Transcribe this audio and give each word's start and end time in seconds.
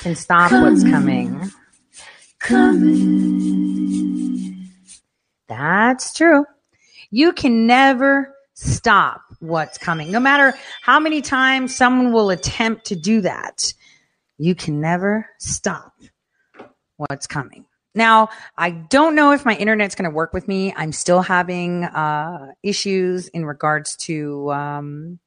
can 0.00 0.16
stop 0.16 0.50
what's 0.50 0.82
coming. 0.82 1.50
Coming. 2.38 4.00
That's 5.46 6.14
true. 6.14 6.46
You 7.10 7.32
can 7.32 7.66
never 7.66 8.34
stop 8.54 9.20
what's 9.40 9.76
coming. 9.78 10.10
No 10.10 10.20
matter 10.20 10.54
how 10.82 10.98
many 11.00 11.20
times 11.20 11.76
someone 11.76 12.12
will 12.12 12.30
attempt 12.30 12.86
to 12.86 12.96
do 12.96 13.20
that, 13.20 13.74
you 14.38 14.54
can 14.54 14.80
never 14.80 15.28
stop 15.38 15.92
what's 16.96 17.26
coming. 17.26 17.66
Now, 17.94 18.30
I 18.56 18.70
don't 18.70 19.14
know 19.14 19.32
if 19.32 19.44
my 19.44 19.54
internet's 19.56 19.94
going 19.94 20.08
to 20.08 20.14
work 20.14 20.32
with 20.32 20.48
me. 20.48 20.72
I'm 20.76 20.92
still 20.92 21.20
having 21.22 21.84
uh, 21.84 22.52
issues 22.62 23.28
in 23.28 23.44
regards 23.44 23.96
to 23.96 24.50
um, 24.52 25.18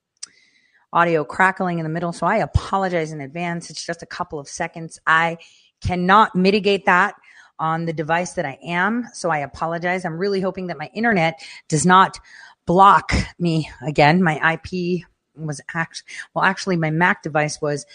audio 0.94 1.26
crackling 1.26 1.80
in 1.80 1.84
the 1.84 1.90
middle. 1.90 2.14
So 2.14 2.26
I 2.26 2.38
apologize 2.38 3.12
in 3.12 3.20
advance. 3.20 3.70
It's 3.70 3.86
just 3.86 4.04
a 4.04 4.06
couple 4.06 4.40
of 4.40 4.48
seconds. 4.48 5.00
I 5.06 5.38
cannot 5.82 6.36
mitigate 6.36 6.86
that 6.86 7.16
on 7.60 7.86
the 7.86 7.94
device 7.94 8.34
that 8.34 8.46
I 8.46 8.58
am. 8.64 9.08
So 9.14 9.30
I 9.30 9.40
apologize. 9.40 10.06
I'm 10.06 10.18
really 10.18 10.40
hoping 10.40 10.68
that 10.68 10.78
my 10.78 10.90
internet 10.94 11.42
does 11.68 11.86
not 11.86 12.20
block 12.66 13.12
me 13.40 13.70
again. 13.86 14.24
My 14.24 14.53
IP 14.53 15.03
was 15.36 15.59
actually, 15.74 16.06
well, 16.34 16.46
actually 16.46 16.78
my 16.78 16.92
Mac 16.92 17.24
device 17.24 17.62
was 17.62 17.86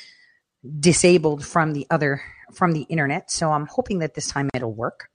disabled 0.80 1.44
from 1.44 1.72
the 1.72 1.86
other, 1.90 2.20
from 2.52 2.72
the 2.72 2.82
internet. 2.82 3.30
So 3.30 3.50
I'm 3.50 3.66
hoping 3.66 4.00
that 4.00 4.14
this 4.14 4.28
time 4.28 4.50
it'll 4.54 4.74
work. 4.74 5.08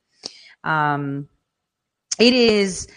Um, 0.64 1.28
it 2.20 2.34
is, 2.34 2.88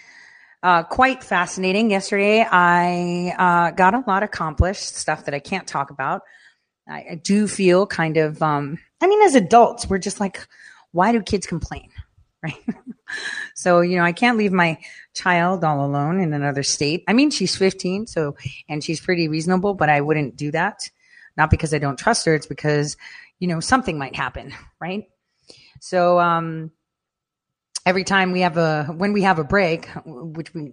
uh, 0.67 0.83
quite 0.83 1.23
fascinating. 1.23 1.93
Yesterday, 1.93 2.41
I 2.43 3.33
uh, 3.39 3.71
got 3.71 3.95
a 3.95 4.03
lot 4.05 4.25
accomplished, 4.25 4.97
stuff 4.97 5.27
that 5.27 5.35
I 5.35 5.39
can't 5.39 5.65
talk 5.65 5.91
about. 5.91 6.23
I, 6.89 7.07
I 7.13 7.15
do 7.23 7.47
feel 7.47 7.87
kind 7.87 8.17
of, 8.17 8.43
um, 8.43 8.77
I 9.01 9.07
mean, 9.07 9.23
as 9.23 9.37
adults, 9.37 9.89
we're 9.89 9.99
just 9.99 10.19
like, 10.19 10.45
why 10.91 11.13
do 11.13 11.23
kids 11.23 11.47
complain? 11.47 11.91
Right. 12.43 12.63
so, 13.57 13.81
you 13.81 13.97
know, 13.97 14.05
I 14.05 14.13
can't 14.13 14.39
leave 14.39 14.53
my 14.53 14.79
child 15.15 15.65
all 15.65 15.85
alone 15.85 16.21
in 16.21 16.33
another 16.33 16.63
state. 16.63 17.03
I 17.09 17.13
mean, 17.13 17.31
she's 17.31 17.57
15, 17.57 18.07
so, 18.07 18.37
and 18.69 18.85
she's 18.85 19.01
pretty 19.01 19.27
reasonable, 19.27 19.75
but 19.75 19.89
I 19.89 20.01
wouldn't 20.01 20.37
do 20.37 20.53
that. 20.53 20.89
Not 21.37 21.51
because 21.51 21.75
I 21.75 21.79
don't 21.79 21.99
trust 21.99 22.25
her. 22.27 22.35
It's 22.35 22.47
because, 22.47 22.97
you 23.41 23.49
know, 23.49 23.59
something 23.59 23.99
might 23.99 24.15
happen. 24.15 24.53
Right. 24.81 25.09
So, 25.81 26.21
um, 26.21 26.71
every 27.87 28.05
time 28.05 28.33
we 28.33 28.41
have 28.43 28.59
a 28.59 28.85
when 28.85 29.13
we 29.13 29.23
have 29.23 29.39
a 29.39 29.45
break 29.45 29.89
which 30.05 30.53
we 30.53 30.73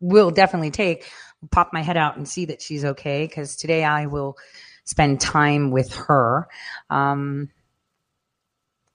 will 0.00 0.30
definitely 0.30 0.70
take 0.70 1.10
pop 1.50 1.72
my 1.72 1.80
head 1.82 1.96
out 1.96 2.16
and 2.16 2.28
see 2.28 2.46
that 2.46 2.60
she's 2.60 2.84
okay 2.84 3.24
because 3.26 3.56
today 3.56 3.84
i 3.84 4.06
will 4.06 4.36
spend 4.84 5.20
time 5.20 5.70
with 5.70 5.94
her 5.94 6.48
um 6.90 7.48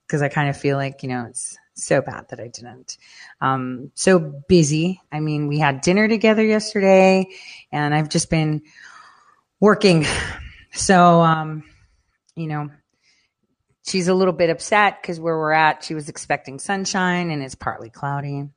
because 0.06 0.22
i 0.22 0.28
kind 0.28 0.50
of 0.50 0.56
feel 0.56 0.76
like 0.76 1.02
you 1.02 1.08
know 1.08 1.24
it's 1.28 1.56
so 1.74 2.00
bad 2.00 2.24
that 2.28 2.38
i 2.38 2.46
didn't. 2.46 2.98
Um 3.40 3.90
so 3.94 4.20
busy. 4.20 5.00
I 5.10 5.18
mean 5.18 5.48
we 5.48 5.58
had 5.58 5.80
dinner 5.80 6.06
together 6.06 6.44
yesterday 6.44 7.26
and 7.72 7.92
i've 7.92 8.08
just 8.08 8.30
been 8.30 8.62
working. 9.58 10.06
So 10.72 11.20
um 11.20 11.64
you 12.36 12.46
know 12.46 12.70
she's 13.86 14.08
a 14.08 14.14
little 14.14 14.32
bit 14.32 14.50
upset 14.50 15.00
because 15.00 15.20
where 15.20 15.36
we're 15.38 15.52
at, 15.52 15.84
she 15.84 15.94
was 15.94 16.08
expecting 16.08 16.58
sunshine 16.58 17.30
and 17.30 17.42
it's 17.42 17.54
partly 17.54 17.90
cloudy. 17.90 18.48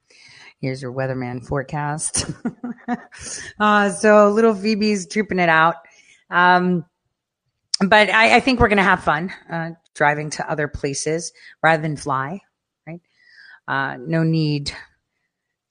Here's 0.60 0.82
your 0.82 0.94
weatherman 0.94 1.46
forecast. 1.46 2.26
uh, 3.60 3.90
so 3.92 4.30
little 4.30 4.56
Phoebe's 4.56 5.06
drooping 5.06 5.40
it 5.40 5.50
out. 5.50 5.76
Um, 6.32 6.86
but 7.80 8.10
I, 8.10 8.38
I 8.38 8.40
think 8.40 8.60
we're 8.60 8.70
going 8.70 8.78
to 8.78 8.84
have 8.84 9.04
fun 9.04 9.32
uh, 9.52 9.72
driving 9.94 10.32
to 10.32 10.50
other 10.50 10.68
places 10.68 11.32
rather 11.62 11.82
than 11.82 11.96
fly, 11.96 12.40
right? 12.88 13.02
Uh, 13.68 13.98
no 14.00 14.24
need 14.24 14.72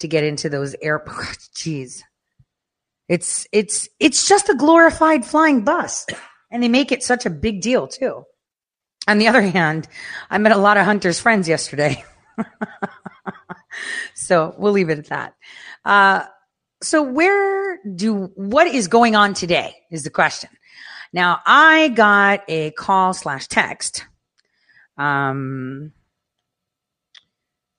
to 0.00 0.08
get 0.08 0.22
into 0.22 0.48
those 0.48 0.76
airports. 0.80 1.50
Jeez. 1.56 2.02
It's, 3.08 3.46
it's, 3.50 3.88
it's 3.98 4.28
just 4.28 4.48
a 4.48 4.54
glorified 4.54 5.24
flying 5.24 5.64
bus. 5.64 6.06
And 6.50 6.62
they 6.62 6.68
make 6.68 6.92
it 6.92 7.02
such 7.02 7.26
a 7.26 7.30
big 7.30 7.60
deal 7.60 7.88
too. 7.88 8.24
On 9.08 9.18
the 9.18 9.28
other 9.28 9.42
hand, 9.42 9.88
I 10.30 10.38
met 10.38 10.52
a 10.52 10.58
lot 10.58 10.76
of 10.76 10.84
hunters' 10.84 11.20
friends 11.20 11.48
yesterday. 11.48 12.04
so 14.14 14.54
we'll 14.58 14.72
leave 14.72 14.90
it 14.90 14.98
at 14.98 15.06
that. 15.06 15.34
Uh, 15.84 16.24
so 16.82 17.02
where 17.02 17.78
do, 17.94 18.32
what 18.34 18.66
is 18.66 18.88
going 18.88 19.14
on 19.14 19.34
today 19.34 19.76
is 19.90 20.02
the 20.02 20.10
question. 20.10 20.50
Now 21.12 21.40
I 21.46 21.88
got 21.88 22.42
a 22.48 22.72
call 22.72 23.14
slash 23.14 23.46
text, 23.46 24.04
um, 24.98 25.92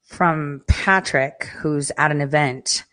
from 0.07 0.63
Patrick, 0.67 1.49
who's 1.59 1.91
at 1.97 2.11
an 2.11 2.21
event. 2.21 2.85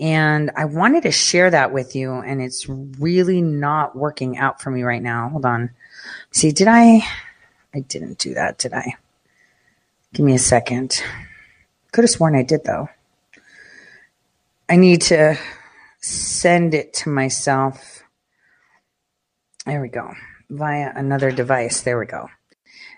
And 0.00 0.50
I 0.56 0.64
wanted 0.64 1.02
to 1.02 1.10
share 1.10 1.50
that 1.50 1.72
with 1.72 1.94
you. 1.94 2.14
And 2.14 2.40
it's 2.40 2.68
really 2.68 3.42
not 3.42 3.96
working 3.96 4.38
out 4.38 4.62
for 4.62 4.70
me 4.70 4.82
right 4.82 5.02
now. 5.02 5.28
Hold 5.28 5.44
on. 5.44 5.70
See, 6.30 6.52
did 6.52 6.68
I, 6.68 7.02
I 7.78 7.82
didn't 7.82 8.18
do 8.18 8.34
that, 8.34 8.58
did 8.58 8.72
I? 8.72 8.96
Give 10.12 10.26
me 10.26 10.34
a 10.34 10.38
second. 10.38 11.00
Could 11.92 12.02
have 12.02 12.10
sworn 12.10 12.34
I 12.34 12.42
did 12.42 12.64
though. 12.64 12.88
I 14.68 14.74
need 14.74 15.02
to 15.02 15.38
send 16.00 16.74
it 16.74 16.92
to 16.94 17.08
myself. 17.08 18.02
There 19.64 19.80
we 19.80 19.88
go. 19.88 20.12
Via 20.50 20.92
another 20.92 21.30
device. 21.30 21.82
There 21.82 22.00
we 22.00 22.06
go. 22.06 22.28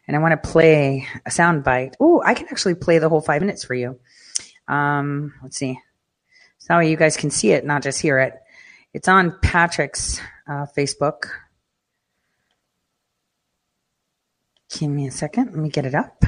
And 0.09 0.17
I 0.17 0.21
want 0.21 0.43
to 0.43 0.51
play 0.51 1.07
a 1.27 1.31
sound 1.31 1.63
bite. 1.63 1.95
Oh, 2.01 2.23
I 2.25 2.33
can 2.33 2.47
actually 2.51 2.75
play 2.75 2.99
the 2.99 3.11
whole 3.11 3.21
five 3.21 3.43
minutes 3.43 3.65
for 3.65 3.75
you. 3.75 4.01
Um, 4.67 5.35
let's 5.43 5.59
see. 5.59 5.79
So 6.57 6.69
that 6.69 6.79
way 6.79 6.91
you 6.91 6.97
guys 6.97 7.19
can 7.19 7.31
see 7.31 7.53
it, 7.53 7.67
not 7.67 7.83
just 7.83 8.01
hear 8.01 8.19
it. 8.19 8.35
It's 8.95 9.09
on 9.09 9.39
Patrick's 9.43 10.21
uh, 10.49 10.67
Facebook. 10.75 11.29
Give 14.71 14.91
me 14.91 15.07
a 15.07 15.11
second. 15.11 15.47
Let 15.47 15.57
me 15.57 15.69
get 15.69 15.87
it 15.87 15.95
up. 15.95 16.25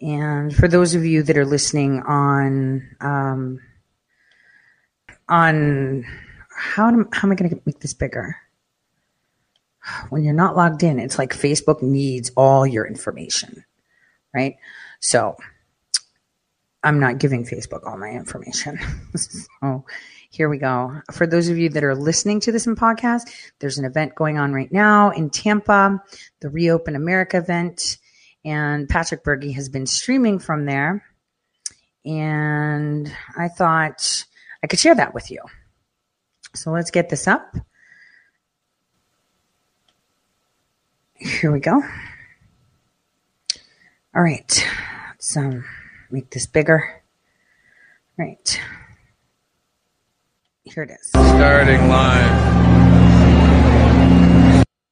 And 0.00 0.54
for 0.54 0.68
those 0.68 0.94
of 0.94 1.04
you 1.04 1.22
that 1.24 1.36
are 1.36 1.46
listening 1.46 2.02
on, 2.02 2.88
um, 3.00 3.60
on 5.28 6.04
how, 6.50 6.90
how 7.12 7.26
am 7.26 7.32
I 7.32 7.34
going 7.34 7.50
to 7.50 7.60
make 7.64 7.80
this 7.80 7.94
bigger? 7.94 8.36
When 10.10 10.22
you're 10.22 10.34
not 10.34 10.56
logged 10.56 10.82
in, 10.82 10.98
it's 10.98 11.18
like 11.18 11.32
Facebook 11.32 11.82
needs 11.82 12.30
all 12.36 12.66
your 12.66 12.86
information, 12.86 13.64
right? 14.34 14.56
So 15.00 15.36
I'm 16.84 17.00
not 17.00 17.18
giving 17.18 17.44
Facebook 17.44 17.86
all 17.86 17.96
my 17.96 18.10
information. 18.10 18.78
so 19.16 19.84
Here 20.30 20.48
we 20.48 20.58
go. 20.58 21.00
For 21.10 21.26
those 21.26 21.48
of 21.48 21.56
you 21.56 21.70
that 21.70 21.84
are 21.84 21.94
listening 21.94 22.40
to 22.40 22.52
this 22.52 22.66
in 22.66 22.76
podcast, 22.76 23.22
there's 23.60 23.78
an 23.78 23.86
event 23.86 24.14
going 24.14 24.38
on 24.38 24.52
right 24.52 24.70
now 24.70 25.10
in 25.10 25.30
Tampa, 25.30 26.02
the 26.40 26.50
Reopen 26.50 26.96
America 26.96 27.38
event, 27.38 27.96
and 28.44 28.88
Patrick 28.88 29.24
Bergy 29.24 29.54
has 29.54 29.68
been 29.68 29.86
streaming 29.86 30.38
from 30.38 30.66
there. 30.66 31.04
And 32.04 33.12
I 33.36 33.48
thought 33.48 34.26
I 34.62 34.66
could 34.66 34.78
share 34.78 34.94
that 34.94 35.14
with 35.14 35.30
you. 35.30 35.40
So 36.54 36.70
let's 36.72 36.90
get 36.90 37.08
this 37.08 37.26
up. 37.26 37.56
Here 41.14 41.50
we 41.50 41.60
go. 41.60 41.82
All 44.14 44.22
right. 44.22 44.66
Let's 45.10 45.36
um, 45.36 45.64
make 46.10 46.30
this 46.30 46.46
bigger. 46.46 47.02
Right. 48.16 48.60
Here 50.74 50.82
it 50.82 50.90
is. 50.90 51.08
Starting 51.08 51.88
live. 51.88 52.30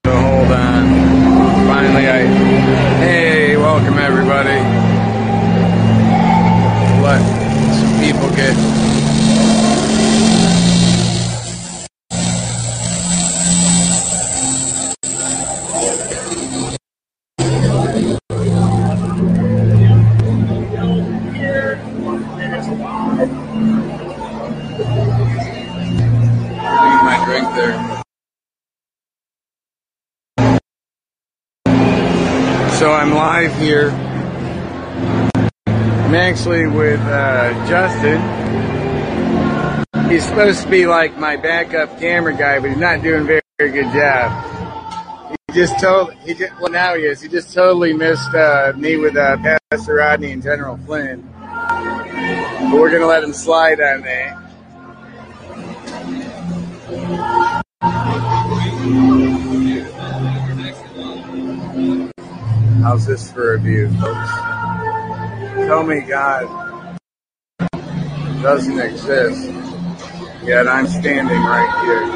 So 0.07 0.13
hold 0.13 0.51
on. 0.51 0.87
Finally, 1.67 2.09
I. 2.09 2.27
Hey, 2.99 3.57
welcome 3.57 3.99
everybody. 3.99 4.59
Let 7.03 7.21
some 7.75 8.01
people 8.01 8.31
get. 8.35 8.96
I'm 32.97 33.13
live 33.13 33.55
here. 33.59 33.91
I'm 35.67 36.15
actually 36.15 36.67
with 36.67 36.99
uh, 37.01 37.53
Justin. 37.69 38.19
He's 40.09 40.25
supposed 40.25 40.63
to 40.63 40.71
be 40.71 40.87
like 40.87 41.19
my 41.19 41.37
backup 41.37 42.01
camera 42.01 42.35
guy, 42.35 42.59
but 42.59 42.71
he's 42.71 42.79
not 42.79 43.03
doing 43.03 43.21
a 43.21 43.25
very, 43.25 43.43
very 43.59 43.71
good 43.71 43.93
job. 43.93 45.31
He 45.49 45.61
just 45.61 45.79
told 45.79 46.15
he 46.25 46.33
just 46.33 46.59
well 46.59 46.73
now 46.73 46.95
he 46.95 47.03
is. 47.03 47.21
He 47.21 47.29
just 47.29 47.53
totally 47.53 47.93
missed 47.93 48.35
uh, 48.35 48.73
me 48.75 48.97
with 48.97 49.15
uh, 49.15 49.59
Pastor 49.71 49.97
Rodney 49.97 50.33
and 50.33 50.43
General 50.43 50.79
Flynn. 50.79 51.21
But 51.39 52.73
we're 52.73 52.91
gonna 52.91 53.05
let 53.05 53.23
him 53.23 53.35
slide 53.35 53.79
on 53.79 54.01
that. 54.01 54.47
How's 62.87 63.05
this 63.05 63.33
for 63.33 63.55
a 63.55 63.59
view, 63.59 63.91
folks? 63.95 64.31
Tell 65.67 65.83
me 65.83 66.03
God 66.03 66.47
doesn't 68.41 68.79
exist, 68.79 69.51
yet 70.45 70.69
I'm 70.69 70.87
standing 70.87 71.43
right 71.43 71.85
here. 71.85 72.07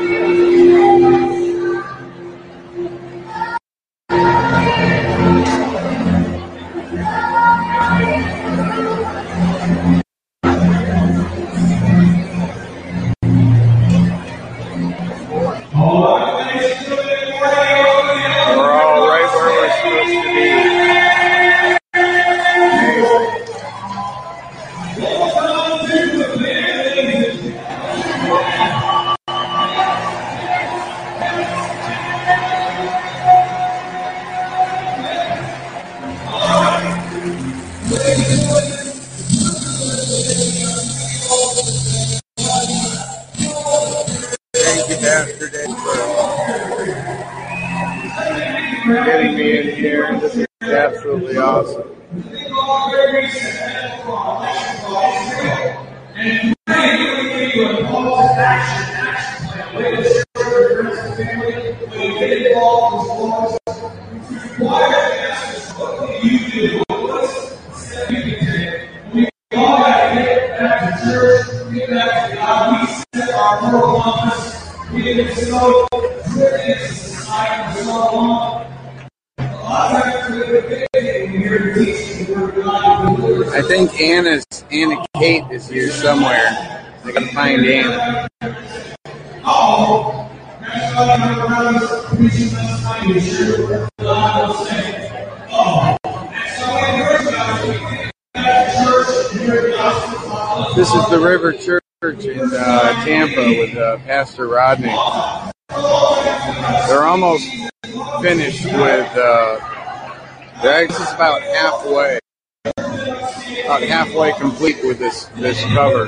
This 115.37 115.63
this 115.63 115.65
cover. 115.75 116.07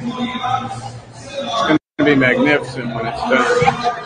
It's 0.00 1.62
going 1.66 1.78
to 1.98 2.04
be 2.04 2.14
magnificent 2.14 2.94
when 2.94 3.06
it's 3.06 3.20
done. 3.20 4.03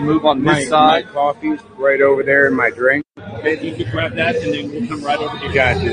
Have 0.00 0.08
move 0.08 0.24
on 0.24 0.42
My, 0.42 0.54
this 0.60 0.70
my 0.70 1.02
side. 1.02 1.08
coffee's 1.08 1.60
right 1.76 2.00
over 2.00 2.22
there 2.22 2.48
in 2.48 2.54
my 2.54 2.70
drink. 2.70 3.04
Okay, 3.18 3.62
you 3.64 3.74
can 3.76 3.90
grab 3.90 4.14
that, 4.14 4.36
and 4.36 4.54
then 4.54 4.70
we'll 4.70 4.88
come 4.88 5.04
right 5.04 5.18
over 5.18 5.38
to 5.38 5.46
you. 5.46 5.54
Gotcha. 5.54 5.90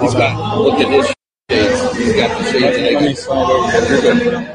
He's 0.00 0.14
got. 0.14 0.58
Look 0.58 0.80
at 0.80 0.88
his 0.88 1.06
shades. 1.50 1.96
He's 1.96 2.14
got 2.14 2.38
the 2.38 2.44
shades. 2.50 2.78
Let 2.78 3.02
me 3.02 3.14
slide 3.14 3.50
over 3.50 4.00
there. 4.00 4.54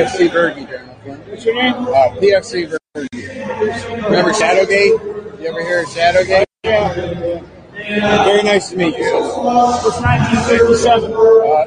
PFC 0.00 0.30
Bergy, 0.30 0.66
General. 0.68 1.16
What's 1.28 1.44
your 1.44 1.54
name? 1.54 1.74
Uh, 1.74 2.16
PFC 2.16 2.74
Bergy. 2.94 4.04
Remember 4.04 4.32
Shadowgate? 4.32 5.40
You 5.40 5.46
ever 5.46 5.62
hear 5.62 5.82
of 5.82 5.88
Shadowgate? 5.88 6.44
Yeah. 6.64 8.24
Very 8.24 8.42
nice 8.42 8.70
to 8.70 8.76
meet 8.76 8.96
you. 8.96 9.04
It's 9.04 10.00
1957. 10.00 11.12
Uh, 11.12 11.16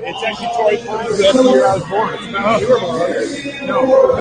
it's 0.02 0.24
actually 0.24 0.48
Troy 0.56 0.78
Pines. 0.84 1.20
That's 1.20 1.38
the 1.38 1.44
year 1.44 1.68
I 1.68 1.76
was 1.76 1.84
born. 1.84 2.14
It's 2.16 2.28
not 2.32 2.62
you 2.62 2.70
were 2.70 2.80
born. 2.80 3.68
No. 3.68 4.20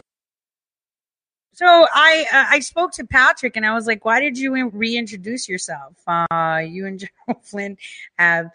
So 1.54 1.66
I 1.66 2.26
uh, 2.32 2.46
I 2.50 2.60
spoke 2.60 2.92
to 2.92 3.06
Patrick 3.06 3.56
and 3.56 3.64
I 3.64 3.72
was 3.72 3.86
like, 3.86 4.04
why 4.04 4.20
did 4.20 4.36
you 4.36 4.68
reintroduce 4.70 5.48
yourself? 5.48 5.94
Uh, 6.06 6.62
you 6.66 6.86
and 6.86 6.98
General 6.98 7.40
Flynn 7.44 7.78
have, 8.18 8.50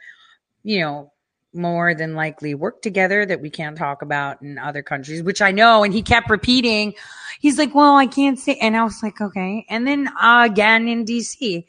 you 0.63 0.81
know, 0.81 1.11
more 1.57 1.93
than 1.93 2.15
likely 2.15 2.53
worked 2.53 2.83
together 2.83 3.25
that 3.25 3.41
we 3.41 3.49
can't 3.49 3.77
talk 3.77 4.01
about 4.01 4.41
in 4.41 4.57
other 4.57 4.81
countries, 4.81 5.23
which 5.23 5.41
I 5.41 5.51
know. 5.51 5.83
And 5.83 5.93
he 5.93 6.01
kept 6.01 6.29
repeating, 6.29 6.93
he's 7.39 7.57
like, 7.57 7.75
well, 7.75 7.95
I 7.95 8.07
can't 8.07 8.39
say. 8.39 8.55
And 8.61 8.77
I 8.77 8.83
was 8.83 9.01
like, 9.03 9.19
okay. 9.19 9.65
And 9.69 9.87
then 9.87 10.07
uh, 10.07 10.47
again 10.49 10.87
in 10.87 11.05
DC, 11.05 11.65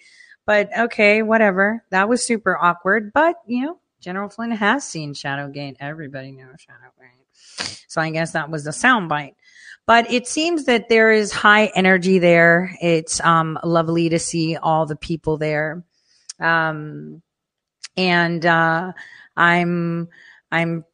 but 0.47 0.71
okay, 0.79 1.23
whatever. 1.23 1.83
That 1.91 2.09
was 2.09 2.25
super 2.25 2.57
awkward. 2.57 3.13
But 3.13 3.37
you 3.47 3.65
know, 3.65 3.79
General 4.01 4.29
Flynn 4.29 4.53
has 4.53 4.85
seen 4.85 5.15
Shadowgate. 5.15 5.77
Everybody 5.81 6.33
knows 6.33 6.57
Shadowgate. 6.59 7.85
So 7.89 8.01
I 8.01 8.11
guess 8.11 8.33
that 8.33 8.51
was 8.51 8.65
the 8.65 8.71
soundbite 8.71 9.35
but 9.89 10.13
it 10.13 10.27
seems 10.27 10.67
that 10.67 10.91
there 10.91 11.11
is 11.11 11.33
high 11.33 11.73
energy 11.75 12.19
there. 12.19 12.77
It's 12.83 13.25
um, 13.25 13.59
lovely 13.65 14.11
to 14.11 14.19
see 14.19 14.55
all 14.55 14.85
the 14.85 14.97
people 14.97 15.39
there, 15.39 15.83
um, 16.39 17.23
and 17.97 18.45
uh, 18.45 18.93
I'm 19.39 20.09
I'm 20.53 20.85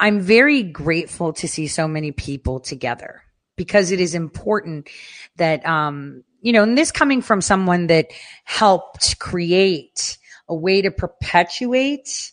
I'm 0.00 0.20
very 0.20 0.62
grateful 0.62 1.34
to 1.34 1.48
see 1.48 1.66
so 1.66 1.86
many 1.86 2.12
people 2.12 2.60
together 2.60 3.22
because 3.56 3.90
it 3.90 4.00
is 4.00 4.14
important 4.14 4.88
that 5.36 5.64
um, 5.66 6.24
you 6.40 6.52
know, 6.52 6.62
and 6.62 6.78
this 6.78 6.92
coming 6.92 7.20
from 7.20 7.40
someone 7.40 7.88
that 7.88 8.08
helped 8.44 9.18
create 9.18 10.16
a 10.48 10.54
way 10.54 10.80
to 10.80 10.90
perpetuate 10.90 12.32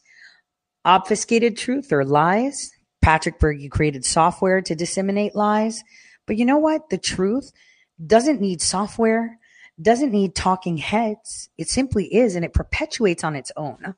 obfuscated 0.86 1.58
truth 1.58 1.92
or 1.92 2.06
lies 2.06 2.72
Patrick 3.02 3.40
Bergy, 3.40 3.62
you 3.62 3.70
created 3.70 4.06
software 4.06 4.62
to 4.62 4.76
disseminate 4.76 5.36
lies. 5.36 5.84
But 6.28 6.38
you 6.38 6.46
know 6.46 6.60
what? 6.60 6.90
The 6.90 6.98
truth 6.98 7.52
doesn't 8.06 8.40
need 8.40 8.62
software, 8.62 9.40
doesn't 9.82 10.12
need 10.12 10.36
talking 10.36 10.78
heads. 10.78 11.50
It 11.58 11.68
simply 11.68 12.14
is, 12.14 12.36
and 12.36 12.46
it 12.46 12.54
perpetuates 12.54 13.24
on 13.24 13.36
its 13.36 13.52
own. 13.58 13.96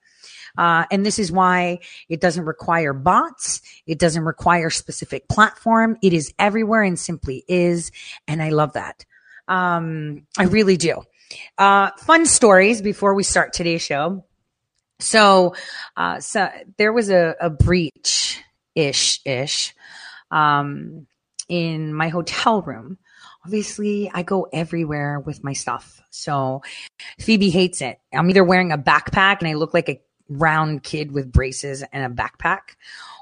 Uh, 0.57 0.85
and 0.91 1.05
this 1.05 1.19
is 1.19 1.31
why 1.31 1.79
it 2.09 2.21
doesn't 2.21 2.45
require 2.45 2.93
bots. 2.93 3.61
It 3.87 3.99
doesn't 3.99 4.23
require 4.23 4.69
specific 4.69 5.27
platform. 5.27 5.97
It 6.01 6.13
is 6.13 6.33
everywhere 6.37 6.83
and 6.83 6.99
simply 6.99 7.43
is. 7.47 7.91
And 8.27 8.41
I 8.41 8.49
love 8.49 8.73
that. 8.73 9.05
Um, 9.47 10.27
I 10.37 10.43
really 10.43 10.77
do. 10.77 11.03
Uh, 11.57 11.91
fun 11.97 12.25
stories 12.25 12.81
before 12.81 13.13
we 13.13 13.23
start 13.23 13.53
today's 13.53 13.81
show. 13.81 14.23
So, 14.99 15.55
uh, 15.97 16.19
so 16.19 16.49
there 16.77 16.93
was 16.93 17.09
a, 17.09 17.35
a 17.41 17.49
breach 17.49 18.41
ish 18.75 19.19
ish 19.25 19.73
um, 20.31 21.07
in 21.49 21.93
my 21.93 22.09
hotel 22.09 22.61
room. 22.61 22.97
Obviously, 23.45 24.09
I 24.13 24.23
go 24.23 24.47
everywhere 24.53 25.19
with 25.19 25.43
my 25.43 25.53
stuff. 25.53 26.01
So 26.09 26.61
Phoebe 27.19 27.49
hates 27.49 27.81
it. 27.81 27.99
I'm 28.13 28.29
either 28.29 28.43
wearing 28.43 28.71
a 28.71 28.77
backpack 28.77 29.39
and 29.39 29.47
I 29.49 29.55
look 29.55 29.73
like 29.73 29.89
a 29.89 30.01
round 30.29 30.83
kid 30.83 31.11
with 31.11 31.31
braces 31.31 31.83
and 31.91 32.05
a 32.05 32.23
backpack, 32.23 32.75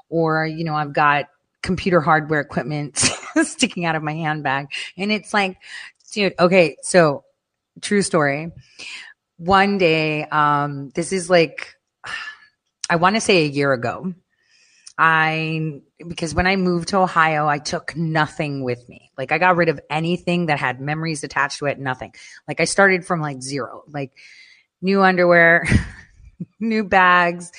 or, 0.08 0.46
you 0.46 0.64
know, 0.64 0.74
I've 0.74 0.92
got 0.92 1.26
computer 1.62 2.00
hardware 2.00 2.40
equipment 2.40 2.98
sticking 3.42 3.84
out 3.84 3.94
of 3.94 4.02
my 4.02 4.12
handbag. 4.12 4.66
And 4.96 5.12
it's 5.12 5.32
like, 5.32 5.56
dude, 6.12 6.34
okay, 6.38 6.76
so 6.82 7.24
true 7.80 8.02
story. 8.02 8.52
One 9.38 9.78
day, 9.78 10.24
um, 10.24 10.90
this 10.90 11.12
is 11.12 11.30
like, 11.30 11.74
I 12.90 12.96
want 12.96 13.16
to 13.16 13.20
say 13.20 13.44
a 13.44 13.48
year 13.48 13.72
ago. 13.72 14.14
I 14.98 15.80
because 16.06 16.34
when 16.34 16.46
I 16.46 16.56
moved 16.56 16.88
to 16.88 16.98
Ohio, 16.98 17.46
I 17.46 17.58
took 17.58 17.96
nothing 17.96 18.62
with 18.62 18.86
me. 18.88 19.10
Like 19.16 19.32
I 19.32 19.38
got 19.38 19.56
rid 19.56 19.68
of 19.68 19.80
anything 19.88 20.46
that 20.46 20.58
had 20.58 20.80
memories 20.80 21.24
attached 21.24 21.58
to 21.58 21.66
it, 21.66 21.78
nothing. 21.78 22.12
Like 22.46 22.60
I 22.60 22.64
started 22.64 23.04
from 23.04 23.20
like 23.20 23.42
zero. 23.42 23.84
Like 23.88 24.12
new 24.82 25.02
underwear, 25.02 25.66
new 26.60 26.84
bags, 26.84 27.52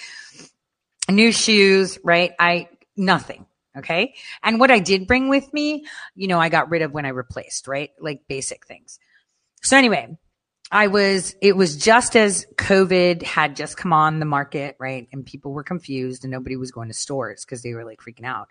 new 1.10 1.32
shoes, 1.32 2.00
right? 2.04 2.32
I 2.40 2.70
nothing. 2.96 3.46
Okay? 3.78 4.14
And 4.44 4.60
what 4.60 4.72
I 4.72 4.80
did 4.80 5.08
bring 5.08 5.30
with 5.30 5.52
me, 5.54 5.86
you 6.16 6.28
know, 6.28 6.40
I 6.40 6.50
got 6.50 6.70
rid 6.70 6.84
of 6.84 6.92
when 6.92 7.06
I 7.06 7.10
replaced, 7.10 7.68
right? 7.68 7.90
Like 8.00 8.28
basic 8.28 8.68
things. 8.68 9.00
So 9.64 9.78
anyway, 9.78 10.16
I 10.72 10.88
was, 10.88 11.36
it 11.42 11.56
was 11.56 11.76
just 11.76 12.16
as 12.16 12.46
COVID 12.56 13.24
had 13.24 13.56
just 13.56 13.78
come 13.78 13.94
on 13.94 14.20
the 14.20 14.26
market, 14.26 14.76
right? 14.80 15.08
And 15.12 15.26
people 15.26 15.54
were 15.54 15.64
confused 15.64 16.24
and 16.24 16.32
nobody 16.32 16.56
was 16.56 16.72
going 16.72 16.90
to 16.90 16.94
stores 16.94 17.44
because 17.46 17.64
they 17.64 17.74
were 17.74 17.86
like 17.86 18.00
freaking 18.00 18.26
out. 18.26 18.48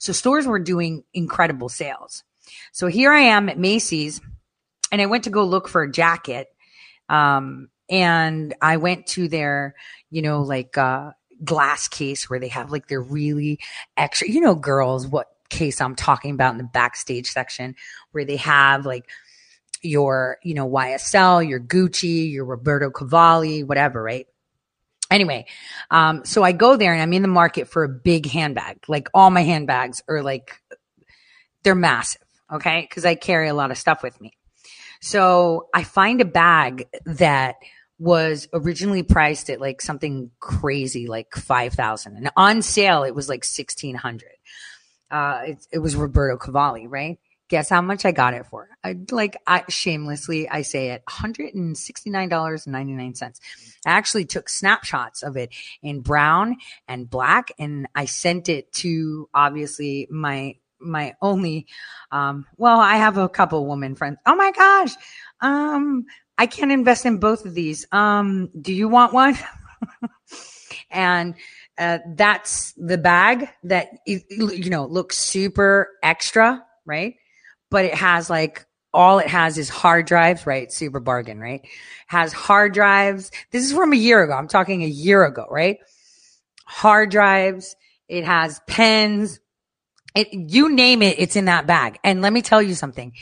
So 0.00 0.12
stores 0.12 0.46
were 0.46 0.58
doing 0.58 1.04
incredible 1.12 1.68
sales. 1.68 2.24
So 2.72 2.88
here 2.88 3.12
I 3.12 3.20
am 3.20 3.48
at 3.48 3.58
Macy's 3.58 4.20
and 4.90 5.00
I 5.00 5.06
went 5.06 5.24
to 5.24 5.30
go 5.30 5.44
look 5.44 5.68
for 5.68 5.82
a 5.82 5.90
jacket. 5.90 6.48
Um, 7.08 7.68
and 7.90 8.54
I 8.60 8.76
went 8.76 9.06
to 9.08 9.28
their, 9.28 9.74
you 10.10 10.22
know, 10.22 10.42
like, 10.42 10.76
uh, 10.78 11.12
glass 11.42 11.88
case 11.88 12.30
where 12.30 12.38
they 12.38 12.48
have 12.48 12.70
like 12.70 12.88
their 12.88 13.02
really 13.02 13.58
extra, 13.96 14.28
you 14.28 14.40
know, 14.40 14.54
girls, 14.54 15.06
what 15.06 15.28
case 15.48 15.80
I'm 15.80 15.94
talking 15.94 16.32
about 16.32 16.52
in 16.52 16.58
the 16.58 16.64
backstage 16.64 17.30
section 17.30 17.76
where 18.12 18.24
they 18.24 18.36
have 18.36 18.86
like 18.86 19.08
your, 19.82 20.38
you 20.42 20.54
know, 20.54 20.68
YSL, 20.68 21.46
your 21.46 21.60
Gucci, 21.60 22.30
your 22.30 22.44
Roberto 22.44 22.90
Cavalli, 22.90 23.62
whatever, 23.62 24.02
right? 24.02 24.26
Anyway, 25.10 25.46
um, 25.90 26.24
so 26.24 26.42
I 26.42 26.52
go 26.52 26.76
there 26.76 26.92
and 26.92 27.02
I'm 27.02 27.12
in 27.12 27.22
the 27.22 27.28
market 27.28 27.68
for 27.68 27.84
a 27.84 27.88
big 27.88 28.26
handbag. 28.26 28.78
Like 28.88 29.08
all 29.12 29.30
my 29.30 29.42
handbags 29.42 30.02
are 30.08 30.22
like, 30.22 30.60
they're 31.62 31.74
massive. 31.74 32.22
Okay. 32.50 32.86
Cause 32.90 33.04
I 33.04 33.14
carry 33.14 33.48
a 33.48 33.54
lot 33.54 33.70
of 33.70 33.78
stuff 33.78 34.02
with 34.02 34.20
me. 34.20 34.32
So 35.00 35.68
I 35.74 35.84
find 35.84 36.20
a 36.20 36.24
bag 36.24 36.86
that 37.06 37.56
was 37.98 38.48
originally 38.52 39.02
priced 39.02 39.50
at 39.50 39.60
like 39.60 39.80
something 39.80 40.30
crazy, 40.40 41.06
like 41.06 41.34
5,000 41.34 42.16
and 42.16 42.30
on 42.36 42.62
sale, 42.62 43.04
it 43.04 43.14
was 43.14 43.28
like 43.28 43.44
1600. 43.44 44.28
Uh, 45.10 45.42
it, 45.46 45.66
it 45.72 45.78
was 45.78 45.94
Roberto 45.94 46.36
Cavalli, 46.36 46.86
right? 46.86 47.18
Guess 47.50 47.68
how 47.68 47.82
much 47.82 48.06
I 48.06 48.10
got 48.10 48.34
it 48.34 48.46
for? 48.46 48.68
I, 48.82 48.96
like, 49.10 49.36
I 49.46 49.64
shamelessly, 49.68 50.48
I 50.48 50.62
say 50.62 50.90
it, 50.90 51.04
$169.99. 51.06 53.40
I 53.86 53.90
actually 53.90 54.24
took 54.24 54.48
snapshots 54.48 55.22
of 55.22 55.36
it 55.36 55.50
in 55.82 56.00
brown 56.00 56.56
and 56.88 57.08
black 57.08 57.52
and 57.58 57.86
I 57.94 58.06
sent 58.06 58.48
it 58.48 58.72
to 58.74 59.28
obviously 59.34 60.08
my, 60.10 60.56
my 60.84 61.14
only, 61.22 61.66
um, 62.12 62.46
well, 62.56 62.80
I 62.80 62.96
have 62.96 63.18
a 63.18 63.28
couple 63.28 63.66
woman 63.66 63.94
friends. 63.94 64.18
Oh 64.26 64.36
my 64.36 64.52
gosh. 64.52 64.92
Um, 65.40 66.06
I 66.38 66.46
can't 66.46 66.72
invest 66.72 67.06
in 67.06 67.18
both 67.18 67.44
of 67.44 67.54
these. 67.54 67.86
Um, 67.92 68.50
do 68.60 68.72
you 68.72 68.88
want 68.88 69.12
one? 69.12 69.36
and, 70.90 71.34
uh, 71.76 71.98
that's 72.14 72.72
the 72.72 72.98
bag 72.98 73.48
that, 73.64 73.88
you 74.06 74.70
know, 74.70 74.86
looks 74.86 75.18
super 75.18 75.88
extra, 76.02 76.64
right? 76.86 77.16
But 77.70 77.84
it 77.84 77.94
has 77.94 78.30
like 78.30 78.66
all 78.94 79.18
it 79.18 79.26
has 79.26 79.58
is 79.58 79.68
hard 79.68 80.06
drives, 80.06 80.46
right? 80.46 80.72
Super 80.72 81.00
bargain, 81.00 81.40
right? 81.40 81.66
Has 82.06 82.32
hard 82.32 82.72
drives. 82.72 83.30
This 83.50 83.64
is 83.64 83.72
from 83.72 83.92
a 83.92 83.96
year 83.96 84.22
ago. 84.22 84.32
I'm 84.32 84.48
talking 84.48 84.82
a 84.82 84.88
year 84.88 85.24
ago, 85.24 85.46
right? 85.50 85.78
Hard 86.64 87.10
drives. 87.10 87.74
It 88.08 88.24
has 88.24 88.60
pens. 88.68 89.40
It, 90.14 90.32
you 90.32 90.72
name 90.72 91.02
it, 91.02 91.18
it's 91.18 91.36
in 91.36 91.46
that 91.46 91.66
bag. 91.66 91.98
And 92.04 92.22
let 92.22 92.32
me 92.32 92.42
tell 92.42 92.62
you 92.62 92.74
something. 92.74 93.12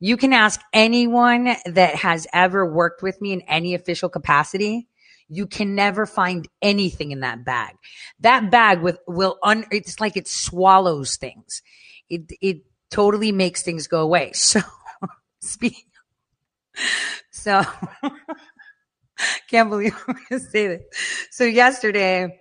You 0.00 0.16
can 0.16 0.32
ask 0.32 0.60
anyone 0.72 1.56
that 1.66 1.96
has 1.96 2.26
ever 2.32 2.70
worked 2.70 3.02
with 3.02 3.20
me 3.20 3.32
in 3.32 3.42
any 3.42 3.74
official 3.74 4.08
capacity. 4.08 4.88
You 5.28 5.46
can 5.46 5.74
never 5.74 6.06
find 6.06 6.48
anything 6.62 7.10
in 7.10 7.20
that 7.20 7.44
bag. 7.44 7.74
That 8.20 8.50
bag 8.50 8.80
with 8.80 8.98
will 9.06 9.38
un, 9.42 9.66
it's 9.70 10.00
like 10.00 10.16
it 10.16 10.28
swallows 10.28 11.16
things. 11.16 11.62
It, 12.08 12.32
it 12.40 12.62
totally 12.90 13.32
makes 13.32 13.62
things 13.62 13.86
go 13.86 14.00
away. 14.00 14.32
So 14.42 14.60
speaking, 15.40 15.84
so 17.30 17.62
can't 19.50 19.70
believe 19.70 19.94
I'm 20.06 20.14
going 20.14 20.26
to 20.30 20.40
say 20.40 20.66
this. 20.66 20.82
So 21.30 21.44
yesterday 21.44 22.38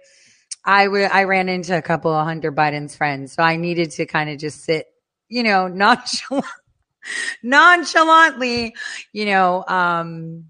I 0.67 0.85
w- 0.85 1.05
I 1.05 1.23
ran 1.23 1.47
into 1.47 1.77
a 1.77 1.81
couple 1.81 2.11
of 2.13 2.25
Hunter 2.25 2.51
Biden's 2.51 2.93
friends. 2.95 3.31
So 3.31 3.41
I 3.41 3.55
needed 3.55 3.91
to 3.91 4.05
kind 4.05 4.29
of 4.29 4.37
just 4.37 4.65
sit, 4.65 4.85
you 5.29 5.41
know, 5.41 5.67
nonchalant, 5.69 6.45
nonchalantly, 7.41 8.75
you 9.13 9.25
know, 9.27 9.63
um, 9.65 10.47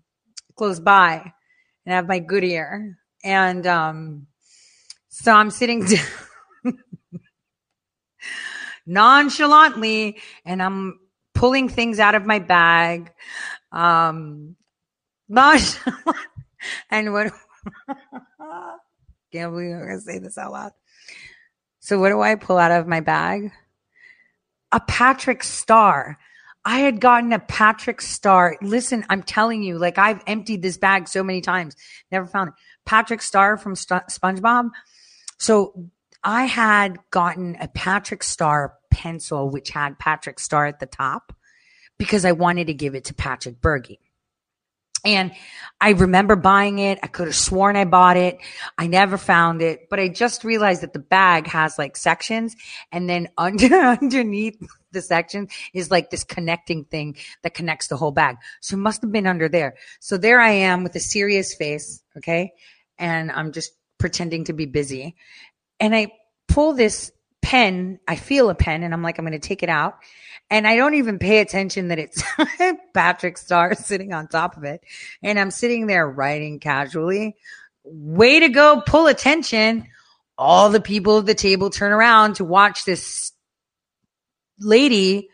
close 0.56 0.80
by 0.80 1.32
and 1.86 1.94
have 1.94 2.08
my 2.08 2.18
good 2.18 2.44
ear. 2.44 2.98
And, 3.24 3.68
um, 3.68 4.26
so 5.10 5.32
I'm 5.34 5.52
sitting 5.52 5.86
down 5.86 6.00
nonchalantly 8.88 10.20
and 10.46 10.62
I'm 10.64 11.00
pulling 11.36 11.70
things 11.70 12.00
out 12.00 12.16
of 12.16 12.26
my 12.26 12.40
bag. 12.40 13.12
Um, 13.72 14.56
and 16.90 17.14
what? 17.14 17.34
Can't 19.32 19.52
believe 19.52 19.76
I'm 19.76 19.82
gonna 19.82 20.00
say 20.00 20.20
this 20.20 20.38
out 20.38 20.52
loud. 20.52 20.72
So 21.80 22.00
what 22.00 22.10
do 22.10 22.22
I 22.22 22.36
pull 22.36 22.58
out 22.58 22.72
of 22.72 22.88
my 22.88 23.00
bag? 23.00 23.52
A 24.72 24.80
Patrick 24.80 25.44
Star. 25.44 26.18
I 26.66 26.80
had 26.80 27.00
gotten 27.00 27.32
a 27.32 27.40
Patrick 27.40 28.02
Star. 28.02 28.58
Listen, 28.62 29.06
I'm 29.10 29.24
telling 29.24 29.64
you, 29.64 29.78
like 29.78 29.98
I've 29.98 30.22
emptied 30.28 30.62
this 30.62 30.78
bag 30.78 31.08
so 31.08 31.24
many 31.24 31.40
times, 31.40 31.76
never 32.12 32.26
found 32.26 32.50
it. 32.50 32.56
Patrick 32.86 33.22
Star 33.22 33.58
from 33.58 33.76
St- 33.76 34.08
SpongeBob. 34.08 34.72
So 35.38 35.90
I 36.24 36.44
had 36.44 36.98
gotten 37.12 37.56
a 37.62 37.68
Patrick 37.70 38.24
Star 38.24 38.74
pencil, 38.92 39.50
which 39.50 39.70
had 39.70 40.00
Patrick 40.00 40.40
Star 40.40 40.66
at 40.66 40.80
the 40.80 40.86
top, 40.86 41.34
because 41.98 42.26
I 42.26 42.34
wanted 42.34 42.68
to 42.68 42.74
give 42.74 42.96
it 42.96 43.06
to 43.06 43.14
Patrick 43.14 43.62
Bergy. 43.62 44.00
And 45.08 45.32
I 45.80 45.92
remember 45.92 46.36
buying 46.36 46.80
it. 46.80 47.00
I 47.02 47.08
could 47.08 47.28
have 47.28 47.36
sworn 47.36 47.78
I 47.78 47.86
bought 47.86 48.18
it. 48.18 48.40
I 48.78 48.88
never 48.88 49.18
found 49.18 49.62
it, 49.62 49.90
but 49.90 50.02
I 50.02 50.10
just 50.10 50.44
realized 50.44 50.84
that 50.84 50.92
the 50.92 51.00
bag 51.00 51.48
has 51.48 51.78
like 51.78 51.96
sections 51.96 52.58
and 52.92 53.10
then 53.10 53.30
under, 53.38 53.74
underneath 53.74 54.58
the 54.92 55.02
section 55.02 55.48
is 55.74 55.90
like 55.90 56.10
this 56.10 56.26
connecting 56.26 56.84
thing 56.84 57.16
that 57.44 57.54
connects 57.54 57.88
the 57.88 57.96
whole 57.96 58.12
bag. 58.12 58.36
So 58.60 58.76
it 58.76 58.80
must 58.80 59.02
have 59.02 59.12
been 59.12 59.28
under 59.28 59.48
there. 59.48 59.76
So 60.02 60.18
there 60.18 60.42
I 60.42 60.52
am 60.52 60.84
with 60.84 60.96
a 60.96 61.00
serious 61.00 61.56
face. 61.56 62.04
Okay. 62.18 62.52
And 63.00 63.32
I'm 63.32 63.54
just 63.54 63.72
pretending 64.00 64.44
to 64.46 64.54
be 64.54 64.66
busy. 64.66 65.16
And 65.80 65.96
I 65.96 66.12
pull 66.50 66.74
this 66.74 67.12
pen. 67.48 67.98
I 68.06 68.18
feel 68.18 68.50
a 68.50 68.56
pen 68.56 68.84
and 68.84 68.94
I'm 68.94 69.02
like, 69.02 69.18
I'm 69.18 69.24
going 69.24 69.40
to 69.40 69.48
take 69.48 69.64
it 69.64 69.70
out. 69.70 70.00
And 70.50 70.68
I 70.68 70.76
don't 70.76 70.96
even 70.96 71.18
pay 71.18 71.40
attention 71.40 71.88
that 71.88 71.98
it's 71.98 72.22
Patrick 72.94 73.38
Star 73.38 73.74
sitting 73.74 74.12
on 74.12 74.28
top 74.28 74.58
of 74.58 74.66
it. 74.66 74.82
And 75.24 75.40
I'm 75.40 75.52
sitting 75.52 75.88
there 75.88 76.10
writing 76.10 76.60
casually. 76.60 77.38
Way 77.86 78.42
to 78.42 78.50
go, 78.50 78.84
pull 78.86 79.08
attention. 79.08 79.88
All 80.38 80.70
the 80.70 80.82
people 80.82 81.20
at 81.20 81.26
the 81.26 81.34
table 81.34 81.70
turn 81.70 81.94
around 81.94 82.36
to 82.36 82.44
watch 82.44 82.84
this 82.84 83.32
lady 84.60 85.30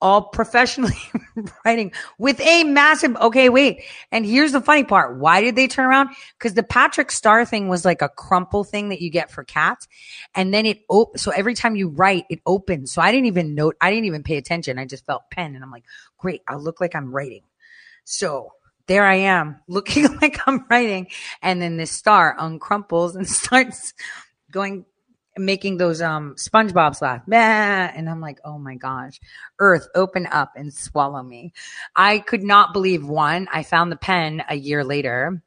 all 0.00 0.22
professionally 0.22 0.96
writing 1.64 1.92
with 2.18 2.40
a 2.40 2.64
massive 2.64 3.16
okay 3.16 3.48
wait. 3.48 3.82
And 4.12 4.26
here's 4.26 4.52
the 4.52 4.60
funny 4.60 4.84
part. 4.84 5.18
Why 5.18 5.40
did 5.40 5.56
they 5.56 5.66
turn 5.66 5.86
around? 5.86 6.10
Because 6.38 6.54
the 6.54 6.62
patrick 6.62 7.10
star 7.10 7.44
thing 7.44 7.68
was 7.68 7.84
like 7.84 8.02
a 8.02 8.08
crumple 8.08 8.64
thing 8.64 8.90
that 8.90 9.00
you 9.00 9.10
get 9.10 9.30
for 9.30 9.44
cats. 9.44 9.88
And 10.34 10.52
then 10.52 10.66
it 10.66 10.80
op- 10.88 11.18
so 11.18 11.30
every 11.30 11.54
time 11.54 11.76
you 11.76 11.88
write 11.88 12.26
it 12.28 12.40
opens. 12.46 12.92
So 12.92 13.00
i 13.02 13.10
didn't 13.12 13.26
even 13.26 13.54
note 13.54 13.76
i 13.80 13.90
didn't 13.90 14.06
even 14.06 14.22
pay 14.22 14.36
attention. 14.36 14.78
I 14.78 14.84
just 14.84 15.06
felt 15.06 15.30
pen 15.30 15.54
and 15.54 15.64
i'm 15.64 15.70
like 15.70 15.84
great 16.18 16.42
i 16.48 16.56
look 16.56 16.80
like 16.80 16.94
i'm 16.94 17.14
writing. 17.14 17.42
So 18.04 18.52
there 18.86 19.06
i 19.06 19.14
am 19.16 19.60
looking 19.68 20.04
like 20.20 20.38
i'm 20.46 20.66
writing. 20.68 21.08
And 21.40 21.62
then 21.62 21.76
this 21.76 21.90
star 21.90 22.36
uncrumples 22.38 23.14
and 23.14 23.28
starts 23.28 23.94
going 24.50 24.84
making 25.36 25.76
those 25.76 26.00
um 26.00 26.34
SpongeBob's 26.36 27.02
laugh. 27.02 27.22
And 27.30 28.08
I'm 28.08 28.20
like, 28.20 28.38
oh 28.44 28.58
my 28.58 28.76
gosh, 28.76 29.20
earth 29.58 29.88
open 29.94 30.26
up 30.26 30.52
and 30.56 30.72
swallow 30.72 31.22
me. 31.22 31.52
I 31.96 32.18
could 32.18 32.42
not 32.42 32.72
believe 32.72 33.06
one, 33.06 33.48
I 33.52 33.62
found 33.62 33.90
the 33.90 33.96
pen 33.96 34.44
a 34.48 34.54
year 34.54 34.84
later. 34.84 35.42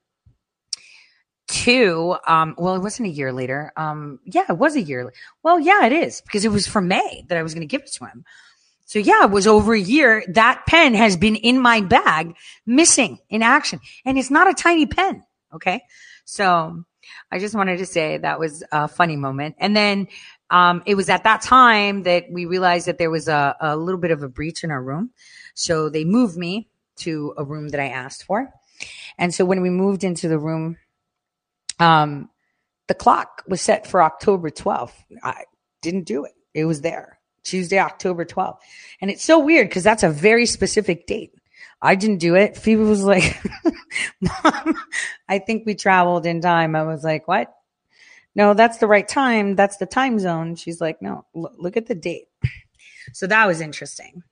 Two, 1.48 2.18
um, 2.28 2.56
well, 2.58 2.76
it 2.76 2.82
wasn't 2.82 3.08
a 3.08 3.12
year 3.12 3.32
later. 3.32 3.72
Um, 3.78 4.20
yeah, 4.26 4.44
it 4.50 4.58
was 4.58 4.76
a 4.76 4.82
year. 4.82 5.14
Well, 5.44 5.62
yeah, 5.62 5.86
it 5.86 5.94
is 5.94 6.20
because 6.20 6.44
it 6.44 6.52
was 6.52 6.68
from 6.68 6.90
May 6.90 7.24
that 7.30 7.38
I 7.38 7.44
was 7.44 7.54
going 7.54 7.66
to 7.66 7.72
give 7.72 7.84
it 7.84 7.94
to 7.94 8.06
him. 8.06 8.26
So 8.86 9.00
yeah, 9.00 9.24
it 9.26 9.32
was 9.32 9.48
over 9.48 9.74
a 9.74 9.80
year. 9.80 10.24
That 10.30 10.64
pen 10.66 10.94
has 10.94 11.16
been 11.16 11.36
in 11.36 11.60
my 11.60 11.82
bag, 11.82 12.36
missing 12.66 13.20
in 13.30 13.44
action. 13.44 13.80
And 14.06 14.18
it's 14.18 14.32
not 14.32 14.50
a 14.50 14.54
tiny 14.54 14.86
pen. 14.86 15.24
Okay. 15.54 15.84
So 16.26 16.84
I 17.32 17.40
just 17.40 17.56
wanted 17.56 17.78
to 17.78 17.86
say 17.86 18.18
that 18.18 18.40
was 18.40 18.64
a 18.72 18.88
funny 18.88 19.16
moment. 19.16 19.56
And 19.60 19.76
then 19.76 20.08
um, 20.50 20.84
it 20.86 20.96
was 20.96 21.10
at 21.10 21.24
that 21.24 21.42
time 21.42 22.04
that 22.04 22.26
we 22.32 22.46
realized 22.46 22.88
that 22.88 22.98
there 22.98 23.10
was 23.10 23.28
a, 23.28 23.56
a 23.60 23.76
little 23.76 24.00
bit 24.00 24.12
of 24.12 24.24
a 24.24 24.30
breach 24.30 24.64
in 24.64 24.72
our 24.72 24.82
room. 24.82 25.12
So 25.54 25.90
they 25.90 26.06
moved 26.06 26.38
me 26.38 26.70
to 26.98 27.34
a 27.38 27.44
room 27.44 27.70
that 27.70 27.80
I 27.80 27.90
asked 27.90 28.24
for. 28.24 28.50
And 29.18 29.34
so 29.34 29.46
when 29.46 29.62
we 29.62 29.70
moved 29.70 30.04
into 30.04 30.28
the 30.28 30.40
room, 30.40 30.78
um, 31.80 32.30
the 32.88 32.94
clock 32.94 33.44
was 33.48 33.62
set 33.62 33.88
for 33.88 34.02
October 34.02 34.50
12th. 34.50 34.94
I 35.24 35.44
didn't 35.82 36.06
do 36.06 36.26
it. 36.26 36.34
It 36.54 36.66
was 36.66 36.82
there. 36.82 37.20
Tuesday, 37.44 37.80
October 37.80 38.26
12th. 38.26 38.58
And 39.02 39.10
it's 39.10 39.24
so 39.24 39.40
weird 39.40 39.70
because 39.70 39.84
that's 39.84 40.04
a 40.04 40.10
very 40.10 40.46
specific 40.46 41.08
date. 41.08 41.34
I 41.82 41.96
didn't 41.96 42.18
do 42.18 42.36
it. 42.36 42.58
Phoebe 42.58 42.84
was 42.84 43.04
like, 43.04 43.40
Mom, 44.22 44.76
I 45.30 45.40
think 45.40 45.66
we 45.66 45.76
traveled 45.76 46.26
in 46.26 46.42
time. 46.42 46.76
I 46.76 46.84
was 46.84 47.04
like, 47.04 47.28
what? 47.28 47.54
No, 48.36 48.54
that's 48.54 48.78
the 48.78 48.88
right 48.88 49.08
time. 49.08 49.56
That's 49.56 49.78
the 49.78 49.86
time 49.86 50.20
zone. 50.20 50.56
She's 50.56 50.82
like, 50.82 51.02
no, 51.02 51.26
l- 51.36 51.54
look 51.58 51.78
at 51.78 51.88
the 51.88 51.96
date. 51.96 52.28
So 53.14 53.28
that 53.28 53.48
was 53.48 53.62
interesting. 53.62 54.24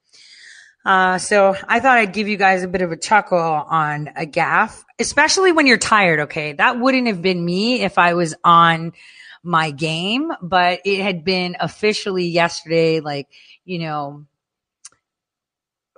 Uh, 0.86 1.18
so 1.18 1.56
I 1.68 1.80
thought 1.80 1.98
I'd 1.98 2.14
give 2.14 2.28
you 2.28 2.38
guys 2.38 2.64
a 2.64 2.68
bit 2.68 2.84
of 2.84 2.92
a 2.92 2.98
chuckle 2.98 3.40
on 3.40 4.12
a 4.16 4.26
gaff, 4.28 4.86
especially 5.00 5.52
when 5.52 5.66
you're 5.66 5.78
tired. 5.80 6.22
Okay. 6.22 6.54
That 6.54 6.80
wouldn't 6.80 7.08
have 7.08 7.22
been 7.22 7.44
me 7.44 7.82
if 7.82 7.98
I 7.98 8.14
was 8.14 8.36
on 8.44 8.94
my 9.42 9.72
game, 9.72 10.32
but 10.42 10.82
it 10.86 11.02
had 11.02 11.24
been 11.24 11.56
officially 11.60 12.26
yesterday, 12.26 13.00
like, 13.00 13.28
you 13.64 13.80
know, 13.80 14.26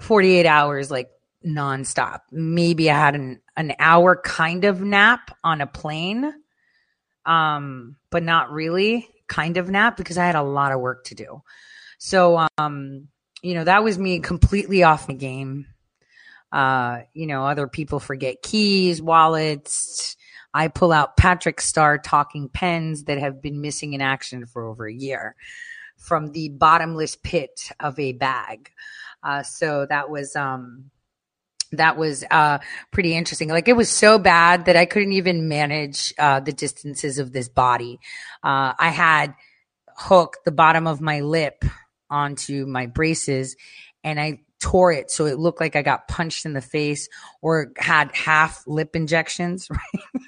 48 0.01 0.45
hours, 0.45 0.89
like 0.89 1.09
nonstop. 1.47 2.21
Maybe 2.31 2.91
I 2.91 2.99
had 2.99 3.15
an, 3.15 3.41
an 3.55 3.73
hour 3.79 4.19
kind 4.23 4.65
of 4.65 4.81
nap 4.81 5.35
on 5.43 5.61
a 5.61 5.67
plane. 5.67 6.33
Um, 7.25 7.97
but 8.09 8.23
not 8.23 8.51
really 8.51 9.05
kind 9.27 9.57
of 9.57 9.69
nap 9.69 9.97
because 9.97 10.17
I 10.17 10.25
had 10.25 10.35
a 10.35 10.43
lot 10.43 10.71
of 10.71 10.79
work 10.79 11.03
to 11.07 11.15
do. 11.15 11.43
So, 11.97 12.47
um, 12.57 13.09
you 13.41 13.53
know, 13.53 13.65
that 13.65 13.83
was 13.83 13.97
me 13.99 14.19
completely 14.19 14.83
off 14.83 15.09
my 15.09 15.15
game. 15.15 15.67
Uh, 16.53 17.01
you 17.13 17.27
know, 17.27 17.45
other 17.45 17.67
people 17.67 17.99
forget 17.99 18.41
keys, 18.41 19.01
wallets. 19.01 20.15
I 20.53 20.69
pull 20.69 20.93
out 20.93 21.17
Patrick 21.17 21.59
Star 21.59 21.97
talking 21.97 22.47
pens 22.47 23.03
that 23.03 23.19
have 23.19 23.41
been 23.41 23.59
missing 23.59 23.91
in 23.91 24.01
action 24.01 24.45
for 24.45 24.65
over 24.65 24.87
a 24.87 24.93
year 24.93 25.35
from 25.97 26.31
the 26.31 26.47
bottomless 26.47 27.17
pit 27.17 27.71
of 27.79 27.99
a 27.99 28.13
bag. 28.13 28.71
Uh, 29.21 29.43
so 29.43 29.85
that 29.89 30.09
was, 30.09 30.33
um, 30.37 30.91
that 31.73 31.97
was 31.97 32.23
uh, 32.29 32.59
pretty 32.91 33.15
interesting. 33.15 33.49
Like 33.49 33.67
it 33.67 33.75
was 33.75 33.89
so 33.89 34.17
bad 34.17 34.65
that 34.65 34.75
I 34.75 34.85
couldn't 34.85 35.13
even 35.13 35.47
manage 35.47 36.13
uh, 36.17 36.39
the 36.39 36.53
distances 36.53 37.19
of 37.19 37.31
this 37.31 37.49
body. 37.49 37.99
Uh, 38.43 38.73
I 38.79 38.89
had 38.89 39.35
hooked 39.97 40.45
the 40.45 40.51
bottom 40.51 40.87
of 40.87 41.01
my 41.01 41.21
lip 41.21 41.63
onto 42.09 42.65
my 42.65 42.85
braces, 42.85 43.55
and 44.03 44.19
I 44.19 44.41
tore 44.59 44.91
it 44.91 45.11
so 45.11 45.25
it 45.25 45.37
looked 45.37 45.61
like 45.61 45.75
I 45.75 45.83
got 45.83 46.07
punched 46.07 46.45
in 46.45 46.53
the 46.53 46.61
face 46.61 47.09
or 47.41 47.71
had 47.77 48.15
half 48.15 48.63
lip 48.65 48.95
injections, 48.95 49.67
right? 49.71 50.23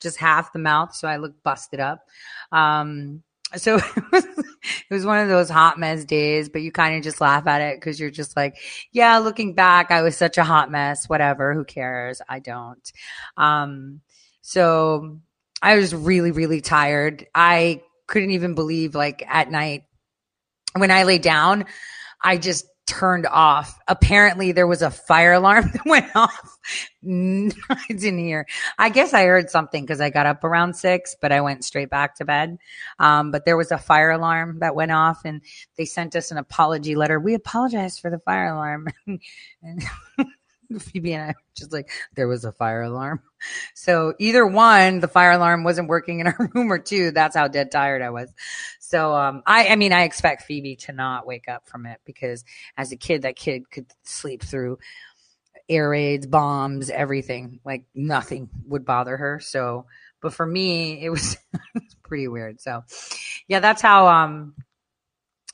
Just 0.00 0.18
half 0.18 0.52
the 0.52 0.58
mouth, 0.58 0.94
so 0.94 1.08
I 1.08 1.16
looked 1.16 1.42
busted 1.42 1.80
up. 1.80 2.06
Um, 2.50 3.22
so 3.56 3.76
it 3.96 4.12
was, 4.12 4.24
it 4.24 4.90
was 4.90 5.06
one 5.06 5.18
of 5.18 5.28
those 5.28 5.48
hot 5.48 5.78
mess 5.78 6.04
days, 6.04 6.48
but 6.48 6.62
you 6.62 6.72
kind 6.72 6.96
of 6.96 7.02
just 7.02 7.20
laugh 7.20 7.46
at 7.46 7.60
it 7.60 7.76
because 7.76 7.98
you're 8.00 8.10
just 8.10 8.36
like, 8.36 8.56
yeah, 8.92 9.18
looking 9.18 9.54
back, 9.54 9.90
I 9.90 10.02
was 10.02 10.16
such 10.16 10.38
a 10.38 10.44
hot 10.44 10.70
mess. 10.70 11.08
Whatever. 11.08 11.54
Who 11.54 11.64
cares? 11.64 12.20
I 12.28 12.38
don't. 12.38 12.92
Um, 13.36 14.00
so 14.40 15.20
I 15.62 15.76
was 15.76 15.94
really, 15.94 16.32
really 16.32 16.60
tired. 16.60 17.26
I 17.34 17.82
couldn't 18.06 18.32
even 18.32 18.54
believe 18.54 18.94
like 18.94 19.24
at 19.26 19.50
night 19.50 19.84
when 20.76 20.90
I 20.90 21.04
lay 21.04 21.18
down, 21.18 21.66
I 22.22 22.38
just 22.38 22.66
turned 22.86 23.26
off. 23.26 23.78
Apparently 23.88 24.52
there 24.52 24.66
was 24.66 24.82
a 24.82 24.90
fire 24.90 25.32
alarm 25.32 25.70
that 25.72 25.86
went 25.86 26.14
off. 26.14 26.58
I 27.04 27.86
didn't 27.88 28.18
hear. 28.18 28.46
I 28.78 28.88
guess 28.88 29.14
I 29.14 29.24
heard 29.24 29.50
something 29.50 29.84
because 29.84 30.00
I 30.00 30.10
got 30.10 30.26
up 30.26 30.44
around 30.44 30.74
six, 30.74 31.16
but 31.20 31.32
I 31.32 31.40
went 31.40 31.64
straight 31.64 31.90
back 31.90 32.16
to 32.16 32.24
bed. 32.24 32.58
Um, 32.98 33.30
but 33.30 33.44
there 33.44 33.56
was 33.56 33.72
a 33.72 33.78
fire 33.78 34.10
alarm 34.10 34.58
that 34.60 34.74
went 34.74 34.92
off 34.92 35.24
and 35.24 35.42
they 35.76 35.84
sent 35.84 36.16
us 36.16 36.30
an 36.30 36.38
apology 36.38 36.94
letter. 36.94 37.18
We 37.18 37.34
apologize 37.34 37.98
for 37.98 38.10
the 38.10 38.18
fire 38.20 38.48
alarm. 38.48 38.88
Phoebe 40.80 41.14
and 41.14 41.30
I 41.30 41.34
just 41.54 41.72
like, 41.72 41.90
there 42.14 42.28
was 42.28 42.44
a 42.44 42.52
fire 42.52 42.82
alarm. 42.82 43.22
So 43.74 44.14
either 44.18 44.46
one, 44.46 45.00
the 45.00 45.08
fire 45.08 45.32
alarm 45.32 45.64
wasn't 45.64 45.88
working 45.88 46.20
in 46.20 46.26
our 46.28 46.50
room 46.54 46.72
or 46.72 46.78
two. 46.78 47.10
That's 47.10 47.36
how 47.36 47.48
dead 47.48 47.70
tired 47.70 48.02
I 48.02 48.10
was. 48.10 48.32
So, 48.80 49.14
um, 49.14 49.42
I, 49.46 49.68
I 49.68 49.76
mean, 49.76 49.92
I 49.92 50.02
expect 50.02 50.42
Phoebe 50.42 50.76
to 50.76 50.92
not 50.92 51.26
wake 51.26 51.48
up 51.48 51.66
from 51.66 51.86
it 51.86 52.00
because 52.04 52.44
as 52.76 52.92
a 52.92 52.96
kid, 52.96 53.22
that 53.22 53.36
kid 53.36 53.70
could 53.70 53.86
sleep 54.04 54.42
through 54.42 54.78
air 55.68 55.88
raids, 55.88 56.26
bombs, 56.26 56.90
everything. 56.90 57.60
Like 57.64 57.84
nothing 57.94 58.50
would 58.66 58.84
bother 58.84 59.16
her. 59.16 59.40
So, 59.40 59.86
but 60.20 60.34
for 60.34 60.46
me, 60.46 61.02
it 61.02 61.10
was 61.10 61.36
pretty 62.02 62.28
weird. 62.28 62.60
So 62.60 62.84
yeah, 63.48 63.60
that's 63.60 63.82
how, 63.82 64.08
um, 64.08 64.54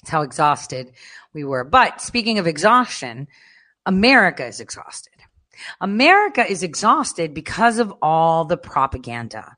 that's 0.02 0.10
how 0.10 0.22
exhausted 0.22 0.92
we 1.32 1.44
were. 1.44 1.64
But 1.64 2.00
speaking 2.00 2.38
of 2.38 2.46
exhaustion, 2.46 3.28
America 3.88 4.46
is 4.46 4.60
exhausted. 4.60 5.14
America 5.80 6.48
is 6.48 6.62
exhausted 6.62 7.32
because 7.32 7.78
of 7.78 7.92
all 8.02 8.44
the 8.44 8.58
propaganda. 8.58 9.56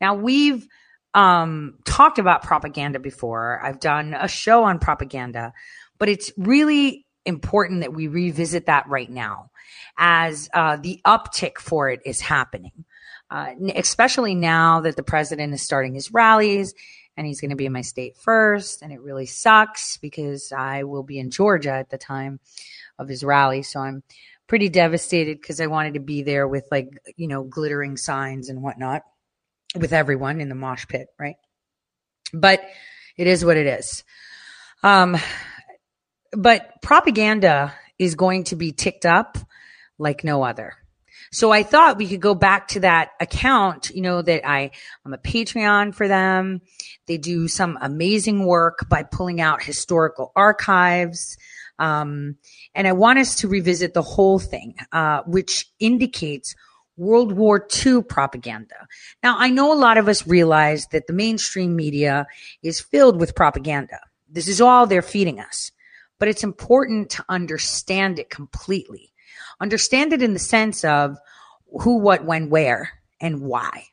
Now 0.00 0.14
we've 0.14 0.66
um, 1.14 1.78
talked 1.84 2.20
about 2.20 2.44
propaganda 2.44 3.00
before. 3.00 3.60
I've 3.62 3.80
done 3.80 4.14
a 4.14 4.28
show 4.28 4.62
on 4.62 4.78
propaganda, 4.78 5.52
but 5.98 6.08
it's 6.08 6.32
really 6.38 7.06
important 7.26 7.80
that 7.80 7.92
we 7.92 8.06
revisit 8.06 8.66
that 8.66 8.88
right 8.88 9.10
now 9.10 9.50
as 9.98 10.48
uh, 10.54 10.76
the 10.76 11.00
uptick 11.04 11.58
for 11.58 11.90
it 11.90 12.00
is 12.06 12.20
happening. 12.20 12.84
Uh, 13.30 13.54
especially 13.74 14.34
now 14.34 14.80
that 14.82 14.94
the 14.94 15.02
president 15.02 15.54
is 15.54 15.62
starting 15.62 15.94
his 15.94 16.12
rallies 16.12 16.74
and 17.16 17.26
he's 17.26 17.40
going 17.40 17.50
to 17.50 17.56
be 17.56 17.66
in 17.66 17.72
my 17.72 17.80
state 17.80 18.16
first. 18.16 18.82
And 18.82 18.92
it 18.92 19.00
really 19.00 19.26
sucks 19.26 19.96
because 19.96 20.52
I 20.52 20.84
will 20.84 21.02
be 21.02 21.18
in 21.18 21.30
Georgia 21.30 21.72
at 21.72 21.90
the 21.90 21.98
time 21.98 22.40
of 23.02 23.08
his 23.08 23.22
rally. 23.22 23.62
So 23.62 23.80
I'm 23.80 24.02
pretty 24.46 24.68
devastated 24.68 25.40
because 25.40 25.60
I 25.60 25.66
wanted 25.66 25.94
to 25.94 26.00
be 26.00 26.22
there 26.22 26.48
with 26.48 26.64
like, 26.70 26.88
you 27.16 27.28
know, 27.28 27.42
glittering 27.42 27.96
signs 27.96 28.48
and 28.48 28.62
whatnot 28.62 29.02
with 29.74 29.92
everyone 29.92 30.40
in 30.40 30.48
the 30.48 30.54
mosh 30.54 30.86
pit, 30.86 31.08
right? 31.18 31.36
But 32.32 32.62
it 33.16 33.26
is 33.26 33.44
what 33.44 33.56
it 33.56 33.66
is. 33.66 34.04
Um, 34.82 35.16
but 36.32 36.80
propaganda 36.82 37.74
is 37.98 38.14
going 38.14 38.44
to 38.44 38.56
be 38.56 38.72
ticked 38.72 39.06
up 39.06 39.38
like 39.98 40.24
no 40.24 40.42
other. 40.42 40.74
So 41.30 41.50
I 41.50 41.62
thought 41.62 41.96
we 41.96 42.08
could 42.08 42.20
go 42.20 42.34
back 42.34 42.68
to 42.68 42.80
that 42.80 43.12
account, 43.18 43.90
you 43.90 44.02
know, 44.02 44.20
that 44.20 44.46
I, 44.46 44.70
I'm 45.04 45.14
a 45.14 45.18
Patreon 45.18 45.94
for 45.94 46.06
them. 46.06 46.60
They 47.06 47.16
do 47.16 47.48
some 47.48 47.78
amazing 47.80 48.44
work 48.44 48.86
by 48.88 49.02
pulling 49.02 49.40
out 49.40 49.62
historical 49.62 50.30
archives. 50.36 51.38
Um, 51.78 52.36
and 52.74 52.86
I 52.86 52.92
want 52.92 53.18
us 53.18 53.36
to 53.36 53.48
revisit 53.48 53.94
the 53.94 54.02
whole 54.02 54.38
thing, 54.38 54.74
uh, 54.92 55.22
which 55.26 55.70
indicates 55.80 56.54
World 56.96 57.32
War 57.32 57.66
II 57.84 58.02
propaganda. 58.02 58.86
Now, 59.22 59.36
I 59.38 59.50
know 59.50 59.72
a 59.72 59.74
lot 59.74 59.98
of 59.98 60.08
us 60.08 60.26
realize 60.26 60.86
that 60.88 61.06
the 61.06 61.12
mainstream 61.12 61.74
media 61.74 62.26
is 62.62 62.80
filled 62.80 63.18
with 63.18 63.34
propaganda. 63.34 63.98
This 64.28 64.48
is 64.48 64.60
all 64.60 64.86
they're 64.86 65.02
feeding 65.02 65.40
us, 65.40 65.72
but 66.18 66.28
it's 66.28 66.44
important 66.44 67.10
to 67.10 67.24
understand 67.28 68.18
it 68.18 68.30
completely. 68.30 69.12
Understand 69.60 70.12
it 70.12 70.22
in 70.22 70.32
the 70.32 70.38
sense 70.38 70.84
of 70.84 71.16
who, 71.80 71.98
what, 71.98 72.24
when, 72.24 72.50
where, 72.50 72.90
and 73.20 73.40
why. 73.40 73.86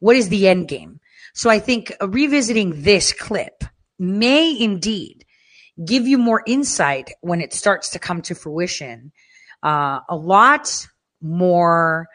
What 0.00 0.16
is 0.16 0.28
the 0.28 0.48
end 0.48 0.68
game? 0.68 1.00
So 1.32 1.50
I 1.50 1.58
think 1.58 1.92
revisiting 2.00 2.82
this 2.82 3.12
clip 3.12 3.64
may 3.98 4.56
indeed 4.58 5.24
give 5.84 6.06
you 6.06 6.18
more 6.18 6.42
insight 6.46 7.12
when 7.20 7.40
it 7.40 7.52
starts 7.52 7.90
to 7.90 7.98
come 7.98 8.22
to 8.22 8.34
fruition. 8.34 9.12
Uh, 9.62 10.00
a 10.08 10.16
lot 10.16 10.86
more 11.20 12.08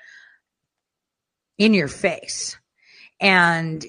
in 1.57 1.73
your 1.73 1.87
face. 1.87 2.57
And 3.19 3.85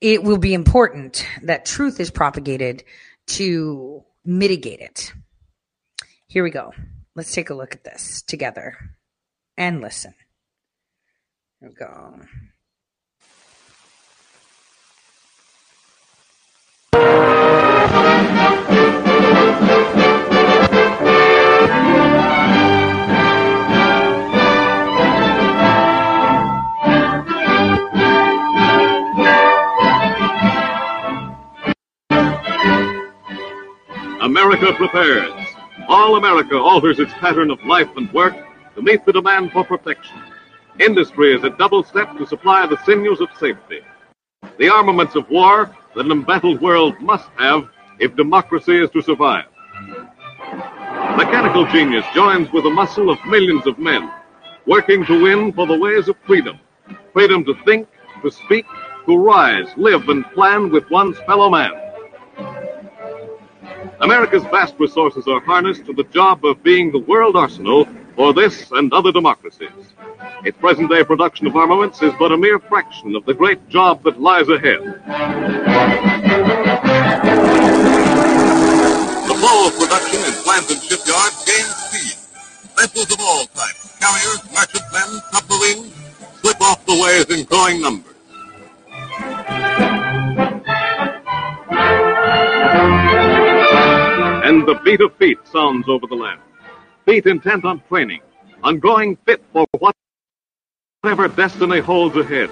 it 0.00 0.22
will 0.22 0.38
be 0.38 0.54
important 0.54 1.26
that 1.42 1.64
truth 1.64 1.98
is 1.98 2.10
propagated 2.10 2.84
to 3.26 4.04
mitigate 4.24 4.80
it. 4.80 5.12
Here 6.26 6.42
we 6.42 6.50
go. 6.50 6.72
Let's 7.14 7.32
take 7.32 7.50
a 7.50 7.54
look 7.54 7.74
at 7.74 7.84
this 7.84 8.22
together 8.22 8.76
and 9.56 9.80
listen. 9.80 10.14
Here 11.60 11.68
we 11.70 11.74
go. 11.74 12.20
America 34.24 34.72
prepares. 34.72 35.34
All 35.86 36.16
America 36.16 36.56
alters 36.56 36.98
its 36.98 37.12
pattern 37.20 37.50
of 37.50 37.62
life 37.66 37.90
and 37.94 38.10
work 38.14 38.34
to 38.74 38.80
meet 38.80 39.04
the 39.04 39.12
demand 39.12 39.52
for 39.52 39.64
protection. 39.64 40.16
Industry 40.80 41.34
is 41.34 41.44
a 41.44 41.50
double 41.50 41.84
step 41.84 42.16
to 42.16 42.26
supply 42.26 42.66
the 42.66 42.82
sinews 42.86 43.20
of 43.20 43.28
safety. 43.38 43.80
The 44.58 44.70
armaments 44.70 45.14
of 45.14 45.28
war 45.28 45.76
that 45.94 46.06
an 46.06 46.10
embattled 46.10 46.62
world 46.62 46.98
must 47.02 47.28
have 47.36 47.68
if 47.98 48.16
democracy 48.16 48.78
is 48.78 48.88
to 48.92 49.02
survive. 49.02 49.44
Mechanical 51.18 51.66
genius 51.66 52.06
joins 52.14 52.50
with 52.50 52.64
the 52.64 52.70
muscle 52.70 53.10
of 53.10 53.18
millions 53.26 53.66
of 53.66 53.78
men, 53.78 54.10
working 54.66 55.04
to 55.04 55.22
win 55.22 55.52
for 55.52 55.66
the 55.66 55.78
ways 55.78 56.08
of 56.08 56.16
freedom. 56.26 56.58
Freedom 57.12 57.44
to 57.44 57.54
think, 57.66 57.88
to 58.22 58.30
speak, 58.30 58.64
to 59.04 59.18
rise, 59.18 59.68
live, 59.76 60.08
and 60.08 60.24
plan 60.32 60.70
with 60.70 60.90
one's 60.90 61.18
fellow 61.26 61.50
man. 61.50 61.83
America's 64.00 64.42
vast 64.44 64.74
resources 64.78 65.26
are 65.28 65.40
harnessed 65.40 65.86
to 65.86 65.92
the 65.92 66.04
job 66.04 66.44
of 66.44 66.62
being 66.62 66.90
the 66.90 66.98
world 66.98 67.36
arsenal 67.36 67.86
for 68.16 68.32
this 68.32 68.70
and 68.72 68.92
other 68.92 69.12
democracies. 69.12 69.70
Its 70.44 70.58
present 70.58 70.90
day 70.90 71.04
production 71.04 71.46
of 71.46 71.56
armaments 71.56 72.02
is 72.02 72.12
but 72.18 72.32
a 72.32 72.36
mere 72.36 72.58
fraction 72.58 73.14
of 73.14 73.24
the 73.24 73.34
great 73.34 73.68
job 73.68 74.02
that 74.02 74.20
lies 74.20 74.48
ahead. 74.48 74.80
The 79.28 79.34
flow 79.34 79.66
of 79.68 79.78
production 79.78 80.20
in 80.24 80.32
plants 80.42 80.70
and 80.72 80.82
shipyards 80.82 81.44
gains 81.44 81.74
speed. 81.86 82.16
Vessels 82.76 83.12
of 83.12 83.20
all 83.20 83.46
types, 83.46 83.96
carriers, 83.98 84.42
merchantmen, 84.52 85.20
submarines, 85.32 85.94
slip 86.40 86.60
off 86.60 86.84
the 86.86 86.94
ways 87.00 87.38
in 87.38 87.44
growing 87.46 87.80
numbers. 87.80 88.14
And 94.44 94.68
the 94.68 94.74
beat 94.84 95.00
of 95.00 95.16
feet 95.16 95.38
sounds 95.50 95.88
over 95.88 96.06
the 96.06 96.14
land. 96.14 96.38
Feet 97.06 97.24
intent 97.24 97.64
on 97.64 97.80
training, 97.88 98.20
on 98.62 98.78
growing 98.78 99.16
fit 99.24 99.42
for 99.54 99.64
whatever 101.02 101.28
destiny 101.28 101.80
holds 101.80 102.14
ahead. 102.14 102.50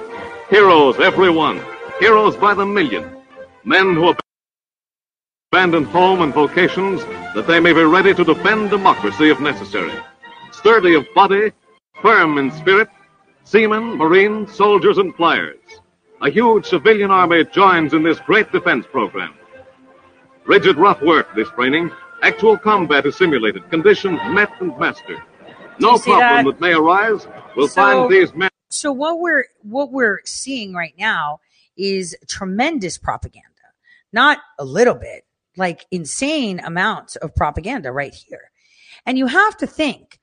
Heroes, 0.49 0.99
every 1.01 1.29
one. 1.29 1.61
Heroes 2.01 2.35
by 2.35 2.55
the 2.55 2.65
million. 2.65 3.05
Men 3.65 3.95
who 3.95 4.15
abandon 5.53 5.85
home 5.85 6.23
and 6.23 6.33
vocations 6.33 7.05
that 7.35 7.47
they 7.47 7.61
may 7.61 7.75
be 7.75 7.83
ready 7.83 8.15
to 8.15 8.25
defend 8.25 8.71
democracy 8.71 9.29
if 9.29 9.39
necessary. 9.39 9.93
Sturdy 10.51 10.95
of 10.95 11.05
body, 11.15 11.53
firm 12.01 12.39
in 12.39 12.51
spirit, 12.53 12.89
seamen, 13.45 13.99
marines, 13.99 14.55
soldiers, 14.55 14.97
and 14.97 15.15
flyers. 15.15 15.61
A 16.23 16.31
huge 16.31 16.65
civilian 16.65 17.11
army 17.11 17.45
joins 17.45 17.93
in 17.93 18.03
this 18.03 18.19
great 18.21 18.51
defense 18.51 18.87
program. 18.91 19.35
Rigid, 20.45 20.77
rough 20.77 21.01
work, 21.03 21.29
this 21.35 21.49
training. 21.51 21.91
Actual 22.23 22.57
combat 22.59 23.07
is 23.07 23.17
simulated, 23.17 23.69
conditions 23.71 24.21
met 24.31 24.51
and 24.61 24.77
mastered. 24.79 25.21
No 25.79 25.99
problem 25.99 26.19
that? 26.19 26.45
that? 26.45 26.61
may 26.61 26.73
arise 26.73 27.27
will 27.57 27.69
So- 27.69 27.75
find 27.75 28.11
these 28.13 28.35
men. 28.35 28.51
so 28.71 28.91
what 28.93 29.19
we're 29.21 29.45
what 29.63 29.91
we're 29.93 30.21
seeing 30.25 30.73
right 30.75 30.95
now 30.99 31.41
is 31.77 32.17
tremendous 32.29 32.97
propaganda 32.99 33.49
not 34.13 34.39
a 34.59 34.65
little 34.65 34.95
bit 34.95 35.25
like 35.57 35.85
insane 35.91 36.59
amounts 36.61 37.17
of 37.17 37.35
propaganda 37.35 37.91
right 37.93 38.15
here 38.15 38.51
and 39.05 39.19
you 39.19 39.27
have 39.27 39.57
to 39.59 39.67
think 39.67 40.19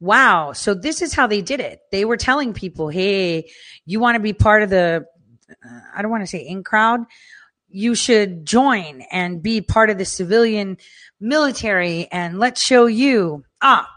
wow 0.00 0.52
so 0.52 0.74
this 0.74 1.02
is 1.02 1.12
how 1.14 1.26
they 1.26 1.42
did 1.42 1.58
it 1.60 1.80
they 1.90 2.04
were 2.04 2.16
telling 2.16 2.52
people 2.52 2.88
hey 2.88 3.48
you 3.86 3.98
want 3.98 4.14
to 4.14 4.20
be 4.20 4.32
part 4.32 4.62
of 4.62 4.70
the 4.70 5.04
uh, 5.50 5.80
i 5.96 6.00
don't 6.02 6.10
want 6.12 6.22
to 6.22 6.26
say 6.26 6.38
in 6.38 6.62
crowd 6.62 7.00
you 7.68 7.94
should 7.94 8.46
join 8.46 9.02
and 9.10 9.42
be 9.42 9.60
part 9.60 9.90
of 9.90 9.98
the 9.98 10.04
civilian 10.04 10.76
military 11.20 12.06
and 12.10 12.38
let's 12.38 12.62
show 12.62 12.86
you 12.86 13.44
ah 13.60 13.88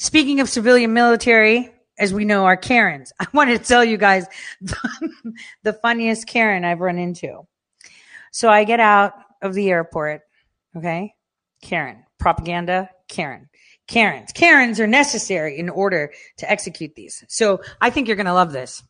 Speaking 0.00 0.38
of 0.38 0.48
civilian 0.48 0.92
military, 0.92 1.70
as 1.98 2.14
we 2.14 2.24
know, 2.24 2.44
are 2.44 2.56
Karens. 2.56 3.12
I 3.20 3.26
wanted 3.34 3.60
to 3.60 3.68
tell 3.68 3.84
you 3.84 3.96
guys 3.96 4.26
the 5.62 5.72
funniest 5.72 6.28
Karen 6.28 6.64
I've 6.64 6.80
run 6.80 6.98
into. 6.98 7.46
So 8.30 8.48
I 8.48 8.64
get 8.64 8.80
out 8.80 9.14
of 9.42 9.54
the 9.54 9.70
airport. 9.70 10.22
Okay. 10.76 11.14
Karen, 11.62 12.04
propaganda, 12.18 12.88
Karen. 13.08 13.48
Karens. 13.88 14.30
Karens 14.32 14.78
are 14.78 14.86
necessary 14.86 15.58
in 15.58 15.68
order 15.68 16.12
to 16.36 16.50
execute 16.50 16.94
these. 16.94 17.24
So 17.26 17.60
I 17.80 17.90
think 17.90 18.06
you're 18.06 18.16
going 18.16 18.26
to 18.26 18.34
love 18.34 18.52
this. 18.52 18.82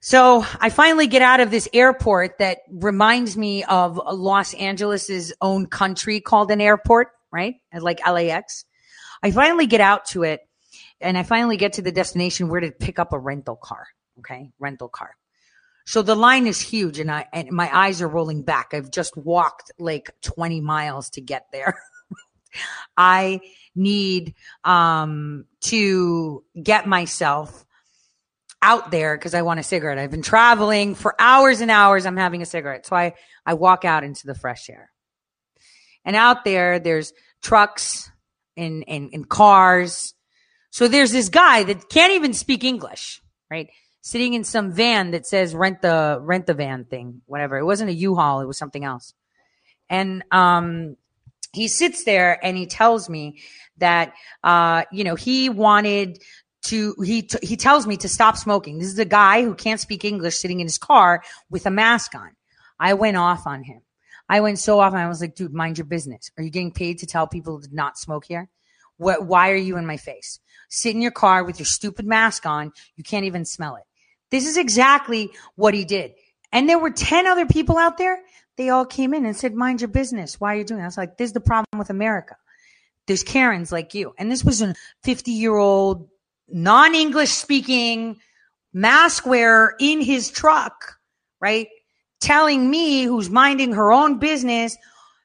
So 0.00 0.44
I 0.58 0.70
finally 0.70 1.06
get 1.06 1.20
out 1.20 1.40
of 1.40 1.50
this 1.50 1.68
airport 1.74 2.38
that 2.38 2.60
reminds 2.70 3.36
me 3.36 3.64
of 3.64 3.96
Los 3.96 4.54
Angeles's 4.54 5.32
own 5.42 5.66
country 5.66 6.20
called 6.20 6.50
an 6.50 6.60
airport, 6.60 7.08
right? 7.30 7.56
Like 7.78 8.00
LAX. 8.06 8.64
I 9.22 9.30
finally 9.30 9.66
get 9.66 9.82
out 9.82 10.06
to 10.06 10.22
it 10.22 10.40
and 11.02 11.18
I 11.18 11.22
finally 11.22 11.58
get 11.58 11.74
to 11.74 11.82
the 11.82 11.92
destination 11.92 12.48
where 12.48 12.60
to 12.60 12.70
pick 12.70 12.98
up 12.98 13.12
a 13.12 13.18
rental 13.18 13.56
car. 13.56 13.88
Okay. 14.20 14.50
Rental 14.58 14.88
car. 14.88 15.16
So 15.84 16.00
the 16.00 16.14
line 16.14 16.46
is 16.46 16.60
huge 16.60 16.98
and 16.98 17.10
I, 17.10 17.26
and 17.32 17.50
my 17.50 17.68
eyes 17.76 18.00
are 18.00 18.08
rolling 18.08 18.42
back. 18.42 18.72
I've 18.72 18.90
just 18.90 19.16
walked 19.18 19.70
like 19.78 20.14
20 20.22 20.62
miles 20.62 21.10
to 21.10 21.20
get 21.20 21.46
there. 21.52 21.78
I 22.96 23.40
need 23.74 24.34
um, 24.64 25.44
to 25.62 26.42
get 26.62 26.86
myself 26.86 27.66
out 28.62 28.90
there 28.90 29.16
because 29.16 29.34
I 29.34 29.42
want 29.42 29.60
a 29.60 29.62
cigarette. 29.62 29.98
I've 29.98 30.10
been 30.10 30.22
traveling 30.22 30.94
for 30.94 31.14
hours 31.18 31.60
and 31.60 31.70
hours. 31.70 32.06
I'm 32.06 32.16
having 32.16 32.42
a 32.42 32.46
cigarette. 32.46 32.86
So 32.86 32.96
I, 32.96 33.14
I 33.46 33.54
walk 33.54 33.84
out 33.84 34.04
into 34.04 34.26
the 34.26 34.34
fresh 34.34 34.68
air. 34.68 34.90
And 36.04 36.16
out 36.16 36.44
there, 36.44 36.78
there's 36.78 37.12
trucks 37.42 38.10
and, 38.56 38.84
and, 38.86 39.10
and 39.12 39.28
cars. 39.28 40.14
So 40.70 40.88
there's 40.88 41.12
this 41.12 41.28
guy 41.28 41.64
that 41.64 41.88
can't 41.88 42.12
even 42.12 42.32
speak 42.32 42.64
English, 42.64 43.22
right? 43.50 43.68
Sitting 44.02 44.34
in 44.34 44.44
some 44.44 44.72
van 44.72 45.10
that 45.12 45.26
says 45.26 45.54
rent 45.54 45.82
the, 45.82 46.18
rent 46.20 46.46
the 46.46 46.54
van 46.54 46.84
thing, 46.84 47.22
whatever. 47.26 47.58
It 47.58 47.64
wasn't 47.64 47.90
a 47.90 47.94
U-Haul. 47.94 48.40
It 48.40 48.46
was 48.46 48.58
something 48.58 48.84
else. 48.84 49.14
And, 49.88 50.22
um, 50.30 50.96
he 51.52 51.66
sits 51.68 52.04
there 52.04 52.38
and 52.44 52.56
he 52.56 52.66
tells 52.66 53.08
me 53.08 53.40
that, 53.78 54.12
uh, 54.44 54.84
you 54.92 55.04
know, 55.04 55.16
he 55.16 55.48
wanted 55.48 56.22
to 56.62 56.94
he 57.04 57.22
t- 57.22 57.38
he 57.42 57.56
tells 57.56 57.86
me 57.86 57.96
to 57.98 58.08
stop 58.08 58.36
smoking. 58.36 58.78
This 58.78 58.88
is 58.88 58.98
a 58.98 59.04
guy 59.04 59.42
who 59.42 59.54
can't 59.54 59.80
speak 59.80 60.04
English 60.04 60.36
sitting 60.36 60.60
in 60.60 60.66
his 60.66 60.78
car 60.78 61.22
with 61.48 61.66
a 61.66 61.70
mask 61.70 62.14
on. 62.14 62.30
I 62.78 62.94
went 62.94 63.16
off 63.16 63.46
on 63.46 63.62
him. 63.62 63.82
I 64.28 64.40
went 64.40 64.58
so 64.58 64.78
off 64.78 64.94
I 64.94 65.08
was 65.08 65.20
like, 65.20 65.34
dude, 65.34 65.52
mind 65.52 65.78
your 65.78 65.86
business. 65.86 66.30
Are 66.38 66.44
you 66.44 66.50
getting 66.50 66.72
paid 66.72 66.98
to 66.98 67.06
tell 67.06 67.26
people 67.26 67.60
to 67.60 67.68
not 67.72 67.98
smoke 67.98 68.24
here? 68.24 68.48
What 68.96 69.24
why 69.24 69.50
are 69.50 69.56
you 69.56 69.76
in 69.76 69.86
my 69.86 69.96
face? 69.96 70.38
Sit 70.68 70.94
in 70.94 71.02
your 71.02 71.10
car 71.10 71.42
with 71.44 71.58
your 71.58 71.66
stupid 71.66 72.06
mask 72.06 72.46
on. 72.46 72.72
You 72.96 73.04
can't 73.04 73.24
even 73.24 73.44
smell 73.44 73.76
it. 73.76 73.82
This 74.30 74.46
is 74.46 74.56
exactly 74.56 75.30
what 75.56 75.74
he 75.74 75.84
did. 75.84 76.12
And 76.52 76.68
there 76.68 76.78
were 76.78 76.90
10 76.90 77.26
other 77.26 77.46
people 77.46 77.76
out 77.76 77.98
there. 77.98 78.20
They 78.56 78.68
all 78.68 78.84
came 78.84 79.14
in 79.14 79.24
and 79.24 79.36
said, 79.36 79.54
mind 79.54 79.80
your 79.80 79.88
business. 79.88 80.40
Why 80.40 80.54
are 80.54 80.58
you 80.58 80.64
doing 80.64 80.78
that? 80.78 80.84
I 80.84 80.88
was 80.88 80.96
like, 80.96 81.16
this 81.16 81.30
is 81.30 81.32
the 81.32 81.40
problem 81.40 81.78
with 81.78 81.90
America. 81.90 82.36
There's 83.06 83.24
Karens 83.24 83.72
like 83.72 83.94
you. 83.94 84.14
And 84.18 84.30
this 84.30 84.44
was 84.44 84.62
a 84.62 84.74
50 85.02 85.32
year 85.32 85.56
old 85.56 86.08
non-English 86.52 87.30
speaking 87.30 88.16
mask 88.72 89.26
wearer 89.26 89.74
in 89.80 90.00
his 90.00 90.30
truck, 90.30 90.98
right? 91.40 91.68
Telling 92.20 92.70
me 92.70 93.04
who's 93.04 93.30
minding 93.30 93.72
her 93.72 93.92
own 93.92 94.18
business, 94.18 94.76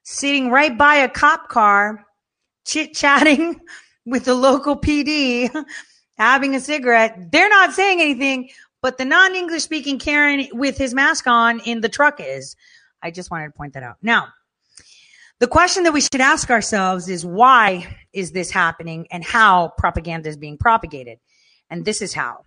sitting 0.04 0.50
right 0.50 0.78
by 0.78 0.96
a 0.96 1.10
cop 1.10 1.50
car, 1.50 2.06
chit 2.66 2.94
chatting 2.94 3.60
with 4.06 4.26
the 4.26 4.36
local 4.36 4.76
PD, 4.76 5.50
having 6.18 6.56
a 6.56 6.60
cigarette. 6.60 7.32
They're 7.32 7.50
not 7.50 7.74
saying 7.74 8.02
anything, 8.02 8.50
but 8.82 8.98
the 8.98 9.06
non-English 9.06 9.64
speaking 9.64 10.00
Karen 10.00 10.48
with 10.54 10.78
his 10.78 10.94
mask 10.94 11.28
on 11.28 11.60
in 11.62 11.82
the 11.82 11.90
truck 11.90 12.20
is. 12.20 12.56
I 13.02 13.12
just 13.12 13.30
wanted 13.30 13.48
to 13.48 13.54
point 13.54 13.74
that 13.74 13.84
out. 13.84 13.98
Now, 14.02 14.30
the 15.40 15.48
question 15.48 15.84
that 15.84 15.94
we 15.94 16.02
should 16.02 16.22
ask 16.22 16.50
ourselves 16.50 17.10
is 17.10 17.26
why 17.26 17.98
is 18.14 18.32
this 18.32 18.52
happening 18.52 19.08
and 19.12 19.24
how 19.24 19.74
propaganda 19.78 20.30
is 20.30 20.38
being 20.38 20.58
propagated? 20.58 21.20
And 21.70 21.84
this 21.84 22.02
is 22.02 22.14
how 22.14 22.46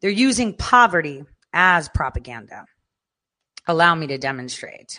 they're 0.00 0.10
using 0.10 0.54
poverty 0.54 1.24
as 1.52 1.88
propaganda. 1.90 2.64
Allow 3.66 3.94
me 3.94 4.06
to 4.08 4.18
demonstrate. 4.18 4.98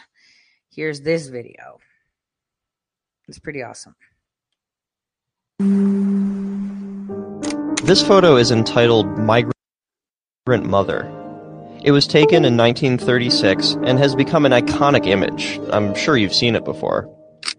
Here's 0.72 1.02
this 1.02 1.28
video. 1.28 1.80
It's 3.28 3.39
pretty 3.39 3.63
awesome. 3.63 3.96
This 7.84 8.06
photo 8.06 8.38
is 8.38 8.52
entitled 8.52 9.17
Migrant 9.17 9.54
Mother. 10.48 11.10
It 11.84 11.91
was 11.91 12.08
taken 12.08 12.46
in 12.46 12.56
1936 12.56 13.74
and 13.84 14.00
has 14.00 14.15
become 14.15 14.46
an 14.46 14.52
iconic 14.52 15.06
image. 15.06 15.60
I'm 15.72 15.96
sure 15.96 16.15
you've 16.15 16.34
seen 16.34 16.56
it 16.56 16.63
before. 16.63 17.10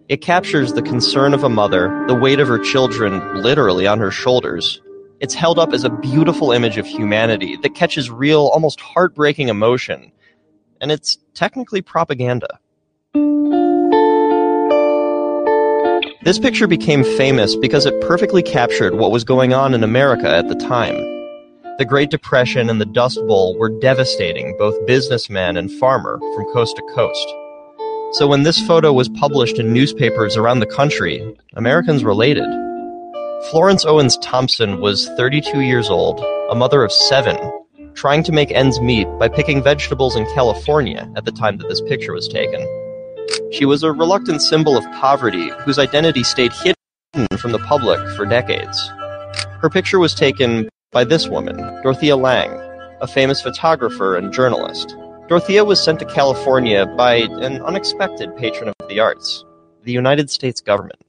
It 0.09 0.21
captures 0.21 0.73
the 0.73 0.83
concern 0.83 1.35
of 1.35 1.45
a 1.45 1.49
mother, 1.49 2.05
the 2.09 2.15
weight 2.15 2.41
of 2.41 2.49
her 2.49 2.59
children 2.59 3.43
literally 3.43 3.87
on 3.87 3.99
her 3.99 4.11
shoulders. 4.11 4.81
It's 5.21 5.35
held 5.35 5.59
up 5.59 5.73
as 5.73 5.85
a 5.85 5.91
beautiful 5.91 6.53
image 6.53 6.77
of 6.77 6.87
humanity 6.87 7.57
that 7.63 7.75
catches 7.75 8.11
real, 8.11 8.51
almost 8.53 8.81
heartbreaking 8.81 9.49
emotion. 9.49 10.13
And 10.81 10.93
it's 10.93 11.19
technically 11.35 11.81
propaganda. 11.81 12.59
This 16.25 16.39
picture 16.39 16.67
became 16.67 17.05
famous 17.05 17.55
because 17.55 17.87
it 17.87 18.01
perfectly 18.01 18.43
captured 18.43 18.95
what 18.95 19.11
was 19.11 19.25
going 19.25 19.53
on 19.53 19.75
in 19.75 19.85
America 19.85 20.29
at 20.29 20.49
the 20.49 20.55
time. 20.55 20.97
The 21.77 21.85
Great 21.87 22.11
Depression 22.11 22.71
and 22.71 22.81
the 22.81 22.87
Dust 22.87 23.19
Bowl 23.27 23.59
were 23.59 23.69
devastating 23.69 24.57
both 24.57 24.87
businessman 24.87 25.57
and 25.57 25.71
farmer 25.73 26.19
from 26.19 26.53
coast 26.53 26.77
to 26.77 26.83
coast. 26.95 27.44
So 28.15 28.29
when 28.29 28.45
this 28.45 28.65
photo 28.65 28.93
was 28.93 29.09
published 29.09 29.59
in 29.59 29.73
newspapers 29.73 30.37
around 30.37 30.61
the 30.61 30.67
country, 30.67 31.37
Americans 31.55 32.05
related. 32.05 32.47
Florence 33.51 33.85
Owens 33.85 34.17
Thompson 34.19 34.81
was 34.81 35.09
32 35.17 35.63
years 35.63 35.91
old, 35.91 36.25
a 36.49 36.55
mother 36.55 36.85
of 36.85 36.93
seven, 36.93 37.37
trying 37.95 38.23
to 38.23 38.31
make 38.31 38.53
ends 38.53 38.81
meet 38.81 39.09
by 39.19 39.27
picking 39.27 39.65
vegetables 39.65 40.15
in 40.15 40.33
California 40.33 41.13
at 41.17 41.25
the 41.25 41.33
time 41.33 41.57
that 41.57 41.69
this 41.69 41.81
picture 41.81 42.13
was 42.13 42.29
taken. 42.29 42.65
She 43.51 43.65
was 43.65 43.83
a 43.83 43.91
reluctant 43.91 44.43
symbol 44.43 44.77
of 44.77 44.85
poverty 44.93 45.49
whose 45.63 45.81
identity 45.81 46.23
stayed 46.23 46.53
hidden 46.53 47.37
from 47.37 47.51
the 47.51 47.65
public 47.67 47.99
for 48.17 48.25
decades. 48.25 48.81
Her 49.61 49.69
picture 49.69 49.99
was 49.99 50.15
taken 50.15 50.69
by 50.93 51.03
this 51.03 51.27
woman, 51.27 51.57
Dorothea 51.83 52.15
Lange, 52.15 52.61
a 53.01 53.09
famous 53.09 53.43
photographer 53.43 54.15
and 54.17 54.33
journalist. 54.33 54.95
Dorothea 55.27 55.65
was 55.65 55.83
sent 55.83 55.99
to 56.01 56.05
California 56.05 56.85
by 56.85 57.15
an 57.15 57.63
unexpected 57.63 58.37
patron 58.37 58.69
of 58.69 58.89
the 58.89 59.01
arts, 59.01 59.43
the 59.83 59.93
United 59.93 60.29
States 60.29 60.61
government. 60.61 61.01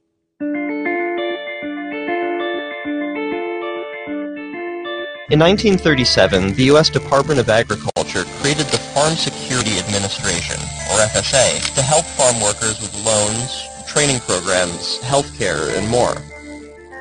In 5.28 5.38
1937, 5.38 6.54
the 6.54 6.64
U.S. 6.72 6.88
Department 6.88 7.38
of 7.40 7.50
Agriculture 7.50 8.24
created 8.40 8.64
the 8.66 8.78
Farm 8.78 9.16
Security 9.16 9.78
Administration, 9.78 10.56
or 10.88 10.96
FSA, 11.12 11.74
to 11.74 11.82
help 11.82 12.06
farm 12.06 12.40
workers 12.40 12.80
with 12.80 12.94
loans, 13.04 13.66
training 13.86 14.20
programs, 14.20 14.98
healthcare, 15.00 15.76
and 15.76 15.86
more. 15.90 16.16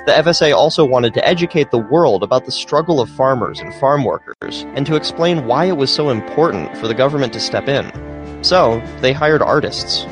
The 0.06 0.12
FSA 0.12 0.56
also 0.56 0.86
wanted 0.86 1.16
to 1.16 1.28
educate 1.28 1.72
the 1.72 1.80
world 1.80 2.22
about 2.22 2.46
the 2.46 2.52
struggle 2.52 3.02
of 3.02 3.10
farmers 3.10 3.60
and 3.60 3.74
farm 3.74 4.04
workers, 4.04 4.64
and 4.76 4.86
to 4.86 4.96
explain 4.96 5.48
why 5.48 5.66
it 5.66 5.78
was 5.78 5.92
so 5.92 6.12
important 6.12 6.78
for 6.78 6.88
the 6.88 6.94
government 6.94 7.34
to 7.34 7.40
step 7.40 7.68
in. 7.68 7.92
So, 8.44 8.80
they 9.02 9.14
hired 9.14 9.42
artists. 9.42 10.06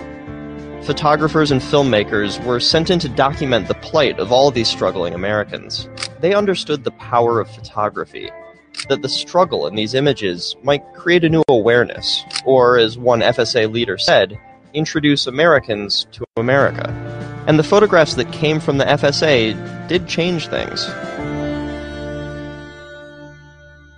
Photographers 0.81 1.51
and 1.51 1.61
filmmakers 1.61 2.43
were 2.43 2.59
sent 2.59 2.89
in 2.89 2.97
to 2.99 3.07
document 3.07 3.67
the 3.67 3.75
plight 3.75 4.19
of 4.19 4.31
all 4.31 4.49
these 4.49 4.67
struggling 4.67 5.13
Americans. 5.13 5.87
They 6.21 6.33
understood 6.33 6.83
the 6.83 6.91
power 6.91 7.39
of 7.39 7.51
photography, 7.51 8.31
that 8.89 9.03
the 9.03 9.09
struggle 9.09 9.67
in 9.67 9.75
these 9.75 9.93
images 9.93 10.55
might 10.63 10.81
create 10.95 11.23
a 11.23 11.29
new 11.29 11.43
awareness, 11.47 12.23
or, 12.45 12.79
as 12.79 12.97
one 12.97 13.21
FSA 13.21 13.71
leader 13.71 13.99
said, 13.99 14.39
introduce 14.73 15.27
Americans 15.27 16.07
to 16.13 16.25
America. 16.35 16.89
And 17.45 17.59
the 17.59 17.63
photographs 17.63 18.15
that 18.15 18.31
came 18.31 18.59
from 18.59 18.77
the 18.77 18.85
FSA 18.85 19.53
did 19.87 20.07
change 20.07 20.47
things. 20.47 20.89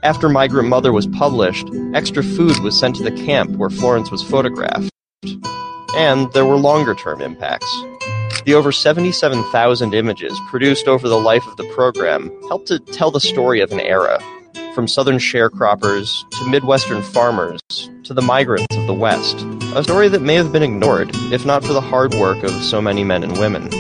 After 0.04 0.30
Migrant 0.30 0.70
Mother 0.70 0.94
was 0.94 1.08
published, 1.08 1.68
extra 1.96 2.22
food 2.22 2.60
was 2.60 2.80
sent 2.80 2.96
to 2.98 3.04
the 3.04 3.12
camp 3.26 3.52
where 3.58 3.72
Florence 3.72 4.12
was 4.12 4.22
photographed. 4.22 4.92
And 5.96 6.32
there 6.34 6.46
were 6.46 6.58
longer 6.58 6.94
term 6.94 7.22
impacts. 7.22 7.74
The 8.46 8.54
over 8.54 8.72
77,000 8.72 9.96
images 9.96 10.40
produced 10.48 10.88
over 10.88 11.10
the 11.10 11.18
life 11.18 11.48
of 11.48 11.58
the 11.58 11.68
program 11.74 12.30
helped 12.48 12.68
to 12.68 12.78
tell 12.78 13.10
the 13.10 13.20
story 13.20 13.62
of 13.62 13.72
an 13.72 13.80
era, 13.80 14.20
from 14.76 14.88
southern 14.88 15.18
sharecroppers 15.18 16.30
to 16.38 16.50
Midwestern 16.50 17.02
farmers 17.02 17.62
to 18.04 18.14
the 18.14 18.22
migrants 18.22 18.76
of 18.76 18.86
the 18.86 18.94
West. 18.94 19.40
A 19.76 19.84
story 19.84 20.10
that 20.10 20.22
may 20.22 20.36
have 20.36 20.52
been 20.52 20.62
ignored, 20.62 21.10
if 21.32 21.46
not 21.46 21.64
for 21.64 21.74
the 21.74 21.82
hard 21.82 22.14
work 22.14 22.44
of 22.44 22.52
so 22.64 22.80
many 22.80 23.04
men 23.04 23.24
and 23.24 23.40
women. 23.40 23.72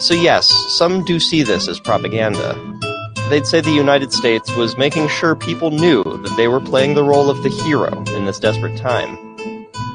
So, 0.00 0.14
yes, 0.14 0.48
some 0.68 1.04
do 1.04 1.18
see 1.18 1.42
this 1.42 1.66
as 1.66 1.80
propaganda. 1.80 2.54
They'd 3.28 3.46
say 3.46 3.60
the 3.60 3.72
United 3.72 4.12
States 4.12 4.48
was 4.54 4.78
making 4.78 5.08
sure 5.08 5.34
people 5.34 5.70
knew 5.72 6.04
that 6.04 6.34
they 6.36 6.46
were 6.46 6.60
playing 6.60 6.94
the 6.94 7.02
role 7.02 7.28
of 7.28 7.42
the 7.42 7.48
hero 7.48 8.04
in 8.14 8.24
this 8.24 8.38
desperate 8.38 8.78
time. 8.78 9.18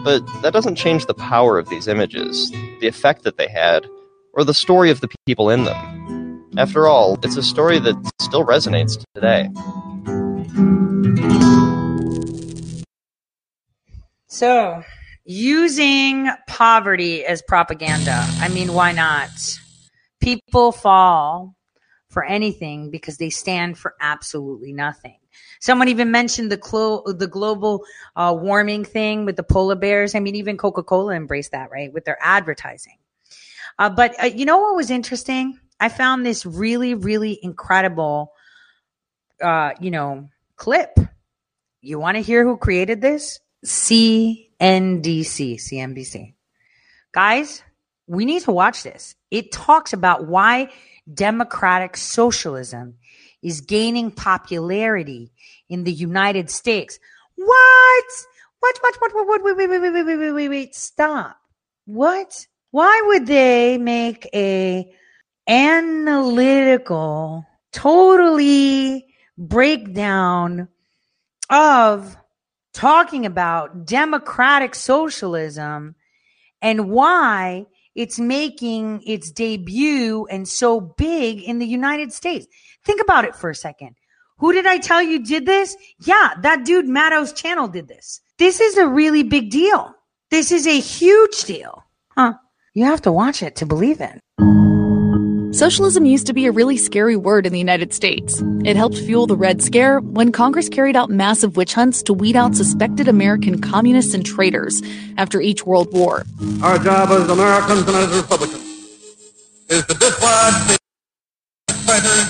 But 0.03 0.21
that 0.41 0.51
doesn't 0.51 0.75
change 0.75 1.05
the 1.05 1.13
power 1.13 1.57
of 1.57 1.69
these 1.69 1.87
images, 1.87 2.51
the 2.81 2.87
effect 2.87 3.23
that 3.23 3.37
they 3.37 3.47
had, 3.47 3.87
or 4.33 4.43
the 4.43 4.53
story 4.53 4.91
of 4.91 4.99
the 4.99 5.09
people 5.25 5.49
in 5.49 5.63
them. 5.63 6.49
After 6.57 6.85
all, 6.85 7.17
it's 7.23 7.37
a 7.37 7.41
story 7.41 7.79
that 7.79 7.95
still 8.21 8.45
resonates 8.45 9.01
today. 9.15 9.49
So, 14.27 14.83
using 15.23 16.29
poverty 16.47 17.25
as 17.25 17.41
propaganda. 17.41 18.25
I 18.39 18.49
mean, 18.49 18.73
why 18.73 18.91
not? 18.91 19.29
People 20.23 20.71
fall 20.71 21.55
for 22.09 22.23
anything 22.23 22.91
because 22.91 23.17
they 23.17 23.29
stand 23.29 23.77
for 23.77 23.95
absolutely 23.99 24.71
nothing. 24.71 25.17
Someone 25.59 25.87
even 25.87 26.11
mentioned 26.11 26.51
the 26.51 26.57
clo- 26.57 27.03
the 27.05 27.27
global 27.27 27.83
uh, 28.15 28.35
warming 28.39 28.85
thing 28.85 29.25
with 29.25 29.35
the 29.35 29.43
polar 29.43 29.75
bears. 29.75 30.13
I 30.15 30.19
mean, 30.19 30.35
even 30.35 30.57
Coca 30.57 30.83
Cola 30.83 31.15
embraced 31.15 31.51
that, 31.51 31.71
right, 31.71 31.91
with 31.91 32.05
their 32.05 32.17
advertising. 32.21 32.97
Uh, 33.79 33.89
but 33.89 34.21
uh, 34.21 34.27
you 34.27 34.45
know 34.45 34.59
what 34.59 34.75
was 34.75 34.91
interesting? 34.91 35.59
I 35.79 35.89
found 35.89 36.25
this 36.25 36.45
really, 36.45 36.93
really 36.93 37.39
incredible, 37.41 38.31
uh, 39.41 39.71
you 39.81 39.91
know, 39.91 40.29
clip. 40.55 40.97
You 41.81 41.99
want 41.99 42.15
to 42.15 42.23
hear 42.23 42.45
who 42.45 42.57
created 42.57 43.01
this? 43.01 43.39
CNDC, 43.65 44.45
CNBC. 44.61 46.33
Guys, 47.11 47.63
we 48.07 48.25
need 48.25 48.43
to 48.43 48.51
watch 48.51 48.83
this. 48.83 49.15
It 49.31 49.51
talks 49.51 49.93
about 49.93 50.27
why 50.27 50.69
democratic 51.11 51.97
socialism 51.97 52.95
is 53.41 53.61
gaining 53.61 54.11
popularity 54.11 55.31
in 55.69 55.83
the 55.83 55.91
United 55.91 56.49
States. 56.49 56.99
What? 57.35 58.05
What? 58.59 58.77
What? 58.81 58.95
What? 58.99 59.13
What? 59.13 59.27
What? 59.27 59.43
Wait, 59.43 59.57
wait, 59.57 59.69
wait, 59.69 59.93
wait, 59.93 60.05
wait, 60.05 60.17
wait, 60.17 60.31
wait, 60.31 60.49
wait. 60.49 60.75
Stop. 60.75 61.37
What? 61.85 62.47
Why 62.71 63.01
would 63.05 63.27
they 63.27 63.77
make 63.77 64.27
a 64.33 64.91
analytical, 65.47 67.45
totally 67.71 69.05
breakdown 69.37 70.69
of 71.49 72.17
talking 72.73 73.25
about 73.25 73.85
democratic 73.85 74.73
socialism 74.73 75.95
and 76.61 76.89
why 76.89 77.67
it's 77.95 78.19
making 78.19 79.01
its 79.05 79.31
debut 79.31 80.25
and 80.27 80.47
so 80.47 80.81
big 80.81 81.41
in 81.41 81.59
the 81.59 81.65
United 81.65 82.11
States. 82.13 82.47
Think 82.83 83.01
about 83.01 83.25
it 83.25 83.35
for 83.35 83.49
a 83.49 83.55
second. 83.55 83.95
Who 84.37 84.51
did 84.51 84.65
I 84.65 84.77
tell 84.77 85.01
you 85.01 85.23
did 85.23 85.45
this? 85.45 85.77
Yeah, 85.99 86.33
that 86.41 86.65
dude 86.65 86.87
Maddow's 86.87 87.33
channel 87.33 87.67
did 87.67 87.87
this. 87.87 88.21
This 88.37 88.59
is 88.59 88.77
a 88.77 88.87
really 88.87 89.23
big 89.23 89.51
deal. 89.51 89.93
This 90.31 90.51
is 90.51 90.65
a 90.65 90.79
huge 90.79 91.43
deal. 91.43 91.83
Huh. 92.09 92.33
You 92.73 92.85
have 92.85 93.03
to 93.03 93.11
watch 93.11 93.43
it 93.43 93.55
to 93.57 93.65
believe 93.65 94.01
it. 94.01 94.19
Socialism 95.53 96.05
used 96.05 96.25
to 96.25 96.33
be 96.33 96.47
a 96.47 96.51
really 96.51 96.77
scary 96.77 97.15
word 97.15 97.45
in 97.45 97.53
the 97.53 97.59
United 97.59 97.93
States. 97.93 98.41
It 98.65 98.75
helped 98.75 98.97
fuel 98.97 99.27
the 99.27 99.35
Red 99.35 99.61
Scare 99.61 99.99
when 99.99 100.31
Congress 100.31 100.67
carried 100.67 100.95
out 100.95 101.11
massive 101.11 101.55
witch 101.57 101.75
hunts 101.75 102.01
to 102.03 102.13
weed 102.13 102.35
out 102.35 102.55
suspected 102.55 103.07
American 103.07 103.61
communists 103.61 104.15
and 104.15 104.25
traitors 104.25 104.81
after 105.15 105.41
each 105.41 105.63
World 105.63 105.93
War. 105.93 106.25
Our 106.63 106.79
job 106.79 107.09
as 107.11 107.29
Americans 107.29 107.87
and 107.87 107.95
as 107.95 108.17
Republicans 108.17 108.63
is 109.69 109.85
to 109.85 109.93
dislodge 109.93 110.69
the 110.69 110.79
traitors 111.85 112.25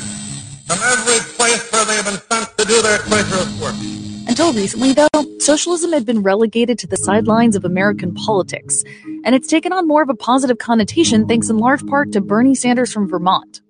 from 0.68 0.80
every 0.84 1.20
place 1.38 1.72
where 1.72 1.86
they 1.86 1.96
have 1.96 2.06
been 2.06 2.20
sent 2.30 2.58
to 2.58 2.66
do 2.66 2.82
their 2.82 2.98
traitorous 2.98 3.62
work. 3.62 4.03
Until 4.34 4.54
recently, 4.54 4.94
though, 4.94 5.38
socialism 5.38 5.92
had 5.92 6.08
been 6.08 6.24
relegated 6.24 6.80
to 6.80 6.88
the 6.88 6.98
sidelines 6.98 7.56
of 7.56 7.66
American 7.66 8.16
politics, 8.16 8.84
and 9.24 9.36
it's 9.36 9.48
taken 9.48 9.72
on 9.72 9.88
more 9.88 10.02
of 10.02 10.10
a 10.10 10.16
positive 10.16 10.58
connotation 10.58 11.28
thanks 11.28 11.52
in 11.52 11.60
large 11.60 11.86
part 11.86 12.12
to 12.14 12.20
Bernie 12.20 12.56
Sanders 12.56 12.92
from 12.92 13.08
Vermont. 13.08 13.62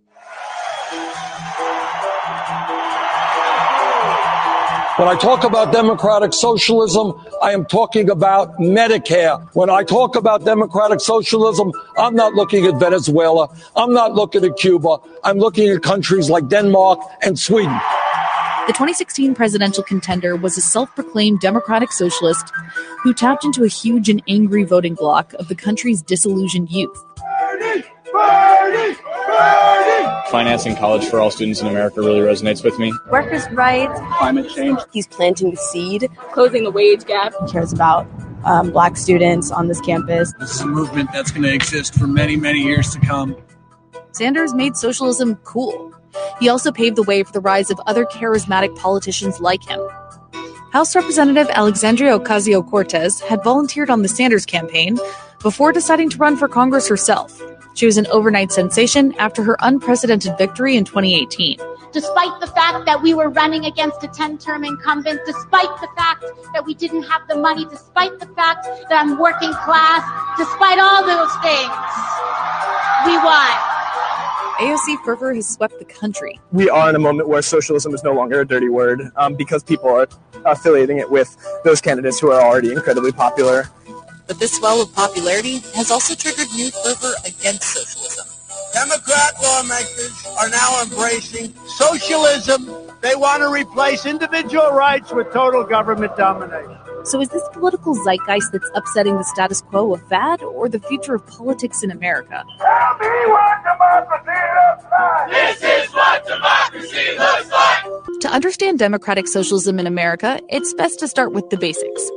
When 4.96 5.10
I 5.10 5.18
talk 5.20 5.44
about 5.44 5.74
democratic 5.74 6.32
socialism, 6.32 7.12
I 7.42 7.52
am 7.52 7.66
talking 7.66 8.10
about 8.10 8.58
Medicare. 8.58 9.46
When 9.56 9.70
I 9.70 9.84
talk 9.84 10.16
about 10.16 10.46
democratic 10.46 11.02
socialism, 11.02 11.74
I'm 11.98 12.16
not 12.16 12.36
looking 12.36 12.66
at 12.68 12.80
Venezuela. 12.80 13.54
I'm 13.76 13.92
not 13.92 14.14
looking 14.14 14.46
at 14.46 14.56
Cuba. 14.56 15.00
I'm 15.26 15.40
looking 15.40 15.68
at 15.68 15.84
countries 15.84 16.30
like 16.30 16.48
Denmark 16.48 17.00
and 17.22 17.38
Sweden. 17.38 17.78
The 18.66 18.72
2016 18.72 19.36
presidential 19.36 19.84
contender 19.84 20.38
was 20.38 20.58
a 20.58 20.62
self 20.62 20.96
proclaimed 20.96 21.42
democratic 21.42 21.92
socialist 21.92 22.50
who 23.04 23.14
tapped 23.14 23.44
into 23.44 23.66
a 23.66 23.68
huge 23.68 24.08
and 24.08 24.24
angry 24.30 24.64
voting 24.64 24.96
bloc 24.96 25.34
of 25.34 25.50
the 25.50 25.56
country's 25.56 26.02
disillusioned 26.02 26.72
youth. 26.72 26.98
Financing 30.32 30.78
college 30.78 31.04
for 31.06 31.20
all 31.20 31.30
students 31.30 31.60
in 31.60 31.68
America 31.68 32.00
really 32.00 32.22
resonates 32.22 32.64
with 32.64 32.80
me. 32.80 32.94
Workers' 33.12 33.50
rights, 33.52 34.00
Climate 34.18 34.50
change. 34.50 34.80
He's 34.94 35.08
planting 35.08 35.52
the 35.52 35.58
seed. 35.58 36.10
Closing 36.32 36.64
the 36.64 36.72
wage 36.72 37.04
gap. 37.04 37.34
He 37.46 37.52
cares 37.52 37.74
about 37.74 38.08
um, 38.46 38.72
black 38.72 38.96
students 38.96 39.52
on 39.52 39.68
this 39.68 39.82
campus. 39.82 40.34
This 40.40 40.56
is 40.56 40.62
a 40.62 40.68
movement 40.68 41.10
that's 41.12 41.32
going 41.32 41.44
to 41.44 41.54
exist 41.54 41.96
for 41.96 42.08
many, 42.08 42.38
many 42.38 42.60
years 42.60 42.92
to 42.92 43.00
come. 43.02 43.36
Sanders 44.14 44.54
made 44.54 44.78
socialism 44.78 45.36
cool. 45.44 45.93
He 46.40 46.50
also 46.50 46.72
paved 46.72 46.96
the 46.96 47.04
way 47.04 47.24
for 47.24 47.32
the 47.32 47.40
rise 47.40 47.70
of 47.70 47.80
other 47.86 48.06
charismatic 48.06 48.76
politicians 48.76 49.40
like 49.40 49.64
him. 49.64 49.80
House 50.72 50.96
Representative 50.96 51.50
Alexandria 51.52 52.18
Ocasio 52.18 52.68
Cortez 52.68 53.20
had 53.22 53.44
volunteered 53.44 53.90
on 53.90 54.02
the 54.02 54.08
Sanders 54.08 54.46
campaign 54.46 54.98
before 55.42 55.72
deciding 55.72 56.10
to 56.10 56.18
run 56.18 56.36
for 56.36 56.48
Congress 56.48 56.88
herself. 56.88 57.40
She 57.76 57.86
was 57.86 57.98
an 57.98 58.08
overnight 58.08 58.52
sensation 58.52 59.14
after 59.20 59.44
her 59.44 59.58
unprecedented 59.60 60.38
victory 60.38 60.76
in 60.76 60.86
2018. 60.86 61.60
Despite 61.92 62.40
the 62.40 62.48
fact 62.48 62.88
that 62.88 63.04
we 63.04 63.14
were 63.14 63.30
running 63.30 63.66
against 63.66 64.04
a 64.04 64.08
10 64.08 64.40
term 64.40 64.64
incumbent, 64.64 65.22
despite 65.28 65.70
the 65.80 65.88
fact 65.96 66.26
that 66.54 66.66
we 66.66 66.74
didn't 66.74 67.04
have 67.04 67.22
the 67.28 67.36
money, 67.36 67.66
despite 67.66 68.20
the 68.20 68.26
fact 68.34 68.66
that 68.90 69.00
I'm 69.00 69.20
working 69.20 69.54
class, 69.54 70.02
despite 70.38 70.80
all 70.80 71.06
those 71.06 71.34
things, 71.46 71.70
we 73.06 73.18
won. 73.18 73.73
AOC 74.64 75.04
fervor 75.04 75.34
has 75.34 75.50
swept 75.50 75.78
the 75.78 75.84
country. 75.84 76.40
We 76.54 76.70
are 76.70 76.90
in 76.90 76.96
a 76.96 77.00
moment 77.00 77.28
where 77.28 77.42
socialism 77.42 77.94
is 77.94 78.02
no 78.02 78.14
longer 78.14 78.40
a 78.40 78.48
dirty 78.48 78.70
word 78.70 79.12
um, 79.18 79.36
because 79.36 79.62
people 79.62 79.90
are 79.90 80.08
affiliating 80.46 81.00
it 81.00 81.12
with 81.12 81.36
those 81.66 81.82
candidates 81.82 82.18
who 82.22 82.32
are 82.32 82.42
already 82.42 82.72
incredibly 82.72 83.12
popular. 83.12 83.66
But 84.26 84.40
this 84.40 84.56
swell 84.56 84.82
of 84.82 84.94
popularity 84.96 85.58
has 85.76 85.92
also 85.92 86.16
triggered 86.16 86.48
new 86.56 86.72
fervor 86.72 87.12
against 87.26 87.64
socialism. 87.64 88.26
Democrat 88.74 89.34
lawmakers 89.44 90.26
are 90.40 90.48
now 90.48 90.82
embracing 90.82 91.54
socialism. 91.68 92.72
They 93.02 93.16
want 93.16 93.44
to 93.44 93.50
replace 93.50 94.06
individual 94.06 94.72
rights 94.72 95.12
with 95.12 95.34
total 95.34 95.66
government 95.66 96.16
domination. 96.16 96.78
So, 97.06 97.20
is 97.20 97.30
this 97.30 97.44
political 97.52 97.96
zeitgeist 97.96 98.54
that's 98.54 98.70
upsetting 98.76 99.18
the 99.18 99.24
status 99.26 99.62
quo 99.62 99.94
a 99.94 99.98
fad 99.98 100.42
or 100.42 100.70
the 100.70 100.80
future 100.80 101.16
of 101.16 101.28
politics 101.28 101.84
in 101.84 101.92
America? 101.92 102.46
Tell 102.58 102.98
me 102.98 103.08
what 103.30 103.64
democracy 103.64 104.40
looks 104.56 104.86
like. 104.90 105.32
This 105.32 105.64
is 105.64 105.94
what 105.94 106.26
democracy 106.26 107.18
looks 107.18 107.52
like. 107.52 107.84
To 108.22 108.30
understand 108.30 108.80
democratic 108.80 109.28
socialism 109.28 109.80
in 109.80 109.88
America, 109.88 110.40
it's 110.50 110.74
best 110.76 111.00
to 111.00 111.10
start 111.10 111.34
with 111.34 111.50
the 111.50 111.58
basics. 111.58 112.10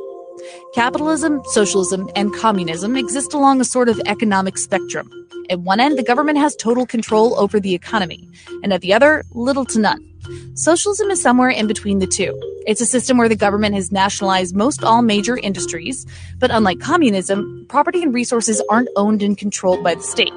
Capitalism, 0.72 1.42
socialism, 1.46 2.08
and 2.14 2.32
communism 2.32 2.96
exist 2.96 3.34
along 3.34 3.60
a 3.60 3.64
sort 3.64 3.88
of 3.88 4.00
economic 4.06 4.56
spectrum. 4.56 5.10
At 5.50 5.60
one 5.60 5.80
end, 5.80 5.98
the 5.98 6.04
government 6.04 6.38
has 6.38 6.54
total 6.54 6.86
control 6.86 7.38
over 7.40 7.58
the 7.58 7.74
economy, 7.74 8.28
and 8.62 8.72
at 8.72 8.82
the 8.82 8.92
other, 8.92 9.24
little 9.32 9.64
to 9.66 9.80
none. 9.80 10.15
Socialism 10.54 11.10
is 11.10 11.20
somewhere 11.20 11.50
in 11.50 11.66
between 11.66 11.98
the 11.98 12.06
two. 12.06 12.38
It's 12.66 12.80
a 12.80 12.86
system 12.86 13.16
where 13.16 13.28
the 13.28 13.36
government 13.36 13.74
has 13.74 13.92
nationalized 13.92 14.56
most 14.56 14.82
all 14.82 15.02
major 15.02 15.36
industries, 15.36 16.06
but 16.38 16.50
unlike 16.50 16.80
communism, 16.80 17.66
property 17.68 18.02
and 18.02 18.12
resources 18.12 18.62
aren't 18.68 18.88
owned 18.96 19.22
and 19.22 19.38
controlled 19.38 19.84
by 19.84 19.94
the 19.94 20.02
state. 20.02 20.32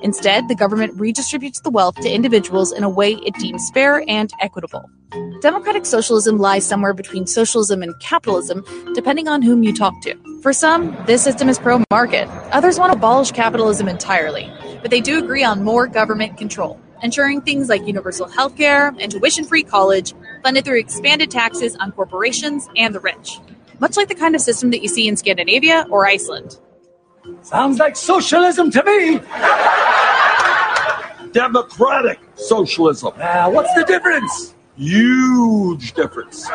Instead, 0.00 0.48
the 0.48 0.54
government 0.54 0.96
redistributes 0.98 1.62
the 1.62 1.70
wealth 1.70 1.96
to 1.96 2.10
individuals 2.10 2.72
in 2.72 2.84
a 2.84 2.90
way 2.90 3.12
it 3.12 3.34
deems 3.36 3.70
fair 3.72 4.04
and 4.06 4.30
equitable. 4.40 4.88
Democratic 5.40 5.86
socialism 5.86 6.38
lies 6.38 6.66
somewhere 6.66 6.92
between 6.92 7.26
socialism 7.26 7.82
and 7.82 7.98
capitalism, 8.00 8.64
depending 8.94 9.28
on 9.28 9.40
whom 9.40 9.62
you 9.62 9.72
talk 9.72 9.98
to. 10.02 10.14
For 10.42 10.52
some, 10.52 10.96
this 11.06 11.22
system 11.22 11.48
is 11.48 11.58
pro 11.58 11.82
market. 11.90 12.28
Others 12.52 12.78
want 12.78 12.92
to 12.92 12.98
abolish 12.98 13.30
capitalism 13.32 13.88
entirely, 13.88 14.50
but 14.82 14.90
they 14.90 15.00
do 15.00 15.18
agree 15.18 15.42
on 15.42 15.64
more 15.64 15.86
government 15.86 16.36
control, 16.36 16.78
ensuring 17.04 17.42
things 17.42 17.68
like 17.68 17.86
universal 17.86 18.26
health 18.28 18.56
care 18.56 18.88
and 18.98 19.12
tuition 19.12 19.44
free 19.44 19.62
college, 19.62 20.14
funded 20.42 20.64
through 20.64 20.80
expanded 20.80 21.30
taxes 21.30 21.76
on 21.76 21.92
corporations 21.92 22.68
and 22.76 22.94
the 22.94 23.00
rich. 23.00 23.38
Much 23.78 23.96
like 23.96 24.08
the 24.08 24.14
kind 24.14 24.34
of 24.34 24.40
system 24.40 24.70
that 24.70 24.82
you 24.82 24.88
see 24.88 25.06
in 25.06 25.16
Scandinavia 25.16 25.86
or 25.90 26.06
Iceland. 26.06 26.58
Sounds 27.42 27.78
like 27.78 27.94
socialism 27.96 28.70
to 28.70 28.82
me. 28.84 29.20
Democratic 31.32 32.20
socialism. 32.36 33.12
Ah, 33.20 33.48
what's 33.50 33.72
the 33.74 33.84
difference? 33.84 34.54
Huge 34.76 35.92
difference. 35.92 36.48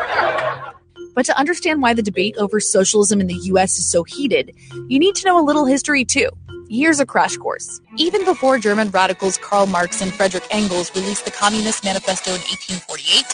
But 1.14 1.26
to 1.26 1.38
understand 1.38 1.82
why 1.82 1.94
the 1.94 2.02
debate 2.02 2.36
over 2.38 2.60
socialism 2.60 3.20
in 3.20 3.26
the 3.26 3.34
US 3.34 3.78
is 3.78 3.90
so 3.90 4.04
heated, 4.04 4.54
you 4.88 4.98
need 4.98 5.14
to 5.16 5.26
know 5.26 5.38
a 5.38 5.44
little 5.44 5.66
history 5.66 6.04
too. 6.04 6.28
Here's 6.72 7.00
a 7.00 7.04
crash 7.04 7.36
course. 7.36 7.80
Even 7.96 8.24
before 8.24 8.56
German 8.56 8.90
radicals 8.90 9.38
Karl 9.38 9.66
Marx 9.66 10.00
and 10.00 10.14
Frederick 10.14 10.46
Engels 10.52 10.94
released 10.94 11.24
the 11.24 11.32
Communist 11.32 11.82
Manifesto 11.82 12.30
in 12.30 12.38
1848, 12.42 13.26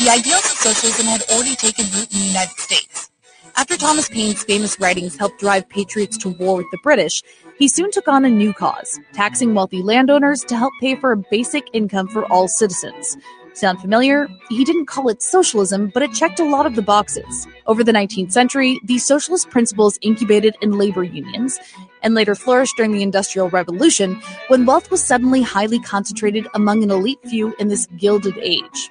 the 0.00 0.10
ideals 0.10 0.44
of 0.50 0.58
socialism 0.58 1.06
had 1.06 1.22
already 1.30 1.54
taken 1.54 1.84
root 1.94 2.12
in 2.12 2.18
the 2.18 2.26
United 2.26 2.58
States. 2.58 3.08
After 3.54 3.76
Thomas 3.76 4.08
Paine's 4.08 4.42
famous 4.42 4.80
writings 4.80 5.16
helped 5.16 5.38
drive 5.38 5.68
patriots 5.68 6.18
to 6.18 6.30
war 6.30 6.56
with 6.56 6.66
the 6.72 6.80
British, 6.82 7.22
he 7.60 7.68
soon 7.68 7.92
took 7.92 8.08
on 8.08 8.24
a 8.24 8.28
new 8.28 8.52
cause, 8.52 8.98
taxing 9.12 9.54
wealthy 9.54 9.82
landowners 9.82 10.42
to 10.46 10.56
help 10.56 10.72
pay 10.80 10.96
for 10.96 11.12
a 11.12 11.16
basic 11.30 11.68
income 11.72 12.08
for 12.08 12.24
all 12.24 12.48
citizens. 12.48 13.16
Sound 13.52 13.80
familiar? 13.80 14.28
He 14.48 14.64
didn't 14.64 14.86
call 14.86 15.08
it 15.08 15.22
socialism, 15.22 15.90
but 15.92 16.02
it 16.02 16.12
checked 16.12 16.38
a 16.38 16.44
lot 16.44 16.66
of 16.66 16.76
the 16.76 16.82
boxes. 16.82 17.48
Over 17.66 17.82
the 17.82 17.92
19th 17.92 18.32
century, 18.32 18.80
these 18.84 19.04
socialist 19.04 19.50
principles 19.50 19.98
incubated 20.02 20.56
in 20.62 20.78
labor 20.78 21.02
unions 21.02 21.58
and 22.02 22.14
later 22.14 22.34
flourished 22.34 22.76
during 22.76 22.92
the 22.92 23.02
Industrial 23.02 23.50
Revolution 23.50 24.20
when 24.48 24.66
wealth 24.66 24.90
was 24.90 25.02
suddenly 25.02 25.42
highly 25.42 25.80
concentrated 25.80 26.46
among 26.54 26.82
an 26.82 26.90
elite 26.90 27.18
few 27.28 27.54
in 27.58 27.68
this 27.68 27.86
gilded 27.98 28.38
age. 28.38 28.90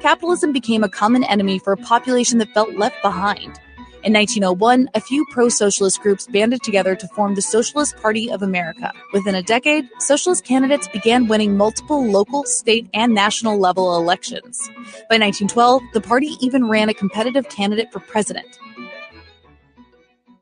Capitalism 0.00 0.52
became 0.52 0.84
a 0.84 0.88
common 0.88 1.24
enemy 1.24 1.58
for 1.58 1.72
a 1.72 1.78
population 1.78 2.38
that 2.38 2.52
felt 2.52 2.74
left 2.74 3.00
behind. 3.02 3.58
In 4.04 4.12
1901, 4.12 4.90
a 4.92 5.00
few 5.00 5.24
pro 5.30 5.48
socialist 5.48 6.02
groups 6.02 6.26
banded 6.26 6.62
together 6.62 6.94
to 6.94 7.08
form 7.08 7.36
the 7.36 7.40
Socialist 7.40 7.96
Party 7.96 8.30
of 8.30 8.42
America. 8.42 8.92
Within 9.14 9.34
a 9.34 9.42
decade, 9.42 9.88
socialist 9.98 10.44
candidates 10.44 10.86
began 10.88 11.26
winning 11.26 11.56
multiple 11.56 12.06
local, 12.06 12.44
state, 12.44 12.86
and 12.92 13.14
national 13.14 13.58
level 13.58 13.96
elections. 13.96 14.68
By 15.08 15.16
1912, 15.16 15.80
the 15.94 16.02
party 16.02 16.36
even 16.42 16.68
ran 16.68 16.90
a 16.90 16.94
competitive 16.94 17.48
candidate 17.48 17.90
for 17.90 18.00
president. 18.00 18.58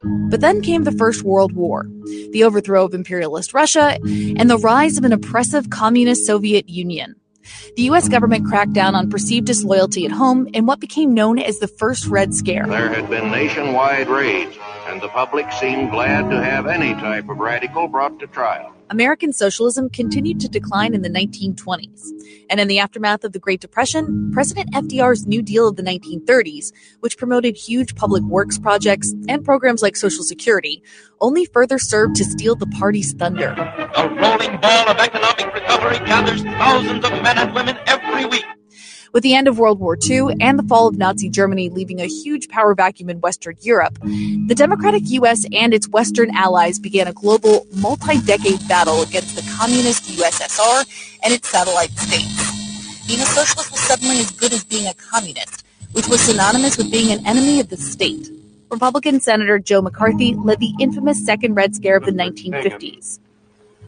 But 0.02 0.40
then 0.40 0.60
came 0.60 0.82
the 0.82 0.90
First 0.90 1.22
World 1.22 1.52
War, 1.52 1.86
the 2.32 2.42
overthrow 2.42 2.84
of 2.84 2.94
imperialist 2.94 3.54
Russia, 3.54 3.96
and 4.02 4.50
the 4.50 4.58
rise 4.58 4.98
of 4.98 5.04
an 5.04 5.12
oppressive 5.12 5.70
communist 5.70 6.26
Soviet 6.26 6.68
Union. 6.68 7.14
The 7.76 7.82
U.S. 7.84 8.08
government 8.08 8.46
cracked 8.46 8.72
down 8.72 8.94
on 8.94 9.10
perceived 9.10 9.46
disloyalty 9.46 10.04
at 10.04 10.12
home 10.12 10.48
in 10.52 10.66
what 10.66 10.80
became 10.80 11.14
known 11.14 11.38
as 11.38 11.58
the 11.58 11.68
First 11.68 12.06
Red 12.06 12.34
Scare. 12.34 12.66
There 12.66 12.92
had 12.92 13.08
been 13.08 13.30
nationwide 13.30 14.08
raids, 14.08 14.56
and 14.86 15.00
the 15.00 15.08
public 15.08 15.50
seemed 15.52 15.90
glad 15.90 16.30
to 16.30 16.42
have 16.42 16.66
any 16.66 16.94
type 16.94 17.28
of 17.28 17.38
radical 17.38 17.88
brought 17.88 18.18
to 18.20 18.26
trial. 18.26 18.72
American 18.90 19.32
socialism 19.32 19.88
continued 19.88 20.38
to 20.40 20.50
decline 20.50 20.92
in 20.92 21.00
the 21.00 21.08
1920s. 21.08 22.10
And 22.50 22.60
in 22.60 22.68
the 22.68 22.78
aftermath 22.78 23.24
of 23.24 23.32
the 23.32 23.38
Great 23.38 23.62
Depression, 23.62 24.30
President 24.34 24.70
FDR's 24.74 25.26
New 25.26 25.40
Deal 25.40 25.66
of 25.66 25.76
the 25.76 25.82
1930s, 25.82 26.72
which 27.00 27.16
promoted 27.16 27.56
huge 27.56 27.94
public 27.94 28.22
works 28.24 28.58
projects 28.58 29.14
and 29.28 29.42
programs 29.46 29.80
like 29.80 29.96
Social 29.96 30.24
Security, 30.24 30.82
only 31.22 31.46
further 31.46 31.78
served 31.78 32.16
to 32.16 32.24
steal 32.24 32.54
the 32.54 32.66
party's 32.66 33.14
thunder. 33.14 33.54
A 33.96 34.08
rolling 34.08 34.60
ball 34.60 34.90
of 34.90 34.98
economic 34.98 35.51
recovery 35.82 36.06
gathers 36.06 36.42
thousands 36.42 37.04
of 37.04 37.10
men 37.22 37.38
and 37.38 37.54
women 37.54 37.76
every 37.86 38.24
week. 38.26 38.44
With 39.12 39.22
the 39.22 39.34
end 39.34 39.46
of 39.48 39.58
World 39.58 39.78
War 39.78 39.98
II 40.02 40.36
and 40.40 40.58
the 40.58 40.62
fall 40.62 40.88
of 40.88 40.96
Nazi 40.96 41.28
Germany 41.28 41.68
leaving 41.68 42.00
a 42.00 42.06
huge 42.06 42.48
power 42.48 42.74
vacuum 42.74 43.10
in 43.10 43.20
Western 43.20 43.56
Europe, 43.60 43.98
the 44.02 44.54
democratic 44.56 45.02
US 45.06 45.44
and 45.52 45.74
its 45.74 45.88
Western 45.88 46.34
allies 46.34 46.78
began 46.78 47.08
a 47.08 47.12
global, 47.12 47.66
multi 47.74 48.20
decade 48.20 48.66
battle 48.68 49.02
against 49.02 49.36
the 49.36 49.42
communist 49.58 50.04
USSR 50.04 51.18
and 51.24 51.34
its 51.34 51.48
satellite 51.48 51.90
states. 51.90 53.06
Being 53.06 53.20
a 53.20 53.26
socialist 53.26 53.70
was 53.72 53.80
suddenly 53.80 54.18
as 54.18 54.30
good 54.30 54.52
as 54.52 54.64
being 54.64 54.86
a 54.86 54.94
communist, 54.94 55.64
which 55.92 56.08
was 56.08 56.20
synonymous 56.20 56.78
with 56.78 56.90
being 56.90 57.12
an 57.12 57.26
enemy 57.26 57.60
of 57.60 57.68
the 57.68 57.76
state. 57.76 58.30
Republican 58.70 59.20
Senator 59.20 59.58
Joe 59.58 59.82
McCarthy 59.82 60.34
led 60.34 60.60
the 60.60 60.72
infamous 60.80 61.22
Second 61.22 61.54
Red 61.54 61.74
Scare 61.74 61.96
of 61.96 62.06
the 62.06 62.12
1950s. 62.12 63.18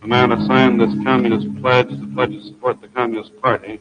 A 0.04 0.06
man 0.06 0.30
who 0.30 0.46
signed 0.46 0.78
this 0.78 0.92
communist 1.02 1.48
pledge, 1.62 1.88
the 1.88 2.06
pledge 2.14 2.32
to 2.32 2.44
support 2.44 2.78
the 2.82 2.88
Communist 2.88 3.40
Party, 3.40 3.80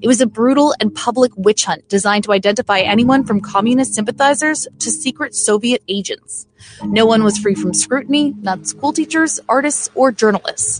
It 0.00 0.06
was 0.06 0.20
a 0.20 0.26
brutal 0.26 0.72
and 0.78 0.94
public 0.94 1.32
witch 1.36 1.64
hunt 1.64 1.88
designed 1.88 2.22
to 2.24 2.32
identify 2.32 2.78
anyone 2.78 3.24
from 3.24 3.40
communist 3.40 3.94
sympathizers 3.94 4.68
to 4.78 4.90
secret 4.90 5.34
Soviet 5.34 5.82
agents. 5.88 6.46
No 6.84 7.04
one 7.04 7.24
was 7.24 7.36
free 7.36 7.56
from 7.56 7.74
scrutiny, 7.74 8.32
not 8.42 8.68
school 8.68 8.92
teachers, 8.92 9.40
artists, 9.48 9.90
or 9.96 10.12
journalists. 10.12 10.78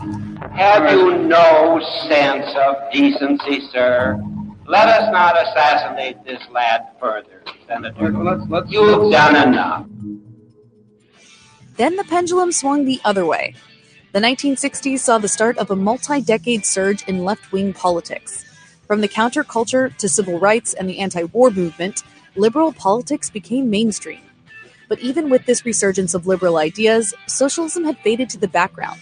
Have 0.53 0.89
you 0.93 1.19
no 1.19 1.81
sense 2.09 2.47
of 2.57 2.77
decency, 2.93 3.69
sir? 3.73 4.23
Let 4.69 4.89
us 4.89 5.11
not 5.11 5.35
assassinate 5.37 6.25
this 6.25 6.41
lad 6.53 6.87
further, 7.01 7.43
Senator. 7.67 8.13
You've 8.69 9.11
done 9.11 9.49
enough. 9.49 9.87
Then 11.77 11.97
the 11.97 12.05
pendulum 12.05 12.53
swung 12.53 12.85
the 12.85 13.01
other 13.05 13.27
way. 13.27 13.57
The 14.13 14.19
1960s 14.19 14.99
saw 14.99 15.19
the 15.19 15.29
start 15.29 15.57
of 15.59 15.71
a 15.71 15.77
multi 15.77 16.21
decade 16.21 16.67
surge 16.67 17.05
in 17.05 17.25
left 17.25 17.53
wing 17.53 17.73
politics. 17.73 18.45
From 18.89 19.03
the 19.03 19.09
counterculture 19.09 19.97
to 19.99 20.09
civil 20.09 20.41
rights 20.41 20.75
and 20.75 20.89
the 20.89 20.99
anti 20.99 21.23
war 21.25 21.53
movement, 21.53 22.03
liberal 22.35 22.73
politics 22.73 23.31
became 23.31 23.71
mainstream. 23.71 24.23
But 24.89 24.99
even 24.99 25.31
with 25.31 25.47
this 25.47 25.65
resurgence 25.65 26.13
of 26.13 26.27
liberal 26.27 26.57
ideas, 26.57 27.15
socialism 27.29 27.85
had 27.85 27.99
faded 27.99 28.29
to 28.31 28.39
the 28.39 28.49
background. 28.49 28.99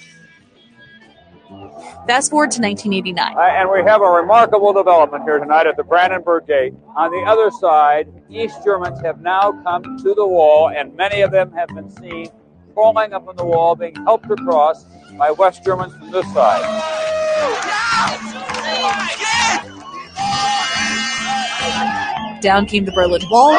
Fast 2.06 2.28
forward 2.28 2.50
to 2.50 2.60
1989. 2.60 3.34
Uh, 3.34 3.40
and 3.40 3.70
we 3.70 3.82
have 3.90 4.02
a 4.02 4.10
remarkable 4.10 4.74
development 4.74 5.24
here 5.24 5.38
tonight 5.38 5.66
at 5.66 5.78
the 5.78 5.84
Brandenburg 5.84 6.46
Gate. 6.46 6.74
On 6.96 7.10
the 7.10 7.24
other 7.26 7.50
side, 7.50 8.12
East 8.28 8.62
Germans 8.62 9.00
have 9.00 9.22
now 9.22 9.52
come 9.62 9.82
to 10.02 10.14
the 10.14 10.26
wall, 10.26 10.68
and 10.68 10.94
many 10.96 11.22
of 11.22 11.30
them 11.30 11.50
have 11.52 11.68
been 11.68 11.88
seen 11.88 12.28
crawling 12.78 13.12
up 13.12 13.26
on 13.26 13.34
the 13.34 13.44
wall, 13.44 13.74
being 13.74 13.96
helped 14.04 14.30
across 14.30 14.84
by 15.18 15.32
West 15.32 15.64
Germans 15.64 15.94
from 15.96 16.12
this 16.12 16.32
side. 16.32 16.62
Down 22.40 22.66
came 22.66 22.84
the 22.84 22.92
Berlin 22.92 23.22
Wall, 23.28 23.58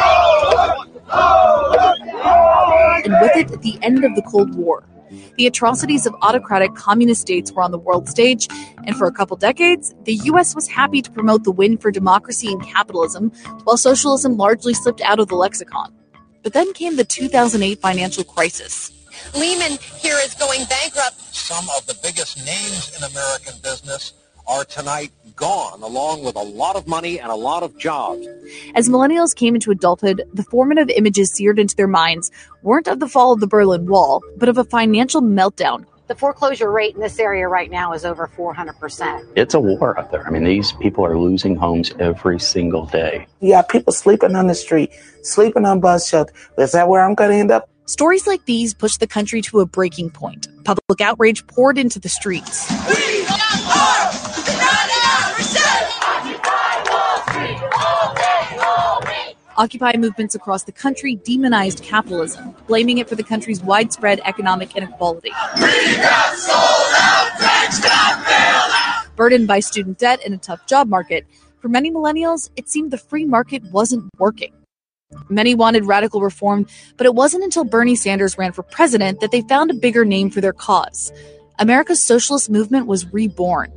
and 3.04 3.14
with 3.22 3.36
it, 3.36 3.62
the 3.62 3.78
end 3.82 4.06
of 4.06 4.16
the 4.16 4.22
Cold 4.22 4.56
War. 4.56 4.86
The 5.38 5.48
atrocities 5.48 6.06
of 6.06 6.16
autocratic 6.22 6.76
communist 6.76 7.20
states 7.22 7.52
were 7.52 7.62
on 7.62 7.72
the 7.72 7.78
world 7.78 8.08
stage, 8.08 8.48
and 8.86 8.96
for 8.96 9.06
a 9.06 9.12
couple 9.12 9.36
decades, 9.36 9.94
the 10.06 10.14
US 10.32 10.56
was 10.56 10.70
happy 10.70 11.02
to 11.02 11.12
promote 11.12 11.44
the 11.44 11.52
win 11.52 11.78
for 11.78 11.92
democracy 11.92 12.48
and 12.48 12.64
capitalism, 12.64 13.32
while 13.66 13.76
socialism 13.76 14.38
largely 14.38 14.74
slipped 14.74 15.02
out 15.02 15.20
of 15.20 15.28
the 15.28 15.36
lexicon. 15.36 15.94
But 16.42 16.54
then 16.54 16.72
came 16.72 16.96
the 16.96 17.04
2008 17.04 17.82
financial 17.82 18.24
crisis. 18.24 18.94
Lehman 19.36 19.78
here 19.98 20.18
is 20.24 20.34
going 20.36 20.64
bankrupt. 20.66 21.20
Some 21.50 21.68
of 21.76 21.88
the 21.88 21.98
biggest 22.04 22.46
names 22.46 22.96
in 22.96 23.04
American 23.04 23.56
business 23.64 24.14
are 24.48 24.64
tonight 24.66 25.12
gone, 25.36 25.82
along 25.82 26.24
with 26.24 26.36
a 26.36 26.44
lot 26.44 26.76
of 26.76 26.86
money 26.88 27.20
and 27.20 27.32
a 27.32 27.36
lot 27.36 27.64
of 27.64 27.76
jobs. 27.76 28.28
As 28.76 28.88
millennials 28.88 29.36
came 29.36 29.56
into 29.56 29.72
adulthood, 29.72 30.22
the 30.32 30.44
formative 30.44 30.92
images 30.92 31.34
seared 31.34 31.58
into 31.58 31.76
their 31.76 31.88
minds 31.88 32.30
weren't 32.62 32.88
of 32.88 33.00
the 33.00 33.08
fall 33.08 33.34
of 33.34 33.40
the 33.40 33.48
Berlin 33.48 33.88
Wall, 33.88 34.22
but 34.38 34.48
of 34.48 34.60
a 34.60 34.64
financial 34.64 35.24
meltdown. 35.24 35.88
The 36.06 36.14
foreclosure 36.14 36.72
rate 36.72 36.94
in 36.94 37.02
this 37.02 37.18
area 37.18 37.48
right 37.48 37.72
now 37.72 37.94
is 37.94 38.06
over 38.06 38.30
400%. 38.38 39.28
It's 39.36 39.56
a 39.56 39.60
war 39.60 40.00
out 40.00 40.12
there. 40.12 40.28
I 40.28 40.30
mean, 40.30 40.44
these 40.44 40.74
people 40.74 41.04
are 41.04 41.18
losing 41.18 41.56
homes 41.56 41.92
every 41.98 42.40
single 42.40 42.86
day. 42.86 43.26
You 43.40 43.54
got 43.54 43.70
people 43.70 43.92
sleeping 43.92 44.36
on 44.36 44.46
the 44.46 44.54
street, 44.54 44.92
sleeping 45.24 45.66
on 45.66 45.80
bus 45.80 46.08
shelter. 46.08 46.32
Is 46.60 46.74
that 46.74 46.88
where 46.88 47.04
I'm 47.04 47.16
going 47.16 47.32
to 47.32 47.38
end 47.38 47.50
up? 47.50 47.68
Stories 47.90 48.28
like 48.28 48.46
these 48.46 48.76
pushed 48.76 49.00
the 49.00 49.08
country 49.08 49.42
to 49.42 49.62
a 49.62 49.66
breaking 49.66 50.12
point. 50.12 50.48
Public 50.64 51.02
outrage 51.02 51.48
poured 51.48 51.76
into 51.76 52.00
the 52.00 52.08
streets. 52.08 52.72
Occupy 59.58 59.94
movements 59.98 60.36
across 60.36 60.66
the 60.66 60.72
country 60.72 61.16
demonized 61.16 61.82
capitalism, 61.82 62.56
blaming 62.68 63.00
it 63.00 63.10
for 63.10 63.16
the 63.16 63.24
country's 63.24 63.60
widespread 63.64 64.22
economic 64.24 64.78
inequality. 64.78 65.32
Burdened 69.16 69.48
by 69.48 69.60
student 69.60 69.98
debt 69.98 70.20
and 70.24 70.36
a 70.36 70.38
tough 70.38 70.64
job 70.68 70.88
market, 70.88 71.26
for 71.60 71.70
many 71.70 71.90
millennials, 71.90 72.52
it 72.56 72.70
seemed 72.70 72.92
the 72.92 73.00
free 73.00 73.26
market 73.26 73.64
wasn't 73.72 74.08
working. 74.20 74.54
Many 75.30 75.56
wanted 75.56 75.86
radical 75.86 76.22
reform, 76.22 76.68
but 76.98 77.06
it 77.06 77.16
wasn't 77.16 77.44
until 77.44 77.64
Bernie 77.64 77.96
Sanders 77.96 78.38
ran 78.38 78.52
for 78.52 78.64
president 78.64 79.22
that 79.22 79.32
they 79.32 79.42
found 79.42 79.72
a 79.72 79.74
bigger 79.74 80.06
name 80.06 80.30
for 80.30 80.40
their 80.40 80.54
cause. 80.54 81.12
America's 81.58 82.02
socialist 82.02 82.50
movement 82.50 82.86
was 82.88 83.12
reborn. 83.12 83.72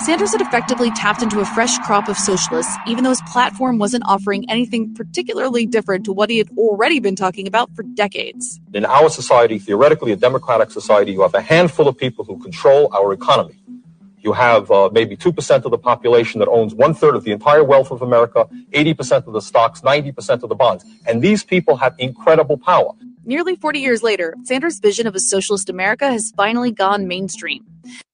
Sanders 0.00 0.32
had 0.32 0.40
effectively 0.40 0.90
tapped 0.90 1.22
into 1.22 1.40
a 1.40 1.44
fresh 1.44 1.78
crop 1.78 2.08
of 2.08 2.16
socialists, 2.16 2.74
even 2.86 3.02
though 3.02 3.10
his 3.10 3.22
platform 3.22 3.78
wasn't 3.78 4.04
offering 4.06 4.48
anything 4.50 4.94
particularly 4.94 5.66
different 5.66 6.04
to 6.04 6.12
what 6.12 6.30
he 6.30 6.38
had 6.38 6.48
already 6.56 7.00
been 7.00 7.16
talking 7.16 7.46
about 7.46 7.74
for 7.74 7.82
decades. 7.82 8.60
In 8.74 8.84
our 8.84 9.08
society, 9.08 9.58
theoretically 9.58 10.12
a 10.12 10.16
democratic 10.16 10.70
society, 10.70 11.12
you 11.12 11.22
have 11.22 11.34
a 11.34 11.40
handful 11.40 11.88
of 11.88 11.96
people 11.96 12.24
who 12.24 12.38
control 12.38 12.88
our 12.94 13.12
economy. 13.12 13.54
You 14.20 14.32
have 14.32 14.70
uh, 14.70 14.90
maybe 14.92 15.16
2% 15.16 15.64
of 15.64 15.70
the 15.70 15.78
population 15.78 16.38
that 16.40 16.48
owns 16.48 16.74
one 16.74 16.94
third 16.94 17.14
of 17.14 17.24
the 17.24 17.32
entire 17.32 17.64
wealth 17.64 17.90
of 17.90 18.02
America, 18.02 18.48
80% 18.72 19.26
of 19.26 19.32
the 19.32 19.40
stocks, 19.40 19.80
90% 19.82 20.42
of 20.42 20.48
the 20.48 20.54
bonds. 20.54 20.84
And 21.06 21.22
these 21.22 21.44
people 21.44 21.76
have 21.76 21.94
incredible 21.98 22.58
power. 22.58 22.92
Nearly 23.24 23.56
40 23.56 23.80
years 23.80 24.02
later, 24.02 24.34
Sanders' 24.44 24.78
vision 24.78 25.06
of 25.06 25.14
a 25.14 25.20
socialist 25.20 25.68
America 25.68 26.10
has 26.10 26.32
finally 26.36 26.70
gone 26.70 27.06
mainstream. 27.06 27.64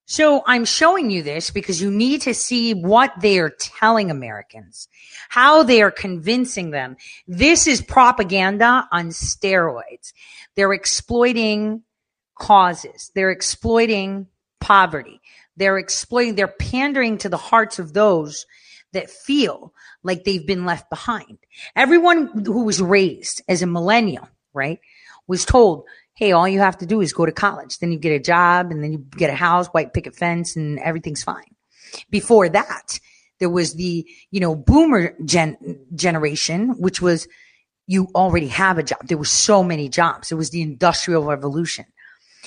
So 0.06 0.42
I'm 0.46 0.64
showing 0.64 1.10
you 1.10 1.22
this 1.22 1.50
because 1.50 1.80
you 1.80 1.90
need 1.90 2.20
to 2.22 2.34
see 2.34 2.74
what 2.74 3.12
they 3.20 3.38
are 3.38 3.50
telling 3.50 4.10
Americans, 4.10 4.88
how 5.30 5.62
they 5.62 5.80
are 5.80 5.90
convincing 5.90 6.70
them. 6.70 6.96
This 7.26 7.66
is 7.66 7.80
propaganda 7.80 8.86
on 8.92 9.08
steroids. 9.08 10.12
They're 10.56 10.74
exploiting 10.74 11.82
causes. 12.38 13.10
They're 13.14 13.30
exploiting 13.30 14.26
poverty. 14.60 15.20
They're 15.56 15.78
exploiting, 15.78 16.34
they're 16.34 16.48
pandering 16.48 17.18
to 17.18 17.28
the 17.28 17.36
hearts 17.36 17.78
of 17.78 17.92
those 17.92 18.46
that 18.92 19.10
feel 19.10 19.72
like 20.02 20.24
they've 20.24 20.46
been 20.46 20.64
left 20.64 20.88
behind. 20.90 21.38
Everyone 21.76 22.44
who 22.44 22.64
was 22.64 22.80
raised 22.80 23.42
as 23.48 23.62
a 23.62 23.66
millennial, 23.66 24.28
right, 24.52 24.80
was 25.26 25.44
told, 25.44 25.84
hey, 26.14 26.32
all 26.32 26.48
you 26.48 26.60
have 26.60 26.78
to 26.78 26.86
do 26.86 27.00
is 27.00 27.12
go 27.12 27.26
to 27.26 27.32
college. 27.32 27.78
Then 27.78 27.92
you 27.92 27.98
get 27.98 28.12
a 28.14 28.20
job 28.20 28.70
and 28.70 28.82
then 28.82 28.92
you 28.92 28.98
get 28.98 29.30
a 29.30 29.34
house, 29.34 29.66
white 29.68 29.92
picket 29.92 30.14
fence, 30.14 30.56
and 30.56 30.78
everything's 30.78 31.24
fine. 31.24 31.54
Before 32.10 32.48
that, 32.48 33.00
there 33.40 33.50
was 33.50 33.74
the, 33.74 34.06
you 34.30 34.40
know, 34.40 34.54
boomer 34.54 35.14
gen- 35.24 35.86
generation, 35.94 36.70
which 36.78 37.02
was 37.02 37.26
you 37.86 38.08
already 38.14 38.48
have 38.48 38.78
a 38.78 38.82
job. 38.82 39.06
There 39.06 39.18
were 39.18 39.24
so 39.24 39.62
many 39.62 39.88
jobs. 39.88 40.32
It 40.32 40.36
was 40.36 40.50
the 40.50 40.62
industrial 40.62 41.24
revolution. 41.24 41.84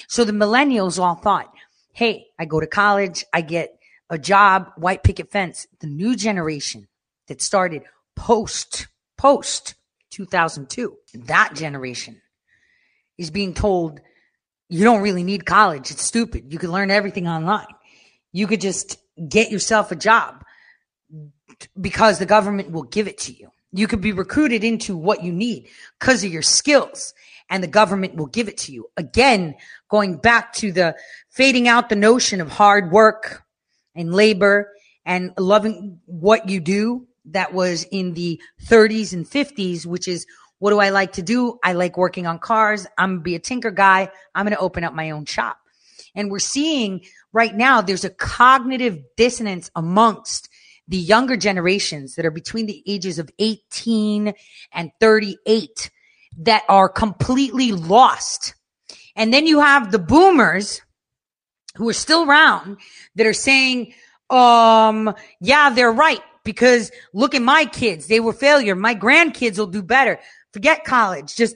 So 0.07 0.23
the 0.23 0.31
millennials 0.31 0.99
all 0.99 1.15
thought, 1.15 1.51
hey, 1.97 2.27
I 2.37 2.45
go 2.45 2.59
to 2.59 2.67
college, 2.67 3.25
I 3.33 3.41
get 3.41 3.75
a 4.07 4.19
job, 4.19 4.71
white 4.77 5.01
picket 5.01 5.31
fence. 5.31 5.65
The 5.79 5.87
new 5.87 6.15
generation 6.15 6.87
that 7.27 7.41
started 7.41 7.81
post, 8.15 8.85
post 9.17 9.73
2002, 10.11 10.95
that 11.25 11.55
generation 11.55 12.21
is 13.17 13.31
being 13.31 13.55
told 13.55 13.99
you 14.69 14.83
don't 14.83 15.01
really 15.01 15.23
need 15.23 15.47
college. 15.47 15.89
It's 15.89 16.05
stupid. 16.05 16.53
You 16.53 16.59
can 16.59 16.71
learn 16.71 16.91
everything 16.91 17.27
online. 17.27 17.65
You 18.31 18.45
could 18.45 18.61
just 18.61 18.99
get 19.27 19.49
yourself 19.49 19.91
a 19.91 19.95
job 19.95 20.43
because 21.81 22.19
the 22.19 22.27
government 22.27 22.69
will 22.69 22.83
give 22.83 23.07
it 23.07 23.17
to 23.21 23.33
you. 23.33 23.49
You 23.71 23.87
could 23.87 24.01
be 24.01 24.11
recruited 24.11 24.63
into 24.63 24.95
what 24.95 25.23
you 25.23 25.31
need 25.31 25.67
because 25.99 26.23
of 26.23 26.31
your 26.31 26.43
skills 26.43 27.15
and 27.49 27.63
the 27.63 27.67
government 27.67 28.15
will 28.15 28.27
give 28.27 28.47
it 28.47 28.57
to 28.57 28.71
you. 28.71 28.89
Again, 28.97 29.55
going 29.89 30.17
back 30.17 30.53
to 30.53 30.71
the 30.71 30.95
fading 31.29 31.67
out 31.67 31.89
the 31.89 31.95
notion 31.95 32.41
of 32.41 32.49
hard 32.49 32.91
work 32.91 33.43
and 33.95 34.13
labor 34.13 34.71
and 35.05 35.33
loving 35.37 35.99
what 36.05 36.49
you 36.49 36.59
do 36.59 37.07
that 37.25 37.53
was 37.53 37.85
in 37.91 38.13
the 38.13 38.41
30s 38.65 39.13
and 39.13 39.25
50s, 39.25 39.85
which 39.85 40.07
is 40.07 40.25
what 40.59 40.71
do 40.71 40.79
I 40.79 40.89
like 40.89 41.13
to 41.13 41.21
do? 41.21 41.59
I 41.63 41.73
like 41.73 41.97
working 41.97 42.25
on 42.25 42.39
cars. 42.39 42.87
I'm 42.97 43.09
going 43.09 43.19
to 43.19 43.23
be 43.23 43.35
a 43.35 43.39
tinker 43.39 43.71
guy. 43.71 44.09
I'm 44.33 44.45
going 44.45 44.55
to 44.55 44.61
open 44.61 44.83
up 44.83 44.93
my 44.93 45.11
own 45.11 45.25
shop. 45.25 45.59
And 46.15 46.31
we're 46.31 46.39
seeing 46.39 47.05
right 47.31 47.53
now 47.53 47.81
there's 47.81 48.05
a 48.05 48.09
cognitive 48.09 48.99
dissonance 49.15 49.69
amongst 49.75 50.49
the 50.87 50.97
younger 50.97 51.37
generations 51.37 52.15
that 52.15 52.25
are 52.25 52.31
between 52.31 52.65
the 52.65 52.81
ages 52.87 53.19
of 53.19 53.29
18 53.39 54.33
and 54.71 54.91
38 54.99 55.91
that 56.37 56.63
are 56.69 56.89
completely 56.89 57.71
lost. 57.71 58.53
And 59.15 59.33
then 59.33 59.47
you 59.47 59.59
have 59.59 59.91
the 59.91 59.99
boomers 59.99 60.81
who 61.75 61.89
are 61.89 61.93
still 61.93 62.23
around 62.23 62.77
that 63.15 63.25
are 63.25 63.33
saying, 63.33 63.93
um, 64.29 65.13
yeah, 65.39 65.69
they're 65.69 65.91
right 65.91 66.21
because 66.43 66.91
look 67.13 67.33
at 67.35 67.41
my 67.41 67.65
kids. 67.65 68.07
They 68.07 68.19
were 68.19 68.33
failure. 68.33 68.75
My 68.75 68.95
grandkids 68.95 69.57
will 69.57 69.67
do 69.67 69.83
better. 69.83 70.19
Forget 70.53 70.85
college. 70.85 71.35
Just 71.35 71.55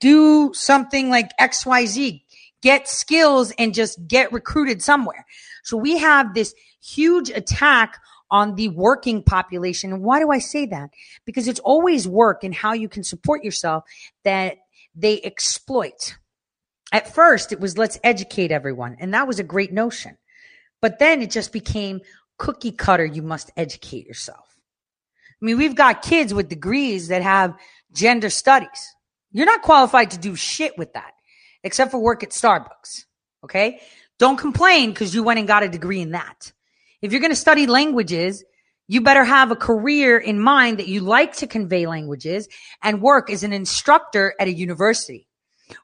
do 0.00 0.52
something 0.54 1.10
like 1.10 1.30
XYZ. 1.40 2.22
Get 2.62 2.88
skills 2.88 3.52
and 3.58 3.74
just 3.74 4.06
get 4.06 4.32
recruited 4.32 4.82
somewhere. 4.82 5.26
So 5.64 5.76
we 5.76 5.98
have 5.98 6.34
this 6.34 6.54
huge 6.80 7.30
attack 7.30 7.98
on 8.32 8.54
the 8.54 8.68
working 8.68 9.22
population. 9.22 9.92
And 9.92 10.02
why 10.02 10.18
do 10.18 10.30
I 10.30 10.38
say 10.38 10.66
that? 10.66 10.90
Because 11.26 11.46
it's 11.46 11.60
always 11.60 12.08
work 12.08 12.42
and 12.42 12.54
how 12.54 12.72
you 12.72 12.88
can 12.88 13.04
support 13.04 13.44
yourself 13.44 13.84
that 14.24 14.56
they 14.96 15.20
exploit. 15.22 16.16
At 16.90 17.14
first, 17.14 17.52
it 17.52 17.60
was 17.60 17.76
let's 17.76 18.00
educate 18.02 18.50
everyone. 18.50 18.96
And 18.98 19.12
that 19.12 19.28
was 19.28 19.38
a 19.38 19.44
great 19.44 19.72
notion. 19.72 20.16
But 20.80 20.98
then 20.98 21.20
it 21.20 21.30
just 21.30 21.52
became 21.52 22.00
cookie 22.38 22.72
cutter. 22.72 23.04
You 23.04 23.22
must 23.22 23.52
educate 23.56 24.06
yourself. 24.06 24.48
I 25.40 25.44
mean, 25.44 25.58
we've 25.58 25.76
got 25.76 26.02
kids 26.02 26.32
with 26.32 26.48
degrees 26.48 27.08
that 27.08 27.22
have 27.22 27.54
gender 27.92 28.30
studies. 28.30 28.94
You're 29.30 29.46
not 29.46 29.62
qualified 29.62 30.12
to 30.12 30.18
do 30.18 30.36
shit 30.36 30.78
with 30.78 30.94
that 30.94 31.12
except 31.62 31.90
for 31.90 31.98
work 31.98 32.22
at 32.22 32.30
Starbucks. 32.30 33.04
Okay. 33.44 33.80
Don't 34.18 34.38
complain 34.38 34.90
because 34.90 35.14
you 35.14 35.22
went 35.22 35.38
and 35.38 35.48
got 35.48 35.62
a 35.62 35.68
degree 35.68 36.00
in 36.00 36.12
that. 36.12 36.52
If 37.02 37.10
you're 37.10 37.20
going 37.20 37.32
to 37.32 37.36
study 37.36 37.66
languages, 37.66 38.44
you 38.88 39.00
better 39.00 39.24
have 39.24 39.50
a 39.50 39.56
career 39.56 40.18
in 40.18 40.38
mind 40.38 40.78
that 40.78 40.88
you 40.88 41.00
like 41.00 41.36
to 41.36 41.46
convey 41.46 41.86
languages 41.86 42.48
and 42.82 43.02
work 43.02 43.30
as 43.30 43.42
an 43.42 43.52
instructor 43.52 44.34
at 44.38 44.48
a 44.48 44.52
university. 44.52 45.28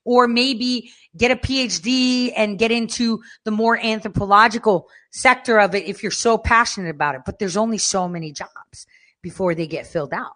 Or 0.05 0.29
maybe 0.29 0.91
get 1.16 1.31
a 1.31 1.37
PhD 1.37 2.33
and 2.37 2.59
get 2.59 2.71
into 2.71 3.23
the 3.45 3.51
more 3.51 3.79
anthropological 3.79 4.89
sector 5.11 5.59
of 5.59 5.75
it 5.75 5.87
if 5.87 6.03
you're 6.03 6.12
so 6.12 6.37
passionate 6.37 6.91
about 6.91 7.14
it. 7.14 7.23
But 7.25 7.39
there's 7.39 7.57
only 7.57 7.79
so 7.79 8.07
many 8.07 8.33
jobs 8.33 8.87
before 9.23 9.55
they 9.55 9.66
get 9.66 9.87
filled 9.87 10.12
out. 10.12 10.35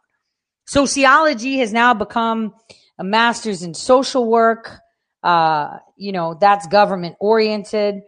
Sociology 0.67 1.59
has 1.59 1.73
now 1.73 1.93
become 1.93 2.55
a 2.99 3.05
master's 3.05 3.63
in 3.63 3.75
social 3.75 4.29
work. 4.29 4.79
Uh, 5.23 5.79
you 5.97 6.13
know, 6.13 6.35
that's 6.41 6.67
government 6.67 7.17
oriented. 7.21 8.03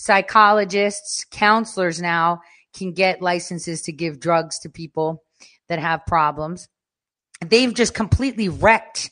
Psychologists, 0.00 1.24
counselors 1.28 2.00
now 2.00 2.40
can 2.72 2.92
get 2.92 3.20
licenses 3.20 3.82
to 3.82 3.92
give 3.92 4.20
drugs 4.20 4.60
to 4.60 4.68
people 4.68 5.24
that 5.68 5.80
have 5.80 6.06
problems. 6.06 6.68
They've 7.44 7.74
just 7.74 7.94
completely 7.94 8.48
wrecked 8.48 9.10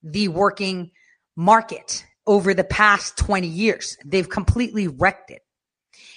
the 0.00 0.28
working 0.28 0.92
market 1.34 2.06
over 2.24 2.54
the 2.54 2.62
past 2.62 3.18
20 3.18 3.48
years. 3.48 3.96
They've 4.04 4.28
completely 4.28 4.86
wrecked 4.86 5.32
it. 5.32 5.42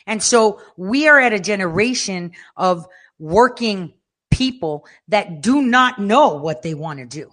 And 0.05 0.21
so 0.21 0.61
we 0.77 1.07
are 1.07 1.19
at 1.19 1.33
a 1.33 1.39
generation 1.39 2.33
of 2.55 2.85
working 3.17 3.91
people 4.29 4.85
that 5.07 5.41
do 5.41 5.63
not 5.63 5.97
know 5.97 6.35
what 6.35 6.61
they 6.61 6.75
want 6.75 6.99
to 6.99 7.07
do. 7.07 7.31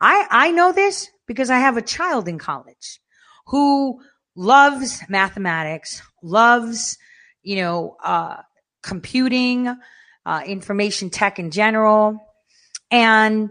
I, 0.00 0.26
I 0.30 0.50
know 0.50 0.72
this 0.72 1.10
because 1.26 1.50
I 1.50 1.58
have 1.58 1.76
a 1.76 1.82
child 1.82 2.26
in 2.26 2.38
college 2.38 3.00
who 3.48 4.00
loves 4.34 5.02
mathematics, 5.08 6.02
loves, 6.22 6.98
you 7.42 7.56
know, 7.56 7.96
uh, 8.02 8.36
computing, 8.82 9.74
uh, 10.26 10.42
information 10.46 11.10
tech 11.10 11.38
in 11.38 11.50
general. 11.50 12.18
And, 12.90 13.50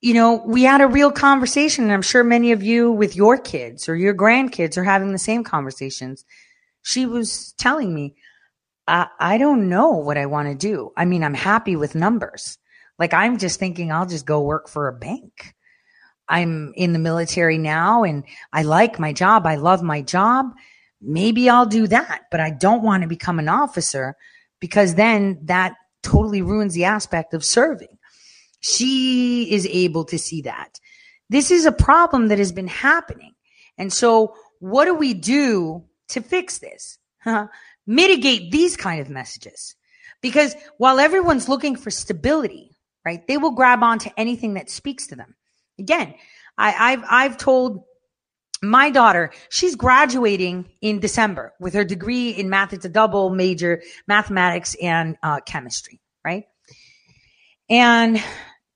you 0.00 0.14
know, 0.14 0.42
we 0.46 0.62
had 0.62 0.80
a 0.80 0.86
real 0.86 1.12
conversation. 1.12 1.84
And 1.84 1.92
I'm 1.92 2.02
sure 2.02 2.24
many 2.24 2.52
of 2.52 2.62
you 2.62 2.90
with 2.90 3.16
your 3.16 3.38
kids 3.38 3.88
or 3.88 3.96
your 3.96 4.14
grandkids 4.14 4.76
are 4.76 4.84
having 4.84 5.12
the 5.12 5.18
same 5.18 5.44
conversations. 5.44 6.24
She 6.82 7.06
was 7.06 7.52
telling 7.58 7.94
me, 7.94 8.16
I, 8.86 9.06
I 9.18 9.38
don't 9.38 9.68
know 9.68 9.92
what 9.92 10.18
I 10.18 10.26
want 10.26 10.48
to 10.48 10.54
do. 10.54 10.92
I 10.96 11.04
mean, 11.04 11.22
I'm 11.22 11.34
happy 11.34 11.76
with 11.76 11.94
numbers. 11.94 12.58
Like 12.98 13.14
I'm 13.14 13.38
just 13.38 13.58
thinking 13.58 13.92
I'll 13.92 14.06
just 14.06 14.26
go 14.26 14.42
work 14.42 14.68
for 14.68 14.88
a 14.88 14.92
bank. 14.92 15.54
I'm 16.28 16.72
in 16.76 16.92
the 16.92 16.98
military 16.98 17.58
now 17.58 18.04
and 18.04 18.24
I 18.52 18.62
like 18.62 18.98
my 18.98 19.12
job. 19.12 19.46
I 19.46 19.56
love 19.56 19.82
my 19.82 20.02
job. 20.02 20.52
Maybe 21.00 21.48
I'll 21.48 21.66
do 21.66 21.86
that, 21.88 22.22
but 22.30 22.40
I 22.40 22.50
don't 22.50 22.82
want 22.82 23.02
to 23.02 23.08
become 23.08 23.38
an 23.38 23.48
officer 23.48 24.16
because 24.60 24.94
then 24.94 25.40
that 25.44 25.74
totally 26.02 26.42
ruins 26.42 26.74
the 26.74 26.84
aspect 26.84 27.34
of 27.34 27.44
serving. 27.44 27.98
She 28.60 29.52
is 29.52 29.66
able 29.66 30.04
to 30.06 30.18
see 30.18 30.42
that. 30.42 30.78
This 31.28 31.50
is 31.50 31.66
a 31.66 31.72
problem 31.72 32.28
that 32.28 32.38
has 32.38 32.52
been 32.52 32.68
happening. 32.68 33.32
And 33.76 33.92
so 33.92 34.34
what 34.60 34.84
do 34.84 34.94
we 34.94 35.14
do 35.14 35.84
to 36.10 36.20
fix 36.20 36.58
this? 36.58 36.98
mitigate 37.86 38.52
these 38.52 38.76
kind 38.76 39.00
of 39.00 39.10
messages. 39.10 39.74
Because 40.20 40.54
while 40.78 41.00
everyone's 41.00 41.48
looking 41.48 41.74
for 41.74 41.90
stability, 41.90 42.76
right, 43.04 43.26
they 43.26 43.38
will 43.38 43.50
grab 43.50 43.82
onto 43.82 44.10
anything 44.16 44.54
that 44.54 44.70
speaks 44.70 45.08
to 45.08 45.16
them. 45.16 45.34
Again, 45.82 46.14
I, 46.56 46.92
I've 46.92 47.04
I've 47.10 47.36
told 47.36 47.84
my 48.62 48.90
daughter 48.90 49.32
she's 49.50 49.74
graduating 49.74 50.70
in 50.80 51.00
December 51.00 51.52
with 51.60 51.74
her 51.74 51.84
degree 51.84 52.30
in 52.30 52.48
math. 52.48 52.72
It's 52.72 52.84
a 52.84 52.88
double 52.88 53.30
major, 53.30 53.82
mathematics 54.06 54.76
and 54.80 55.16
uh, 55.22 55.40
chemistry, 55.40 56.00
right? 56.24 56.44
And 57.68 58.22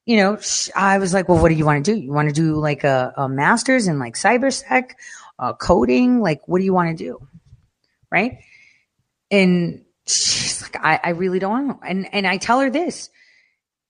you 0.07 0.17
know, 0.19 0.39
I 0.77 0.99
was 0.99 1.13
like, 1.13 1.29
well, 1.29 1.43
what 1.43 1.49
do 1.49 1.57
you 1.57 1.65
want 1.65 1.85
to 1.85 1.95
do? 1.95 1.99
You 1.99 2.13
want 2.13 2.29
to 2.29 2.35
do 2.35 2.57
like 2.57 2.85
a, 2.85 3.13
a 3.17 3.29
master's 3.29 3.89
in 3.89 3.99
like 3.99 4.15
cybersec, 4.15 4.91
uh, 5.39 5.53
coding? 5.55 6.21
Like, 6.21 6.47
what 6.47 6.59
do 6.61 6.65
you 6.65 6.73
want 6.73 6.97
to 6.97 7.05
do? 7.05 7.27
Right? 8.11 8.39
And 9.31 9.85
she's 10.07 10.63
like, 10.63 10.77
I, 10.77 11.01
I 11.03 11.11
really 11.11 11.41
don't 11.41 11.67
know. 11.67 11.81
And, 11.85 12.09
and 12.15 12.25
I 12.25 12.37
tell 12.37 12.61
her 12.61 12.71
this, 12.71 13.11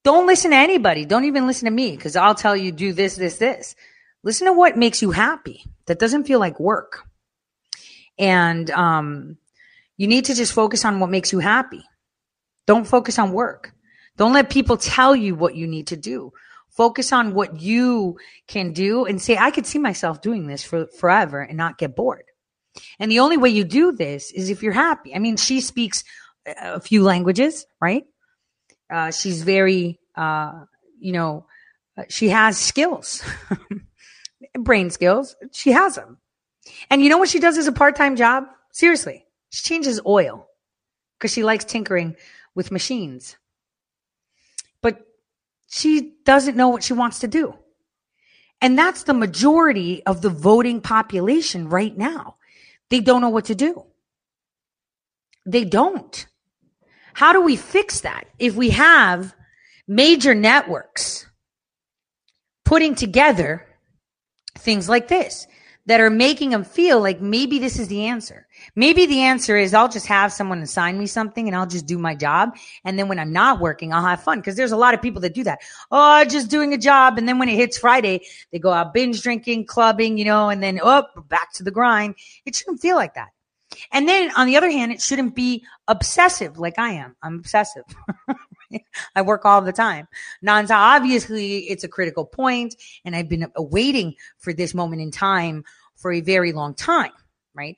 don't 0.06 0.28
listen 0.28 0.52
to 0.52 0.56
anybody. 0.56 1.04
Don't 1.04 1.24
even 1.24 1.48
listen 1.48 1.64
to 1.64 1.72
me 1.72 1.90
because 1.90 2.14
I'll 2.14 2.36
tell 2.36 2.56
you 2.56 2.70
do 2.70 2.92
this, 2.92 3.16
this, 3.16 3.38
this. 3.38 3.74
Listen 4.22 4.46
to 4.46 4.52
what 4.52 4.76
makes 4.76 5.02
you 5.02 5.10
happy. 5.10 5.64
That 5.86 5.98
doesn't 5.98 6.28
feel 6.28 6.38
like 6.38 6.60
work. 6.60 7.02
And, 8.16 8.70
um, 8.70 9.36
you 9.96 10.06
need 10.06 10.26
to 10.26 10.34
just 10.36 10.52
focus 10.52 10.84
on 10.84 11.00
what 11.00 11.10
makes 11.10 11.32
you 11.32 11.40
happy. 11.40 11.82
Don't 12.68 12.86
focus 12.86 13.18
on 13.18 13.32
work. 13.32 13.72
Don't 14.16 14.32
let 14.32 14.48
people 14.48 14.76
tell 14.76 15.16
you 15.16 15.34
what 15.34 15.56
you 15.56 15.66
need 15.66 15.88
to 15.88 15.96
do. 15.96 16.32
Focus 16.68 17.12
on 17.12 17.34
what 17.34 17.60
you 17.60 18.16
can 18.46 18.72
do 18.72 19.06
and 19.06 19.20
say, 19.20 19.36
I 19.36 19.50
could 19.50 19.66
see 19.66 19.80
myself 19.80 20.22
doing 20.22 20.46
this 20.46 20.62
for 20.62 20.86
forever 20.86 21.40
and 21.40 21.56
not 21.56 21.78
get 21.78 21.96
bored. 21.96 22.26
And 23.00 23.10
the 23.10 23.18
only 23.18 23.38
way 23.38 23.48
you 23.48 23.64
do 23.64 23.90
this 23.90 24.30
is 24.30 24.50
if 24.50 24.62
you're 24.62 24.72
happy. 24.72 25.16
I 25.16 25.18
mean, 25.18 25.36
she 25.36 25.60
speaks 25.60 26.04
a 26.46 26.78
few 26.78 27.02
languages, 27.02 27.66
right? 27.80 28.04
Uh, 28.90 29.10
she's 29.10 29.42
very, 29.42 29.98
uh, 30.14 30.64
you 30.98 31.12
know, 31.12 31.46
uh, 31.96 32.04
she 32.08 32.28
has 32.28 32.58
skills, 32.58 33.22
brain 34.58 34.90
skills. 34.90 35.36
She 35.52 35.72
has 35.72 35.94
them. 35.94 36.18
And 36.90 37.02
you 37.02 37.08
know 37.08 37.18
what 37.18 37.28
she 37.28 37.40
does 37.40 37.58
as 37.58 37.66
a 37.66 37.72
part 37.72 37.96
time 37.96 38.16
job? 38.16 38.44
Seriously, 38.72 39.24
she 39.50 39.62
changes 39.62 40.00
oil 40.06 40.46
because 41.18 41.32
she 41.32 41.42
likes 41.42 41.64
tinkering 41.64 42.16
with 42.54 42.70
machines. 42.70 43.36
But 44.82 45.00
she 45.68 46.14
doesn't 46.24 46.56
know 46.56 46.68
what 46.68 46.82
she 46.82 46.92
wants 46.92 47.20
to 47.20 47.28
do. 47.28 47.54
And 48.60 48.78
that's 48.78 49.04
the 49.04 49.14
majority 49.14 50.04
of 50.06 50.22
the 50.22 50.30
voting 50.30 50.80
population 50.80 51.68
right 51.68 51.96
now. 51.96 52.36
They 52.88 53.00
don't 53.00 53.20
know 53.20 53.28
what 53.28 53.46
to 53.46 53.54
do. 53.54 53.84
They 55.44 55.64
don't. 55.64 56.26
How 57.16 57.32
do 57.32 57.40
we 57.40 57.56
fix 57.56 58.00
that? 58.00 58.26
If 58.38 58.56
we 58.56 58.68
have 58.68 59.34
major 59.88 60.34
networks 60.34 61.26
putting 62.66 62.94
together 62.94 63.64
things 64.58 64.86
like 64.86 65.08
this 65.08 65.46
that 65.86 65.98
are 65.98 66.10
making 66.10 66.50
them 66.50 66.62
feel 66.62 67.00
like 67.00 67.22
maybe 67.22 67.58
this 67.58 67.78
is 67.78 67.88
the 67.88 68.04
answer. 68.04 68.46
Maybe 68.74 69.06
the 69.06 69.22
answer 69.22 69.56
is 69.56 69.72
I'll 69.72 69.88
just 69.88 70.06
have 70.08 70.30
someone 70.30 70.60
assign 70.60 70.98
me 70.98 71.06
something 71.06 71.46
and 71.46 71.56
I'll 71.56 71.66
just 71.66 71.86
do 71.86 71.96
my 71.96 72.14
job. 72.14 72.54
And 72.84 72.98
then 72.98 73.08
when 73.08 73.18
I'm 73.18 73.32
not 73.32 73.60
working, 73.60 73.94
I'll 73.94 74.04
have 74.04 74.22
fun. 74.22 74.42
Cause 74.42 74.56
there's 74.56 74.72
a 74.72 74.76
lot 74.76 74.92
of 74.92 75.00
people 75.00 75.22
that 75.22 75.32
do 75.32 75.44
that. 75.44 75.60
Oh, 75.90 76.22
just 76.26 76.50
doing 76.50 76.74
a 76.74 76.78
job. 76.78 77.16
And 77.16 77.26
then 77.26 77.38
when 77.38 77.48
it 77.48 77.56
hits 77.56 77.78
Friday, 77.78 78.26
they 78.52 78.58
go 78.58 78.72
out 78.72 78.92
binge 78.92 79.22
drinking, 79.22 79.64
clubbing, 79.64 80.18
you 80.18 80.26
know, 80.26 80.50
and 80.50 80.62
then 80.62 80.80
oh, 80.82 81.04
back 81.30 81.54
to 81.54 81.62
the 81.62 81.70
grind. 81.70 82.16
It 82.44 82.54
shouldn't 82.54 82.82
feel 82.82 82.96
like 82.96 83.14
that. 83.14 83.28
And 83.92 84.08
then 84.08 84.30
on 84.36 84.46
the 84.46 84.56
other 84.56 84.70
hand, 84.70 84.92
it 84.92 85.00
shouldn't 85.00 85.34
be 85.34 85.64
obsessive 85.88 86.58
like 86.58 86.78
I 86.78 86.92
am. 86.92 87.16
I'm 87.22 87.38
obsessive. 87.38 87.84
I 89.14 89.22
work 89.22 89.44
all 89.44 89.62
the 89.62 89.72
time. 89.72 90.08
Nonstop. 90.44 90.76
Obviously, 90.76 91.58
it's 91.70 91.84
a 91.84 91.88
critical 91.88 92.24
point, 92.24 92.74
and 93.04 93.14
I've 93.14 93.28
been 93.28 93.46
waiting 93.56 94.14
for 94.38 94.52
this 94.52 94.74
moment 94.74 95.02
in 95.02 95.10
time 95.10 95.64
for 95.96 96.12
a 96.12 96.20
very 96.20 96.52
long 96.52 96.74
time, 96.74 97.12
right? 97.54 97.76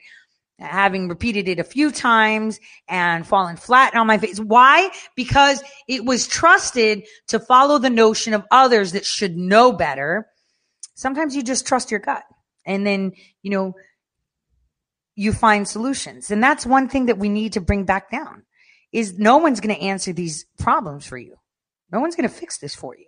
Having 0.59 1.07
repeated 1.07 1.47
it 1.47 1.59
a 1.59 1.63
few 1.63 1.91
times 1.91 2.59
and 2.87 3.25
fallen 3.25 3.55
flat 3.55 3.95
on 3.95 4.07
my 4.07 4.17
face. 4.17 4.39
Why? 4.39 4.89
Because 5.15 5.63
it 5.87 6.03
was 6.03 6.27
trusted 6.27 7.05
to 7.27 7.39
follow 7.39 7.77
the 7.77 7.89
notion 7.89 8.33
of 8.33 8.45
others 8.51 8.91
that 8.91 9.05
should 9.05 9.37
know 9.37 9.71
better. 9.71 10.27
Sometimes 10.95 11.35
you 11.35 11.43
just 11.43 11.65
trust 11.65 11.91
your 11.91 12.01
gut. 12.01 12.23
And 12.65 12.85
then, 12.85 13.13
you 13.41 13.51
know, 13.51 13.73
you 15.19 15.33
find 15.33 15.67
solutions. 15.67 16.31
And 16.31 16.41
that's 16.41 16.65
one 16.65 16.87
thing 16.87 17.07
that 17.07 17.17
we 17.17 17.27
need 17.27 17.51
to 17.53 17.59
bring 17.59 17.83
back 17.83 18.09
down 18.09 18.43
is 18.93 19.19
no 19.19 19.35
one's 19.35 19.59
going 19.59 19.75
to 19.75 19.81
answer 19.81 20.13
these 20.13 20.45
problems 20.57 21.05
for 21.05 21.17
you. 21.17 21.35
No 21.91 21.99
one's 21.99 22.15
going 22.15 22.29
to 22.29 22.33
fix 22.33 22.57
this 22.57 22.73
for 22.73 22.95
you. 22.95 23.07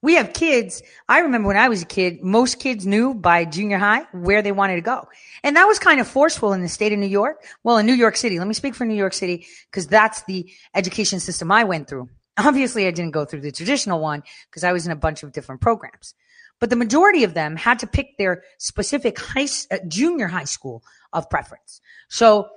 We 0.00 0.14
have 0.14 0.32
kids. 0.32 0.82
I 1.06 1.18
remember 1.18 1.48
when 1.48 1.58
I 1.58 1.68
was 1.68 1.82
a 1.82 1.84
kid, 1.84 2.22
most 2.22 2.60
kids 2.60 2.86
knew 2.86 3.12
by 3.12 3.44
junior 3.44 3.76
high 3.76 4.06
where 4.12 4.40
they 4.40 4.52
wanted 4.52 4.76
to 4.76 4.80
go. 4.80 5.06
And 5.44 5.56
that 5.56 5.66
was 5.66 5.78
kind 5.78 6.00
of 6.00 6.08
forceful 6.08 6.54
in 6.54 6.62
the 6.62 6.68
state 6.68 6.94
of 6.94 6.98
New 6.98 7.06
York. 7.06 7.44
Well, 7.62 7.76
in 7.76 7.84
New 7.84 7.92
York 7.92 8.16
City, 8.16 8.38
let 8.38 8.48
me 8.48 8.54
speak 8.54 8.74
for 8.74 8.86
New 8.86 8.94
York 8.94 9.12
City 9.12 9.46
because 9.70 9.86
that's 9.86 10.22
the 10.22 10.50
education 10.74 11.20
system 11.20 11.52
I 11.52 11.64
went 11.64 11.88
through. 11.88 12.08
Obviously, 12.38 12.86
I 12.86 12.90
didn't 12.90 13.12
go 13.12 13.26
through 13.26 13.42
the 13.42 13.52
traditional 13.52 14.00
one 14.00 14.22
because 14.48 14.64
I 14.64 14.72
was 14.72 14.86
in 14.86 14.92
a 14.92 14.96
bunch 14.96 15.22
of 15.22 15.32
different 15.32 15.60
programs. 15.60 16.14
But 16.58 16.70
the 16.70 16.76
majority 16.76 17.24
of 17.24 17.34
them 17.34 17.56
had 17.56 17.78
to 17.80 17.86
pick 17.86 18.16
their 18.16 18.42
specific 18.58 19.18
high, 19.18 19.48
uh, 19.70 19.78
junior 19.88 20.28
high 20.28 20.44
school 20.44 20.82
of 21.12 21.28
preference. 21.28 21.80
So 22.08 22.48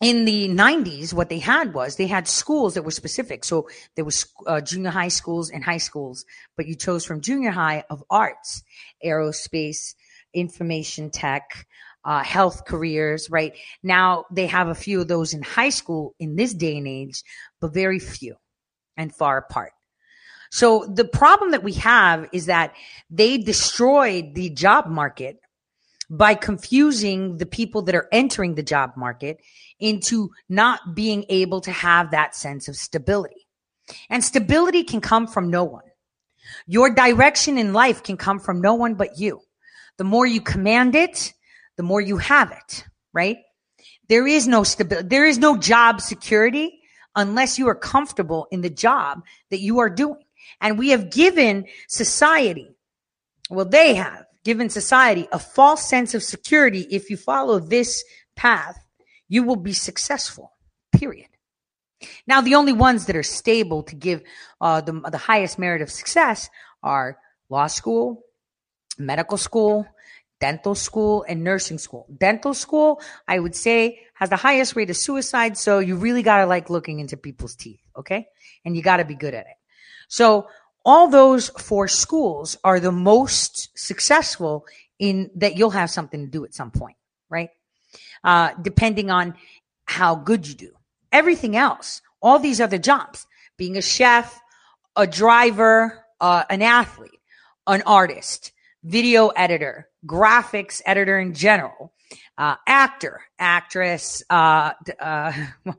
in 0.00 0.24
the 0.24 0.48
90s 0.48 1.14
what 1.14 1.28
they 1.28 1.38
had 1.38 1.72
was 1.72 1.96
they 1.96 2.06
had 2.06 2.26
schools 2.26 2.74
that 2.74 2.82
were 2.82 2.90
specific. 2.90 3.44
So 3.44 3.68
there 3.94 4.04
was 4.04 4.26
uh, 4.46 4.60
junior 4.60 4.90
high 4.90 5.08
schools 5.08 5.50
and 5.50 5.62
high 5.62 5.78
schools 5.78 6.24
but 6.56 6.66
you 6.66 6.74
chose 6.74 7.04
from 7.04 7.20
junior 7.20 7.52
high 7.52 7.84
of 7.88 8.02
arts 8.10 8.62
aerospace 9.04 9.94
information 10.32 11.10
tech 11.10 11.66
uh, 12.04 12.22
health 12.22 12.64
careers 12.66 13.30
right? 13.30 13.54
Now 13.82 14.24
they 14.32 14.46
have 14.48 14.68
a 14.68 14.74
few 14.74 15.00
of 15.00 15.08
those 15.08 15.32
in 15.32 15.42
high 15.42 15.70
school 15.70 16.14
in 16.18 16.34
this 16.34 16.52
day 16.52 16.76
and 16.76 16.88
age 16.88 17.22
but 17.60 17.72
very 17.72 18.00
few 18.00 18.34
and 18.96 19.14
far 19.14 19.38
apart 19.38 19.73
so 20.54 20.86
the 20.86 21.04
problem 21.04 21.50
that 21.50 21.64
we 21.64 21.72
have 21.72 22.28
is 22.30 22.46
that 22.46 22.74
they 23.10 23.38
destroyed 23.38 24.36
the 24.36 24.50
job 24.50 24.86
market 24.86 25.40
by 26.08 26.36
confusing 26.36 27.38
the 27.38 27.44
people 27.44 27.82
that 27.82 27.96
are 27.96 28.06
entering 28.12 28.54
the 28.54 28.62
job 28.62 28.92
market 28.96 29.40
into 29.80 30.30
not 30.48 30.94
being 30.94 31.24
able 31.28 31.60
to 31.62 31.72
have 31.72 32.12
that 32.12 32.36
sense 32.36 32.68
of 32.68 32.76
stability. 32.76 33.48
And 34.08 34.22
stability 34.22 34.84
can 34.84 35.00
come 35.00 35.26
from 35.26 35.50
no 35.50 35.64
one. 35.64 35.82
Your 36.68 36.94
direction 36.94 37.58
in 37.58 37.72
life 37.72 38.04
can 38.04 38.16
come 38.16 38.38
from 38.38 38.60
no 38.60 38.74
one 38.74 38.94
but 38.94 39.18
you. 39.18 39.40
The 39.98 40.04
more 40.04 40.24
you 40.24 40.40
command 40.40 40.94
it, 40.94 41.32
the 41.76 41.82
more 41.82 42.00
you 42.00 42.18
have 42.18 42.52
it, 42.52 42.84
right? 43.12 43.38
There 44.08 44.28
is 44.28 44.46
no 44.46 44.62
stability. 44.62 45.08
There 45.08 45.26
is 45.26 45.38
no 45.38 45.56
job 45.56 46.00
security 46.00 46.78
unless 47.16 47.58
you 47.58 47.66
are 47.66 47.74
comfortable 47.74 48.46
in 48.52 48.60
the 48.60 48.70
job 48.70 49.24
that 49.50 49.58
you 49.58 49.80
are 49.80 49.90
doing. 49.90 50.23
And 50.60 50.78
we 50.78 50.90
have 50.90 51.10
given 51.10 51.66
society, 51.88 52.68
well, 53.50 53.64
they 53.64 53.94
have 53.94 54.24
given 54.44 54.68
society 54.68 55.28
a 55.32 55.38
false 55.38 55.88
sense 55.88 56.14
of 56.14 56.22
security 56.22 56.86
if 56.90 57.10
you 57.10 57.16
follow 57.16 57.58
this 57.58 58.04
path 58.36 58.78
you 59.28 59.42
will 59.42 59.56
be 59.56 59.72
successful, 59.72 60.52
period. 60.92 61.28
Now, 62.26 62.40
the 62.40 62.54
only 62.54 62.72
ones 62.72 63.06
that 63.06 63.16
are 63.16 63.22
stable 63.22 63.82
to 63.84 63.96
give 63.96 64.22
uh, 64.60 64.80
the, 64.80 64.92
the 65.10 65.18
highest 65.18 65.58
merit 65.58 65.80
of 65.80 65.90
success 65.90 66.50
are 66.82 67.18
law 67.48 67.66
school, 67.66 68.22
medical 68.98 69.38
school, 69.38 69.86
dental 70.40 70.74
school, 70.74 71.24
and 71.26 71.42
nursing 71.42 71.78
school. 71.78 72.06
Dental 72.16 72.52
school, 72.52 73.00
I 73.26 73.38
would 73.38 73.54
say, 73.54 74.00
has 74.14 74.28
the 74.28 74.36
highest 74.36 74.76
rate 74.76 74.90
of 74.90 74.96
suicide. 74.96 75.56
So 75.56 75.78
you 75.78 75.96
really 75.96 76.22
got 76.22 76.38
to 76.38 76.46
like 76.46 76.68
looking 76.68 77.00
into 77.00 77.16
people's 77.16 77.56
teeth. 77.56 77.80
Okay. 77.96 78.26
And 78.64 78.76
you 78.76 78.82
got 78.82 78.98
to 78.98 79.04
be 79.04 79.14
good 79.14 79.34
at 79.34 79.46
it. 79.46 79.56
So 80.08 80.48
all 80.84 81.08
those 81.08 81.48
four 81.50 81.88
schools 81.88 82.56
are 82.62 82.80
the 82.80 82.92
most 82.92 83.70
successful 83.78 84.66
in 84.98 85.30
that 85.36 85.56
you'll 85.56 85.70
have 85.70 85.90
something 85.90 86.20
to 86.20 86.30
do 86.30 86.44
at 86.44 86.54
some 86.54 86.70
point, 86.70 86.96
right? 87.28 87.50
uh, 88.24 88.50
depending 88.60 89.10
on 89.10 89.34
how 89.84 90.14
good 90.14 90.48
you 90.48 90.54
do. 90.54 90.72
Everything 91.12 91.56
else, 91.56 92.00
all 92.20 92.38
these 92.38 92.60
other 92.60 92.78
jobs, 92.78 93.26
being 93.56 93.76
a 93.76 93.82
chef, 93.82 94.40
a 94.96 95.06
driver, 95.06 96.04
uh, 96.20 96.44
an 96.50 96.62
athlete, 96.62 97.20
an 97.66 97.82
artist, 97.86 98.52
video 98.82 99.28
editor, 99.28 99.88
graphics 100.06 100.82
editor 100.86 101.18
in 101.18 101.34
general, 101.34 101.92
uh, 102.38 102.56
actor, 102.66 103.20
actress, 103.38 104.22
uh, 104.30 104.72
uh, 104.98 105.32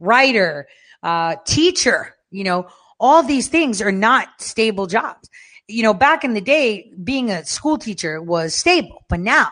writer, 0.00 0.66
uh, 1.02 1.36
teacher, 1.46 2.14
you 2.30 2.44
know, 2.44 2.66
all 3.02 3.24
these 3.24 3.48
things 3.48 3.82
are 3.82 3.92
not 3.92 4.28
stable 4.40 4.86
jobs. 4.86 5.28
You 5.66 5.82
know, 5.82 5.92
back 5.92 6.22
in 6.22 6.34
the 6.34 6.40
day, 6.40 6.92
being 7.02 7.30
a 7.30 7.44
school 7.44 7.76
teacher 7.76 8.22
was 8.22 8.54
stable, 8.54 9.04
but 9.08 9.18
now 9.20 9.48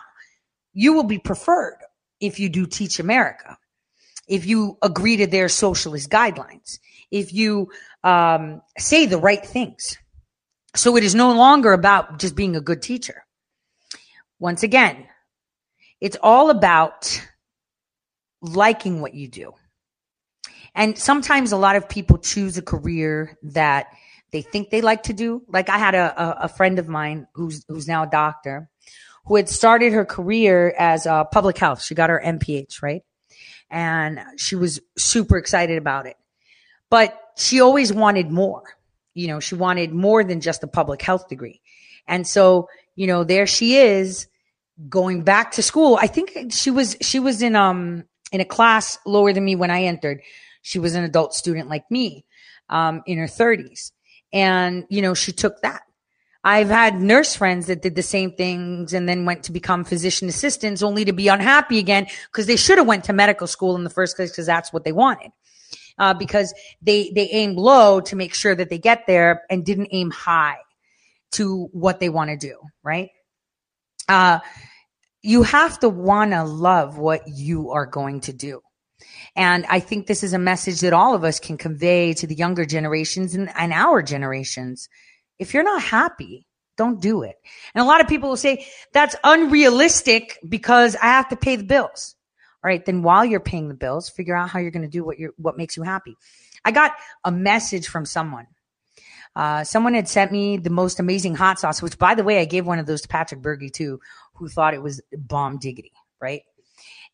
you 0.73 0.93
will 0.93 1.03
be 1.03 1.19
preferred 1.19 1.77
if 2.21 2.39
you 2.39 2.47
do 2.47 2.65
teach 2.65 2.99
America, 2.99 3.57
if 4.27 4.45
you 4.45 4.77
agree 4.81 5.17
to 5.17 5.27
their 5.27 5.49
socialist 5.49 6.09
guidelines, 6.09 6.79
if 7.11 7.33
you 7.33 7.69
um, 8.05 8.61
say 8.77 9.05
the 9.05 9.17
right 9.17 9.45
things. 9.45 9.97
So 10.73 10.95
it 10.95 11.03
is 11.03 11.13
no 11.13 11.33
longer 11.33 11.73
about 11.73 12.19
just 12.19 12.35
being 12.35 12.55
a 12.55 12.61
good 12.61 12.81
teacher. 12.81 13.25
Once 14.39 14.63
again, 14.63 15.05
it's 15.99 16.17
all 16.23 16.49
about 16.49 17.21
liking 18.41 19.01
what 19.01 19.13
you 19.13 19.27
do. 19.27 19.53
And 20.73 20.97
sometimes 20.97 21.51
a 21.51 21.57
lot 21.57 21.75
of 21.75 21.89
people 21.89 22.17
choose 22.17 22.57
a 22.57 22.61
career 22.61 23.37
that 23.43 23.87
they 24.31 24.41
think 24.41 24.69
they 24.69 24.81
like 24.81 25.03
to 25.03 25.13
do. 25.13 25.43
Like 25.47 25.69
I 25.69 25.77
had 25.77 25.95
a, 25.95 26.21
a, 26.21 26.43
a 26.43 26.47
friend 26.47 26.79
of 26.79 26.87
mine 26.87 27.27
who's 27.33 27.65
who's 27.67 27.87
now 27.87 28.03
a 28.03 28.09
doctor 28.09 28.69
who 29.25 29.35
had 29.35 29.49
started 29.49 29.93
her 29.93 30.05
career 30.05 30.73
as 30.77 31.05
uh, 31.05 31.23
public 31.25 31.57
health. 31.57 31.81
She 31.81 31.95
got 31.95 32.09
her 32.09 32.21
MPH, 32.23 32.81
right? 32.81 33.03
And 33.69 34.19
she 34.37 34.55
was 34.55 34.79
super 34.97 35.37
excited 35.37 35.77
about 35.77 36.05
it. 36.05 36.17
But 36.89 37.17
she 37.37 37.61
always 37.61 37.93
wanted 37.93 38.31
more. 38.31 38.63
You 39.13 39.27
know, 39.27 39.39
she 39.39 39.55
wanted 39.55 39.93
more 39.93 40.23
than 40.23 40.41
just 40.41 40.63
a 40.63 40.67
public 40.67 41.01
health 41.01 41.27
degree. 41.27 41.61
And 42.07 42.25
so, 42.25 42.67
you 42.95 43.07
know, 43.07 43.23
there 43.23 43.45
she 43.45 43.77
is 43.77 44.27
going 44.89 45.23
back 45.23 45.51
to 45.53 45.61
school. 45.61 45.97
I 46.01 46.07
think 46.07 46.51
she 46.51 46.71
was, 46.71 46.97
she 47.01 47.19
was 47.19 47.41
in, 47.41 47.55
um, 47.55 48.05
in 48.31 48.41
a 48.41 48.45
class 48.45 48.97
lower 49.05 49.31
than 49.33 49.45
me 49.45 49.55
when 49.55 49.69
I 49.69 49.83
entered. 49.83 50.21
She 50.61 50.79
was 50.79 50.95
an 50.95 51.03
adult 51.03 51.33
student 51.33 51.69
like 51.69 51.89
me, 51.89 52.25
um, 52.69 53.03
in 53.05 53.17
her 53.17 53.27
thirties. 53.27 53.91
And, 54.33 54.85
you 54.89 55.01
know, 55.01 55.13
she 55.13 55.31
took 55.31 55.61
that. 55.61 55.81
I've 56.43 56.69
had 56.69 56.99
nurse 56.99 57.35
friends 57.35 57.67
that 57.67 57.81
did 57.83 57.95
the 57.95 58.01
same 58.01 58.31
things 58.31 58.93
and 58.93 59.07
then 59.07 59.25
went 59.25 59.43
to 59.43 59.51
become 59.51 59.83
physician 59.83 60.27
assistants 60.27 60.81
only 60.81 61.05
to 61.05 61.13
be 61.13 61.27
unhappy 61.27 61.77
again 61.77 62.07
because 62.31 62.47
they 62.47 62.55
should 62.55 62.79
have 62.79 62.87
went 62.87 63.03
to 63.05 63.13
medical 63.13 63.45
school 63.45 63.75
in 63.75 63.83
the 63.83 63.91
first 63.91 64.15
place 64.15 64.31
because 64.31 64.47
that's 64.47 64.73
what 64.73 64.83
they 64.83 64.91
wanted. 64.91 65.31
Uh, 65.99 66.15
because 66.15 66.53
they, 66.81 67.11
they 67.13 67.27
aimed 67.29 67.57
low 67.57 68.01
to 68.01 68.15
make 68.15 68.33
sure 68.33 68.55
that 68.55 68.69
they 68.69 68.79
get 68.79 69.05
there 69.05 69.43
and 69.51 69.63
didn't 69.63 69.89
aim 69.91 70.09
high 70.09 70.57
to 71.33 71.69
what 71.73 71.99
they 71.99 72.09
want 72.09 72.31
to 72.31 72.37
do, 72.37 72.57
right? 72.81 73.09
Uh, 74.09 74.39
you 75.21 75.43
have 75.43 75.79
to 75.79 75.89
want 75.89 76.31
to 76.31 76.43
love 76.43 76.97
what 76.97 77.21
you 77.27 77.69
are 77.69 77.85
going 77.85 78.19
to 78.21 78.33
do. 78.33 78.61
And 79.35 79.65
I 79.67 79.79
think 79.79 80.07
this 80.07 80.23
is 80.23 80.33
a 80.33 80.39
message 80.39 80.81
that 80.81 80.93
all 80.93 81.15
of 81.15 81.23
us 81.23 81.39
can 81.39 81.57
convey 81.57 82.13
to 82.13 82.27
the 82.27 82.35
younger 82.35 82.65
generations 82.65 83.33
and, 83.33 83.49
and 83.55 83.71
our 83.71 84.01
generations. 84.01 84.89
If 85.39 85.53
you're 85.53 85.63
not 85.63 85.81
happy, 85.81 86.45
don't 86.77 87.01
do 87.01 87.23
it. 87.23 87.35
And 87.73 87.81
a 87.81 87.85
lot 87.85 88.01
of 88.01 88.07
people 88.07 88.29
will 88.29 88.37
say 88.37 88.65
that's 88.93 89.15
unrealistic 89.23 90.37
because 90.47 90.95
I 90.95 91.07
have 91.07 91.29
to 91.29 91.35
pay 91.35 91.55
the 91.55 91.63
bills. 91.63 92.15
All 92.63 92.69
right. 92.69 92.83
Then 92.83 93.03
while 93.03 93.25
you're 93.25 93.39
paying 93.39 93.69
the 93.69 93.73
bills, 93.73 94.09
figure 94.09 94.35
out 94.35 94.49
how 94.49 94.59
you're 94.59 94.71
going 94.71 94.83
to 94.83 94.89
do 94.89 95.03
what 95.03 95.17
you 95.17 95.33
what 95.37 95.57
makes 95.57 95.77
you 95.77 95.83
happy. 95.83 96.15
I 96.63 96.71
got 96.71 96.93
a 97.23 97.31
message 97.31 97.87
from 97.87 98.05
someone. 98.05 98.47
Uh, 99.35 99.63
someone 99.63 99.93
had 99.93 100.09
sent 100.09 100.31
me 100.31 100.57
the 100.57 100.69
most 100.69 100.99
amazing 100.99 101.35
hot 101.35 101.59
sauce, 101.59 101.81
which 101.81 101.97
by 101.97 102.15
the 102.15 102.23
way, 102.23 102.39
I 102.39 102.45
gave 102.45 102.67
one 102.67 102.79
of 102.79 102.85
those 102.85 103.01
to 103.01 103.07
Patrick 103.07 103.41
Bergy 103.41 103.71
too, 103.71 103.99
who 104.35 104.49
thought 104.49 104.73
it 104.73 104.81
was 104.81 105.01
bomb 105.11 105.57
diggity, 105.57 105.93
right? 106.19 106.41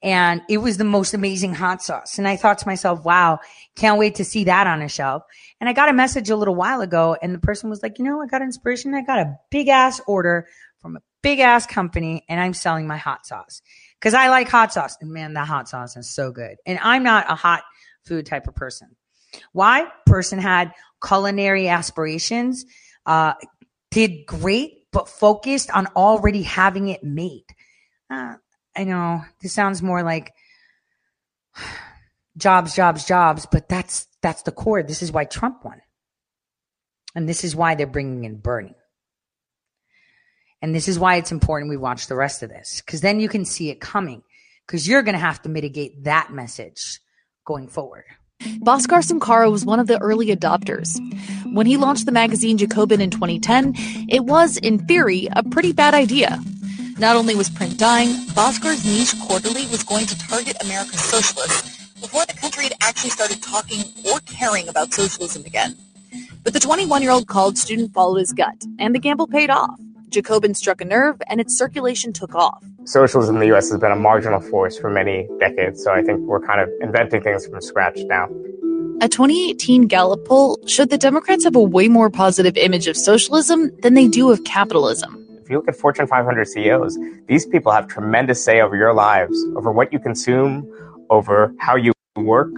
And 0.04 0.42
it 0.48 0.60
was 0.60 0.78
the 0.78 0.84
most 0.84 1.14
amazing 1.14 1.56
hot 1.56 1.82
sauce. 1.82 2.20
And 2.20 2.28
I 2.28 2.36
thought 2.36 2.60
to 2.60 2.68
myself, 2.68 3.04
wow, 3.04 3.40
can't 3.76 3.98
wait 3.98 4.16
to 4.16 4.26
see 4.26 4.44
that 4.44 4.68
on 4.68 4.82
a 4.82 4.88
shelf. 4.88 5.24
And 5.60 5.68
I 5.68 5.74
got 5.74 5.90
a 5.90 5.94
message 5.94 6.30
a 6.30 6.36
little 6.36 6.56
while 6.56 6.82
ago 6.82 7.18
and 7.22 7.34
the 7.34 7.40
person 7.40 7.70
was 7.70 7.82
like, 7.82 7.98
you 7.98 8.06
know, 8.06 8.22
I 8.22 8.28
got 8.28 8.44
inspiration. 8.44 8.94
I 8.94 9.02
got 9.02 9.20
a 9.20 9.38
big 9.50 9.70
ass 9.70 10.00
order 10.06 10.48
from 10.82 10.98
a 10.98 11.02
big 11.24 11.40
ass 11.40 11.66
company 11.66 12.24
and 12.30 12.40
I'm 12.40 12.54
selling 12.54 12.86
my 12.86 12.98
hot 12.98 13.26
sauce 13.26 13.64
because 14.00 14.14
I 14.14 14.30
like 14.30 14.50
hot 14.50 14.72
sauce. 14.72 14.98
And 15.02 15.12
man, 15.12 15.34
that 15.34 15.48
hot 15.48 15.68
sauce 15.68 15.98
is 15.98 16.10
so 16.10 16.32
good. 16.32 16.58
And 16.66 16.78
I'm 16.82 17.04
not 17.04 17.26
a 17.30 17.36
hot 17.36 17.64
food 18.06 18.28
type 18.28 18.48
of 18.48 18.56
person. 18.56 18.96
Why? 19.52 19.88
Person 20.06 20.40
had 20.40 20.74
culinary 21.06 21.68
aspirations, 21.68 22.66
uh, 23.06 23.34
did 23.92 24.26
great, 24.26 24.86
but 24.92 25.10
focused 25.10 25.72
on 25.72 25.88
already 25.88 26.44
having 26.44 26.88
it 26.88 27.04
made. 27.04 27.46
Uh, 28.10 28.36
I 28.78 28.84
know 28.84 29.24
this 29.42 29.54
sounds 29.54 29.82
more 29.82 30.04
like 30.04 30.34
jobs, 32.38 32.76
jobs, 32.76 33.06
jobs, 33.06 33.48
but 33.52 33.68
that's 33.68 34.08
that's 34.22 34.44
the 34.44 34.52
core. 34.52 34.84
This 34.84 35.02
is 35.02 35.12
why 35.12 35.26
Trump 35.26 35.66
won, 35.66 35.82
and 37.16 37.28
this 37.28 37.44
is 37.44 37.56
why 37.56 37.74
they're 37.74 37.88
bringing 37.88 38.24
in 38.24 38.38
Bernie, 38.38 38.76
and 40.62 40.76
this 40.76 40.88
is 40.88 41.00
why 41.00 41.16
it's 41.16 41.32
important 41.32 41.70
we 41.70 41.78
watch 41.78 42.06
the 42.06 42.16
rest 42.16 42.44
of 42.44 42.50
this 42.50 42.82
because 42.86 43.02
then 43.02 43.20
you 43.20 43.28
can 43.28 43.46
see 43.46 43.72
it 43.72 43.82
coming 43.82 44.22
because 44.68 44.88
you're 44.88 45.04
going 45.04 45.16
to 45.16 45.20
have 45.20 45.42
to 45.42 45.50
mitigate 45.50 46.04
that 46.04 46.32
message 46.32 47.00
going 47.46 47.68
forward. 47.68 48.04
Bhaskar 48.40 49.02
Sunkara 49.02 49.52
was 49.52 49.66
one 49.66 49.80
of 49.80 49.88
the 49.88 50.00
early 50.00 50.28
adopters. 50.28 51.00
When 51.56 51.66
he 51.66 51.76
launched 51.76 52.06
the 52.06 52.12
magazine 52.12 52.60
Jacobin 52.60 53.02
in 53.02 53.10
2010, 53.10 53.74
it 54.10 54.26
was, 54.26 54.58
in 54.58 54.86
theory, 54.86 55.28
a 55.32 55.42
pretty 55.42 55.72
bad 55.72 55.96
idea. 55.96 56.40
Not 57.00 57.16
only 57.16 57.36
was 57.36 57.48
print 57.48 57.78
dying, 57.78 58.10
Bhaskar's 58.34 58.84
niche 58.84 59.14
quarterly 59.22 59.68
was 59.68 59.84
going 59.84 60.08
to 60.08 60.18
target 60.18 60.58
America's 60.64 61.00
socialists 61.00 61.94
before 62.02 62.26
the 62.26 62.34
country 62.34 62.64
had 62.64 62.74
actually 62.82 63.12
started 63.12 63.44
talking 63.44 63.84
or 64.10 64.20
caring 64.22 64.68
about 64.68 64.92
socialism 64.92 65.46
again. 65.46 65.78
But 66.44 66.54
the 66.54 66.60
21-year-old 66.60 67.28
college 67.28 67.58
student 67.58 67.94
followed 67.94 68.18
his 68.18 68.34
gut, 68.34 68.66
and 68.80 68.96
the 68.96 69.00
gamble 69.00 69.28
paid 69.28 69.52
off. 69.52 69.80
Jacobin 70.10 70.56
struck 70.56 70.82
a 70.82 70.86
nerve, 70.86 71.22
and 71.28 71.40
its 71.40 71.56
circulation 71.56 72.14
took 72.14 72.34
off. 72.34 72.64
Socialism 72.86 73.36
in 73.36 73.42
the 73.42 73.48
U.S. 73.48 73.70
has 73.70 73.80
been 73.80 73.92
a 73.92 73.96
marginal 73.96 74.40
force 74.40 74.80
for 74.80 74.90
many 74.90 75.28
decades, 75.40 75.84
so 75.84 75.92
I 75.92 76.02
think 76.02 76.22
we're 76.22 76.40
kind 76.40 76.62
of 76.62 76.70
inventing 76.82 77.22
things 77.22 77.46
from 77.46 77.62
scratch 77.62 78.00
now. 78.06 78.28
A 79.02 79.08
2018 79.08 79.86
Gallup 79.86 80.26
poll 80.26 80.58
showed 80.66 80.90
that 80.90 81.02
Democrats 81.02 81.44
have 81.44 81.56
a 81.56 81.62
way 81.62 81.90
more 81.90 82.10
positive 82.10 82.58
image 82.58 82.88
of 82.88 82.98
socialism 82.98 83.70
than 83.82 83.94
they 83.94 84.08
do 84.08 84.32
of 84.32 84.44
capitalism. 84.46 85.27
If 85.48 85.52
you 85.52 85.60
look 85.60 85.70
at 85.70 85.78
Fortune 85.78 86.08
500 86.08 86.46
CEOs, 86.46 86.98
these 87.28 87.46
people 87.46 87.72
have 87.72 87.88
tremendous 87.88 88.44
say 88.44 88.60
over 88.60 88.76
your 88.76 88.94
lives, 88.94 89.46
over 89.56 89.72
what 89.72 89.94
you 89.94 89.98
consume, 89.98 90.70
over 91.10 91.56
how 91.58 91.78
you 91.78 91.94
work, 92.18 92.52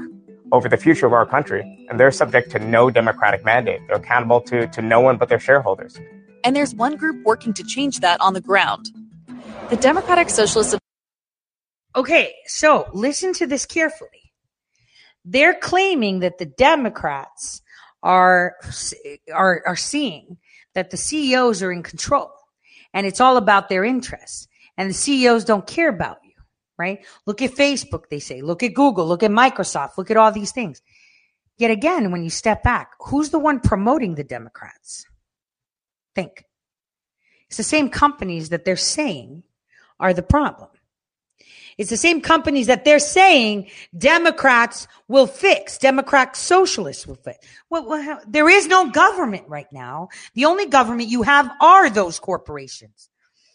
over 0.51 0.67
the 0.67 0.75
future 0.75 1.05
of 1.05 1.13
our 1.13 1.27
country. 1.27 1.85
And 1.87 1.99
they're 1.99 2.09
subject 2.09 2.49
to 2.49 2.57
no 2.57 2.89
democratic 2.89 3.45
mandate. 3.45 3.79
They're 3.85 3.97
accountable 3.97 4.41
to, 4.41 4.65
to 4.65 4.81
no 4.81 5.01
one 5.01 5.17
but 5.17 5.29
their 5.29 5.39
shareholders. 5.39 5.99
And 6.43 6.55
there's 6.55 6.73
one 6.73 6.95
group 6.95 7.23
working 7.23 7.53
to 7.53 7.63
change 7.63 7.99
that 7.99 8.19
on 8.21 8.33
the 8.33 8.41
ground. 8.41 8.89
The 9.69 9.75
Democratic 9.75 10.31
Socialists. 10.31 10.75
Okay, 11.95 12.33
so 12.47 12.89
listen 12.91 13.33
to 13.33 13.45
this 13.45 13.67
carefully. 13.67 14.33
They're 15.23 15.53
claiming 15.53 16.21
that 16.21 16.39
the 16.39 16.47
Democrats 16.47 17.61
are 18.01 18.55
are 19.31 19.61
are 19.67 19.75
seeing 19.75 20.37
that 20.73 20.89
the 20.89 20.97
CEOs 20.97 21.61
are 21.61 21.71
in 21.71 21.83
control 21.83 22.31
and 22.93 23.05
it's 23.05 23.21
all 23.21 23.37
about 23.37 23.69
their 23.69 23.83
interests 23.83 24.47
and 24.77 24.89
the 24.89 24.93
CEOs 24.93 25.45
don't 25.45 25.67
care 25.67 25.89
about 25.89 26.19
you, 26.23 26.31
right? 26.77 27.05
Look 27.25 27.41
at 27.41 27.51
Facebook, 27.51 28.03
they 28.09 28.19
say. 28.19 28.41
Look 28.41 28.63
at 28.63 28.73
Google, 28.73 29.05
look 29.05 29.23
at 29.23 29.31
Microsoft, 29.31 29.97
look 29.97 30.09
at 30.09 30.17
all 30.17 30.31
these 30.31 30.51
things. 30.51 30.81
Yet 31.57 31.71
again, 31.71 32.11
when 32.11 32.23
you 32.23 32.29
step 32.29 32.63
back, 32.63 32.91
who's 32.99 33.29
the 33.29 33.39
one 33.39 33.59
promoting 33.59 34.15
the 34.15 34.23
Democrats? 34.23 35.05
Think. 36.15 36.45
It's 37.47 37.57
the 37.57 37.63
same 37.63 37.89
companies 37.89 38.49
that 38.49 38.63
they're 38.63 38.77
saying 38.77 39.43
are 39.99 40.13
the 40.13 40.23
problem. 40.23 40.69
It's 41.79 41.89
the 41.89 41.95
same 41.97 42.19
companies 42.19 42.67
that 42.67 42.83
they're 42.83 42.99
saying 42.99 43.69
Democrats 43.97 44.85
will 45.07 45.27
fix, 45.27 45.77
Democrat 45.77 46.35
socialists 46.35 47.07
will 47.07 47.15
fix. 47.15 47.47
Well, 47.69 47.87
well, 47.87 48.19
there 48.27 48.49
is 48.49 48.67
no 48.67 48.89
government 48.91 49.45
right 49.47 49.71
now. 49.71 50.09
The 50.33 50.43
only 50.43 50.65
government 50.65 51.07
you 51.07 51.23
have 51.23 51.49
are 51.61 51.89
those 51.89 52.19
corporations. 52.19 53.09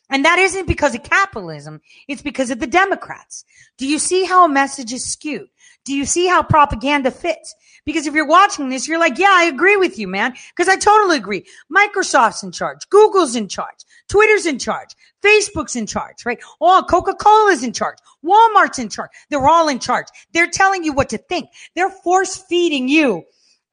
And 0.09 0.25
that 0.25 0.39
isn't 0.39 0.67
because 0.67 0.95
of 0.95 1.03
capitalism. 1.03 1.83
It's 2.09 2.23
because 2.23 2.51
of 2.51 2.61
the 2.61 2.67
Democrats. 2.67 3.45
Do 3.77 3.87
you 3.87 3.99
see 3.99 4.25
how 4.25 4.47
a 4.47 4.49
message 4.49 4.95
is 4.95 5.05
skewed? 5.05 5.49
Do 5.85 5.95
you 5.95 6.07
see 6.07 6.27
how 6.27 6.43
propaganda 6.43 7.11
fits? 7.11 7.55
Because 7.85 8.07
if 8.07 8.15
you're 8.15 8.27
watching 8.27 8.71
this, 8.71 8.89
you're 8.89 8.99
like, 8.99 9.19
yeah, 9.19 9.33
I 9.33 9.45
agree 9.45 9.77
with 9.77 9.99
you, 9.99 10.09
man. 10.09 10.35
Because 10.57 10.69
I 10.69 10.77
totally 10.77 11.19
agree. 11.19 11.45
Microsoft's 11.71 12.43
in 12.43 12.53
charge. 12.53 12.89
Google's 12.89 13.37
in 13.37 13.49
charge. 13.49 13.85
Twitter's 14.09 14.47
in 14.47 14.59
charge. 14.59 14.91
Facebook's 15.23 15.77
in 15.77 15.87
charge, 15.87 16.27
right? 16.27 16.39
Oh, 16.61 16.85
Coca-Cola's 16.89 17.63
in 17.63 17.73
charge. 17.73 17.99
Walmart's 18.25 18.79
in 18.79 18.89
charge. 18.89 19.11
They're 19.31 19.49
all 19.49 19.69
in 19.69 19.79
charge. 19.79 20.07
They're 20.33 20.51
telling 20.51 20.85
you 20.85 20.93
what 20.93 21.09
to 21.11 21.19
think. 21.19 21.49
They're 21.75 21.91
force 21.91 22.37
feeding 22.37 22.89
you 22.89 23.25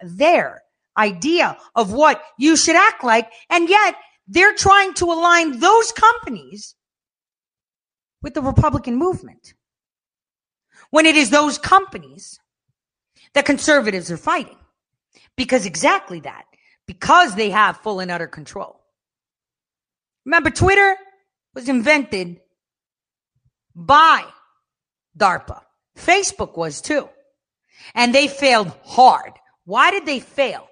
their 0.02 0.64
idea 0.98 1.58
of 1.76 1.92
what 1.92 2.24
you 2.38 2.56
should 2.56 2.76
act 2.76 3.04
like. 3.04 3.32
And 3.50 3.70
yet 3.70 3.96
they're 4.28 4.56
trying 4.56 4.94
to 4.96 5.06
align 5.06 5.60
those 5.60 5.92
companies 5.92 6.76
with 8.22 8.34
the 8.34 8.42
Republican 8.42 8.96
movement. 8.96 9.54
When 10.90 11.06
it 11.06 11.16
is 11.16 11.30
those 11.30 11.58
companies 11.58 12.40
that 13.34 13.46
conservatives 13.46 14.12
are 14.12 14.18
fighting. 14.18 14.58
Because 15.38 15.66
exactly 15.66 16.20
that, 16.22 16.44
because 16.88 17.36
they 17.36 17.50
have 17.50 17.78
full 17.78 18.00
and 18.00 18.12
utter 18.12 18.28
control. 18.28 18.81
Remember, 20.26 20.50
Twitter 20.50 20.96
was 21.54 21.68
invented 21.70 22.40
by 23.76 24.24
DARPA. 25.18 25.62
Facebook 25.98 26.58
was 26.58 26.82
too. 26.82 27.10
And 27.94 28.14
they 28.14 28.28
failed 28.28 28.72
hard. 28.84 29.34
Why 29.66 29.92
did 29.92 30.06
they 30.06 30.20
fail? 30.20 30.68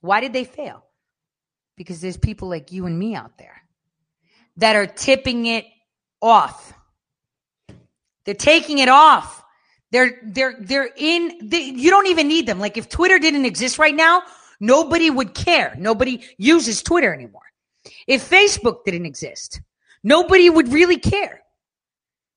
Why 0.00 0.20
did 0.20 0.32
they 0.32 0.44
fail? 0.44 0.84
Because 1.76 2.00
there's 2.00 2.16
people 2.16 2.48
like 2.48 2.72
you 2.72 2.86
and 2.86 2.98
me 2.98 3.14
out 3.14 3.38
there 3.38 3.62
that 4.56 4.76
are 4.76 4.86
tipping 4.86 5.46
it 5.46 5.64
off. 6.20 6.72
They're 8.24 8.34
taking 8.34 8.78
it 8.78 8.88
off. 8.88 9.42
They're 9.90 10.20
they're 10.24 10.56
they're 10.58 10.90
in. 10.96 11.48
They, 11.48 11.60
you 11.60 11.90
don't 11.90 12.08
even 12.08 12.28
need 12.28 12.46
them. 12.46 12.58
Like 12.58 12.76
if 12.76 12.88
Twitter 12.88 13.18
didn't 13.18 13.44
exist 13.44 13.78
right 13.78 13.94
now, 13.94 14.22
nobody 14.60 15.10
would 15.10 15.34
care. 15.34 15.74
Nobody 15.78 16.24
uses 16.36 16.82
Twitter 16.82 17.12
anymore. 17.12 17.43
If 18.06 18.28
Facebook 18.28 18.84
didn't 18.84 19.06
exist, 19.06 19.60
nobody 20.02 20.48
would 20.50 20.72
really 20.72 20.98
care. 20.98 21.42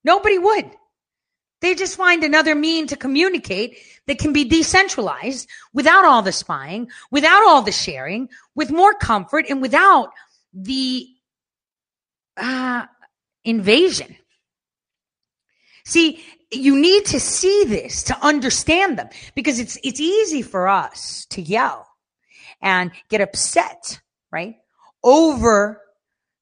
Nobody 0.04 0.38
would. 0.38 0.70
They 1.60 1.74
just 1.74 1.98
find 1.98 2.24
another 2.24 2.54
mean 2.54 2.88
to 2.88 2.96
communicate 2.96 3.78
that 4.06 4.20
can 4.20 4.32
be 4.32 4.44
decentralized 4.44 5.50
without 5.74 6.06
all 6.06 6.22
the 6.22 6.32
spying, 6.32 6.90
without 7.10 7.48
all 7.48 7.64
the 7.64 7.72
sharing, 7.72 8.30
with 8.56 8.70
more 8.70 8.94
comfort, 8.94 9.46
and 9.50 9.62
without 9.62 10.12
the 10.54 11.08
uh, 12.38 12.86
invasion. 13.44 14.16
See, 15.84 16.24
you 16.52 16.80
need 16.80 17.06
to 17.08 17.20
see 17.20 17.66
this 17.66 18.04
to 18.04 18.26
understand 18.26 18.98
them 18.98 19.10
because 19.36 19.60
it's 19.60 19.78
it's 19.84 20.00
easy 20.00 20.42
for 20.42 20.68
us 20.68 21.26
to 21.32 21.42
yell 21.42 21.88
and 22.62 22.92
get 23.10 23.22
upset, 23.22 24.00
right? 24.32 24.56
Over 25.04 25.82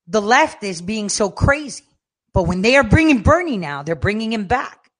the 0.07 0.21
leftists 0.21 0.85
being 0.85 1.09
so 1.09 1.29
crazy. 1.29 1.85
But 2.33 2.43
when 2.43 2.61
they 2.61 2.75
are 2.75 2.83
bringing 2.83 3.21
Bernie 3.21 3.57
now, 3.57 3.83
they're 3.83 3.95
bringing 3.95 4.33
him 4.33 4.45
back. 4.45 4.91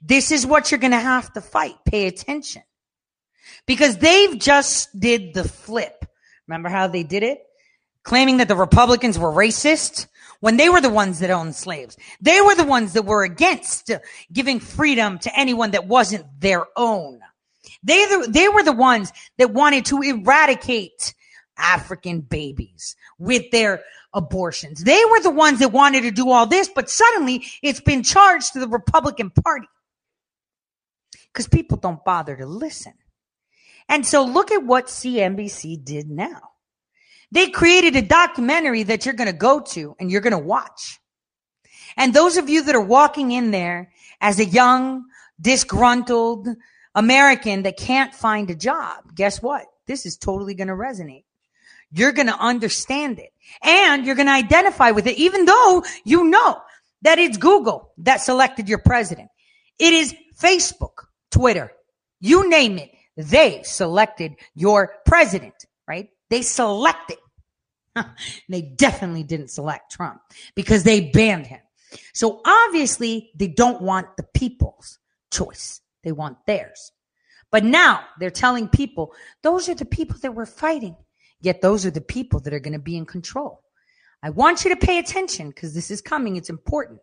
This 0.00 0.30
is 0.30 0.46
what 0.46 0.70
you're 0.70 0.80
going 0.80 0.92
to 0.92 0.98
have 0.98 1.32
to 1.32 1.40
fight. 1.40 1.76
Pay 1.84 2.06
attention. 2.06 2.62
Because 3.66 3.96
they've 3.98 4.38
just 4.38 4.98
did 4.98 5.34
the 5.34 5.44
flip. 5.44 6.04
Remember 6.46 6.68
how 6.68 6.88
they 6.88 7.04
did 7.04 7.22
it? 7.22 7.42
Claiming 8.02 8.38
that 8.38 8.48
the 8.48 8.56
Republicans 8.56 9.18
were 9.18 9.30
racist 9.30 10.08
when 10.40 10.56
they 10.56 10.68
were 10.68 10.80
the 10.80 10.90
ones 10.90 11.20
that 11.20 11.30
owned 11.30 11.54
slaves. 11.54 11.96
They 12.20 12.40
were 12.40 12.56
the 12.56 12.64
ones 12.64 12.94
that 12.94 13.04
were 13.04 13.22
against 13.22 13.92
giving 14.32 14.58
freedom 14.58 15.20
to 15.20 15.38
anyone 15.38 15.70
that 15.70 15.86
wasn't 15.86 16.26
their 16.40 16.66
own. 16.76 17.20
They, 17.84 18.04
they 18.28 18.48
were 18.48 18.64
the 18.64 18.72
ones 18.72 19.12
that 19.38 19.52
wanted 19.52 19.86
to 19.86 20.02
eradicate 20.02 21.14
African 21.56 22.20
babies 22.20 22.96
with 23.18 23.50
their 23.50 23.82
abortions. 24.14 24.84
They 24.84 25.02
were 25.10 25.20
the 25.20 25.30
ones 25.30 25.58
that 25.60 25.72
wanted 25.72 26.02
to 26.02 26.10
do 26.10 26.30
all 26.30 26.46
this, 26.46 26.68
but 26.68 26.90
suddenly 26.90 27.44
it's 27.62 27.80
been 27.80 28.02
charged 28.02 28.52
to 28.52 28.60
the 28.60 28.68
Republican 28.68 29.30
Party 29.30 29.68
because 31.32 31.48
people 31.48 31.76
don't 31.76 32.04
bother 32.04 32.36
to 32.36 32.46
listen. 32.46 32.94
And 33.88 34.06
so 34.06 34.24
look 34.24 34.52
at 34.52 34.64
what 34.64 34.86
CNBC 34.86 35.84
did 35.84 36.08
now. 36.10 36.50
They 37.30 37.48
created 37.48 37.96
a 37.96 38.02
documentary 38.02 38.82
that 38.84 39.04
you're 39.04 39.14
going 39.14 39.30
to 39.30 39.36
go 39.36 39.60
to 39.60 39.96
and 39.98 40.10
you're 40.10 40.20
going 40.20 40.32
to 40.32 40.38
watch. 40.38 41.00
And 41.96 42.12
those 42.12 42.36
of 42.36 42.48
you 42.48 42.62
that 42.64 42.74
are 42.74 42.80
walking 42.80 43.32
in 43.32 43.50
there 43.50 43.90
as 44.20 44.38
a 44.38 44.44
young, 44.44 45.04
disgruntled 45.40 46.48
American 46.94 47.62
that 47.62 47.76
can't 47.76 48.14
find 48.14 48.50
a 48.50 48.54
job, 48.54 49.14
guess 49.14 49.42
what? 49.42 49.66
This 49.86 50.06
is 50.06 50.16
totally 50.16 50.54
going 50.54 50.68
to 50.68 50.74
resonate. 50.74 51.24
You're 51.92 52.12
going 52.12 52.28
to 52.28 52.38
understand 52.38 53.18
it 53.18 53.30
and 53.62 54.06
you're 54.06 54.14
going 54.14 54.26
to 54.26 54.32
identify 54.32 54.90
with 54.90 55.06
it, 55.06 55.16
even 55.18 55.44
though 55.44 55.84
you 56.04 56.24
know 56.24 56.60
that 57.02 57.18
it's 57.18 57.36
Google 57.36 57.92
that 57.98 58.20
selected 58.22 58.68
your 58.68 58.78
president. 58.78 59.28
It 59.78 59.92
is 59.92 60.14
Facebook, 60.40 61.06
Twitter, 61.30 61.72
you 62.20 62.48
name 62.48 62.78
it. 62.78 62.90
They 63.16 63.62
selected 63.64 64.32
your 64.54 64.94
president, 65.04 65.54
right? 65.86 66.08
They 66.30 66.42
selected. 66.42 67.18
they 68.48 68.62
definitely 68.62 69.22
didn't 69.22 69.50
select 69.50 69.92
Trump 69.92 70.20
because 70.54 70.84
they 70.84 71.10
banned 71.10 71.46
him. 71.46 71.60
So 72.14 72.40
obviously 72.44 73.30
they 73.36 73.48
don't 73.48 73.82
want 73.82 74.16
the 74.16 74.24
people's 74.34 74.98
choice. 75.30 75.80
They 76.04 76.12
want 76.12 76.38
theirs. 76.46 76.92
But 77.50 77.64
now 77.64 78.00
they're 78.18 78.30
telling 78.30 78.68
people 78.68 79.12
those 79.42 79.68
are 79.68 79.74
the 79.74 79.84
people 79.84 80.16
that 80.22 80.34
we're 80.34 80.46
fighting. 80.46 80.96
Yet 81.42 81.60
those 81.60 81.84
are 81.84 81.90
the 81.90 82.00
people 82.00 82.40
that 82.40 82.54
are 82.54 82.60
going 82.60 82.72
to 82.72 82.78
be 82.78 82.96
in 82.96 83.04
control. 83.04 83.62
I 84.22 84.30
want 84.30 84.64
you 84.64 84.70
to 84.70 84.76
pay 84.76 84.98
attention 84.98 85.48
because 85.48 85.74
this 85.74 85.90
is 85.90 86.00
coming. 86.00 86.36
It's 86.36 86.48
important 86.48 87.00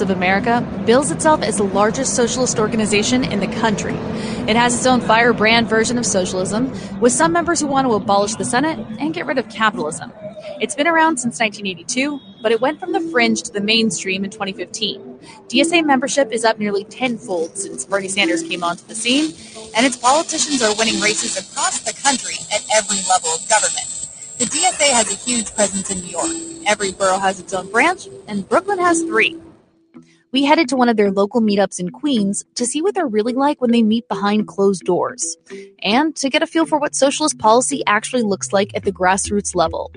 of 0.00 0.10
America 0.10 0.60
bills 0.84 1.12
itself 1.12 1.40
as 1.40 1.58
the 1.58 1.62
largest 1.62 2.16
socialist 2.16 2.58
organization 2.58 3.22
in 3.22 3.38
the 3.38 3.46
country. 3.46 3.94
It 4.48 4.56
has 4.56 4.74
its 4.74 4.86
own 4.86 5.00
firebrand 5.00 5.68
version 5.68 5.98
of 5.98 6.04
socialism, 6.04 6.72
with 6.98 7.12
some 7.12 7.32
members 7.32 7.60
who 7.60 7.68
want 7.68 7.86
to 7.86 7.94
abolish 7.94 8.34
the 8.34 8.44
Senate 8.44 8.76
and 8.98 9.14
get 9.14 9.24
rid 9.24 9.38
of 9.38 9.48
capitalism. 9.50 10.12
It's 10.60 10.74
been 10.74 10.86
around 10.86 11.18
since 11.18 11.40
1982, 11.40 12.20
but 12.42 12.52
it 12.52 12.60
went 12.60 12.80
from 12.80 12.92
the 12.92 13.00
fringe 13.00 13.42
to 13.42 13.52
the 13.52 13.60
mainstream 13.60 14.24
in 14.24 14.30
2015. 14.30 15.18
DSA 15.48 15.84
membership 15.84 16.32
is 16.32 16.44
up 16.44 16.58
nearly 16.58 16.84
tenfold 16.84 17.56
since 17.56 17.84
Bernie 17.84 18.08
Sanders 18.08 18.42
came 18.42 18.62
onto 18.62 18.86
the 18.86 18.94
scene, 18.94 19.34
and 19.76 19.84
its 19.86 19.96
politicians 19.96 20.62
are 20.62 20.74
winning 20.76 21.00
races 21.00 21.36
across 21.36 21.80
the 21.80 21.92
country 22.02 22.34
at 22.52 22.64
every 22.76 22.98
level 23.08 23.30
of 23.30 23.48
government. 23.48 24.08
The 24.38 24.46
DSA 24.46 24.90
has 24.92 25.12
a 25.12 25.16
huge 25.16 25.54
presence 25.54 25.90
in 25.90 26.00
New 26.00 26.10
York. 26.10 26.30
Every 26.66 26.92
borough 26.92 27.18
has 27.18 27.40
its 27.40 27.52
own 27.54 27.70
branch, 27.70 28.08
and 28.26 28.48
Brooklyn 28.48 28.78
has 28.78 29.02
three. 29.02 29.38
We 30.34 30.42
headed 30.42 30.68
to 30.70 30.76
one 30.76 30.88
of 30.88 30.96
their 30.96 31.12
local 31.12 31.40
meetups 31.40 31.78
in 31.78 31.90
Queens 31.90 32.44
to 32.56 32.66
see 32.66 32.82
what 32.82 32.96
they're 32.96 33.06
really 33.06 33.34
like 33.34 33.60
when 33.60 33.70
they 33.70 33.84
meet 33.84 34.08
behind 34.08 34.48
closed 34.48 34.82
doors, 34.82 35.36
and 35.80 36.16
to 36.16 36.28
get 36.28 36.42
a 36.42 36.46
feel 36.48 36.66
for 36.66 36.76
what 36.76 36.96
socialist 36.96 37.38
policy 37.38 37.84
actually 37.86 38.22
looks 38.22 38.52
like 38.52 38.74
at 38.74 38.82
the 38.82 38.90
grassroots 38.90 39.54
level. 39.54 39.92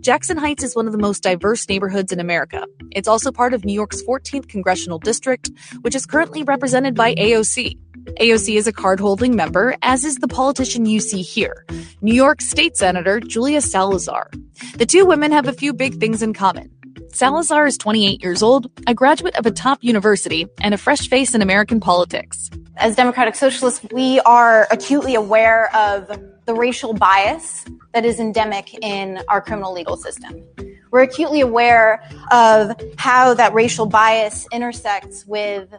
Jackson 0.00 0.38
Heights 0.38 0.64
is 0.64 0.74
one 0.74 0.88
of 0.88 0.92
the 0.92 0.98
most 0.98 1.22
diverse 1.22 1.68
neighborhoods 1.68 2.10
in 2.10 2.18
America. 2.18 2.66
It's 2.90 3.06
also 3.06 3.30
part 3.30 3.54
of 3.54 3.64
New 3.64 3.72
York's 3.72 4.02
14th 4.02 4.48
congressional 4.48 4.98
district, 4.98 5.52
which 5.82 5.94
is 5.94 6.04
currently 6.04 6.42
represented 6.42 6.96
by 6.96 7.14
AOC. 7.14 7.78
AOC 8.20 8.56
is 8.56 8.66
a 8.66 8.72
card 8.72 8.98
holding 8.98 9.36
member, 9.36 9.76
as 9.82 10.04
is 10.04 10.16
the 10.16 10.26
politician 10.26 10.86
you 10.86 10.98
see 10.98 11.22
here, 11.22 11.64
New 12.00 12.14
York 12.14 12.40
State 12.40 12.76
Senator 12.76 13.20
Julia 13.20 13.60
Salazar. 13.60 14.32
The 14.78 14.86
two 14.86 15.06
women 15.06 15.30
have 15.30 15.46
a 15.46 15.52
few 15.52 15.72
big 15.72 16.00
things 16.00 16.22
in 16.22 16.34
common. 16.34 16.75
Salazar 17.16 17.66
is 17.66 17.78
28 17.78 18.22
years 18.22 18.42
old, 18.42 18.70
a 18.86 18.92
graduate 18.92 19.34
of 19.36 19.46
a 19.46 19.50
top 19.50 19.82
university, 19.82 20.46
and 20.60 20.74
a 20.74 20.76
fresh 20.76 21.08
face 21.08 21.34
in 21.34 21.40
American 21.40 21.80
politics. 21.80 22.50
As 22.76 22.94
Democratic 22.94 23.36
Socialists, 23.36 23.80
we 23.90 24.20
are 24.20 24.68
acutely 24.70 25.14
aware 25.14 25.74
of 25.74 26.10
the 26.44 26.52
racial 26.52 26.92
bias 26.92 27.64
that 27.94 28.04
is 28.04 28.20
endemic 28.20 28.74
in 28.84 29.22
our 29.28 29.40
criminal 29.40 29.72
legal 29.72 29.96
system. 29.96 30.44
We're 30.90 31.04
acutely 31.04 31.40
aware 31.40 32.02
of 32.32 32.78
how 32.98 33.32
that 33.32 33.54
racial 33.54 33.86
bias 33.86 34.46
intersects 34.52 35.24
with 35.26 35.74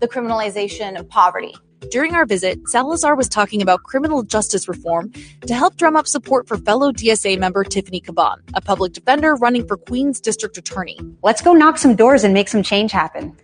the 0.00 0.08
criminalization 0.08 0.98
of 0.98 1.08
poverty. 1.08 1.54
During 1.88 2.14
our 2.14 2.26
visit, 2.26 2.68
Salazar 2.68 3.16
was 3.16 3.28
talking 3.28 3.62
about 3.62 3.82
criminal 3.84 4.22
justice 4.22 4.68
reform 4.68 5.12
to 5.46 5.54
help 5.54 5.76
drum 5.76 5.96
up 5.96 6.06
support 6.06 6.46
for 6.46 6.58
fellow 6.58 6.92
DSA 6.92 7.38
member 7.38 7.64
Tiffany 7.64 8.00
Caban, 8.00 8.36
a 8.54 8.60
public 8.60 8.92
defender 8.92 9.34
running 9.36 9.66
for 9.66 9.76
Queens 9.76 10.20
District 10.20 10.56
Attorney. 10.58 10.98
Let's 11.22 11.40
go 11.40 11.52
knock 11.52 11.78
some 11.78 11.96
doors 11.96 12.22
and 12.22 12.34
make 12.34 12.48
some 12.48 12.62
change 12.62 12.92
happen. 12.92 13.34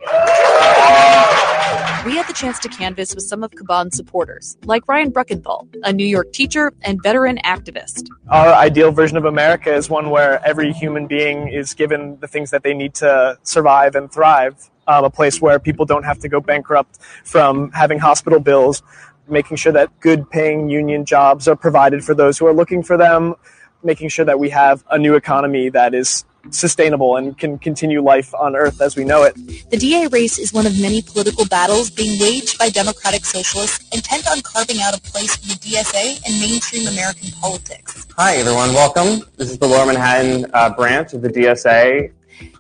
We 2.05 2.15
had 2.15 2.29
the 2.29 2.35
chance 2.35 2.61
to 2.61 2.69
canvass 2.69 3.15
with 3.15 3.25
some 3.25 3.43
of 3.43 3.51
Caban's 3.53 3.97
supporters, 3.97 4.57
like 4.65 4.87
Ryan 4.87 5.11
Bruckenthal, 5.11 5.67
a 5.83 5.93
New 5.93 6.07
York 6.07 6.33
teacher 6.33 6.73
and 6.83 7.03
veteran 7.03 7.39
activist. 7.45 8.07
Our 8.29 8.53
ideal 8.53 8.93
version 8.93 9.17
of 9.17 9.25
America 9.25 9.75
is 9.75 9.91
one 9.91 10.11
where 10.11 10.45
every 10.47 10.73
human 10.73 11.09
being 11.09 11.49
is 11.49 11.75
given 11.75 12.19
the 12.21 12.29
things 12.29 12.51
that 12.51 12.63
they 12.63 12.75
need 12.75 12.95
to 12.97 13.39
survive 13.43 13.97
and 13.97 14.13
thrive 14.13 14.71
um, 14.87 15.05
a 15.05 15.11
place 15.11 15.41
where 15.41 15.59
people 15.59 15.85
don't 15.85 16.05
have 16.05 16.19
to 16.21 16.29
go 16.29 16.41
bankrupt 16.41 16.99
from 17.25 17.71
having 17.73 17.99
hospital 17.99 18.41
bills, 18.41 18.83
making 19.29 19.57
sure 19.57 19.73
that 19.73 19.99
good 20.01 20.31
paying 20.31 20.69
union 20.69 21.05
jobs 21.05 21.49
are 21.49 21.57
provided 21.57 22.05
for 22.05 22.15
those 22.15 22.39
who 22.39 22.47
are 22.47 22.55
looking 22.55 22.83
for 22.83 22.97
them, 22.97 23.35
making 23.83 24.09
sure 24.09 24.25
that 24.25 24.39
we 24.39 24.51
have 24.51 24.85
a 24.91 24.99
new 24.99 25.15
economy 25.15 25.69
that 25.71 25.95
is 25.95 26.25
sustainable 26.51 27.17
and 27.17 27.37
can 27.39 27.59
continue 27.59 28.01
life 28.01 28.35
on 28.35 28.55
earth 28.55 28.81
as 28.81 28.97
we 28.97 29.05
know 29.05 29.23
it. 29.23 29.35
The 29.71 29.77
DA 29.77 30.07
race 30.09 30.39
is 30.39 30.53
one 30.53 30.67
of 30.67 30.81
many 30.81 31.03
political 31.03 31.45
battles 31.47 31.91
being 31.91 32.21
waged 32.21 32.59
by 32.59 32.69
Democratic 32.69 33.25
Socialists 33.25 33.85
intent 33.95 34.29
on 34.29 34.41
carving 34.43 34.81
out 34.81 34.97
a 34.97 35.01
place 35.01 35.37
for 35.37 35.49
the 35.49 35.55
DSA 35.55 36.29
in 36.29 36.41
mainstream 36.41 36.87
American 36.87 37.31
politics. 37.41 38.07
Hi, 38.17 38.37
everyone. 38.37 38.75
Welcome. 38.75 39.29
This 39.37 39.51
is 39.51 39.59
the 39.59 39.67
Lower 39.67 39.87
Manhattan 39.87 40.47
uh, 40.55 40.71
branch 40.71 41.15
of 41.15 41.23
the 41.23 41.29
DSA. 41.29 42.13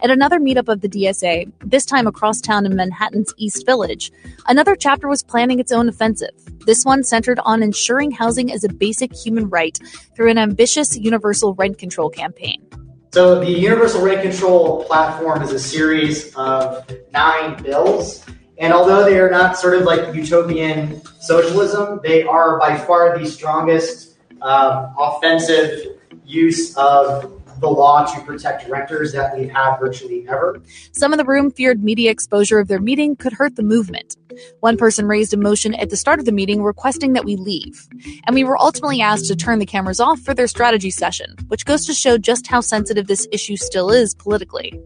At 0.03 0.11
another 0.11 0.39
meetup 0.39 0.69
of 0.69 0.81
the 0.81 0.89
DSA, 0.89 1.51
this 1.65 1.85
time 1.85 2.07
across 2.07 2.41
town 2.41 2.67
in 2.67 2.77
Manhattan's 2.77 3.35
East 3.37 3.67
Village, 3.67 4.13
another 4.47 4.77
chapter 4.77 5.09
was 5.09 5.23
planning 5.23 5.59
its 5.59 5.73
own 5.73 5.89
offensive. 5.89 6.31
This 6.67 6.85
one 6.85 7.05
centered 7.05 7.39
on 7.45 7.63
ensuring 7.63 8.11
housing 8.11 8.53
as 8.53 8.65
a 8.65 8.69
basic 8.69 9.15
human 9.15 9.49
right 9.49 9.79
through 10.15 10.31
an 10.31 10.39
ambitious 10.39 10.97
universal 10.97 11.55
rent 11.55 11.79
control 11.79 12.11
campaign. 12.11 12.67
So, 13.13 13.41
the 13.41 13.51
Universal 13.51 14.03
Rent 14.03 14.21
Control 14.21 14.85
platform 14.85 15.43
is 15.43 15.51
a 15.51 15.59
series 15.59 16.35
of 16.35 16.85
nine 17.13 17.63
bills. 17.63 18.23
And 18.59 18.73
although 18.73 19.05
they 19.05 19.19
are 19.19 19.31
not 19.31 19.57
sort 19.57 19.75
of 19.75 19.85
like 19.85 20.15
utopian 20.15 21.03
socialism, 21.21 22.01
they 22.03 22.25
are 22.25 22.59
by 22.59 22.77
far 22.77 23.19
the 23.19 23.27
strongest 23.27 24.19
um, 24.43 24.95
offensive 24.99 25.99
use 26.25 26.77
of 26.77 27.36
the 27.61 27.69
law 27.69 28.05
to 28.05 28.21
protect 28.23 28.69
renters 28.69 29.13
that 29.13 29.37
we've 29.37 29.51
had 29.51 29.77
virtually 29.79 30.27
ever. 30.29 30.61
Some 30.93 31.13
of 31.13 31.19
the 31.19 31.25
room 31.25 31.51
feared 31.51 31.83
media 31.83 32.11
exposure 32.11 32.59
of 32.59 32.69
their 32.69 32.81
meeting 32.81 33.17
could 33.17 33.33
hurt 33.33 33.57
the 33.57 33.63
movement. 33.63 34.17
One 34.61 34.77
person 34.77 35.07
raised 35.07 35.35
a 35.35 35.37
motion 35.37 35.75
at 35.75 35.91
the 35.91 35.97
start 35.97 36.19
of 36.19 36.25
the 36.25 36.33
meeting 36.33 36.63
requesting 36.63 37.13
that 37.13 37.25
we 37.25 37.37
leave. 37.37 37.87
And 38.25 38.35
we 38.35 38.45
were 38.45 38.61
ultimately 38.61 39.01
asked 39.01 39.27
to 39.27 39.37
turn 39.37 39.59
the 39.59 39.67
cameras 39.67 40.01
off 40.01 40.21
for 40.21 40.35
their 40.35 40.47
strategy 40.47 40.91
session, 40.91 41.37
which 41.49 41.65
goes 41.65 41.87
to 41.87 41.95
show 41.95 42.19
just 42.19 42.47
how 42.47 42.61
sensitive 42.61 43.07
this 43.07 43.27
issue 43.33 43.57
still 43.57 43.91
is 43.91 44.15
politically. 44.15 44.79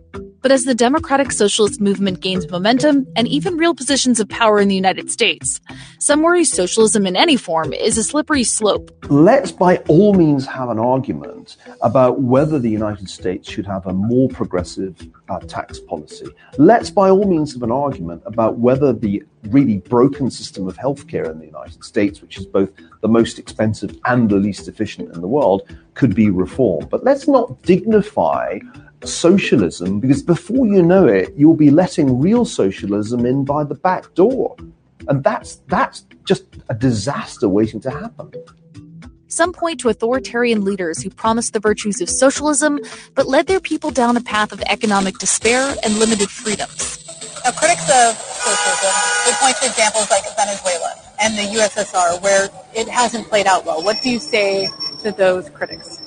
But 0.42 0.52
as 0.52 0.64
the 0.64 0.74
democratic 0.74 1.32
socialist 1.32 1.80
movement 1.82 2.20
gains 2.20 2.50
momentum 2.50 3.06
and 3.14 3.28
even 3.28 3.58
real 3.58 3.74
positions 3.74 4.20
of 4.20 4.28
power 4.28 4.58
in 4.58 4.68
the 4.68 4.74
United 4.74 5.10
States, 5.10 5.60
some 5.98 6.22
worry 6.22 6.44
socialism 6.44 7.06
in 7.06 7.14
any 7.14 7.36
form 7.36 7.74
is 7.74 7.98
a 7.98 8.02
slippery 8.02 8.44
slope. 8.44 8.90
Let's 9.10 9.52
by 9.52 9.78
all 9.88 10.14
means 10.14 10.46
have 10.46 10.70
an 10.70 10.78
argument 10.78 11.58
about 11.82 12.22
whether 12.22 12.58
the 12.58 12.70
United 12.70 13.10
States 13.10 13.50
should 13.50 13.66
have 13.66 13.86
a 13.86 13.92
more 13.92 14.30
progressive 14.30 14.96
uh, 15.28 15.40
tax 15.40 15.78
policy. 15.78 16.26
Let's 16.56 16.88
by 16.88 17.10
all 17.10 17.26
means 17.26 17.52
have 17.52 17.62
an 17.62 17.72
argument 17.72 18.22
about 18.24 18.58
whether 18.58 18.94
the 18.94 19.22
really 19.48 19.78
broken 19.78 20.30
system 20.30 20.68
of 20.68 20.76
healthcare 20.76 21.30
in 21.30 21.38
the 21.38 21.46
United 21.46 21.82
States, 21.82 22.20
which 22.20 22.38
is 22.38 22.46
both 22.46 22.70
the 23.00 23.08
most 23.08 23.38
expensive 23.38 23.98
and 24.04 24.28
the 24.28 24.36
least 24.36 24.68
efficient 24.68 25.14
in 25.14 25.20
the 25.20 25.28
world, 25.28 25.62
could 25.94 26.14
be 26.14 26.30
reformed. 26.30 26.90
But 26.90 27.04
let's 27.04 27.26
not 27.26 27.62
dignify 27.62 28.58
socialism 29.04 30.00
because 30.00 30.22
before 30.22 30.66
you 30.66 30.82
know 30.82 31.06
it, 31.06 31.32
you'll 31.36 31.56
be 31.56 31.70
letting 31.70 32.20
real 32.20 32.44
socialism 32.44 33.24
in 33.24 33.44
by 33.44 33.64
the 33.64 33.74
back 33.74 34.12
door. 34.14 34.56
And 35.08 35.24
that's 35.24 35.56
that's 35.68 36.04
just 36.24 36.44
a 36.68 36.74
disaster 36.74 37.48
waiting 37.48 37.80
to 37.80 37.90
happen. 37.90 38.32
Some 39.28 39.52
point 39.52 39.80
to 39.80 39.88
authoritarian 39.88 40.64
leaders 40.64 41.02
who 41.02 41.08
promised 41.08 41.52
the 41.52 41.60
virtues 41.60 42.00
of 42.00 42.10
socialism 42.10 42.80
but 43.14 43.26
led 43.26 43.46
their 43.46 43.60
people 43.60 43.90
down 43.90 44.16
a 44.16 44.20
path 44.20 44.52
of 44.52 44.60
economic 44.62 45.18
despair 45.18 45.74
and 45.84 45.98
limited 45.98 46.28
freedoms. 46.28 46.99
Now, 47.44 47.52
critics 47.52 47.88
of 47.88 48.16
socialism 48.16 48.92
would 49.26 49.34
point 49.36 49.56
to 49.56 49.66
examples 49.66 50.10
like 50.10 50.24
Venezuela 50.36 50.94
and 51.22 51.38
the 51.38 51.58
USSR 51.58 52.20
where 52.22 52.48
it 52.74 52.86
hasn't 52.88 53.28
played 53.28 53.46
out 53.46 53.64
well. 53.64 53.82
What 53.82 54.02
do 54.02 54.10
you 54.10 54.18
say 54.18 54.68
to 55.02 55.10
those 55.12 55.48
critics? 55.48 56.02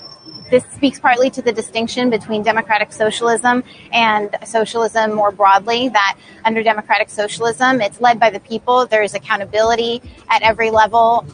This 0.52 0.64
speaks 0.76 1.00
partly 1.00 1.32
to 1.32 1.42
the 1.42 1.52
distinction 1.52 2.12
between 2.12 2.44
democratic 2.44 2.92
socialism 2.92 3.64
and 3.92 4.36
socialism 4.46 5.14
more 5.16 5.32
broadly, 5.32 5.90
that 5.90 6.18
under 6.46 6.62
democratic 6.62 7.10
socialism, 7.10 7.82
it's 7.82 8.00
led 8.00 8.20
by 8.20 8.30
the 8.30 8.40
people. 8.40 8.86
There 8.86 9.02
is 9.02 9.16
accountability 9.16 10.04
at 10.30 10.44
every 10.44 10.70
level. 10.70 11.26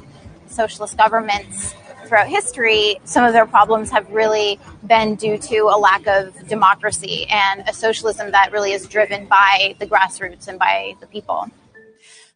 Socialist 0.48 0.98
governments 0.98 1.76
throughout 2.10 2.28
history, 2.28 3.00
some 3.06 3.24
of 3.24 3.34
their 3.34 3.46
problems 3.46 3.92
have 3.92 4.10
really 4.10 4.60
been 4.88 5.16
due 5.16 5.38
to 5.38 5.58
a 5.72 5.78
lack 5.78 6.06
of 6.08 6.36
democracy 6.48 7.28
and 7.30 7.64
a 7.70 7.74
socialism 7.74 8.32
that 8.32 8.52
really 8.52 8.74
is 8.74 8.88
driven 8.88 9.28
by 9.28 9.76
the 9.80 9.86
grassroots 9.86 10.48
and 10.48 10.58
by 10.58 10.96
the 11.00 11.08
people. 11.08 11.48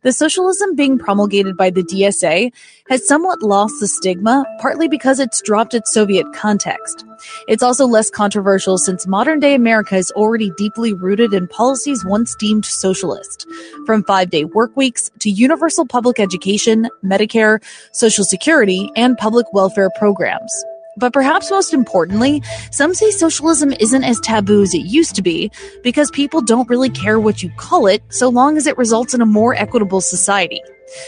The 0.03 0.11
socialism 0.11 0.75
being 0.75 0.99
promulgated 0.99 1.55
by 1.55 1.69
the 1.69 1.81
DSA 1.81 2.51
has 2.89 3.07
somewhat 3.07 3.41
lost 3.41 3.79
the 3.79 3.87
stigma, 3.87 4.45
partly 4.59 4.89
because 4.89 5.17
it's 5.17 5.41
dropped 5.41 5.73
its 5.73 5.93
Soviet 5.93 6.25
context. 6.33 7.05
It's 7.47 7.63
also 7.63 7.85
less 7.85 8.09
controversial 8.09 8.77
since 8.77 9.07
modern 9.07 9.39
day 9.39 9.55
America 9.55 9.95
is 9.95 10.11
already 10.11 10.51
deeply 10.57 10.93
rooted 10.93 11.33
in 11.33 11.47
policies 11.47 12.03
once 12.03 12.35
deemed 12.35 12.65
socialist, 12.65 13.47
from 13.85 14.03
five 14.03 14.29
day 14.29 14.43
work 14.43 14.75
weeks 14.75 15.09
to 15.19 15.29
universal 15.29 15.85
public 15.85 16.19
education, 16.19 16.89
Medicare, 17.03 17.63
Social 17.93 18.25
Security, 18.25 18.91
and 18.97 19.17
public 19.17 19.45
welfare 19.53 19.89
programs. 19.97 20.53
But 20.97 21.13
perhaps 21.13 21.49
most 21.49 21.73
importantly, 21.73 22.41
some 22.71 22.93
say 22.93 23.09
socialism 23.11 23.73
isn't 23.79 24.03
as 24.03 24.19
taboo 24.19 24.61
as 24.61 24.73
it 24.73 24.85
used 24.85 25.15
to 25.15 25.21
be 25.21 25.51
because 25.83 26.11
people 26.11 26.41
don't 26.41 26.69
really 26.69 26.89
care 26.89 27.19
what 27.19 27.41
you 27.41 27.49
call 27.57 27.87
it 27.87 28.03
so 28.09 28.29
long 28.29 28.57
as 28.57 28.67
it 28.67 28.77
results 28.77 29.13
in 29.13 29.21
a 29.21 29.25
more 29.25 29.55
equitable 29.55 30.01
society. 30.01 30.61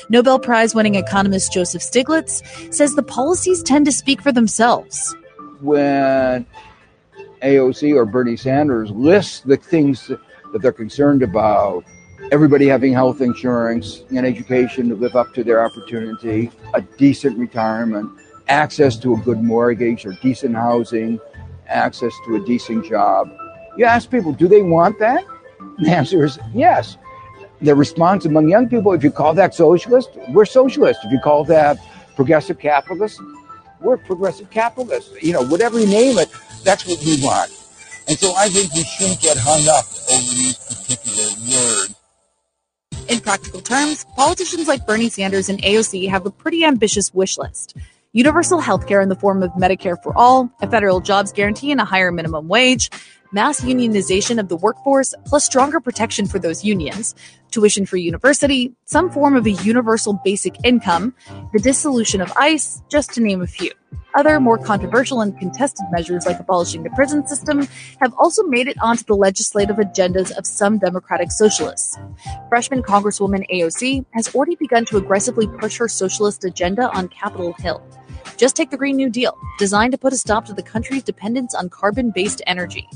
Nobel 0.10 0.40
Prize 0.40 0.74
winning 0.74 0.96
economist 0.96 1.54
Joseph 1.54 1.82
Stiglitz 1.82 2.42
says 2.74 2.96
the 2.96 3.04
policies 3.04 3.62
tend 3.62 3.86
to 3.86 3.92
speak 3.92 4.22
for 4.22 4.32
themselves. 4.32 5.16
When 5.62 6.46
AOC 7.44 7.96
or 7.96 8.06
Bernie 8.06 8.38
Sanders 8.38 8.90
lists 8.92 9.42
the 9.42 9.58
things 9.58 10.08
that 10.08 10.62
they're 10.62 10.72
concerned 10.72 11.22
about, 11.22 11.84
everybody 12.32 12.68
having 12.68 12.94
health 12.94 13.22
insurance 13.22 14.04
and 14.10 14.26
education 14.26 14.90
to 14.90 14.96
live 14.96 15.16
up 15.16 15.34
to 15.36 15.44
their 15.44 15.64
opportunity, 15.64 16.52
a 16.74 16.82
decent 16.82 17.38
retirement, 17.38 18.10
access 18.48 18.98
to 18.98 19.14
a 19.14 19.18
good 19.18 19.42
mortgage 19.42 20.06
or 20.06 20.14
decent 20.22 20.56
housing, 20.56 21.20
access 21.68 22.14
to 22.26 22.36
a 22.36 22.46
decent 22.46 22.86
job. 22.86 23.32
You 23.78 23.86
ask 23.86 24.10
people, 24.10 24.34
do 24.34 24.48
they 24.48 24.62
want 24.62 25.00
that? 25.00 25.26
The 25.80 25.90
answer 25.90 26.24
is 26.24 26.40
yes. 26.54 26.98
The 27.62 27.76
response 27.76 28.26
among 28.26 28.50
young 28.50 28.70
people, 28.70 28.94
if 28.94 29.04
you 29.04 29.12
call 29.12 29.34
that 29.34 29.56
socialist, 29.56 30.10
we're 30.30 30.46
socialist. 30.46 31.00
If 31.04 31.12
you 31.12 31.20
call 31.20 31.44
that 31.46 31.78
progressive 32.16 32.60
capitalist, 32.60 33.22
we're 33.82 33.98
progressive 33.98 34.50
capitalists. 34.50 35.12
You 35.22 35.34
know, 35.34 35.44
whatever 35.46 35.80
you 35.80 35.88
name 35.88 36.18
it, 36.18 36.30
that's 36.64 36.88
what 36.88 37.00
we 37.04 37.22
want. 37.24 37.52
And 38.08 38.18
so 38.18 38.34
I 38.38 38.50
think 38.50 38.74
we 38.74 38.84
shouldn't 38.84 39.22
get 39.22 39.38
hung 39.38 39.68
up 39.68 39.86
over 40.12 40.32
these 40.36 40.58
particular 40.58 41.28
words. 41.50 41.96
In 43.08 43.20
practical 43.20 43.62
terms, 43.62 44.06
politicians 44.16 44.68
like 44.68 44.86
Bernie 44.86 45.10
Sanders 45.10 45.50
and 45.50 45.62
AOC 45.62 46.10
have 46.10 46.26
a 46.26 46.32
pretty 46.32 46.64
ambitious 46.66 47.14
wish 47.14 47.38
list 47.38 47.76
universal 48.16 48.62
health 48.62 48.88
care 48.88 49.02
in 49.02 49.10
the 49.10 49.16
form 49.16 49.44
of 49.44 49.52
Medicare 49.52 50.02
for 50.02 50.18
all, 50.18 50.50
a 50.62 50.70
federal 50.70 51.02
jobs 51.02 51.34
guarantee 51.34 51.70
and 51.70 51.82
a 51.82 51.86
higher 51.86 52.14
minimum 52.14 52.48
wage, 52.48 52.90
mass 53.34 53.60
unionization 53.60 54.40
of 54.40 54.48
the 54.48 54.56
workforce, 54.56 55.14
plus 55.26 55.44
stronger 55.44 55.82
protection 55.82 56.26
for 56.26 56.40
those 56.40 56.64
unions, 56.64 57.14
tuition 57.52 57.86
free 57.86 58.02
university, 58.02 58.74
some 58.86 59.12
form 59.12 59.36
of 59.36 59.46
a 59.46 59.52
universal 59.52 60.18
basic 60.24 60.56
income, 60.64 61.14
the 61.52 61.60
dissolution 61.60 62.22
of 62.22 62.32
ICE, 62.38 62.82
just 62.90 63.14
to 63.14 63.20
name 63.20 63.42
a 63.42 63.48
few. 63.48 63.72
Other 64.16 64.40
more 64.40 64.58
controversial 64.58 65.20
and 65.20 65.38
contested 65.38 65.86
measures 65.92 66.26
like 66.26 66.40
abolishing 66.40 66.84
the 66.84 66.90
prison 66.92 67.28
system 67.28 67.68
have 68.00 68.14
also 68.18 68.44
made 68.44 68.70
it 68.70 68.78
onto 68.82 69.04
the 69.04 69.16
legislative 69.16 69.76
agendas 69.76 70.32
of 70.38 70.48
some 70.48 70.78
democratic 70.78 71.34
socialists. 71.34 71.98
Freshman 72.48 72.82
Congresswoman 72.82 73.46
AOC 73.52 74.06
has 74.14 74.34
already 74.34 74.56
begun 74.56 74.86
to 74.86 74.96
aggressively 74.96 75.48
push 75.48 75.78
her 75.78 75.90
socialist 75.90 76.46
agenda 76.46 76.90
on 76.96 77.10
Capitol 77.10 77.52
Hill. 77.60 77.84
Just 78.38 78.56
take 78.56 78.70
the 78.70 78.78
Green 78.78 78.96
New 78.96 79.10
Deal, 79.10 79.38
designed 79.58 79.92
to 79.94 79.98
put 79.98 80.14
a 80.14 80.18
stop 80.18 80.46
to 80.46 80.54
the 80.54 80.64
country's 80.64 81.04
dependence 81.04 81.54
on 81.54 81.70
carbon 81.70 82.12
based 82.12 82.42
energy. 82.48 82.88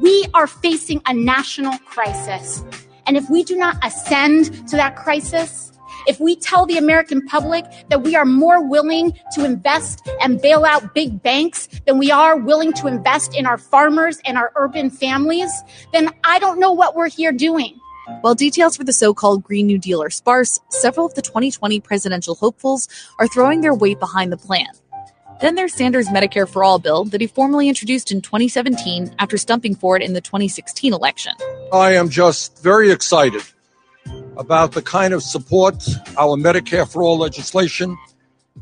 We 0.00 0.26
are 0.34 0.46
facing 0.46 1.02
a 1.06 1.14
national 1.14 1.78
crisis. 1.78 2.64
And 3.06 3.16
if 3.16 3.28
we 3.30 3.42
do 3.44 3.56
not 3.56 3.76
ascend 3.84 4.68
to 4.68 4.76
that 4.76 4.96
crisis, 4.96 5.72
if 6.06 6.18
we 6.18 6.34
tell 6.34 6.66
the 6.66 6.78
American 6.78 7.24
public 7.26 7.64
that 7.88 8.02
we 8.02 8.16
are 8.16 8.24
more 8.24 8.66
willing 8.66 9.12
to 9.34 9.44
invest 9.44 10.08
and 10.20 10.40
bail 10.40 10.64
out 10.64 10.94
big 10.94 11.22
banks 11.22 11.68
than 11.86 11.98
we 11.98 12.10
are 12.10 12.36
willing 12.36 12.72
to 12.74 12.88
invest 12.88 13.36
in 13.36 13.46
our 13.46 13.58
farmers 13.58 14.18
and 14.24 14.36
our 14.36 14.52
urban 14.56 14.90
families, 14.90 15.50
then 15.92 16.10
I 16.24 16.38
don't 16.38 16.58
know 16.58 16.72
what 16.72 16.96
we're 16.96 17.08
here 17.08 17.32
doing. 17.32 17.78
While 18.20 18.34
details 18.34 18.76
for 18.76 18.84
the 18.84 18.92
so 18.92 19.14
called 19.14 19.44
Green 19.44 19.66
New 19.66 19.78
Deal 19.78 20.02
are 20.02 20.10
sparse, 20.10 20.58
several 20.70 21.06
of 21.06 21.14
the 21.14 21.22
2020 21.22 21.80
presidential 21.80 22.34
hopefuls 22.34 22.88
are 23.18 23.28
throwing 23.28 23.60
their 23.60 23.74
weight 23.74 24.00
behind 24.00 24.32
the 24.32 24.36
plan. 24.36 24.66
Then 25.40 25.54
there's 25.54 25.74
Sanders' 25.74 26.08
Medicare 26.08 26.48
for 26.48 26.64
All 26.64 26.78
bill 26.78 27.04
that 27.06 27.20
he 27.20 27.26
formally 27.26 27.68
introduced 27.68 28.10
in 28.10 28.20
2017 28.20 29.14
after 29.18 29.36
stumping 29.36 29.74
for 29.74 29.96
it 29.96 30.02
in 30.02 30.12
the 30.12 30.20
2016 30.20 30.92
election. 30.92 31.32
I 31.72 31.94
am 31.94 32.08
just 32.08 32.62
very 32.62 32.90
excited 32.90 33.42
about 34.36 34.72
the 34.72 34.82
kind 34.82 35.14
of 35.14 35.22
support 35.22 35.84
our 36.18 36.36
Medicare 36.36 36.90
for 36.90 37.02
All 37.02 37.18
legislation 37.18 37.96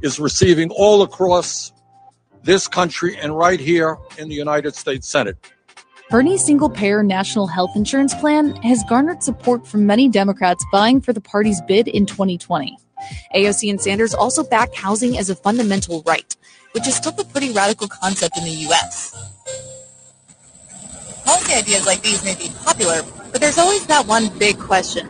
is 0.03 0.20
receiving 0.20 0.70
all 0.70 1.03
across 1.03 1.72
this 2.43 2.68
country 2.68 3.16
and 3.16 3.36
right 3.36 3.61
here 3.61 3.99
in 4.18 4.28
the 4.28 4.34
United 4.34 4.74
States 4.74 5.09
Senate. 5.09 5.36
Bernie's 6.11 6.44
single 6.44 6.68
payer 6.68 7.04
national 7.04 7.46
health 7.46 7.70
insurance 7.76 8.16
plan 8.16 8.56
has 8.62 8.82
garnered 8.88 9.22
support 9.22 9.64
from 9.64 9.86
many 9.86 10.08
Democrats 10.08 10.64
vying 10.72 11.00
for 11.00 11.12
the 11.12 11.20
party's 11.20 11.61
bid 11.68 11.86
in 11.86 12.04
2020. 12.04 12.76
AOC 13.36 13.70
and 13.70 13.80
Sanders 13.80 14.12
also 14.12 14.42
back 14.42 14.74
housing 14.74 15.16
as 15.16 15.30
a 15.30 15.36
fundamental 15.36 16.02
right, 16.04 16.34
which 16.72 16.88
is 16.88 16.96
still 16.96 17.14
a 17.16 17.24
pretty 17.24 17.52
radical 17.52 17.86
concept 17.86 18.36
in 18.36 18.42
the 18.42 18.50
U.S. 18.50 19.14
Policy 21.24 21.54
ideas 21.54 21.86
like 21.86 22.02
these 22.02 22.24
may 22.24 22.34
be 22.34 22.50
popular, 22.64 23.02
but 23.30 23.40
there's 23.40 23.58
always 23.58 23.86
that 23.86 24.04
one 24.08 24.36
big 24.36 24.58
question. 24.58 25.08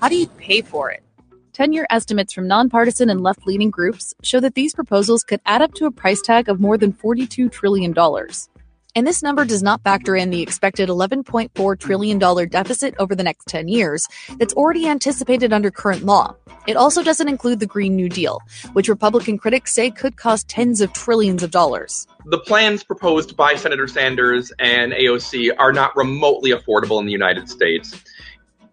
How 0.00 0.08
do 0.08 0.16
you 0.16 0.26
pay 0.26 0.62
for 0.62 0.90
it? 0.90 1.04
10 1.52 1.72
year 1.72 1.86
estimates 1.90 2.32
from 2.32 2.48
nonpartisan 2.48 3.08
and 3.08 3.20
left 3.20 3.46
leaning 3.46 3.70
groups 3.70 4.14
show 4.24 4.40
that 4.40 4.56
these 4.56 4.74
proposals 4.74 5.22
could 5.22 5.40
add 5.46 5.62
up 5.62 5.74
to 5.74 5.86
a 5.86 5.92
price 5.92 6.20
tag 6.20 6.48
of 6.48 6.58
more 6.58 6.76
than 6.76 6.92
$42 6.92 7.52
trillion. 7.52 7.94
And 8.96 9.06
this 9.06 9.22
number 9.22 9.44
does 9.44 9.62
not 9.62 9.82
factor 9.82 10.16
in 10.16 10.30
the 10.30 10.42
expected 10.42 10.88
$11.4 10.88 11.78
trillion 11.78 12.18
deficit 12.18 12.94
over 12.98 13.14
the 13.14 13.22
next 13.22 13.46
10 13.46 13.68
years 13.68 14.08
that's 14.38 14.54
already 14.54 14.88
anticipated 14.88 15.52
under 15.52 15.70
current 15.70 16.04
law. 16.04 16.34
It 16.66 16.76
also 16.76 17.02
doesn't 17.02 17.28
include 17.28 17.60
the 17.60 17.66
Green 17.66 17.94
New 17.94 18.08
Deal, 18.08 18.40
which 18.72 18.88
Republican 18.88 19.38
critics 19.38 19.72
say 19.72 19.90
could 19.90 20.16
cost 20.16 20.48
tens 20.48 20.80
of 20.80 20.92
trillions 20.92 21.42
of 21.42 21.50
dollars. 21.50 22.06
The 22.26 22.38
plans 22.38 22.82
proposed 22.82 23.36
by 23.36 23.54
Senator 23.54 23.86
Sanders 23.86 24.52
and 24.58 24.92
AOC 24.92 25.50
are 25.58 25.72
not 25.72 25.96
remotely 25.96 26.50
affordable 26.50 26.98
in 26.98 27.06
the 27.06 27.12
United 27.12 27.48
States. 27.48 27.94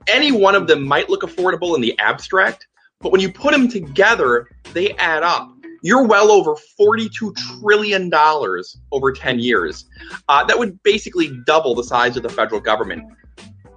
Any 0.08 0.32
one 0.32 0.56
of 0.56 0.68
them 0.68 0.84
might 0.84 1.10
look 1.10 1.22
affordable 1.22 1.76
in 1.76 1.82
the 1.82 1.98
abstract, 2.00 2.68
but 3.02 3.12
when 3.12 3.22
you 3.22 3.32
put 3.32 3.52
them 3.52 3.68
together, 3.68 4.50
they 4.74 4.94
add 4.94 5.22
up 5.22 5.52
you're 5.88 6.06
well 6.06 6.32
over 6.32 6.54
$42 6.78 7.34
trillion 7.62 8.12
over 8.92 9.12
10 9.14 9.40
years. 9.40 9.86
Uh, 10.28 10.44
that 10.44 10.60
would 10.60 10.84
basically 10.84 11.32
double 11.46 11.76
the 11.76 11.84
size 11.84 12.18
of 12.18 12.24
the 12.24 12.30
federal 12.30 12.60
government. 12.60 13.06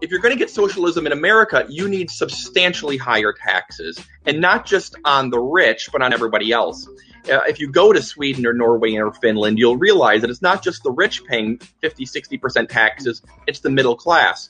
If 0.00 0.10
you're 0.10 0.18
going 0.18 0.32
to 0.34 0.38
get 0.38 0.50
socialism 0.50 1.06
in 1.06 1.12
America, 1.12 1.66
you 1.68 1.88
need 1.88 2.10
substantially 2.10 2.96
higher 2.96 3.32
taxes, 3.32 4.04
and 4.26 4.40
not 4.40 4.66
just 4.66 4.96
on 5.04 5.30
the 5.30 5.38
rich, 5.38 5.90
but 5.92 6.02
on 6.02 6.12
everybody 6.12 6.50
else. 6.50 6.88
Uh, 7.30 7.42
if 7.46 7.60
you 7.60 7.70
go 7.70 7.92
to 7.92 8.02
Sweden 8.02 8.44
or 8.44 8.54
Norway 8.54 8.96
or 8.96 9.12
Finland, 9.12 9.60
you'll 9.60 9.76
realize 9.76 10.22
that 10.22 10.30
it's 10.30 10.42
not 10.42 10.64
just 10.64 10.82
the 10.82 10.90
rich 10.90 11.24
paying 11.26 11.58
50, 11.80 12.06
60% 12.06 12.68
taxes, 12.68 13.22
it's 13.46 13.60
the 13.60 13.70
middle 13.70 13.94
class. 13.94 14.48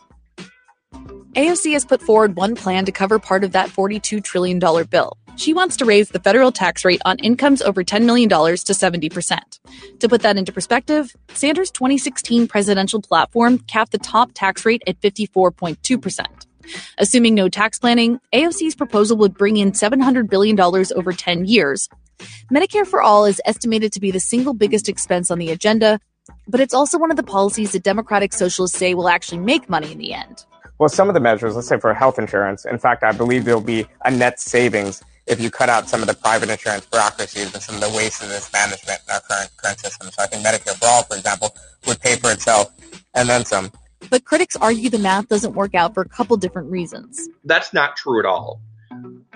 AOC 1.34 1.74
has 1.74 1.84
put 1.84 2.00
forward 2.00 2.36
one 2.36 2.54
plan 2.54 2.86
to 2.86 2.92
cover 2.92 3.18
part 3.18 3.44
of 3.44 3.52
that 3.52 3.68
$42 3.68 4.24
trillion 4.24 4.58
bill. 4.58 5.18
She 5.40 5.54
wants 5.54 5.78
to 5.78 5.86
raise 5.86 6.10
the 6.10 6.18
federal 6.18 6.52
tax 6.52 6.84
rate 6.84 7.00
on 7.06 7.18
incomes 7.20 7.62
over 7.62 7.82
$10 7.82 8.04
million 8.04 8.28
to 8.28 8.36
70%. 8.36 9.40
To 10.00 10.08
put 10.10 10.20
that 10.20 10.36
into 10.36 10.52
perspective, 10.52 11.16
Sanders' 11.28 11.70
2016 11.70 12.46
presidential 12.46 13.00
platform 13.00 13.56
capped 13.60 13.92
the 13.92 13.98
top 13.98 14.32
tax 14.34 14.66
rate 14.66 14.82
at 14.86 15.00
54.2%. 15.00 16.26
Assuming 16.98 17.34
no 17.34 17.48
tax 17.48 17.78
planning, 17.78 18.20
AOC's 18.34 18.74
proposal 18.74 19.16
would 19.16 19.32
bring 19.32 19.56
in 19.56 19.72
$700 19.72 20.28
billion 20.28 20.60
over 20.60 21.10
10 21.10 21.46
years. 21.46 21.88
Medicare 22.52 22.86
for 22.86 23.00
All 23.00 23.24
is 23.24 23.40
estimated 23.46 23.94
to 23.94 24.00
be 24.00 24.10
the 24.10 24.20
single 24.20 24.52
biggest 24.52 24.90
expense 24.90 25.30
on 25.30 25.38
the 25.38 25.50
agenda, 25.50 26.00
but 26.48 26.60
it's 26.60 26.74
also 26.74 26.98
one 26.98 27.10
of 27.10 27.16
the 27.16 27.22
policies 27.22 27.72
that 27.72 27.82
Democratic 27.82 28.34
Socialists 28.34 28.76
say 28.76 28.92
will 28.92 29.08
actually 29.08 29.38
make 29.38 29.70
money 29.70 29.90
in 29.90 29.96
the 29.96 30.12
end. 30.12 30.44
Well, 30.76 30.90
some 30.90 31.08
of 31.08 31.14
the 31.14 31.20
measures, 31.20 31.56
let's 31.56 31.68
say 31.68 31.78
for 31.78 31.94
health 31.94 32.18
insurance, 32.18 32.66
in 32.66 32.78
fact, 32.78 33.02
I 33.02 33.12
believe 33.12 33.46
there'll 33.46 33.62
be 33.62 33.86
a 34.04 34.10
net 34.10 34.38
savings 34.38 35.02
if 35.30 35.40
you 35.40 35.50
cut 35.50 35.68
out 35.68 35.88
some 35.88 36.02
of 36.02 36.08
the 36.08 36.14
private 36.14 36.50
insurance 36.50 36.84
bureaucracies 36.86 37.54
and 37.54 37.62
some 37.62 37.76
of 37.76 37.80
the 37.80 37.96
waste 37.96 38.20
of 38.22 38.28
this 38.28 38.52
management 38.52 38.98
in 39.08 39.14
our 39.14 39.20
current 39.20 39.50
current 39.56 39.78
system. 39.78 40.10
So 40.10 40.22
I 40.22 40.26
think 40.26 40.44
Medicare 40.44 40.76
for 40.76 40.86
All, 40.86 41.02
for 41.04 41.16
example, 41.16 41.56
would 41.86 42.00
pay 42.00 42.16
for 42.16 42.32
itself 42.32 42.72
and 43.14 43.28
then 43.28 43.44
some. 43.44 43.70
But 44.10 44.24
critics 44.24 44.56
argue 44.56 44.90
the 44.90 44.98
math 44.98 45.28
doesn't 45.28 45.54
work 45.54 45.74
out 45.74 45.94
for 45.94 46.02
a 46.02 46.08
couple 46.08 46.36
different 46.36 46.70
reasons. 46.70 47.28
That's 47.44 47.72
not 47.72 47.96
true 47.96 48.18
at 48.18 48.26
all. 48.26 48.60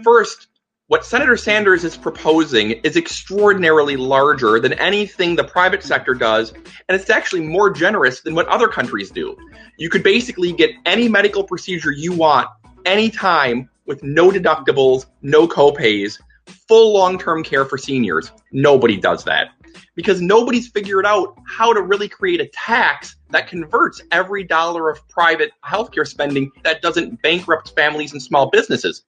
First, 0.03 0.49
what 0.88 1.05
Senator 1.05 1.36
Sanders 1.36 1.84
is 1.84 1.97
proposing 1.97 2.72
is 2.72 2.97
extraordinarily 2.97 3.97
larger 3.97 4.61
than 4.61 4.72
anything 4.74 5.36
the 5.36 5.45
private 5.45 5.82
sector 5.82 6.14
does, 6.14 6.53
and 6.53 7.01
it's 7.01 7.09
actually 7.09 7.42
more 7.42 7.70
generous 7.70 8.20
than 8.20 8.34
what 8.34 8.49
other 8.49 8.68
countries 8.68 9.11
do. 9.11 9.36
You 9.78 9.88
could 9.88 10.03
basically 10.03 10.53
get 10.53 10.72
any 10.84 11.09
medical 11.09 11.45
procedure 11.45 11.90
you 11.90 12.12
want 12.12 12.49
anytime 12.84 13.70
with 13.87 14.03
no 14.03 14.30
deductibles, 14.30 15.07
no 15.22 15.47
copays, 15.47 16.20
full 16.68 16.95
long 16.95 17.18
term 17.18 17.43
care 17.43 17.64
for 17.64 17.78
seniors. 17.78 18.30
Nobody 18.53 18.97
does 18.97 19.24
that 19.24 19.49
because 19.95 20.20
nobody's 20.20 20.68
figured 20.68 21.07
out 21.07 21.37
how 21.47 21.72
to 21.72 21.82
really 21.82 22.09
create 22.09 22.41
a 22.41 22.49
tax 22.49 23.16
that 23.30 23.49
converts 23.49 24.03
every 24.12 24.45
dollar 24.45 24.91
of 24.91 25.07
private 25.09 25.51
healthcare 25.64 26.07
spending 26.07 26.51
that 26.62 26.82
doesn't 26.82 27.20
bankrupt 27.22 27.74
families 27.74 28.12
and 28.12 28.22
small 28.22 28.51
businesses. 28.51 29.05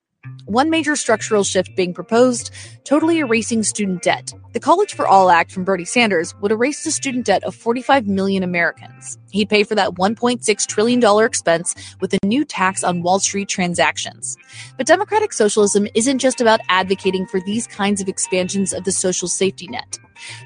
One 0.46 0.70
major 0.70 0.96
structural 0.96 1.44
shift 1.44 1.74
being 1.76 1.92
proposed 1.92 2.52
totally 2.84 3.18
erasing 3.18 3.62
student 3.62 4.02
debt. 4.02 4.32
The 4.52 4.60
College 4.60 4.94
for 4.94 5.06
All 5.06 5.28
Act 5.28 5.50
from 5.50 5.64
Bernie 5.64 5.84
Sanders 5.84 6.34
would 6.40 6.52
erase 6.52 6.84
the 6.84 6.90
student 6.90 7.26
debt 7.26 7.42
of 7.44 7.54
45 7.54 8.06
million 8.06 8.42
Americans. 8.42 9.18
He'd 9.30 9.48
pay 9.48 9.64
for 9.64 9.74
that 9.74 9.94
$1.6 9.94 10.66
trillion 10.66 11.24
expense 11.24 11.74
with 12.00 12.14
a 12.14 12.18
new 12.24 12.44
tax 12.44 12.84
on 12.84 13.02
Wall 13.02 13.18
Street 13.18 13.48
transactions. 13.48 14.36
But 14.76 14.86
democratic 14.86 15.32
socialism 15.32 15.88
isn't 15.94 16.20
just 16.20 16.40
about 16.40 16.60
advocating 16.68 17.26
for 17.26 17.40
these 17.40 17.66
kinds 17.66 18.00
of 18.00 18.08
expansions 18.08 18.72
of 18.72 18.84
the 18.84 18.92
social 18.92 19.28
safety 19.28 19.66
net. 19.66 19.98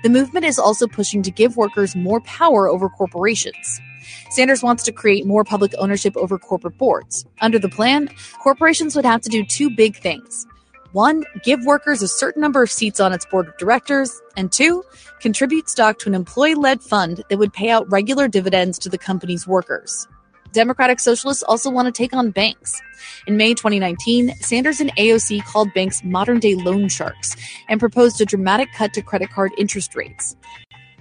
The 0.03 0.09
movement 0.09 0.47
is 0.47 0.59
also 0.59 0.87
pushing 0.87 1.23
to 1.23 1.31
give 1.31 1.57
workers 1.57 1.95
more 1.95 2.21
power 2.23 2.69
over 2.69 2.89
corporations. 2.89 3.81
Sanders 4.31 4.63
wants 4.63 4.83
to 4.85 4.93
create 4.93 5.27
more 5.27 5.45
public 5.45 5.73
ownership 5.79 6.17
over 6.17 6.39
corporate 6.39 6.79
boards. 6.79 7.25
Under 7.41 7.59
the 7.59 7.69
plan, 7.69 8.09
corporations 8.43 8.97
would 8.97 9.05
have 9.05 9.21
to 9.23 9.29
do 9.29 9.45
two 9.45 9.71
big 9.71 9.97
things. 9.97 10.47
One, 10.93 11.25
give 11.45 11.65
workers 11.65 12.03
a 12.03 12.09
certain 12.09 12.41
number 12.41 12.63
of 12.63 12.71
seats 12.71 12.99
on 12.99 13.13
its 13.13 13.25
board 13.25 13.47
of 13.47 13.57
directors, 13.59 14.21
and 14.37 14.51
two, 14.51 14.83
contribute 15.21 15.69
stock 15.69 16.01
to 16.01 16.09
an 16.09 16.15
employee 16.15 16.57
led 16.57 16.83
fund 16.83 17.23
that 17.29 17.39
would 17.39 17.53
pay 17.53 17.71
out 17.71 17.91
regular 17.93 18.27
dividends 18.27 18.77
to 18.81 18.89
the 18.89 18.99
company's 18.99 19.47
workers. 19.47 20.09
Democratic 20.53 20.99
Socialists 20.99 21.45
also 21.45 21.71
want 21.71 21.87
to 21.87 21.93
take 21.93 22.13
on 22.13 22.33
banks. 22.33 22.81
In 23.29 23.37
May 23.37 23.55
2019, 23.55 24.35
Sanders 24.41 24.81
and 24.81 24.95
AOC 24.97 25.45
called 25.45 25.73
banks 25.75 26.03
modern 26.03 26.41
day 26.41 26.57
loan 26.57 26.89
sharks 26.89 27.37
and 27.69 27.79
proposed 27.79 28.21
a 28.21 28.25
dramatic 28.25 28.69
cut 28.75 28.93
to 28.95 29.03
credit 29.03 29.31
card 29.31 29.53
interest 29.57 29.95
rates. 29.95 30.35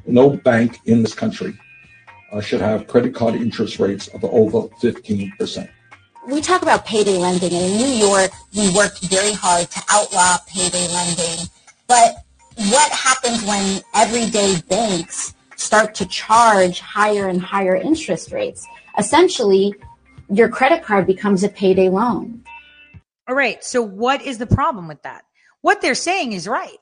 No 0.05 0.29
bank 0.29 0.79
in 0.85 1.01
this 1.01 1.15
country 1.15 1.57
Uh, 2.31 2.39
should 2.41 2.61
have 2.61 2.87
credit 2.87 3.15
card 3.15 3.35
interest 3.35 3.79
rates 3.79 4.07
of 4.09 4.23
over 4.25 4.67
15%. 4.81 5.69
We 6.27 6.41
talk 6.41 6.61
about 6.61 6.85
payday 6.85 7.17
lending, 7.17 7.51
and 7.53 7.65
in 7.65 7.77
New 7.77 8.07
York, 8.07 8.29
we 8.55 8.71
worked 8.75 8.99
very 9.05 9.31
hard 9.31 9.69
to 9.71 9.81
outlaw 9.89 10.37
payday 10.47 10.87
lending. 10.89 11.47
But 11.87 12.17
what 12.55 12.91
happens 12.91 13.43
when 13.43 13.81
everyday 13.95 14.61
banks 14.67 15.33
start 15.55 15.95
to 15.95 16.05
charge 16.05 16.79
higher 16.79 17.27
and 17.27 17.41
higher 17.41 17.75
interest 17.75 18.31
rates? 18.31 18.67
Essentially, 18.97 19.73
your 20.29 20.49
credit 20.49 20.83
card 20.83 21.07
becomes 21.07 21.43
a 21.43 21.49
payday 21.49 21.89
loan. 21.89 22.43
All 23.27 23.35
right. 23.35 23.63
So, 23.63 23.81
what 23.81 24.21
is 24.21 24.37
the 24.37 24.45
problem 24.45 24.87
with 24.87 25.01
that? 25.03 25.23
What 25.61 25.81
they're 25.81 25.95
saying 25.95 26.33
is 26.33 26.47
right. 26.47 26.77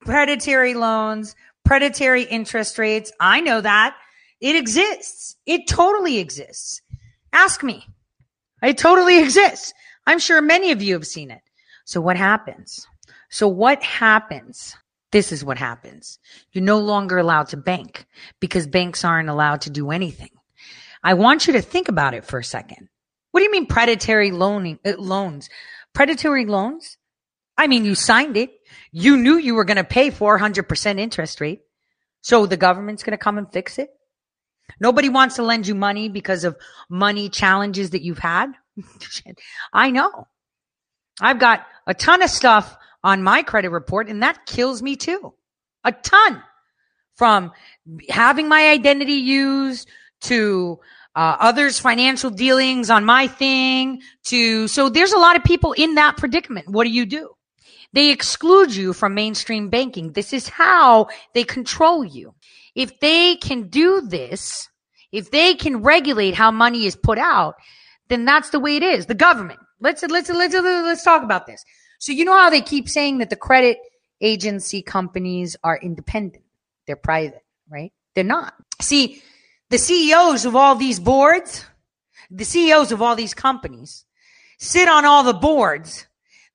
Predatory 0.00 0.74
loans, 0.74 1.34
predatory 1.64 2.22
interest 2.24 2.78
rates. 2.78 3.12
I 3.20 3.40
know 3.40 3.60
that. 3.60 3.96
It 4.40 4.56
exists. 4.56 5.36
It 5.46 5.66
totally 5.66 6.18
exists. 6.18 6.82
Ask 7.32 7.62
me. 7.62 7.86
It 8.62 8.78
totally 8.78 9.22
exists. 9.22 9.72
I'm 10.06 10.18
sure 10.18 10.40
many 10.40 10.72
of 10.72 10.82
you 10.82 10.94
have 10.94 11.06
seen 11.06 11.30
it. 11.30 11.40
So 11.84 12.00
what 12.00 12.16
happens? 12.16 12.86
So 13.30 13.48
what 13.48 13.82
happens? 13.82 14.76
This 15.12 15.32
is 15.32 15.44
what 15.44 15.58
happens. 15.58 16.18
You're 16.52 16.64
no 16.64 16.78
longer 16.78 17.18
allowed 17.18 17.48
to 17.48 17.56
bank 17.56 18.06
because 18.40 18.66
banks 18.66 19.04
aren't 19.04 19.28
allowed 19.28 19.62
to 19.62 19.70
do 19.70 19.90
anything. 19.90 20.30
I 21.02 21.14
want 21.14 21.46
you 21.46 21.52
to 21.54 21.62
think 21.62 21.88
about 21.88 22.14
it 22.14 22.24
for 22.24 22.38
a 22.38 22.44
second. 22.44 22.88
What 23.30 23.40
do 23.40 23.44
you 23.44 23.52
mean 23.52 23.66
predatory 23.66 24.30
loaning 24.30 24.78
uh, 24.84 24.94
loans? 24.98 25.48
Predatory 25.92 26.46
loans? 26.46 26.98
I 27.56 27.66
mean, 27.66 27.84
you 27.84 27.94
signed 27.94 28.36
it. 28.36 28.50
You 28.92 29.16
knew 29.16 29.36
you 29.36 29.54
were 29.54 29.64
going 29.64 29.76
to 29.76 29.84
pay 29.84 30.10
400% 30.10 30.98
interest 30.98 31.40
rate. 31.40 31.62
So 32.20 32.46
the 32.46 32.56
government's 32.56 33.02
going 33.02 33.12
to 33.12 33.22
come 33.22 33.38
and 33.38 33.50
fix 33.50 33.78
it. 33.78 33.90
Nobody 34.80 35.08
wants 35.08 35.36
to 35.36 35.42
lend 35.42 35.66
you 35.66 35.74
money 35.74 36.08
because 36.08 36.44
of 36.44 36.56
money 36.88 37.28
challenges 37.28 37.90
that 37.90 38.02
you've 38.02 38.18
had. 38.18 38.52
I 39.72 39.90
know. 39.90 40.26
I've 41.20 41.38
got 41.38 41.66
a 41.86 41.94
ton 41.94 42.22
of 42.22 42.30
stuff 42.30 42.76
on 43.02 43.22
my 43.22 43.42
credit 43.42 43.70
report 43.70 44.08
and 44.08 44.22
that 44.22 44.46
kills 44.46 44.82
me 44.82 44.96
too. 44.96 45.34
A 45.84 45.92
ton 45.92 46.42
from 47.14 47.52
having 48.08 48.48
my 48.48 48.68
identity 48.70 49.14
used 49.14 49.88
to 50.22 50.78
uh, 51.14 51.36
others' 51.40 51.78
financial 51.78 52.30
dealings 52.30 52.90
on 52.90 53.04
my 53.04 53.26
thing 53.26 54.02
to, 54.24 54.68
so 54.68 54.88
there's 54.90 55.12
a 55.12 55.18
lot 55.18 55.36
of 55.36 55.44
people 55.44 55.72
in 55.72 55.94
that 55.94 56.16
predicament. 56.18 56.68
What 56.68 56.84
do 56.84 56.90
you 56.90 57.06
do? 57.06 57.30
They 57.92 58.10
exclude 58.10 58.74
you 58.74 58.92
from 58.92 59.14
mainstream 59.14 59.70
banking. 59.70 60.12
This 60.12 60.34
is 60.34 60.48
how 60.48 61.08
they 61.32 61.44
control 61.44 62.04
you. 62.04 62.34
If 62.76 63.00
they 63.00 63.36
can 63.36 63.68
do 63.68 64.02
this, 64.02 64.68
if 65.10 65.30
they 65.30 65.54
can 65.54 65.82
regulate 65.82 66.34
how 66.34 66.50
money 66.50 66.84
is 66.86 66.94
put 66.94 67.18
out, 67.18 67.56
then 68.08 68.24
that's 68.24 68.50
the 68.50 68.60
way 68.60 68.76
it 68.76 68.82
is. 68.84 69.06
The 69.06 69.14
government. 69.14 69.58
Let's 69.80 70.02
let's 70.02 70.28
let's 70.28 70.54
let's 70.54 71.02
talk 71.02 71.22
about 71.22 71.46
this. 71.46 71.64
So 71.98 72.12
you 72.12 72.24
know 72.24 72.34
how 72.36 72.50
they 72.50 72.60
keep 72.60 72.88
saying 72.88 73.18
that 73.18 73.30
the 73.30 73.36
credit 73.36 73.78
agency 74.20 74.82
companies 74.82 75.56
are 75.64 75.78
independent. 75.78 76.44
They're 76.86 76.96
private, 76.96 77.44
right? 77.68 77.92
They're 78.14 78.24
not. 78.24 78.54
See, 78.80 79.22
the 79.70 79.78
CEOs 79.78 80.44
of 80.44 80.54
all 80.54 80.74
these 80.76 81.00
boards, 81.00 81.64
the 82.30 82.44
CEOs 82.44 82.92
of 82.92 83.02
all 83.02 83.16
these 83.16 83.34
companies 83.34 84.04
sit 84.58 84.88
on 84.88 85.04
all 85.04 85.22
the 85.22 85.32
boards 85.32 86.06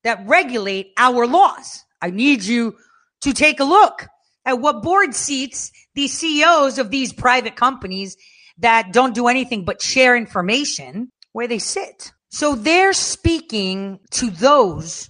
that 0.04 0.26
regulate 0.28 0.94
our 0.98 1.28
laws. 1.28 1.84
I 2.02 2.12
need 2.12 2.44
you 2.44 2.78
to 3.22 3.34
take 3.34 3.60
a 3.60 3.64
look 3.64 4.08
at 4.46 4.60
what 4.60 4.82
board 4.82 5.14
seats 5.14 5.72
these 5.96 6.18
CEOs 6.18 6.78
of 6.78 6.90
these 6.90 7.14
private 7.14 7.56
companies 7.56 8.18
that 8.58 8.94
don't 8.94 9.16
do 9.16 9.28
anything 9.28 9.66
but 9.66 9.82
share 9.82 10.16
information 10.16 11.12
where 11.34 11.48
they 11.48 11.60
sit. 11.60 12.12
So 12.30 12.56
they're 12.56 12.94
speaking 12.94 14.00
to 14.12 14.30
those 14.30 15.10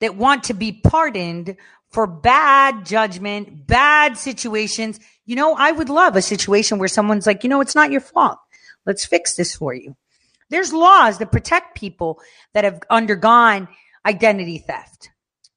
that 0.00 0.16
want 0.16 0.44
to 0.44 0.54
be 0.54 0.72
pardoned 0.72 1.56
for 1.90 2.06
bad 2.06 2.86
judgment, 2.86 3.66
bad 3.66 4.16
situations. 4.16 4.98
You 5.26 5.36
know, 5.36 5.54
I 5.54 5.70
would 5.70 5.90
love 5.90 6.16
a 6.16 6.22
situation 6.22 6.78
where 6.78 6.88
someone's 6.88 7.26
like, 7.26 7.44
you 7.44 7.50
know, 7.50 7.60
it's 7.60 7.74
not 7.74 7.90
your 7.90 8.00
fault. 8.00 8.38
Let's 8.86 9.04
fix 9.04 9.36
this 9.36 9.54
for 9.54 9.74
you. 9.74 9.96
There's 10.48 10.72
laws 10.72 11.18
that 11.18 11.32
protect 11.32 11.76
people 11.76 12.20
that 12.54 12.64
have 12.64 12.80
undergone 12.90 13.68
identity 14.04 14.58
theft. 14.58 15.10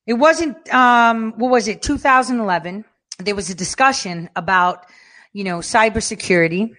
It 0.06 0.14
wasn't, 0.14 0.72
um, 0.74 1.34
what 1.38 1.50
was 1.50 1.68
it, 1.68 1.82
2011. 1.82 2.86
There 3.20 3.36
was 3.36 3.50
a 3.50 3.56
discussion 3.56 4.30
about, 4.36 4.86
you 5.34 5.44
know, 5.44 5.60
cybersecurity. 5.60 6.72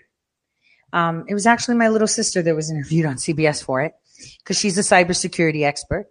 Um, 0.93 1.25
it 1.29 1.35
was 1.35 1.47
actually 1.47 1.77
my 1.77 1.89
little 1.89 2.09
sister 2.09 2.43
that 2.43 2.55
was 2.55 2.71
interviewed 2.71 3.07
on 3.07 3.17
CBS 3.17 3.63
for 3.63 3.83
it 3.83 3.95
because 4.39 4.59
she's 4.59 4.79
a 4.79 4.83
cybersecurity 4.83 5.65
expert. 5.65 6.07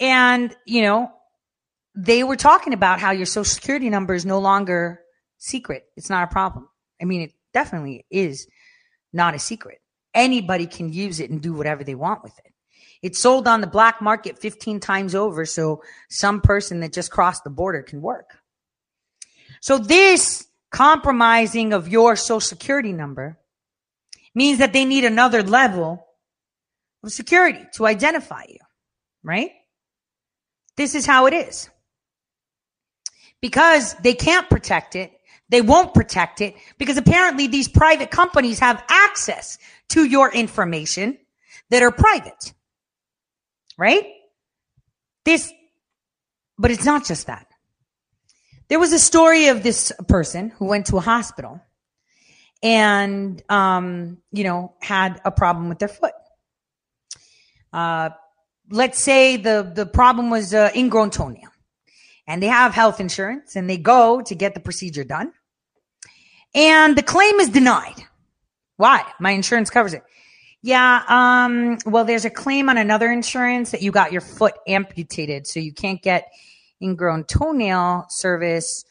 And, 0.00 0.54
you 0.64 0.82
know, 0.82 1.10
they 1.94 2.22
were 2.22 2.36
talking 2.36 2.72
about 2.72 3.00
how 3.00 3.10
your 3.10 3.26
social 3.26 3.44
security 3.44 3.90
number 3.90 4.14
is 4.14 4.24
no 4.24 4.38
longer 4.38 5.00
secret. 5.38 5.84
It's 5.96 6.10
not 6.10 6.24
a 6.24 6.32
problem. 6.32 6.68
I 7.00 7.04
mean, 7.04 7.22
it 7.22 7.32
definitely 7.52 8.06
is 8.10 8.46
not 9.12 9.34
a 9.34 9.38
secret. 9.38 9.80
Anybody 10.14 10.66
can 10.66 10.92
use 10.92 11.20
it 11.20 11.30
and 11.30 11.40
do 11.40 11.52
whatever 11.52 11.84
they 11.84 11.94
want 11.94 12.22
with 12.22 12.38
it. 12.38 12.52
It's 13.02 13.18
sold 13.18 13.46
on 13.46 13.60
the 13.60 13.66
black 13.66 14.00
market 14.00 14.38
15 14.38 14.80
times 14.80 15.14
over, 15.14 15.44
so 15.44 15.82
some 16.08 16.40
person 16.40 16.80
that 16.80 16.92
just 16.92 17.10
crossed 17.10 17.44
the 17.44 17.50
border 17.50 17.82
can 17.82 18.02
work. 18.02 18.37
So 19.60 19.78
this 19.78 20.46
compromising 20.70 21.72
of 21.72 21.88
your 21.88 22.16
social 22.16 22.40
security 22.40 22.92
number 22.92 23.38
means 24.34 24.58
that 24.58 24.72
they 24.72 24.84
need 24.84 25.04
another 25.04 25.42
level 25.42 26.06
of 27.02 27.12
security 27.12 27.64
to 27.74 27.86
identify 27.86 28.44
you, 28.48 28.58
right? 29.22 29.50
This 30.76 30.94
is 30.94 31.06
how 31.06 31.26
it 31.26 31.34
is. 31.34 31.68
Because 33.40 33.94
they 33.94 34.14
can't 34.14 34.48
protect 34.48 34.94
it, 34.96 35.12
they 35.48 35.60
won't 35.60 35.94
protect 35.94 36.40
it 36.40 36.54
because 36.76 36.96
apparently 36.96 37.46
these 37.46 37.68
private 37.68 38.10
companies 38.10 38.58
have 38.58 38.82
access 38.88 39.58
to 39.88 40.04
your 40.04 40.30
information 40.32 41.18
that 41.70 41.82
are 41.82 41.90
private. 41.90 42.52
Right? 43.76 44.04
This, 45.24 45.52
but 46.58 46.70
it's 46.70 46.84
not 46.84 47.06
just 47.06 47.26
that. 47.26 47.47
There 48.68 48.78
was 48.78 48.92
a 48.92 48.98
story 48.98 49.48
of 49.48 49.62
this 49.62 49.92
person 50.08 50.50
who 50.50 50.66
went 50.66 50.86
to 50.86 50.98
a 50.98 51.00
hospital 51.00 51.60
and, 52.62 53.42
um, 53.48 54.18
you 54.30 54.44
know, 54.44 54.74
had 54.80 55.20
a 55.24 55.30
problem 55.30 55.68
with 55.68 55.78
their 55.78 55.88
foot. 55.88 56.12
Uh, 57.72 58.10
let's 58.70 58.98
say 58.98 59.36
the, 59.36 59.70
the 59.74 59.86
problem 59.86 60.30
was 60.30 60.52
uh, 60.52 60.70
ingrown 60.74 61.10
toenail 61.10 61.50
and 62.26 62.42
they 62.42 62.46
have 62.46 62.72
health 62.72 63.00
insurance 63.00 63.56
and 63.56 63.68
they 63.68 63.78
go 63.78 64.20
to 64.20 64.34
get 64.34 64.54
the 64.54 64.60
procedure 64.60 65.04
done 65.04 65.32
and 66.54 66.96
the 66.96 67.02
claim 67.02 67.40
is 67.40 67.48
denied. 67.50 68.02
Why? 68.76 69.04
My 69.20 69.32
insurance 69.32 69.70
covers 69.70 69.94
it. 69.94 70.02
Yeah, 70.62 71.02
um, 71.08 71.78
well, 71.86 72.04
there's 72.04 72.24
a 72.24 72.30
claim 72.30 72.68
on 72.68 72.78
another 72.78 73.10
insurance 73.12 73.70
that 73.70 73.80
you 73.80 73.92
got 73.92 74.12
your 74.12 74.20
foot 74.20 74.54
amputated, 74.66 75.46
so 75.46 75.60
you 75.60 75.72
can't 75.72 76.02
get 76.02 76.32
ingrown 76.82 77.24
toenail 77.24 78.06
service 78.08 78.84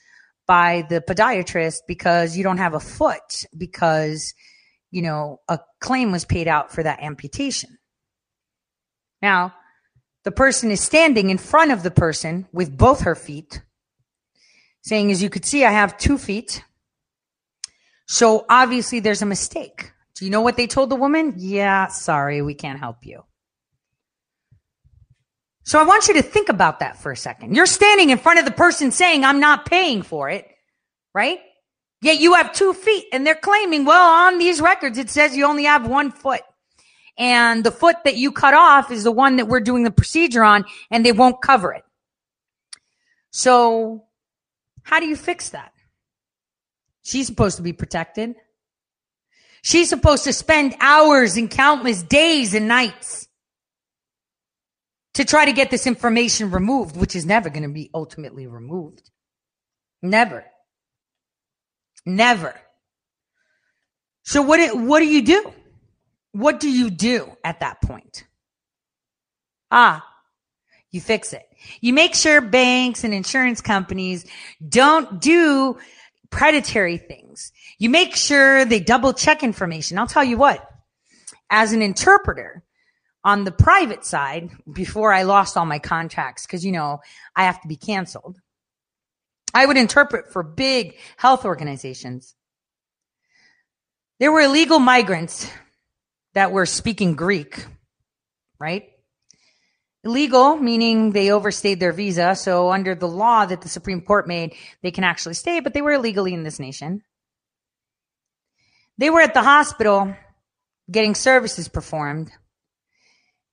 by 0.47 0.85
the 0.89 1.01
podiatrist 1.01 1.81
because 1.87 2.37
you 2.37 2.43
don't 2.43 2.57
have 2.57 2.73
a 2.73 2.79
foot 2.79 3.45
because, 3.55 4.33
you 4.91 5.01
know, 5.01 5.41
a 5.47 5.59
claim 5.81 6.11
was 6.11 6.25
paid 6.25 6.47
out 6.47 6.71
for 6.71 6.83
that 6.83 7.01
amputation. 7.01 7.77
Now, 9.21 9.53
the 10.23 10.31
person 10.31 10.71
is 10.71 10.81
standing 10.81 11.29
in 11.29 11.37
front 11.37 11.71
of 11.71 11.83
the 11.83 11.91
person 11.91 12.47
with 12.51 12.77
both 12.77 13.01
her 13.01 13.15
feet, 13.15 13.61
saying, 14.81 15.11
as 15.11 15.21
you 15.21 15.29
could 15.29 15.45
see, 15.45 15.65
I 15.65 15.71
have 15.71 15.97
two 15.97 16.17
feet. 16.17 16.63
So 18.07 18.45
obviously 18.49 18.99
there's 18.99 19.21
a 19.21 19.25
mistake. 19.25 19.91
Do 20.15 20.25
you 20.25 20.31
know 20.31 20.41
what 20.41 20.57
they 20.57 20.67
told 20.67 20.89
the 20.89 20.95
woman? 20.95 21.33
Yeah, 21.37 21.87
sorry, 21.87 22.41
we 22.41 22.55
can't 22.55 22.79
help 22.79 23.05
you. 23.05 23.23
So 25.67 25.77
I 25.81 25.83
want 25.83 26.07
you 26.07 26.13
to 26.13 26.21
think 26.21 26.47
about 26.47 26.79
that 26.79 26.95
for 26.95 27.11
a 27.11 27.17
second. 27.17 27.53
You're 27.53 27.65
standing 27.65 28.09
in 28.09 28.19
front 28.19 28.39
of 28.39 28.45
the 28.45 28.51
person 28.51 28.89
saying, 28.89 29.25
I'm 29.25 29.41
not 29.41 29.65
paying 29.65 30.01
for 30.01 30.29
it, 30.29 30.47
right? 31.13 31.39
Yet 32.01 32.21
you 32.21 32.35
have 32.35 32.53
two 32.53 32.71
feet 32.71 33.07
and 33.11 33.27
they're 33.27 33.35
claiming, 33.35 33.83
well, 33.83 34.27
on 34.27 34.37
these 34.37 34.61
records, 34.61 34.97
it 34.97 35.09
says 35.09 35.35
you 35.35 35.45
only 35.45 35.65
have 35.65 35.85
one 35.85 36.09
foot. 36.09 36.39
And 37.17 37.65
the 37.65 37.71
foot 37.71 37.97
that 38.05 38.15
you 38.15 38.31
cut 38.31 38.53
off 38.53 38.91
is 38.91 39.03
the 39.03 39.11
one 39.11 39.35
that 39.35 39.49
we're 39.49 39.59
doing 39.59 39.83
the 39.83 39.91
procedure 39.91 40.41
on 40.41 40.63
and 40.89 41.05
they 41.05 41.11
won't 41.11 41.41
cover 41.41 41.73
it. 41.73 41.83
So 43.31 44.05
how 44.83 45.01
do 45.01 45.05
you 45.05 45.17
fix 45.17 45.49
that? 45.49 45.73
She's 47.03 47.27
supposed 47.27 47.57
to 47.57 47.61
be 47.61 47.73
protected. 47.73 48.35
She's 49.63 49.89
supposed 49.89 50.23
to 50.23 50.31
spend 50.31 50.75
hours 50.79 51.35
and 51.35 51.51
countless 51.51 52.03
days 52.03 52.53
and 52.53 52.69
nights 52.69 53.26
to 55.17 55.25
try 55.25 55.45
to 55.45 55.51
get 55.51 55.71
this 55.71 55.87
information 55.87 56.51
removed, 56.51 56.95
which 56.95 57.15
is 57.15 57.25
never 57.25 57.49
going 57.49 57.63
to 57.63 57.69
be 57.69 57.89
ultimately 57.91 58.45
removed. 58.45 59.09
Never. 59.99 60.45
Never. 62.05 62.53
So 64.21 64.43
what, 64.43 64.77
what 64.77 64.99
do 64.99 65.07
you 65.07 65.23
do? 65.23 65.53
What 66.33 66.59
do 66.59 66.69
you 66.69 66.91
do 66.91 67.35
at 67.43 67.61
that 67.61 67.81
point? 67.81 68.27
Ah, 69.71 70.07
you 70.91 71.01
fix 71.01 71.33
it. 71.33 71.47
You 71.81 71.93
make 71.93 72.13
sure 72.13 72.39
banks 72.39 73.03
and 73.03 73.11
insurance 73.11 73.59
companies 73.59 74.23
don't 74.69 75.19
do 75.19 75.79
predatory 76.29 76.97
things. 76.97 77.51
You 77.79 77.89
make 77.89 78.15
sure 78.15 78.65
they 78.65 78.81
double 78.81 79.13
check 79.13 79.41
information. 79.41 79.97
I'll 79.97 80.05
tell 80.05 80.23
you 80.23 80.37
what, 80.37 80.63
as 81.49 81.73
an 81.73 81.81
interpreter 81.81 82.63
on 83.27 83.43
the 83.43 83.51
private 83.51 84.05
side, 84.05 84.49
before 84.71 85.11
I 85.11 85.23
lost 85.23 85.57
all 85.57 85.65
my 85.65 85.79
contracts, 85.79 86.45
because 86.45 86.63
you 86.63 86.71
know, 86.71 87.01
I 87.35 87.43
have 87.43 87.61
to 87.61 87.67
be 87.67 87.75
canceled. 87.75 88.39
I 89.53 89.65
would 89.65 89.75
interpret 89.75 90.31
for 90.31 90.43
big 90.43 90.95
health 91.17 91.43
organizations. 91.43 92.35
There 94.21 94.31
were 94.31 94.39
illegal 94.39 94.79
migrants 94.79 95.51
that 96.35 96.53
were 96.53 96.65
speaking 96.65 97.15
Greek, 97.15 97.65
right? 98.59 98.87
Illegal, 100.05 100.55
meaning 100.55 101.11
they 101.11 101.29
overstayed 101.29 101.81
their 101.81 101.91
visa. 101.91 102.33
So 102.33 102.71
under 102.71 102.95
the 102.95 103.09
law 103.09 103.45
that 103.45 103.59
the 103.59 103.67
Supreme 103.67 103.99
Court 103.99 104.25
made, 104.25 104.55
they 104.83 104.91
can 104.91 105.03
actually 105.03 105.33
stay, 105.33 105.59
but 105.59 105.73
they 105.73 105.81
were 105.81 105.91
illegally 105.91 106.33
in 106.33 106.43
this 106.43 106.61
nation. 106.61 107.03
They 108.97 109.09
were 109.09 109.19
at 109.19 109.33
the 109.33 109.43
hospital 109.43 110.15
getting 110.89 111.13
services 111.13 111.67
performed, 111.67 112.31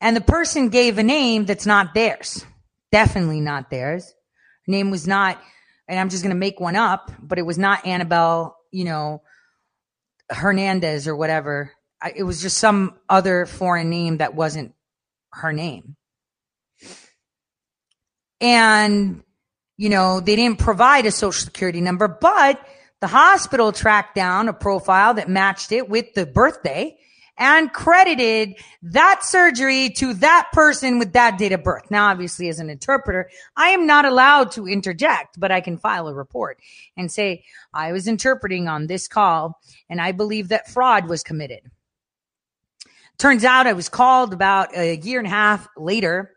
and 0.05 0.15
the 0.15 0.21
person 0.21 0.69
gave 0.69 0.99
a 0.99 1.03
name 1.03 1.47
that's 1.47 1.65
not 1.65 1.95
theirs. 1.95 2.45
Definitely 2.93 3.41
not 3.41 3.71
theirs. 3.71 4.15
Name 4.67 4.91
was 4.91 5.07
not, 5.09 5.41
and 5.89 5.99
I'm 5.99 6.11
just 6.11 6.23
going 6.23 6.35
to 6.35 6.39
make 6.39 6.61
one 6.61 6.77
up, 6.77 7.11
but 7.23 7.39
it 7.39 7.47
was 7.47 7.57
not 7.57 7.87
Annabelle, 7.87 8.55
you 8.71 8.85
know, 8.85 9.23
Hernandez 10.29 11.09
or 11.09 11.17
whatever. 11.17 11.73
It 12.15 12.25
was 12.25 12.43
just 12.43 12.59
some 12.59 12.99
other 13.09 13.47
foreign 13.47 13.89
name 13.89 14.19
that 14.19 14.35
wasn't 14.35 14.75
her 15.33 15.55
name. 15.55 15.97
And, 18.43 19.23
you 19.79 19.89
know, 19.89 20.21
they 20.21 20.37
didn't 20.37 20.59
provide 20.59 21.07
a 21.07 21.11
social 21.11 21.47
security 21.47 21.81
number, 21.81 22.09
but 22.09 22.61
the 23.01 23.07
hospital 23.07 23.73
tracked 23.73 24.15
down 24.15 24.49
a 24.49 24.53
profile 24.53 25.15
that 25.15 25.31
matched 25.31 25.73
it 25.73 25.89
with 25.89 26.13
the 26.13 26.27
birthday 26.27 26.99
and 27.36 27.73
credited 27.73 28.55
that 28.82 29.24
surgery 29.24 29.90
to 29.90 30.15
that 30.15 30.48
person 30.52 30.98
with 30.98 31.12
that 31.15 31.36
date 31.39 31.52
of 31.52 31.65
birth. 31.65 31.90
Now, 31.90 32.09
obviously, 32.09 32.48
as 32.48 32.61
an 32.61 32.70
interpreter, 32.70 33.28
I 33.56 33.70
am 33.70 33.86
not 33.86 34.05
allowed 34.05 34.52
to 34.52 34.69
interject, 34.69 35.39
but 35.39 35.51
I 35.51 35.61
can 35.61 35.78
file 35.78 36.09
a 36.09 36.15
report 36.15 36.61
and 36.97 37.11
say, 37.11 37.44
I 37.73 37.93
was 37.93 38.06
interpreting 38.06 38.69
on 38.69 38.86
this 38.86 39.09
call 39.09 39.61
and 39.90 40.01
I 40.01 40.12
believe 40.12 40.48
that 40.48 40.70
fraud 40.70 41.09
was 41.09 41.23
committed. 41.23 41.61
Turns 43.19 43.44
out 43.44 43.66
I 43.66 43.73
was 43.73 43.89
called 43.89 44.32
about 44.32 44.77
a 44.77 44.97
year 44.97 45.19
and 45.19 45.27
a 45.27 45.31
half 45.31 45.69
later 45.77 46.32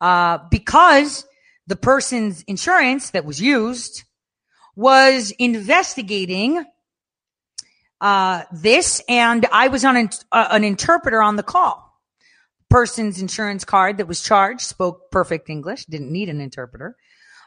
uh, 0.00 0.38
because 0.50 1.24
the 1.66 1.76
person's 1.76 2.42
insurance 2.42 3.10
that 3.10 3.24
was 3.24 3.40
used 3.40 4.04
was 4.74 5.32
investigating 5.32 6.64
uh, 8.00 8.42
this, 8.52 9.02
and 9.08 9.46
I 9.52 9.68
was 9.68 9.84
on 9.84 9.96
an, 9.96 10.10
uh, 10.32 10.48
an 10.50 10.64
interpreter 10.64 11.22
on 11.22 11.36
the 11.36 11.42
call. 11.42 11.84
Person's 12.70 13.20
insurance 13.20 13.64
card 13.64 13.96
that 13.98 14.06
was 14.06 14.22
charged 14.22 14.62
spoke 14.62 15.10
perfect 15.10 15.48
English, 15.48 15.86
didn't 15.86 16.12
need 16.12 16.28
an 16.28 16.40
interpreter. 16.40 16.96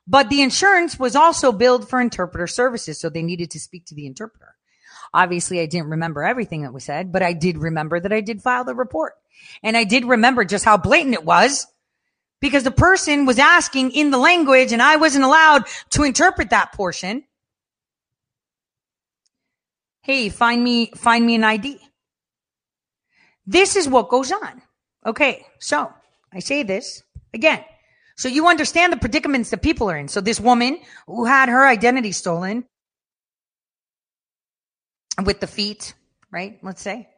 But 0.08 0.30
the 0.30 0.42
insurance 0.42 0.98
was 0.98 1.16
also 1.16 1.52
billed 1.52 1.88
for 1.88 2.02
interpreter 2.02 2.48
services, 2.48 3.00
so 3.00 3.10
they 3.10 3.22
needed 3.22 3.52
to 3.52 3.60
speak 3.60 3.86
to 3.86 3.96
the 3.96 4.08
interpreter. 4.08 4.56
Obviously, 5.14 5.60
I 5.60 5.66
didn't 5.66 5.90
remember 5.90 6.24
everything 6.24 6.64
that 6.64 6.74
was 6.74 6.86
said, 6.86 7.12
but 7.12 7.22
I 7.22 7.34
did 7.34 7.58
remember 7.58 8.00
that 8.00 8.14
I 8.14 8.22
did 8.22 8.42
file 8.42 8.64
the 8.64 8.74
report. 8.74 9.14
And 9.62 9.76
I 9.76 9.84
did 9.84 10.06
remember 10.06 10.46
just 10.46 10.66
how 10.66 10.78
blatant 10.78 11.14
it 11.14 11.26
was 11.26 11.68
because 12.40 12.64
the 12.64 12.72
person 12.72 13.26
was 13.26 13.40
asking 13.40 13.92
in 13.92 14.12
the 14.12 14.18
language 14.18 14.72
and 14.72 14.82
I 14.82 14.96
wasn't 14.96 15.24
allowed 15.24 15.66
to 15.92 16.04
interpret 16.04 16.50
that 16.50 16.74
portion. 16.74 17.24
Hey, 20.04 20.30
find 20.30 20.64
me, 20.64 20.92
find 20.96 21.26
me 21.26 21.36
an 21.36 21.44
ID. 21.44 21.80
This 23.46 23.76
is 23.76 23.88
what 23.88 24.10
goes 24.10 24.32
on. 24.32 24.62
Okay. 25.06 25.46
So 25.60 25.92
I 26.34 26.40
say 26.40 26.64
this 26.64 27.04
again. 27.34 27.64
So 28.18 28.28
you 28.28 28.48
understand 28.48 28.94
the 28.94 28.98
predicaments 28.98 29.50
that 29.50 29.62
people 29.62 29.90
are 29.90 29.98
in. 29.98 30.08
So 30.08 30.22
this 30.22 30.40
woman 30.40 30.80
who 31.08 31.26
had 31.26 31.50
her 31.50 31.66
identity 31.66 32.12
stolen 32.12 32.66
with 35.24 35.40
the 35.40 35.48
feet, 35.48 35.94
right? 36.32 36.60
Let's 36.62 36.82
say. 36.82 37.10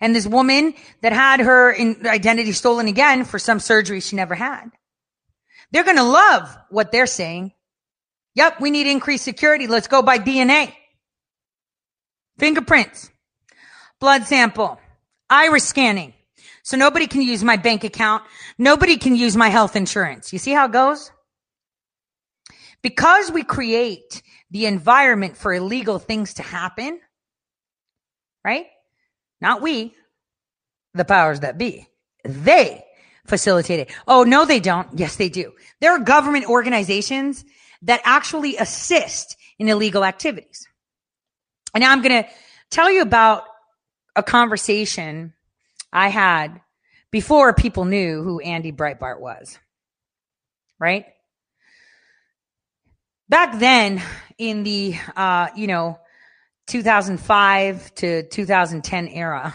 And 0.00 0.14
this 0.14 0.26
woman 0.26 0.74
that 1.00 1.12
had 1.12 1.40
her 1.40 1.74
identity 1.74 2.52
stolen 2.52 2.88
again 2.88 3.24
for 3.24 3.38
some 3.38 3.58
surgery 3.58 4.00
she 4.00 4.16
never 4.16 4.34
had. 4.34 4.70
They're 5.72 5.84
going 5.84 5.96
to 5.96 6.02
love 6.02 6.56
what 6.70 6.92
they're 6.92 7.06
saying. 7.06 7.52
Yep, 8.34 8.60
we 8.60 8.70
need 8.70 8.86
increased 8.86 9.24
security. 9.24 9.66
Let's 9.66 9.88
go 9.88 10.02
by 10.02 10.18
DNA. 10.18 10.72
Fingerprints, 12.38 13.10
blood 14.00 14.24
sample, 14.24 14.80
iris 15.28 15.64
scanning. 15.64 16.14
So 16.62 16.76
nobody 16.76 17.06
can 17.06 17.22
use 17.22 17.42
my 17.42 17.56
bank 17.56 17.84
account. 17.84 18.24
Nobody 18.58 18.96
can 18.96 19.16
use 19.16 19.36
my 19.36 19.48
health 19.48 19.74
insurance. 19.74 20.32
You 20.32 20.38
see 20.38 20.52
how 20.52 20.66
it 20.66 20.72
goes? 20.72 21.10
Because 22.82 23.32
we 23.32 23.42
create 23.42 24.22
the 24.50 24.66
environment 24.66 25.36
for 25.36 25.52
illegal 25.52 25.98
things 25.98 26.34
to 26.34 26.42
happen, 26.42 27.00
right? 28.44 28.66
Not 29.40 29.62
we, 29.62 29.94
the 30.94 31.04
powers 31.04 31.40
that 31.40 31.58
be. 31.58 31.88
They 32.24 32.84
facilitate 33.26 33.80
it. 33.80 33.90
Oh, 34.06 34.24
no, 34.24 34.44
they 34.44 34.60
don't. 34.60 34.88
Yes, 34.94 35.16
they 35.16 35.28
do. 35.28 35.52
There 35.80 35.92
are 35.92 35.98
government 35.98 36.46
organizations 36.46 37.44
that 37.82 38.00
actually 38.04 38.56
assist 38.56 39.36
in 39.58 39.68
illegal 39.68 40.04
activities. 40.04 40.68
And 41.78 41.82
now 41.84 41.92
I'm 41.92 42.02
going 42.02 42.24
to 42.24 42.28
tell 42.70 42.90
you 42.90 43.02
about 43.02 43.44
a 44.16 44.22
conversation 44.24 45.32
I 45.92 46.08
had 46.08 46.60
before 47.12 47.54
people 47.54 47.84
knew 47.84 48.20
who 48.24 48.40
Andy 48.40 48.72
Breitbart 48.72 49.20
was. 49.20 49.56
Right? 50.80 51.06
Back 53.28 53.60
then 53.60 54.02
in 54.38 54.64
the 54.64 54.96
uh, 55.14 55.50
you 55.54 55.68
know, 55.68 56.00
2005 56.66 57.94
to 57.94 58.24
2010 58.24 59.06
era, 59.06 59.54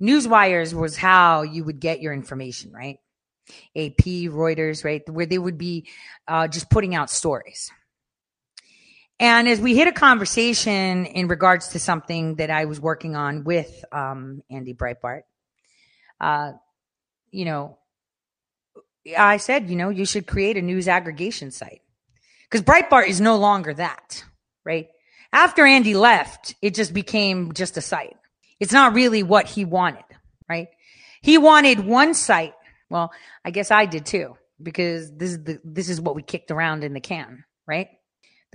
newswires 0.00 0.72
was 0.72 0.96
how 0.96 1.42
you 1.42 1.64
would 1.64 1.80
get 1.80 2.00
your 2.00 2.12
information, 2.12 2.70
right? 2.70 2.98
AP, 3.74 4.04
Reuters, 4.30 4.84
right? 4.84 5.02
Where 5.08 5.26
they 5.26 5.38
would 5.38 5.58
be 5.58 5.88
uh, 6.28 6.46
just 6.46 6.70
putting 6.70 6.94
out 6.94 7.10
stories. 7.10 7.72
And 9.18 9.48
as 9.48 9.60
we 9.60 9.74
hit 9.74 9.88
a 9.88 9.92
conversation 9.92 11.06
in 11.06 11.28
regards 11.28 11.68
to 11.68 11.78
something 11.78 12.34
that 12.36 12.50
I 12.50 12.66
was 12.66 12.80
working 12.80 13.16
on 13.16 13.44
with 13.44 13.84
um, 13.90 14.42
Andy 14.50 14.74
Breitbart, 14.74 15.22
uh, 16.20 16.52
you 17.30 17.46
know, 17.46 17.78
I 19.16 19.38
said, 19.38 19.70
you 19.70 19.76
know, 19.76 19.88
you 19.88 20.04
should 20.04 20.26
create 20.26 20.56
a 20.56 20.62
news 20.62 20.88
aggregation 20.88 21.50
site 21.50 21.80
because 22.44 22.62
Breitbart 22.62 23.08
is 23.08 23.20
no 23.20 23.36
longer 23.36 23.72
that, 23.74 24.24
right? 24.64 24.88
After 25.32 25.64
Andy 25.64 25.94
left, 25.94 26.54
it 26.60 26.74
just 26.74 26.92
became 26.92 27.52
just 27.52 27.76
a 27.76 27.80
site. 27.80 28.16
It's 28.60 28.72
not 28.72 28.94
really 28.94 29.22
what 29.22 29.46
he 29.46 29.64
wanted, 29.64 30.04
right? 30.48 30.68
He 31.22 31.38
wanted 31.38 31.80
one 31.80 32.14
site. 32.14 32.54
Well, 32.90 33.12
I 33.44 33.50
guess 33.50 33.70
I 33.70 33.86
did 33.86 34.06
too, 34.06 34.36
because 34.62 35.12
this 35.12 35.30
is 35.30 35.44
the, 35.44 35.60
this 35.64 35.88
is 35.88 36.00
what 36.00 36.14
we 36.14 36.22
kicked 36.22 36.50
around 36.50 36.84
in 36.84 36.92
the 36.92 37.00
can, 37.00 37.44
right? 37.66 37.88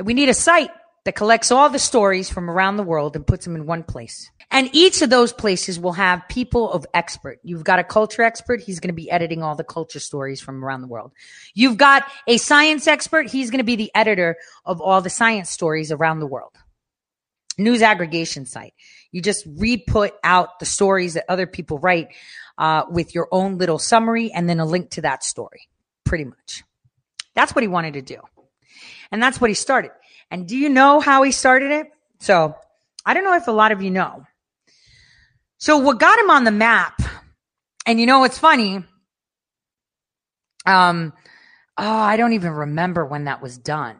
We 0.04 0.14
need 0.14 0.30
a 0.30 0.34
site 0.34 0.72
that 1.04 1.16
collects 1.16 1.52
all 1.52 1.70
the 1.70 1.80
stories 1.80 2.30
from 2.30 2.50
around 2.50 2.78
the 2.78 2.84
world 2.84 3.16
and 3.16 3.26
puts 3.26 3.46
them 3.46 3.56
in 3.56 3.66
one 3.66 3.84
place. 3.84 4.30
And 4.52 4.70
each 4.74 5.02
of 5.02 5.10
those 5.10 5.32
places 5.32 5.80
will 5.80 5.94
have 5.94 6.28
people 6.28 6.72
of 6.72 6.86
expert. 6.94 7.40
You've 7.42 7.64
got 7.64 7.80
a 7.80 7.84
culture 7.84 8.22
expert. 8.22 8.62
He's 8.62 8.80
going 8.80 8.90
to 8.90 8.94
be 8.94 9.10
editing 9.10 9.42
all 9.42 9.56
the 9.56 9.64
culture 9.64 10.00
stories 10.00 10.42
from 10.42 10.64
around 10.64 10.82
the 10.82 10.88
world. 10.88 11.14
You've 11.54 11.78
got 11.78 12.04
a 12.28 12.38
science 12.38 12.86
expert. 12.86 13.30
He's 13.30 13.50
going 13.50 13.60
to 13.60 13.64
be 13.64 13.78
the 13.78 13.92
editor 13.96 14.36
of 14.66 14.82
all 14.82 15.02
the 15.02 15.10
science 15.10 15.50
stories 15.50 15.92
around 15.92 16.20
the 16.20 16.28
world. 16.28 16.52
News 17.58 17.82
aggregation 17.82 18.46
site. 18.46 18.74
You 19.12 19.22
just 19.22 19.46
re-put 19.48 20.14
out 20.24 20.60
the 20.60 20.66
stories 20.66 21.14
that 21.14 21.26
other 21.30 21.48
people 21.48 21.80
write 21.80 22.10
uh, 22.58 22.84
with 22.90 23.16
your 23.16 23.28
own 23.32 23.58
little 23.58 23.80
summary 23.80 24.32
and 24.32 24.50
then 24.50 24.60
a 24.60 24.66
link 24.66 24.92
to 24.92 25.02
that 25.02 25.24
story. 25.24 25.70
Pretty 26.04 26.26
much. 26.26 26.64
That's 27.36 27.56
what 27.56 27.64
he 27.64 27.68
wanted 27.70 27.94
to 27.94 28.02
do. 28.02 28.18
And 29.12 29.22
that's 29.22 29.42
what 29.42 29.50
he 29.50 29.54
started. 29.54 29.92
And 30.30 30.48
do 30.48 30.56
you 30.58 30.70
know 30.70 31.00
how 31.00 31.24
he 31.24 31.32
started 31.32 31.72
it? 31.72 31.88
So 32.20 32.56
I 33.06 33.14
don't 33.14 33.24
know 33.24 33.36
if 33.36 33.48
a 33.48 33.52
lot 33.52 33.72
of 33.72 33.82
you 33.82 33.92
know. 33.92 34.26
So 35.58 35.78
what 35.78 36.00
got 36.00 36.18
him 36.18 36.30
on 36.30 36.44
the 36.44 36.52
map, 36.52 37.02
and 37.86 38.00
you 38.00 38.06
know 38.06 38.20
what's 38.20 38.40
funny? 38.40 38.84
Um, 40.66 41.14
oh, 41.78 41.84
I 41.86 42.18
don't 42.18 42.34
even 42.34 42.52
remember 42.52 43.06
when 43.06 43.26
that 43.26 43.42
was 43.42 43.58
done. 43.58 43.98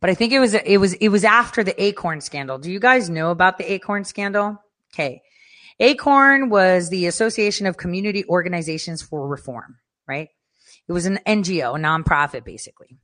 But 0.00 0.10
I 0.10 0.14
think 0.14 0.32
it 0.32 0.40
was 0.40 0.54
it 0.54 0.78
was 0.78 0.94
it 0.94 1.08
was 1.08 1.24
after 1.24 1.62
the 1.62 1.80
Acorn 1.80 2.20
scandal. 2.20 2.58
Do 2.58 2.72
you 2.72 2.80
guys 2.80 3.08
know 3.08 3.30
about 3.30 3.56
the 3.56 3.72
Acorn 3.72 4.04
scandal? 4.04 4.58
Okay. 4.92 5.22
Acorn 5.78 6.50
was 6.50 6.90
the 6.90 7.06
Association 7.06 7.66
of 7.66 7.76
Community 7.76 8.24
Organizations 8.26 9.00
for 9.00 9.26
Reform, 9.26 9.78
right? 10.06 10.28
It 10.88 10.92
was 10.92 11.06
an 11.06 11.20
NGO, 11.26 11.76
a 11.76 11.78
nonprofit 11.78 12.44
basically. 12.44 12.98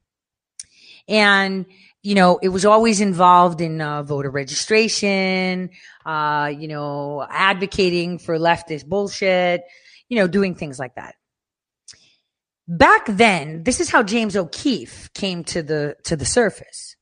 And, 1.09 1.67
you 2.03 2.15
know, 2.15 2.39
it 2.43 2.49
was 2.49 2.65
always 2.65 3.01
involved 3.01 3.61
in 3.61 3.81
uh, 3.81 4.03
voter 4.03 4.31
registration, 4.31 5.71
uh, 6.05 6.53
you 6.57 6.69
know, 6.69 7.27
advocating 7.29 8.19
for 8.19 8.39
leftist 8.39 8.87
bullshit, 8.87 9.63
you 10.09 10.19
know, 10.19 10.29
doing 10.29 10.55
things 10.55 10.79
like 10.79 10.95
that. 10.97 11.15
Back 12.67 13.07
then, 13.09 13.63
this 13.63 13.81
is 13.81 13.89
how 13.89 14.03
James 14.03 14.37
O'Keefe 14.37 15.11
came 15.15 15.43
to 15.45 15.63
the 15.63 15.97
to 16.05 16.17
the 16.17 16.27
surface. 16.27 16.97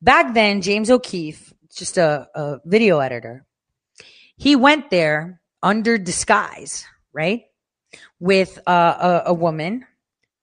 Back 0.00 0.34
then, 0.34 0.62
James 0.62 0.88
O'Keefe, 0.88 1.52
just 1.74 1.98
a, 1.98 2.28
a 2.34 2.58
video 2.64 3.00
editor, 3.00 3.44
he 4.36 4.54
went 4.54 4.88
there 4.88 5.40
under 5.62 5.98
disguise, 5.98 6.86
right, 7.12 7.42
with 8.20 8.58
uh, 8.66 9.22
a, 9.26 9.30
a 9.30 9.34
woman, 9.34 9.84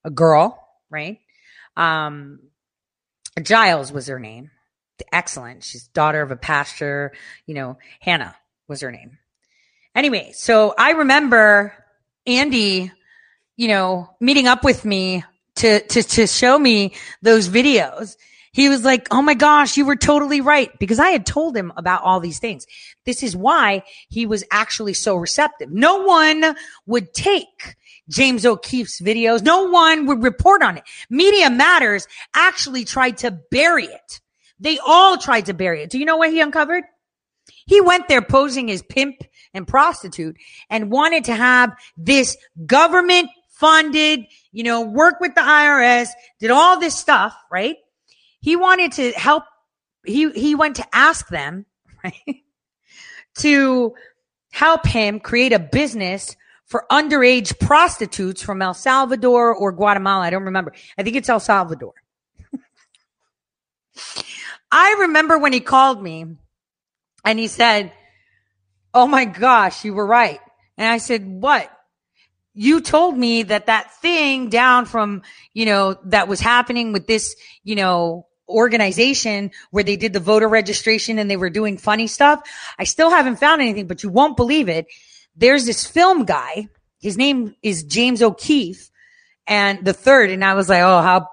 a 0.04 0.12
girl, 0.12 0.62
right, 0.90 1.20
um, 1.78 2.40
Giles 3.40 3.92
was 3.92 4.08
her 4.08 4.20
name. 4.20 4.52
Excellent. 5.12 5.64
She's 5.64 5.88
daughter 5.88 6.22
of 6.22 6.32
a 6.32 6.36
pastor, 6.36 7.14
you 7.46 7.54
know, 7.54 7.78
Hannah 8.00 8.36
was 8.68 8.82
her 8.82 8.92
name. 8.92 9.20
Anyway, 9.96 10.32
so 10.34 10.74
I 10.78 10.92
remember 10.92 11.74
Andy, 12.26 12.92
you 13.56 13.68
know, 13.68 14.10
meeting 14.20 14.48
up 14.48 14.64
with 14.64 14.86
me 14.86 15.24
to, 15.56 15.80
to, 15.80 16.04
to 16.04 16.28
show 16.28 16.58
me 16.58 16.94
those 17.22 17.48
videos. 17.48 18.18
He 18.52 18.70
was 18.70 18.84
like, 18.84 19.08
Oh 19.12 19.22
my 19.22 19.36
gosh, 19.36 19.78
you 19.78 19.86
were 19.86 19.96
totally 19.96 20.42
right. 20.42 20.72
Because 20.80 21.00
I 21.00 21.10
had 21.10 21.26
told 21.26 21.56
him 21.56 21.72
about 21.78 22.04
all 22.04 22.20
these 22.20 22.40
things. 22.40 22.66
This 23.06 23.22
is 23.24 23.36
why 23.36 23.84
he 24.10 24.26
was 24.26 24.44
actually 24.52 24.94
so 24.94 25.16
receptive. 25.16 25.72
No 25.72 26.04
one 26.04 26.56
would 26.86 27.14
take 27.14 27.77
James 28.10 28.46
O'Keefe's 28.46 29.02
videos. 29.02 29.44
No 29.44 29.64
one 29.64 30.06
would 30.06 30.24
report 30.24 30.62
on 30.62 30.78
it. 30.78 30.84
Media 31.10 31.50
Matters 31.50 32.08
actually 32.36 32.86
tried 32.86 33.18
to 33.18 33.32
bury 33.52 33.86
it. 33.86 34.22
They 34.60 34.80
all 34.86 35.18
tried 35.18 35.48
to 35.48 35.54
bury 35.54 35.84
it. 35.84 35.90
Do 35.90 36.00
you 36.00 36.06
know 36.06 36.18
what 36.18 36.32
he 36.32 36.42
uncovered? 36.42 36.84
He 37.66 37.82
went 37.82 38.08
there 38.08 38.22
posing 38.22 38.72
as 38.72 38.82
pimp 38.82 39.24
and 39.54 39.68
prostitute 39.68 40.38
and 40.70 40.92
wanted 40.92 41.26
to 41.26 41.36
have 41.36 41.76
this 41.98 42.38
government 42.66 43.30
funded, 43.50 44.26
you 44.52 44.64
know, 44.64 44.82
work 44.82 45.20
with 45.20 45.36
the 45.36 45.42
IRS, 45.42 46.10
did 46.40 46.52
all 46.52 46.80
this 46.80 46.96
stuff, 46.96 47.36
right? 47.52 47.78
He 48.40 48.56
wanted 48.56 48.94
to 48.94 49.12
help. 49.12 49.44
He, 50.06 50.30
he 50.32 50.56
went 50.56 50.78
to 50.78 50.86
ask 50.94 51.28
them, 51.28 51.66
right? 52.04 52.44
to 53.40 53.94
help 54.52 54.86
him 54.86 55.20
create 55.20 55.54
a 55.54 55.60
business 55.60 56.36
for 56.68 56.86
underage 56.92 57.60
prostitutes 57.60 58.42
from 58.42 58.62
El 58.62 58.74
Salvador 58.74 59.56
or 59.56 59.72
Guatemala. 59.72 60.26
I 60.26 60.30
don't 60.30 60.44
remember. 60.44 60.74
I 60.98 61.04
think 61.04 61.16
it's 61.16 61.30
El 61.30 61.40
Salvador. 61.40 61.94
I 64.72 64.98
remember 65.00 65.38
when 65.38 65.54
he 65.54 65.62
called 65.62 66.02
me 66.02 66.26
and 67.26 67.40
he 67.40 67.48
said, 67.48 67.92
Oh 68.94 69.08
my 69.08 69.26
gosh, 69.26 69.86
you 69.86 69.94
were 69.94 70.06
right. 70.06 70.40
And 70.78 70.88
I 70.88 70.98
said, 70.98 71.26
What? 71.26 71.72
You 72.54 72.82
told 72.82 73.18
me 73.18 73.44
that 73.44 73.68
that 73.68 73.94
thing 74.02 74.50
down 74.50 74.86
from, 74.86 75.22
you 75.54 75.66
know, 75.66 75.98
that 76.06 76.28
was 76.28 76.40
happening 76.40 76.92
with 76.92 77.06
this, 77.06 77.36
you 77.64 77.76
know, 77.76 78.26
organization 78.50 79.52
where 79.72 79.84
they 79.84 79.96
did 79.96 80.14
the 80.14 80.20
voter 80.20 80.48
registration 80.48 81.20
and 81.20 81.30
they 81.30 81.38
were 81.38 81.50
doing 81.50 81.78
funny 81.78 82.08
stuff. 82.08 82.42
I 82.80 82.86
still 82.86 83.10
haven't 83.10 83.36
found 83.38 83.62
anything, 83.62 83.88
but 83.88 84.04
you 84.04 84.10
won't 84.10 84.38
believe 84.38 84.70
it 84.70 84.88
there's 85.38 85.66
this 85.66 85.86
film 85.86 86.26
guy. 86.26 86.68
His 87.00 87.18
name 87.18 87.56
is 87.62 87.84
James 87.84 88.22
O'Keefe 88.22 88.90
and 89.48 89.86
the 89.86 89.94
third. 89.94 90.30
And 90.30 90.44
I 90.44 90.56
was 90.56 90.68
like, 90.68 90.82
Oh, 90.82 91.02
how 91.02 91.30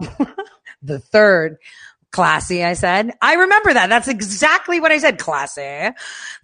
the 0.82 0.98
third 0.98 1.56
classy. 2.14 2.62
I 2.64 2.74
said, 2.74 3.12
I 3.20 3.34
remember 3.34 3.74
that. 3.74 3.88
That's 3.88 4.08
exactly 4.08 4.80
what 4.80 4.92
I 4.92 4.98
said. 4.98 5.18
Classy, 5.18 5.90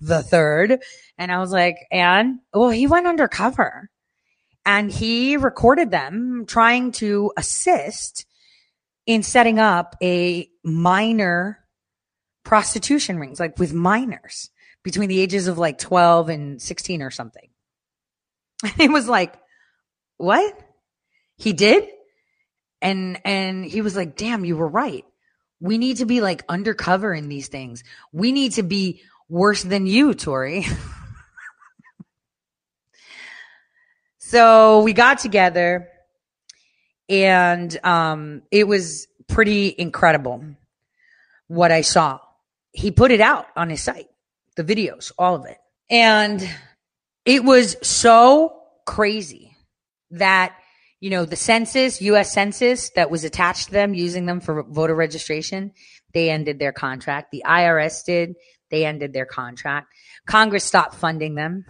the 0.00 0.22
third. 0.22 0.82
And 1.16 1.30
I 1.30 1.38
was 1.38 1.52
like, 1.52 1.86
and 1.92 2.40
well, 2.52 2.70
he 2.70 2.88
went 2.88 3.06
undercover 3.06 3.88
and 4.66 4.90
he 4.90 5.36
recorded 5.36 5.90
them 5.90 6.44
trying 6.46 6.92
to 6.92 7.32
assist 7.36 8.26
in 9.06 9.22
setting 9.22 9.58
up 9.58 9.96
a 10.02 10.48
minor 10.64 11.58
prostitution 12.44 13.18
rings, 13.18 13.38
like 13.38 13.58
with 13.58 13.72
minors 13.72 14.50
between 14.82 15.08
the 15.08 15.20
ages 15.20 15.46
of 15.46 15.56
like 15.56 15.78
12 15.78 16.30
and 16.30 16.60
16 16.60 17.00
or 17.00 17.10
something. 17.10 17.49
And 18.62 18.78
it 18.78 18.90
was 18.90 19.08
like, 19.08 19.38
what? 20.18 20.58
He 21.36 21.54
did? 21.54 21.88
And, 22.82 23.20
and 23.24 23.64
he 23.64 23.80
was 23.80 23.96
like, 23.96 24.16
damn, 24.16 24.44
you 24.44 24.56
were 24.56 24.68
right. 24.68 25.04
We 25.60 25.78
need 25.78 25.98
to 25.98 26.06
be 26.06 26.20
like 26.20 26.44
undercover 26.48 27.14
in 27.14 27.28
these 27.28 27.48
things. 27.48 27.84
We 28.12 28.32
need 28.32 28.52
to 28.52 28.62
be 28.62 29.02
worse 29.28 29.62
than 29.62 29.86
you, 29.86 30.14
Tori. 30.14 30.66
so 34.18 34.82
we 34.82 34.92
got 34.92 35.18
together 35.18 35.88
and 37.10 37.76
um, 37.84 38.42
it 38.50 38.68
was 38.68 39.08
pretty 39.26 39.74
incredible 39.76 40.44
what 41.48 41.72
I 41.72 41.80
saw. 41.80 42.20
He 42.72 42.92
put 42.92 43.10
it 43.10 43.20
out 43.20 43.46
on 43.56 43.68
his 43.68 43.82
site, 43.82 44.08
the 44.54 44.62
videos, 44.62 45.10
all 45.18 45.34
of 45.34 45.44
it. 45.44 45.58
And 45.90 46.48
it 47.24 47.44
was 47.44 47.76
so 47.82 48.56
crazy 48.86 49.56
that, 50.10 50.54
you 51.00 51.10
know, 51.10 51.24
the 51.24 51.36
census, 51.36 52.00
US 52.02 52.32
Census 52.32 52.90
that 52.90 53.10
was 53.10 53.24
attached 53.24 53.66
to 53.66 53.72
them 53.72 53.94
using 53.94 54.26
them 54.26 54.40
for 54.40 54.62
voter 54.62 54.94
registration, 54.94 55.72
they 56.12 56.30
ended 56.30 56.58
their 56.58 56.72
contract. 56.72 57.30
The 57.30 57.44
IRS 57.46 58.04
did. 58.04 58.34
They 58.70 58.84
ended 58.84 59.12
their 59.12 59.26
contract. 59.26 59.92
Congress 60.26 60.64
stopped 60.64 60.94
funding 60.94 61.34
them. 61.34 61.64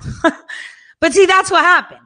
but 1.01 1.13
see, 1.13 1.27
that's 1.27 1.51
what 1.51 1.65
happened. 1.65 2.01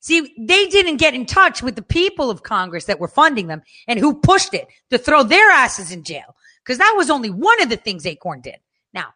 See, 0.00 0.34
they 0.38 0.66
didn't 0.68 0.96
get 0.96 1.14
in 1.14 1.26
touch 1.26 1.62
with 1.62 1.76
the 1.76 1.82
people 1.82 2.30
of 2.30 2.42
Congress 2.42 2.86
that 2.86 3.00
were 3.00 3.08
funding 3.08 3.46
them 3.46 3.62
and 3.86 3.98
who 3.98 4.20
pushed 4.20 4.54
it 4.54 4.68
to 4.90 4.98
throw 4.98 5.22
their 5.22 5.50
asses 5.50 5.90
in 5.90 6.04
jail. 6.04 6.34
Because 6.64 6.78
that 6.78 6.94
was 6.96 7.10
only 7.10 7.30
one 7.30 7.60
of 7.62 7.68
the 7.68 7.76
things 7.76 8.06
Acorn 8.06 8.40
did. 8.40 8.56
Now, 8.92 9.08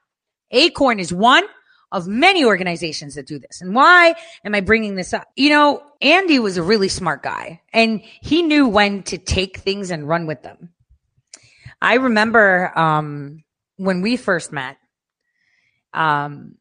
Acorn 0.50 0.98
is 0.98 1.12
one 1.12 1.44
of 1.92 2.08
many 2.08 2.44
organizations 2.44 3.14
that 3.14 3.26
do 3.26 3.38
this. 3.38 3.60
And 3.60 3.74
why 3.74 4.14
am 4.44 4.54
I 4.54 4.60
bringing 4.60 4.96
this 4.96 5.12
up? 5.12 5.28
You 5.36 5.50
know, 5.50 5.82
Andy 6.00 6.38
was 6.38 6.56
a 6.56 6.62
really 6.62 6.88
smart 6.88 7.22
guy 7.22 7.60
and 7.72 8.00
he 8.00 8.42
knew 8.42 8.66
when 8.66 9.02
to 9.04 9.18
take 9.18 9.58
things 9.58 9.90
and 9.90 10.08
run 10.08 10.26
with 10.26 10.42
them. 10.42 10.70
I 11.80 11.94
remember 11.94 12.76
um, 12.76 13.44
when 13.76 14.00
we 14.00 14.16
first 14.16 14.52
met, 14.52 14.78
um, 15.92 16.56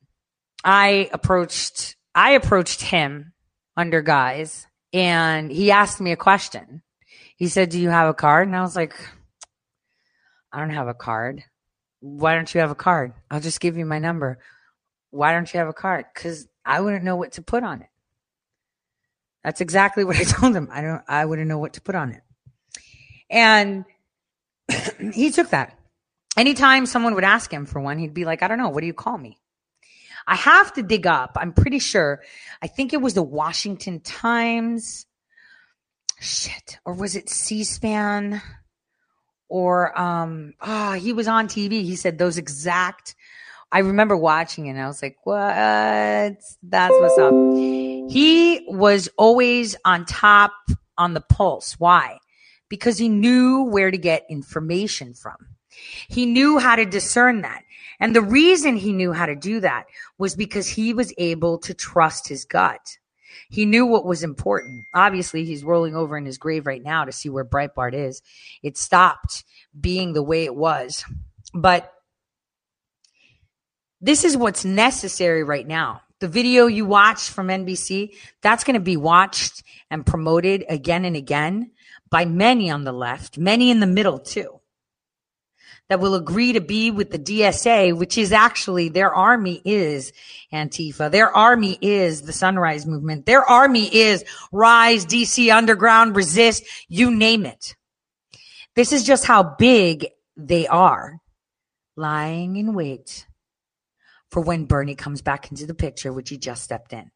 I 0.63 1.09
approached 1.13 1.95
I 2.13 2.31
approached 2.31 2.81
him 2.81 3.31
under 3.77 4.01
guise 4.01 4.67
and 4.91 5.49
he 5.49 5.71
asked 5.71 6.01
me 6.01 6.11
a 6.11 6.17
question. 6.17 6.81
He 7.37 7.47
said, 7.47 7.69
"Do 7.69 7.79
you 7.79 7.89
have 7.89 8.09
a 8.09 8.13
card?" 8.13 8.47
And 8.47 8.55
I 8.55 8.61
was 8.61 8.75
like, 8.75 8.93
"I 10.51 10.59
don't 10.59 10.71
have 10.71 10.89
a 10.89 10.93
card." 10.93 11.43
Why 12.01 12.35
don't 12.35 12.53
you 12.53 12.59
have 12.61 12.71
a 12.71 12.75
card? 12.75 13.13
I'll 13.29 13.39
just 13.39 13.61
give 13.61 13.77
you 13.77 13.85
my 13.85 13.99
number. 13.99 14.39
Why 15.11 15.33
don't 15.33 15.51
you 15.53 15.59
have 15.59 15.69
a 15.69 15.73
card? 15.73 16.05
Cuz 16.15 16.47
I 16.65 16.81
wouldn't 16.81 17.03
know 17.03 17.15
what 17.15 17.33
to 17.33 17.41
put 17.41 17.63
on 17.63 17.81
it. 17.81 17.89
That's 19.43 19.61
exactly 19.61 20.03
what 20.07 20.17
I 20.17 20.23
told 20.23 20.55
him. 20.55 20.67
I 20.71 20.81
don't 20.81 21.03
I 21.07 21.25
wouldn't 21.25 21.47
know 21.47 21.59
what 21.59 21.73
to 21.73 21.81
put 21.81 21.95
on 21.95 22.11
it. 22.11 22.23
And 23.29 23.85
he 25.13 25.31
took 25.31 25.49
that. 25.49 25.77
Anytime 26.37 26.85
someone 26.85 27.15
would 27.15 27.23
ask 27.23 27.51
him 27.51 27.65
for 27.65 27.81
one, 27.81 27.99
he'd 27.99 28.13
be 28.13 28.25
like, 28.25 28.41
I 28.41 28.47
don't 28.47 28.57
know, 28.57 28.69
what 28.69 28.81
do 28.81 28.87
you 28.87 28.93
call 28.93 29.17
me? 29.17 29.37
I 30.27 30.35
have 30.35 30.73
to 30.73 30.83
dig 30.83 31.07
up. 31.07 31.37
I'm 31.39 31.53
pretty 31.53 31.79
sure. 31.79 32.21
I 32.61 32.67
think 32.67 32.93
it 32.93 33.01
was 33.01 33.13
the 33.13 33.23
Washington 33.23 33.99
Times. 33.99 35.05
Shit. 36.19 36.79
Or 36.85 36.93
was 36.93 37.15
it 37.15 37.29
C 37.29 37.63
SPAN? 37.63 38.41
Or, 39.49 39.99
um, 39.99 40.53
oh, 40.61 40.93
he 40.93 41.11
was 41.11 41.27
on 41.27 41.47
TV. 41.47 41.83
He 41.83 41.95
said 41.95 42.17
those 42.17 42.37
exact. 42.37 43.15
I 43.71 43.79
remember 43.79 44.17
watching 44.17 44.67
it 44.67 44.71
and 44.71 44.81
I 44.81 44.87
was 44.87 45.01
like, 45.01 45.17
what? 45.23 45.37
That's 45.55 46.59
what's 46.63 47.17
up. 47.17 47.33
He 48.11 48.65
was 48.67 49.09
always 49.17 49.75
on 49.85 50.05
top 50.05 50.51
on 50.97 51.13
the 51.13 51.21
pulse. 51.21 51.79
Why? 51.79 52.19
Because 52.69 52.97
he 52.97 53.09
knew 53.09 53.63
where 53.63 53.89
to 53.89 53.97
get 53.97 54.25
information 54.29 55.13
from. 55.13 55.37
He 56.09 56.25
knew 56.25 56.59
how 56.59 56.75
to 56.75 56.85
discern 56.85 57.41
that. 57.41 57.63
And 57.99 58.15
the 58.15 58.21
reason 58.21 58.75
he 58.75 58.93
knew 58.93 59.13
how 59.13 59.25
to 59.25 59.35
do 59.35 59.59
that 59.61 59.85
was 60.17 60.35
because 60.35 60.67
he 60.67 60.93
was 60.93 61.13
able 61.17 61.57
to 61.59 61.73
trust 61.73 62.27
his 62.27 62.45
gut. 62.45 62.97
He 63.49 63.65
knew 63.65 63.85
what 63.85 64.05
was 64.05 64.23
important. 64.23 64.85
Obviously, 64.93 65.45
he's 65.45 65.63
rolling 65.63 65.95
over 65.95 66.17
in 66.17 66.25
his 66.25 66.37
grave 66.37 66.65
right 66.65 66.83
now 66.83 67.05
to 67.05 67.11
see 67.11 67.29
where 67.29 67.45
Breitbart 67.45 67.93
is. 67.93 68.21
It 68.63 68.77
stopped 68.77 69.45
being 69.79 70.13
the 70.13 70.23
way 70.23 70.45
it 70.45 70.55
was. 70.55 71.05
But 71.53 71.93
this 74.01 74.23
is 74.23 74.35
what's 74.35 74.65
necessary 74.65 75.43
right 75.43 75.67
now. 75.67 76.01
The 76.19 76.27
video 76.27 76.67
you 76.67 76.85
watched 76.85 77.31
from 77.31 77.47
NBC, 77.47 78.15
that's 78.41 78.63
going 78.63 78.75
to 78.75 78.79
be 78.79 78.97
watched 78.97 79.63
and 79.89 80.05
promoted 80.05 80.65
again 80.69 81.05
and 81.05 81.15
again 81.15 81.71
by 82.09 82.25
many 82.25 82.69
on 82.69 82.83
the 82.83 82.91
left, 82.91 83.37
many 83.37 83.71
in 83.71 83.79
the 83.79 83.87
middle 83.87 84.19
too 84.19 84.61
that 85.91 85.99
will 85.99 86.15
agree 86.15 86.53
to 86.53 86.61
be 86.61 86.89
with 86.89 87.11
the 87.11 87.19
DSA, 87.19 87.93
which 87.97 88.17
is 88.17 88.31
actually 88.31 88.87
their 88.87 89.13
army 89.13 89.61
is 89.65 90.13
Antifa. 90.53 91.11
Their 91.11 91.35
army 91.35 91.77
is 91.81 92.21
the 92.21 92.31
Sunrise 92.31 92.85
Movement. 92.85 93.25
Their 93.25 93.43
army 93.43 93.93
is 93.93 94.23
Rise, 94.53 95.05
DC 95.05 95.53
Underground, 95.53 96.15
Resist, 96.15 96.63
you 96.87 97.11
name 97.11 97.45
it. 97.45 97.75
This 98.73 98.93
is 98.93 99.03
just 99.03 99.25
how 99.25 99.43
big 99.43 100.07
they 100.37 100.65
are 100.65 101.17
lying 101.97 102.55
in 102.55 102.73
wait 102.73 103.27
for 104.31 104.41
when 104.41 104.65
Bernie 104.65 104.95
comes 104.95 105.21
back 105.21 105.51
into 105.51 105.65
the 105.65 105.73
picture, 105.73 106.11
which 106.11 106.29
he 106.29 106.37
just 106.37 106.63
stepped 106.63 106.93
in. 106.93 107.11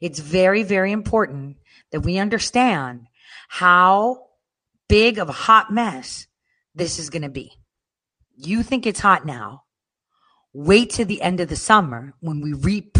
It's 0.00 0.20
very, 0.20 0.62
very 0.62 0.92
important 0.92 1.56
that 1.90 2.00
we 2.00 2.18
understand 2.18 3.06
how 3.48 4.26
big 4.88 5.18
of 5.18 5.28
a 5.28 5.32
hot 5.32 5.72
mess 5.72 6.26
this 6.74 6.98
is 6.98 7.10
going 7.10 7.22
to 7.22 7.28
be. 7.28 7.52
You 8.36 8.62
think 8.62 8.86
it's 8.86 9.00
hot 9.00 9.26
now. 9.26 9.64
Wait 10.52 10.90
to 10.90 11.04
the 11.04 11.20
end 11.22 11.40
of 11.40 11.48
the 11.48 11.56
summer 11.56 12.14
when 12.20 12.40
we 12.40 12.52
reap 12.52 12.98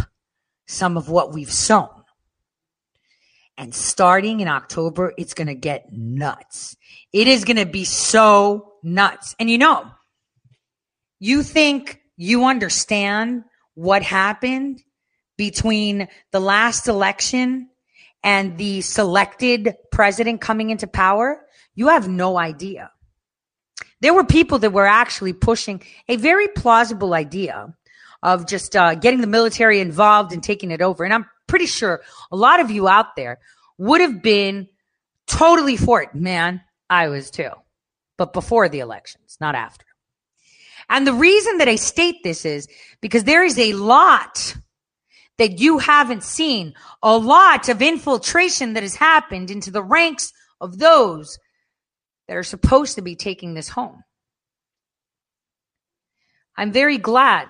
some 0.66 0.96
of 0.96 1.08
what 1.08 1.32
we've 1.32 1.52
sown. 1.52 1.88
And 3.56 3.74
starting 3.74 4.40
in 4.40 4.48
October, 4.48 5.12
it's 5.18 5.34
going 5.34 5.48
to 5.48 5.54
get 5.54 5.92
nuts. 5.92 6.76
It 7.12 7.26
is 7.26 7.44
going 7.44 7.56
to 7.56 7.66
be 7.66 7.84
so 7.84 8.74
nuts. 8.82 9.34
And 9.38 9.50
you 9.50 9.58
know, 9.58 9.90
you 11.18 11.42
think 11.42 12.00
you 12.18 12.44
understand 12.44 13.44
what 13.74 14.02
happened 14.02 14.82
between 15.38 16.08
the 16.32 16.40
last 16.40 16.88
election 16.88 17.70
and 18.24 18.58
the 18.58 18.80
selected 18.80 19.74
president 19.92 20.40
coming 20.40 20.70
into 20.70 20.88
power? 20.88 21.40
You 21.74 21.88
have 21.88 22.08
no 22.08 22.36
idea. 22.36 22.90
There 24.00 24.12
were 24.12 24.24
people 24.24 24.58
that 24.58 24.72
were 24.72 24.86
actually 24.86 25.32
pushing 25.32 25.80
a 26.08 26.16
very 26.16 26.48
plausible 26.48 27.14
idea 27.14 27.72
of 28.22 28.46
just 28.46 28.74
uh, 28.74 28.96
getting 28.96 29.20
the 29.20 29.28
military 29.28 29.80
involved 29.80 30.32
and 30.32 30.42
taking 30.42 30.72
it 30.72 30.82
over. 30.82 31.04
And 31.04 31.14
I'm 31.14 31.26
pretty 31.46 31.66
sure 31.66 32.02
a 32.32 32.36
lot 32.36 32.58
of 32.58 32.70
you 32.70 32.88
out 32.88 33.14
there 33.14 33.38
would 33.78 34.00
have 34.00 34.22
been 34.22 34.68
totally 35.28 35.76
for 35.76 36.02
it. 36.02 36.16
Man, 36.16 36.62
I 36.90 37.08
was 37.08 37.30
too. 37.30 37.50
But 38.16 38.32
before 38.32 38.68
the 38.68 38.80
elections, 38.80 39.36
not 39.40 39.54
after. 39.54 39.86
And 40.88 41.06
the 41.06 41.12
reason 41.12 41.58
that 41.58 41.68
I 41.68 41.76
state 41.76 42.22
this 42.22 42.44
is 42.44 42.66
because 43.00 43.24
there 43.24 43.44
is 43.44 43.58
a 43.58 43.74
lot 43.74 44.56
that 45.36 45.60
you 45.60 45.78
haven't 45.78 46.24
seen, 46.24 46.74
a 47.02 47.16
lot 47.16 47.68
of 47.68 47.82
infiltration 47.82 48.74
that 48.74 48.82
has 48.82 48.96
happened 48.96 49.50
into 49.50 49.70
the 49.70 49.82
ranks 49.82 50.32
of 50.60 50.78
those 50.78 51.38
that 52.26 52.36
are 52.36 52.42
supposed 52.42 52.96
to 52.96 53.02
be 53.02 53.16
taking 53.16 53.54
this 53.54 53.68
home. 53.68 54.02
I'm 56.56 56.72
very 56.72 56.98
glad 56.98 57.48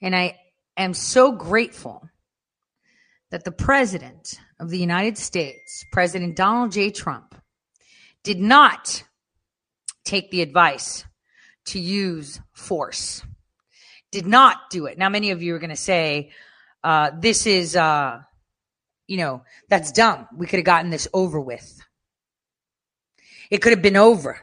and 0.00 0.16
I 0.16 0.38
am 0.76 0.94
so 0.94 1.32
grateful 1.32 2.08
that 3.30 3.44
the 3.44 3.52
President 3.52 4.38
of 4.60 4.70
the 4.70 4.78
United 4.78 5.18
States, 5.18 5.84
President 5.92 6.36
Donald 6.36 6.72
J. 6.72 6.90
Trump, 6.90 7.34
did 8.22 8.38
not 8.38 9.02
take 10.04 10.30
the 10.30 10.40
advice 10.40 11.04
to 11.66 11.78
use 11.78 12.40
force, 12.52 13.22
did 14.12 14.26
not 14.26 14.70
do 14.70 14.86
it. 14.86 14.98
Now, 14.98 15.08
many 15.08 15.30
of 15.30 15.42
you 15.42 15.54
are 15.54 15.58
going 15.58 15.70
to 15.70 15.76
say, 15.76 16.30
uh, 16.82 17.10
this 17.18 17.46
is, 17.46 17.74
uh, 17.76 18.20
you 19.06 19.16
know, 19.16 19.42
that's 19.68 19.92
dumb. 19.92 20.28
We 20.36 20.46
could 20.46 20.58
have 20.58 20.66
gotten 20.66 20.90
this 20.90 21.08
over 21.12 21.40
with. 21.40 21.80
It 23.50 23.58
could 23.58 23.72
have 23.72 23.82
been 23.82 23.96
over. 23.96 24.40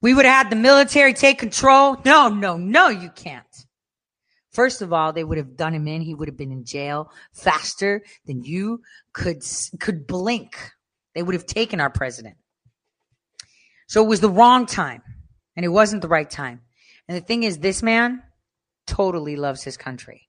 We 0.00 0.14
would 0.14 0.24
have 0.24 0.44
had 0.44 0.50
the 0.50 0.56
military 0.56 1.12
take 1.12 1.38
control. 1.38 1.96
No, 2.04 2.28
no, 2.28 2.56
no, 2.56 2.88
you 2.88 3.10
can't. 3.10 3.44
First 4.50 4.82
of 4.82 4.92
all, 4.92 5.12
they 5.12 5.24
would 5.24 5.38
have 5.38 5.56
done 5.56 5.74
him 5.74 5.86
in. 5.86 6.02
He 6.02 6.14
would 6.14 6.28
have 6.28 6.36
been 6.36 6.52
in 6.52 6.64
jail 6.64 7.10
faster 7.32 8.02
than 8.26 8.42
you 8.42 8.82
could 9.12 9.42
could 9.78 10.06
blink. 10.06 10.56
They 11.14 11.22
would 11.22 11.34
have 11.34 11.46
taken 11.46 11.80
our 11.80 11.90
president. 11.90 12.36
So 13.88 14.04
it 14.04 14.08
was 14.08 14.20
the 14.20 14.30
wrong 14.30 14.66
time, 14.66 15.02
and 15.58 15.64
it 15.64 15.70
wasn't 15.70 16.02
the 16.02 16.08
right 16.08 16.30
time. 16.30 16.60
And 17.08 17.16
the 17.16 17.20
thing 17.20 17.42
is, 17.42 17.58
this 17.58 17.82
man 17.82 18.22
totally 18.86 19.34
loves 19.34 19.64
his 19.64 19.76
country. 19.76 20.28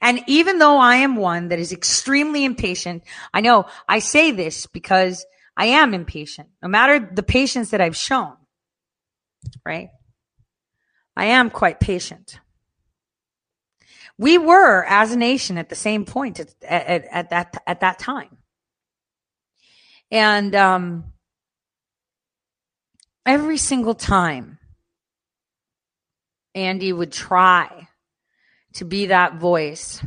And 0.00 0.20
even 0.26 0.58
though 0.58 0.78
I 0.78 0.96
am 0.96 1.16
one 1.16 1.48
that 1.48 1.58
is 1.58 1.70
extremely 1.70 2.46
impatient, 2.46 3.02
I 3.34 3.42
know 3.42 3.66
I 3.86 3.98
say 3.98 4.30
this 4.30 4.64
because 4.64 5.26
I 5.54 5.66
am 5.66 5.92
impatient, 5.92 6.48
no 6.62 6.68
matter 6.70 6.98
the 6.98 7.22
patience 7.22 7.72
that 7.72 7.82
I've 7.82 7.94
shown, 7.94 8.32
right? 9.66 9.90
I 11.14 11.26
am 11.26 11.50
quite 11.50 11.78
patient. 11.78 12.40
We 14.16 14.38
were, 14.38 14.82
as 14.86 15.12
a 15.12 15.18
nation, 15.18 15.58
at 15.58 15.68
the 15.68 15.74
same 15.74 16.06
point 16.06 16.40
at, 16.40 16.54
at, 16.62 17.04
at 17.10 17.30
that 17.30 17.62
at 17.66 17.80
that 17.80 17.98
time, 17.98 18.38
and 20.10 20.54
um, 20.54 21.12
every 23.26 23.58
single 23.58 23.94
time 23.94 24.58
Andy 26.54 26.92
would 26.92 27.12
try 27.12 27.88
to 28.74 28.84
be 28.84 29.06
that 29.06 29.36
voice, 29.36 30.00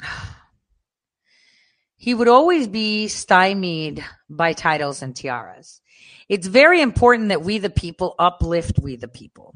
he 1.96 2.14
would 2.14 2.28
always 2.28 2.66
be 2.66 3.08
stymied 3.08 4.04
by 4.28 4.54
titles 4.54 5.02
and 5.02 5.14
tiaras. 5.14 5.80
It's 6.28 6.46
very 6.46 6.80
important 6.80 7.28
that 7.28 7.42
we, 7.42 7.58
the 7.58 7.70
people, 7.70 8.14
uplift 8.18 8.78
we, 8.78 8.96
the 8.96 9.08
people 9.08 9.54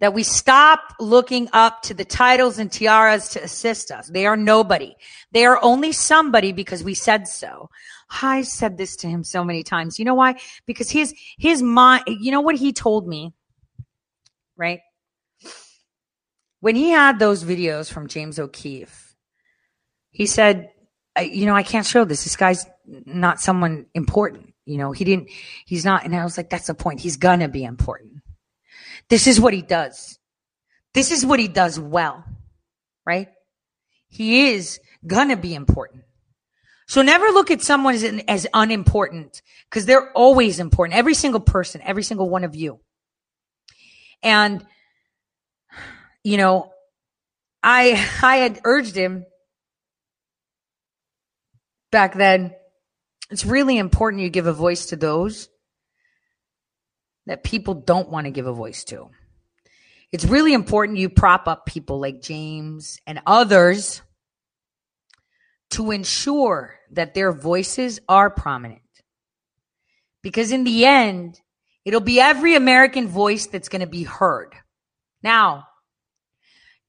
that 0.00 0.14
we 0.14 0.22
stop 0.22 0.94
looking 1.00 1.48
up 1.52 1.82
to 1.82 1.94
the 1.94 2.04
titles 2.04 2.58
and 2.58 2.70
tiaras 2.70 3.30
to 3.30 3.42
assist 3.42 3.90
us. 3.90 4.08
They 4.08 4.26
are 4.26 4.36
nobody. 4.36 4.94
They 5.32 5.44
are 5.44 5.58
only 5.62 5.92
somebody 5.92 6.52
because 6.52 6.84
we 6.84 6.94
said 6.94 7.26
so. 7.26 7.70
I 8.10 8.42
said 8.42 8.78
this 8.78 8.96
to 8.96 9.08
him 9.08 9.24
so 9.24 9.44
many 9.44 9.62
times. 9.62 9.98
You 9.98 10.04
know 10.04 10.14
why? 10.14 10.36
Because 10.66 10.90
his, 10.90 11.14
his 11.38 11.62
mind, 11.62 12.04
you 12.06 12.30
know 12.30 12.40
what 12.40 12.56
he 12.56 12.72
told 12.72 13.06
me, 13.06 13.34
right? 14.56 14.80
When 16.60 16.74
he 16.74 16.90
had 16.90 17.18
those 17.18 17.44
videos 17.44 17.90
from 17.92 18.08
James 18.08 18.38
O'Keefe, 18.38 19.14
he 20.10 20.26
said, 20.26 20.70
you 21.20 21.46
know, 21.46 21.54
I 21.54 21.62
can't 21.62 21.86
show 21.86 22.04
this. 22.04 22.24
This 22.24 22.36
guy's 22.36 22.66
not 22.86 23.40
someone 23.40 23.86
important. 23.94 24.54
You 24.64 24.78
know, 24.78 24.92
he 24.92 25.04
didn't, 25.04 25.30
he's 25.66 25.84
not. 25.84 26.04
And 26.04 26.14
I 26.14 26.24
was 26.24 26.36
like, 26.36 26.50
that's 26.50 26.66
the 26.66 26.74
point. 26.74 27.00
He's 27.00 27.16
gonna 27.16 27.48
be 27.48 27.64
important. 27.64 28.22
This 29.08 29.26
is 29.26 29.40
what 29.40 29.54
he 29.54 29.62
does. 29.62 30.18
This 30.94 31.10
is 31.10 31.24
what 31.24 31.40
he 31.40 31.48
does 31.48 31.78
well, 31.78 32.24
right? 33.06 33.28
He 34.08 34.50
is 34.50 34.80
gonna 35.06 35.36
be 35.36 35.54
important. 35.54 36.04
So 36.88 37.02
never 37.02 37.26
look 37.26 37.50
at 37.50 37.60
someone 37.60 37.94
as, 37.94 38.02
as 38.26 38.46
unimportant 38.54 39.42
because 39.68 39.84
they're 39.84 40.10
always 40.12 40.58
important. 40.58 40.96
Every 40.96 41.12
single 41.12 41.40
person, 41.40 41.82
every 41.84 42.02
single 42.02 42.30
one 42.30 42.44
of 42.44 42.56
you. 42.56 42.80
And, 44.22 44.64
you 46.24 46.38
know, 46.38 46.72
I, 47.62 47.90
I 48.22 48.36
had 48.36 48.60
urged 48.64 48.96
him 48.96 49.26
back 51.92 52.14
then. 52.14 52.54
It's 53.30 53.44
really 53.44 53.76
important 53.76 54.22
you 54.22 54.30
give 54.30 54.46
a 54.46 54.54
voice 54.54 54.86
to 54.86 54.96
those 54.96 55.50
that 57.26 57.44
people 57.44 57.74
don't 57.74 58.08
want 58.08 58.24
to 58.24 58.30
give 58.30 58.46
a 58.46 58.52
voice 58.54 58.84
to. 58.84 59.10
It's 60.10 60.24
really 60.24 60.54
important 60.54 60.96
you 60.96 61.10
prop 61.10 61.48
up 61.48 61.66
people 61.66 62.00
like 62.00 62.22
James 62.22 62.98
and 63.06 63.20
others 63.26 64.00
to 65.72 65.90
ensure 65.90 66.77
that 66.92 67.14
their 67.14 67.32
voices 67.32 68.00
are 68.08 68.30
prominent. 68.30 68.80
Because 70.22 70.52
in 70.52 70.64
the 70.64 70.84
end, 70.84 71.40
it'll 71.84 72.00
be 72.00 72.20
every 72.20 72.54
American 72.54 73.08
voice 73.08 73.46
that's 73.46 73.68
going 73.68 73.80
to 73.80 73.86
be 73.86 74.02
heard. 74.02 74.54
Now, 75.22 75.66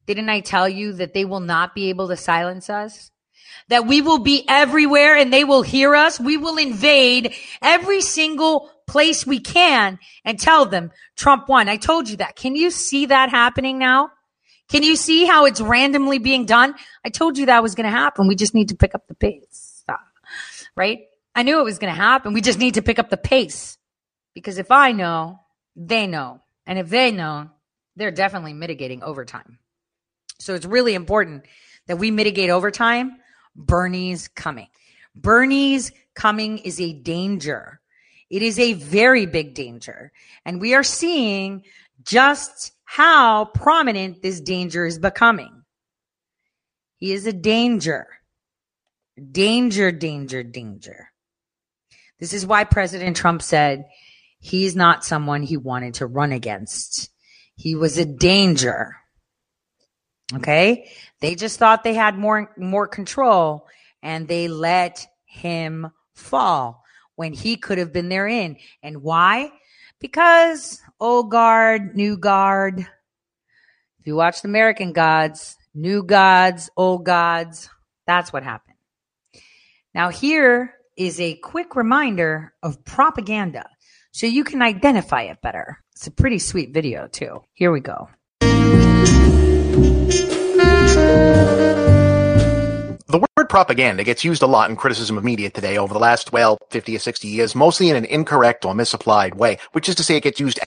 didn't 0.08 0.30
I 0.30 0.40
tell 0.40 0.68
you 0.68 0.94
that 0.94 1.14
they 1.14 1.26
will 1.26 1.40
not 1.40 1.76
be 1.76 1.90
able 1.90 2.08
to 2.08 2.18
silence 2.18 2.70
us? 2.70 3.12
That 3.68 3.86
we 3.86 4.02
will 4.02 4.20
be 4.20 4.44
everywhere 4.48 5.16
and 5.16 5.32
they 5.32 5.44
will 5.44 5.62
hear 5.62 5.96
us. 5.96 6.20
We 6.20 6.38
will 6.38 6.58
invade 6.58 7.34
every 7.62 8.02
single 8.02 8.72
place 8.88 9.26
we 9.26 9.40
can 9.40 10.00
and 10.26 10.40
tell 10.40 10.66
them 10.66 10.92
Trump 11.16 11.48
won. 11.48 11.70
I 11.70 11.78
told 11.78 12.10
you 12.10 12.18
that. 12.18 12.36
Can 12.36 12.56
you 12.56 12.72
see 12.72 13.06
that 13.08 13.30
happening 13.30 13.78
now? 13.78 14.10
Can 14.70 14.84
you 14.84 14.96
see 14.96 15.26
how 15.26 15.46
it's 15.46 15.62
randomly 15.62 16.20
being 16.20 16.46
done? 16.46 16.76
I 17.04 17.10
told 17.10 17.38
you 17.38 17.48
that 17.48 17.64
was 17.64 17.76
going 17.76 17.86
to 17.86 17.96
happen. 17.96 18.28
We 18.28 18.36
just 18.36 18.54
need 18.54 18.70
to 18.70 18.76
pick 18.76 18.94
up 18.94 19.08
the 19.08 19.16
pace. 19.16 19.69
Right? 20.80 21.02
I 21.36 21.44
knew 21.44 21.60
it 21.60 21.66
was 21.66 21.78
going 21.78 21.94
to 21.94 22.02
happen. 22.02 22.32
We 22.32 22.40
just 22.40 22.58
need 22.58 22.76
to 22.76 22.82
pick 22.82 23.00
up 23.00 23.10
the 23.10 23.18
pace. 23.18 23.78
Because 24.34 24.58
if 24.58 24.72
I 24.72 24.94
know, 24.94 25.42
they 25.76 26.08
know. 26.08 26.40
And 26.66 26.80
if 26.80 26.88
they 26.88 27.12
know, 27.12 27.50
they're 27.98 28.12
definitely 28.12 28.54
mitigating 28.54 29.04
overtime. 29.04 29.60
So 30.40 30.56
it's 30.56 30.66
really 30.66 30.94
important 30.94 31.44
that 31.88 31.98
we 31.98 32.12
mitigate 32.12 32.50
overtime. 32.50 33.18
Bernie's 33.58 34.30
coming. 34.30 34.70
Bernie's 35.14 35.92
coming 36.16 36.60
is 36.60 36.80
a 36.80 36.94
danger. 36.94 37.82
It 38.30 38.42
is 38.42 38.58
a 38.58 38.72
very 38.72 39.26
big 39.26 39.56
danger. 39.56 40.14
And 40.46 40.62
we 40.62 40.76
are 40.76 40.84
seeing 40.84 41.64
just 42.04 42.72
how 42.86 43.46
prominent 43.54 44.22
this 44.22 44.40
danger 44.40 44.86
is 44.86 44.98
becoming. 44.98 45.64
He 46.96 47.12
is 47.12 47.28
a 47.28 47.34
danger. 47.34 48.08
Danger, 49.20 49.91
danger, 49.91 50.44
danger. 50.44 51.12
This 52.20 52.34
is 52.34 52.46
why 52.46 52.64
President 52.64 53.16
Trump 53.16 53.41
said 53.41 53.86
he's 54.40 54.76
not 54.76 55.06
someone 55.06 55.44
he 55.44 55.58
wanted 55.58 55.96
to 55.96 56.06
run 56.06 56.32
against. 56.32 57.10
He 57.56 57.76
was 57.76 57.98
a 57.98 58.06
danger. 58.06 58.96
Okay. 60.34 60.90
They 61.22 61.36
just 61.36 61.60
thought 61.60 61.84
they 61.84 61.94
had 61.94 62.18
more, 62.18 62.54
more 62.58 62.88
control 62.88 63.68
and 64.02 64.28
they 64.28 64.48
let 64.48 65.06
him 65.26 65.91
fall 66.14 66.84
when 67.16 67.34
he 67.34 67.58
could 67.58 67.78
have 67.78 67.91
been 67.91 68.10
there 68.10 68.28
in. 68.28 68.58
And 68.82 69.02
why? 69.02 69.52
Because 70.00 70.82
old 71.00 71.32
guard, 71.32 71.96
new 71.96 72.18
guard. 72.18 72.80
If 72.80 74.08
you 74.08 74.16
watched 74.16 74.46
American 74.46 74.94
Gods, 74.94 75.58
new 75.74 76.04
gods, 76.04 76.70
old 76.78 77.06
gods, 77.06 77.70
that's 78.08 78.32
what 78.32 78.44
happened. 78.44 78.69
Now, 79.95 80.10
here 80.10 80.76
is 80.98 81.20
a 81.20 81.36
quick 81.38 81.76
reminder 81.76 82.53
of 82.61 82.86
propaganda 82.86 83.68
so 84.11 84.28
you 84.28 84.44
can 84.44 84.61
identify 84.61 85.24
it 85.24 85.41
better. 85.41 85.80
It's 85.94 86.06
a 86.06 86.11
pretty 86.11 86.38
sweet 86.38 86.76
video, 86.76 87.07
too. 87.07 87.41
Here 87.53 87.72
we 87.72 87.80
go. 87.80 88.07
The 93.07 93.28
word 93.36 93.49
propaganda 93.49 94.03
gets 94.03 94.24
used 94.24 94.44
a 94.44 94.48
lot 94.48 94.70
in 94.70 94.76
criticism 94.76 95.18
of 95.18 95.24
media 95.24 95.49
today 95.49 95.80
over 95.80 95.91
the 95.91 95.99
last, 95.99 96.32
well, 96.32 96.60
50 96.70 96.95
or 96.95 96.99
60 96.99 97.28
years, 97.28 97.56
mostly 97.56 97.90
in 97.90 97.95
an 97.95 98.06
incorrect 98.06 98.66
or 98.66 98.76
misapplied 98.76 99.34
way, 99.34 99.57
which 99.72 99.90
is 99.90 99.95
to 99.95 100.03
say 100.03 100.16
it 100.18 100.24
gets 100.24 100.40
used 100.40 100.60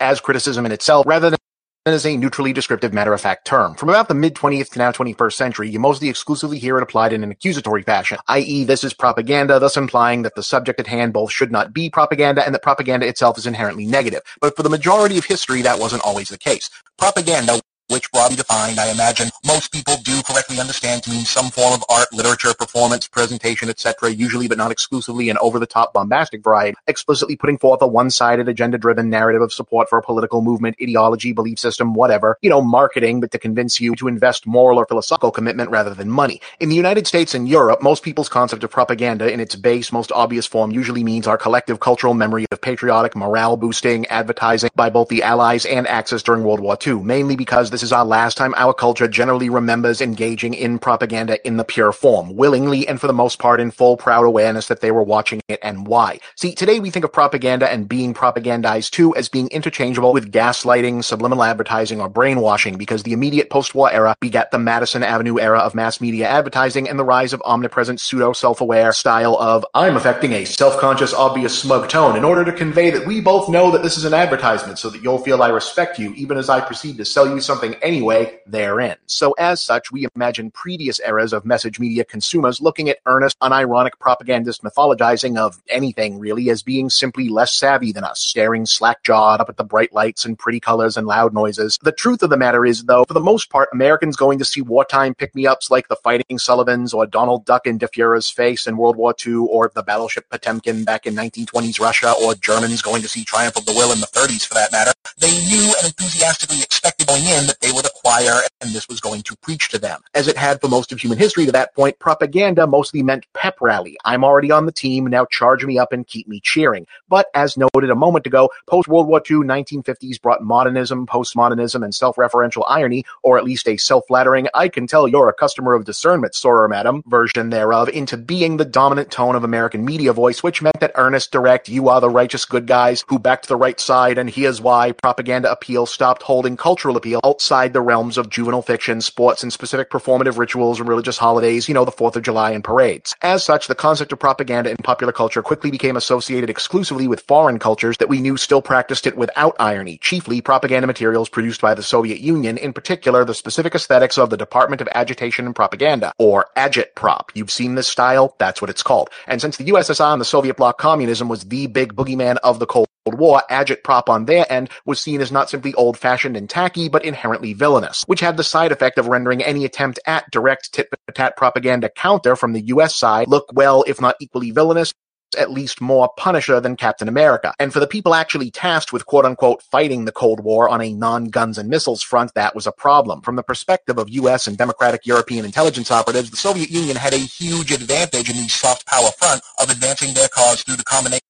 as 0.00 0.18
criticism 0.18 0.64
in 0.64 0.72
itself 0.72 1.04
rather 1.06 1.28
than 1.28 1.38
as 1.86 2.04
a 2.04 2.16
neutrally 2.16 2.52
descriptive 2.52 2.92
matter-of-fact 2.92 3.46
term. 3.46 3.74
From 3.74 3.88
about 3.88 4.08
the 4.08 4.14
mid-20th 4.14 4.70
to 4.70 4.78
now 4.78 4.92
21st 4.92 5.32
century, 5.32 5.70
you 5.70 5.78
mostly 5.78 6.10
exclusively 6.10 6.58
hear 6.58 6.76
it 6.76 6.82
applied 6.82 7.12
in 7.12 7.24
an 7.24 7.30
accusatory 7.30 7.82
fashion, 7.82 8.18
i.e. 8.28 8.64
this 8.64 8.84
is 8.84 8.92
propaganda, 8.92 9.58
thus 9.58 9.78
implying 9.78 10.22
that 10.22 10.34
the 10.34 10.42
subject 10.42 10.78
at 10.78 10.86
hand 10.86 11.14
both 11.14 11.32
should 11.32 11.50
not 11.50 11.72
be 11.72 11.88
propaganda 11.88 12.44
and 12.44 12.54
that 12.54 12.62
propaganda 12.62 13.06
itself 13.06 13.38
is 13.38 13.46
inherently 13.46 13.86
negative. 13.86 14.20
But 14.40 14.56
for 14.56 14.62
the 14.62 14.68
majority 14.68 15.16
of 15.16 15.24
history, 15.24 15.62
that 15.62 15.78
wasn't 15.78 16.02
always 16.02 16.28
the 16.28 16.38
case. 16.38 16.68
Propaganda 16.98 17.60
which 17.90 18.10
broadly 18.12 18.36
defined, 18.36 18.78
I 18.78 18.90
imagine 18.90 19.30
most 19.44 19.72
people 19.72 19.96
do 20.04 20.22
correctly 20.22 20.60
understand 20.60 21.02
to 21.02 21.10
mean 21.10 21.24
some 21.24 21.50
form 21.50 21.74
of 21.74 21.84
art, 21.88 22.12
literature, 22.12 22.54
performance, 22.54 23.08
presentation, 23.08 23.68
etc., 23.68 24.10
usually 24.10 24.48
but 24.48 24.58
not 24.58 24.70
exclusively 24.70 25.28
an 25.28 25.38
over-the-top 25.40 25.92
bombastic 25.92 26.42
variety, 26.44 26.76
explicitly 26.86 27.36
putting 27.36 27.58
forth 27.58 27.82
a 27.82 27.86
one-sided, 27.86 28.48
agenda-driven 28.48 29.10
narrative 29.10 29.42
of 29.42 29.52
support 29.52 29.88
for 29.88 29.98
a 29.98 30.02
political 30.02 30.40
movement, 30.40 30.76
ideology, 30.80 31.32
belief 31.32 31.58
system, 31.58 31.94
whatever, 31.94 32.38
you 32.42 32.50
know, 32.50 32.62
marketing, 32.62 33.20
but 33.20 33.32
to 33.32 33.38
convince 33.38 33.80
you 33.80 33.94
to 33.96 34.06
invest 34.06 34.46
moral 34.46 34.78
or 34.78 34.86
philosophical 34.86 35.30
commitment 35.30 35.70
rather 35.70 35.94
than 35.94 36.08
money. 36.08 36.40
In 36.60 36.68
the 36.68 36.76
United 36.76 37.06
States 37.06 37.34
and 37.34 37.48
Europe, 37.48 37.82
most 37.82 38.02
people's 38.02 38.28
concept 38.28 38.62
of 38.62 38.70
propaganda 38.70 39.30
in 39.30 39.40
its 39.40 39.56
base, 39.56 39.92
most 39.92 40.12
obvious 40.12 40.46
form 40.46 40.70
usually 40.70 41.02
means 41.02 41.26
our 41.26 41.38
collective 41.38 41.80
cultural 41.80 42.14
memory 42.14 42.46
of 42.52 42.60
patriotic, 42.60 43.16
morale-boosting 43.16 44.06
advertising 44.06 44.70
by 44.76 44.90
both 44.90 45.08
the 45.08 45.22
Allies 45.22 45.66
and 45.66 45.88
Axis 45.88 46.22
during 46.22 46.44
World 46.44 46.60
War 46.60 46.78
II, 46.86 47.02
mainly 47.02 47.34
because 47.34 47.70
this 47.70 47.79
this 47.80 47.86
is 47.86 47.92
our 47.94 48.04
last 48.04 48.36
time 48.36 48.52
our 48.58 48.74
culture 48.74 49.08
generally 49.08 49.48
remembers 49.48 50.02
engaging 50.02 50.52
in 50.52 50.78
propaganda 50.78 51.42
in 51.46 51.56
the 51.56 51.64
pure 51.64 51.92
form, 51.92 52.36
willingly 52.36 52.86
and 52.86 53.00
for 53.00 53.06
the 53.06 53.12
most 53.14 53.38
part 53.38 53.58
in 53.58 53.70
full 53.70 53.96
proud 53.96 54.26
awareness 54.26 54.68
that 54.68 54.82
they 54.82 54.90
were 54.90 55.02
watching 55.02 55.40
it 55.48 55.58
and 55.62 55.86
why. 55.86 56.20
See, 56.34 56.54
today 56.54 56.78
we 56.78 56.90
think 56.90 57.06
of 57.06 57.12
propaganda 57.14 57.72
and 57.72 57.88
being 57.88 58.12
propagandized 58.12 58.90
too 58.90 59.16
as 59.16 59.30
being 59.30 59.48
interchangeable 59.48 60.12
with 60.12 60.30
gaslighting, 60.30 61.02
subliminal 61.02 61.42
advertising, 61.42 62.02
or 62.02 62.10
brainwashing 62.10 62.76
because 62.76 63.02
the 63.02 63.14
immediate 63.14 63.48
post-war 63.48 63.90
era 63.90 64.14
begat 64.20 64.50
the 64.50 64.58
Madison 64.58 65.02
Avenue 65.02 65.40
era 65.40 65.60
of 65.60 65.74
mass 65.74 66.02
media 66.02 66.28
advertising 66.28 66.86
and 66.86 66.98
the 66.98 67.04
rise 67.04 67.32
of 67.32 67.40
omnipresent 67.46 67.98
pseudo 67.98 68.34
self-aware 68.34 68.92
style 68.92 69.36
of 69.38 69.64
I'm 69.72 69.96
affecting 69.96 70.34
a 70.34 70.44
self-conscious, 70.44 71.14
obvious, 71.14 71.58
smug 71.58 71.88
tone 71.88 72.18
in 72.18 72.24
order 72.24 72.44
to 72.44 72.52
convey 72.52 72.90
that 72.90 73.06
we 73.06 73.22
both 73.22 73.48
know 73.48 73.70
that 73.70 73.82
this 73.82 73.96
is 73.96 74.04
an 74.04 74.12
advertisement 74.12 74.78
so 74.78 74.90
that 74.90 75.02
you'll 75.02 75.16
feel 75.16 75.42
I 75.42 75.48
respect 75.48 75.98
you 75.98 76.12
even 76.12 76.36
as 76.36 76.50
I 76.50 76.60
proceed 76.60 76.98
to 76.98 77.06
sell 77.06 77.26
you 77.26 77.40
something 77.40 77.69
anyway 77.82 78.38
therein. 78.46 78.96
So 79.06 79.32
as 79.32 79.62
such, 79.62 79.90
we 79.92 80.06
imagine 80.14 80.50
previous 80.50 81.00
eras 81.00 81.32
of 81.32 81.44
message 81.44 81.78
media 81.78 82.04
consumers 82.04 82.60
looking 82.60 82.88
at 82.88 82.98
earnest, 83.06 83.38
unironic 83.40 83.98
propagandist 83.98 84.62
mythologizing 84.62 85.38
of 85.38 85.62
anything 85.68 86.18
really 86.18 86.50
as 86.50 86.62
being 86.62 86.90
simply 86.90 87.28
less 87.28 87.54
savvy 87.54 87.92
than 87.92 88.04
us, 88.04 88.20
staring 88.20 88.66
slack-jawed 88.66 89.40
up 89.40 89.48
at 89.48 89.56
the 89.56 89.64
bright 89.64 89.92
lights 89.92 90.24
and 90.24 90.38
pretty 90.38 90.60
colors 90.60 90.96
and 90.96 91.06
loud 91.06 91.34
noises. 91.34 91.78
The 91.82 91.92
truth 91.92 92.22
of 92.22 92.30
the 92.30 92.36
matter 92.36 92.64
is, 92.64 92.84
though, 92.84 93.04
for 93.04 93.14
the 93.14 93.20
most 93.20 93.50
part, 93.50 93.68
Americans 93.72 94.16
going 94.16 94.38
to 94.38 94.44
see 94.44 94.62
wartime 94.62 95.14
pick-me-ups 95.14 95.70
like 95.70 95.88
the 95.88 95.96
Fighting 95.96 96.38
Sullivans 96.38 96.92
or 96.94 97.06
Donald 97.06 97.44
Duck 97.44 97.66
in 97.66 97.78
Der 97.78 97.88
Fuehrer's 97.88 98.30
face 98.30 98.66
in 98.66 98.76
World 98.76 98.96
War 98.96 99.14
II 99.26 99.46
or 99.50 99.70
the 99.74 99.82
battleship 99.82 100.28
Potemkin 100.30 100.84
back 100.84 101.06
in 101.06 101.14
1920s 101.14 101.80
Russia 101.80 102.14
or 102.22 102.34
Germans 102.34 102.82
going 102.82 103.02
to 103.02 103.08
see 103.08 103.24
Triumph 103.24 103.56
of 103.56 103.66
the 103.66 103.72
Will 103.72 103.92
in 103.92 104.00
the 104.00 104.06
30s 104.06 104.46
for 104.46 104.54
that 104.54 104.72
matter. 104.72 104.92
They 105.18 105.30
knew 105.30 105.74
and 105.78 105.86
enthusiastically 105.86 106.62
expected 106.62 107.06
going 107.06 107.24
in 107.24 107.46
that 107.46 107.59
they 107.60 107.72
were 107.72 107.82
the 107.82 107.92
choir 107.94 108.40
and 108.60 108.70
this 108.70 108.88
was 108.88 109.00
going 109.00 109.22
to 109.22 109.36
preach 109.36 109.68
to 109.70 109.78
them. 109.78 110.00
As 110.14 110.28
it 110.28 110.36
had 110.36 110.60
for 110.60 110.68
most 110.68 110.92
of 110.92 111.00
human 111.00 111.18
history 111.18 111.46
to 111.46 111.52
that 111.52 111.74
point, 111.74 111.98
propaganda 111.98 112.66
mostly 112.66 113.02
meant 113.02 113.26
pep 113.32 113.56
rally. 113.60 113.96
I'm 114.04 114.24
already 114.24 114.50
on 114.50 114.66
the 114.66 114.72
team, 114.72 115.06
now 115.06 115.24
charge 115.26 115.64
me 115.64 115.78
up 115.78 115.92
and 115.92 116.06
keep 116.06 116.28
me 116.28 116.40
cheering. 116.42 116.86
But 117.08 117.26
as 117.34 117.56
noted 117.56 117.90
a 117.90 117.94
moment 117.94 118.26
ago, 118.26 118.50
post-World 118.66 119.06
War 119.06 119.22
II 119.28 119.38
1950s 119.38 120.20
brought 120.20 120.42
modernism, 120.42 121.06
postmodernism, 121.06 121.82
and 121.82 121.94
self-referential 121.94 122.64
irony, 122.68 123.04
or 123.22 123.38
at 123.38 123.44
least 123.44 123.68
a 123.68 123.76
self-flattering, 123.76 124.48
I 124.54 124.68
can 124.68 124.86
tell 124.86 125.08
you're 125.08 125.28
a 125.28 125.34
customer 125.34 125.74
of 125.74 125.84
discernment, 125.84 126.34
soror 126.34 126.68
madam, 126.68 127.02
version 127.06 127.50
thereof, 127.50 127.88
into 127.88 128.16
being 128.16 128.56
the 128.56 128.64
dominant 128.64 129.10
tone 129.10 129.36
of 129.36 129.44
American 129.44 129.84
media 129.84 130.12
voice, 130.12 130.42
which 130.42 130.62
meant 130.62 130.80
that 130.80 130.92
earnest, 130.96 131.32
direct, 131.32 131.68
you 131.68 131.88
are 131.88 132.00
the 132.00 132.10
righteous 132.10 132.44
good 132.44 132.66
guys 132.66 133.04
who 133.08 133.18
backed 133.18 133.48
the 133.48 133.56
right 133.56 133.80
side, 133.80 134.18
and 134.18 134.28
here's 134.30 134.60
why 134.60 134.92
propaganda 134.92 135.50
appeal 135.50 135.86
stopped 135.86 136.22
holding 136.22 136.56
cultural 136.56 136.96
appeal 136.96 137.20
outside 137.50 137.72
the 137.72 137.80
realms 137.80 138.16
of 138.16 138.30
juvenile 138.30 138.62
fiction, 138.62 139.00
sports, 139.00 139.42
and 139.42 139.52
specific 139.52 139.90
performative 139.90 140.38
rituals 140.38 140.78
and 140.78 140.88
religious 140.88 141.18
holidays, 141.18 141.66
you 141.66 141.74
know, 141.74 141.84
the 141.84 141.90
4th 141.90 142.14
of 142.14 142.22
July 142.22 142.52
and 142.52 142.62
parades. 142.62 143.12
As 143.22 143.42
such, 143.42 143.66
the 143.66 143.74
concept 143.74 144.12
of 144.12 144.20
propaganda 144.20 144.70
in 144.70 144.76
popular 144.76 145.12
culture 145.12 145.42
quickly 145.42 145.68
became 145.68 145.96
associated 145.96 146.48
exclusively 146.48 147.08
with 147.08 147.22
foreign 147.22 147.58
cultures 147.58 147.96
that 147.96 148.08
we 148.08 148.20
knew 148.20 148.36
still 148.36 148.62
practiced 148.62 149.04
it 149.04 149.16
without 149.16 149.56
irony, 149.58 149.98
chiefly 149.98 150.40
propaganda 150.40 150.86
materials 150.86 151.28
produced 151.28 151.60
by 151.60 151.74
the 151.74 151.82
Soviet 151.82 152.20
Union, 152.20 152.56
in 152.56 152.72
particular 152.72 153.24
the 153.24 153.34
specific 153.34 153.74
aesthetics 153.74 154.16
of 154.16 154.30
the 154.30 154.36
Department 154.36 154.80
of 154.80 154.88
Agitation 154.94 155.44
and 155.44 155.56
Propaganda, 155.56 156.12
or 156.18 156.46
Agitprop. 156.56 157.30
You've 157.34 157.50
seen 157.50 157.74
this 157.74 157.88
style? 157.88 158.36
That's 158.38 158.60
what 158.62 158.70
it's 158.70 158.84
called. 158.84 159.10
And 159.26 159.40
since 159.40 159.56
the 159.56 159.64
USSR 159.64 160.12
and 160.12 160.20
the 160.20 160.24
Soviet 160.24 160.56
bloc 160.56 160.78
communism 160.78 161.28
was 161.28 161.42
the 161.42 161.66
big 161.66 161.96
boogeyman 161.96 162.36
of 162.44 162.60
the 162.60 162.66
Cold 162.66 162.86
War, 163.06 163.42
agitprop 163.50 164.08
on 164.08 164.26
their 164.26 164.50
end 164.52 164.70
was 164.84 165.00
seen 165.00 165.20
as 165.20 165.32
not 165.32 165.50
simply 165.50 165.74
old-fashioned 165.74 166.36
and 166.36 166.48
tacky, 166.48 166.88
but 166.88 167.04
inherently 167.04 167.54
villainous, 167.54 168.04
which 168.06 168.20
had 168.20 168.36
the 168.36 168.44
side 168.44 168.72
effect 168.72 168.98
of 168.98 169.08
rendering 169.08 169.42
any 169.42 169.64
attempt 169.64 169.98
at 170.06 170.30
direct 170.30 170.72
tit-for-tat 170.72 171.36
propaganda 171.36 171.88
counter 171.88 172.36
from 172.36 172.52
the 172.52 172.66
US 172.66 172.94
side 172.94 173.28
look 173.28 173.46
well, 173.52 173.84
if 173.86 174.00
not 174.00 174.16
equally 174.20 174.50
villainous, 174.50 174.92
at 175.38 175.50
least 175.50 175.80
more 175.80 176.10
Punisher 176.16 176.60
than 176.60 176.76
Captain 176.76 177.08
America. 177.08 177.54
And 177.58 177.72
for 177.72 177.80
the 177.80 177.86
people 177.86 178.14
actually 178.14 178.50
tasked 178.50 178.92
with 178.92 179.06
quote 179.06 179.24
unquote 179.24 179.62
fighting 179.62 180.04
the 180.04 180.12
Cold 180.12 180.40
War 180.40 180.68
on 180.68 180.80
a 180.80 180.92
non-guns 180.92 181.58
and 181.58 181.68
missiles 181.68 182.02
front, 182.02 182.34
that 182.34 182.54
was 182.54 182.66
a 182.66 182.72
problem. 182.72 183.22
From 183.22 183.36
the 183.36 183.42
perspective 183.42 183.98
of 183.98 184.08
US 184.10 184.46
and 184.46 184.58
democratic 184.58 185.06
European 185.06 185.44
intelligence 185.44 185.90
operatives, 185.90 186.30
the 186.30 186.36
Soviet 186.36 186.70
Union 186.70 186.96
had 186.96 187.14
a 187.14 187.18
huge 187.18 187.70
advantage 187.72 188.28
in 188.28 188.36
the 188.36 188.48
soft 188.48 188.86
power 188.86 189.10
front 189.18 189.42
of 189.58 189.70
advancing 189.70 190.14
their 190.14 190.28
cause 190.28 190.62
through 190.62 190.76
the 190.76 190.84
combination 190.84 191.20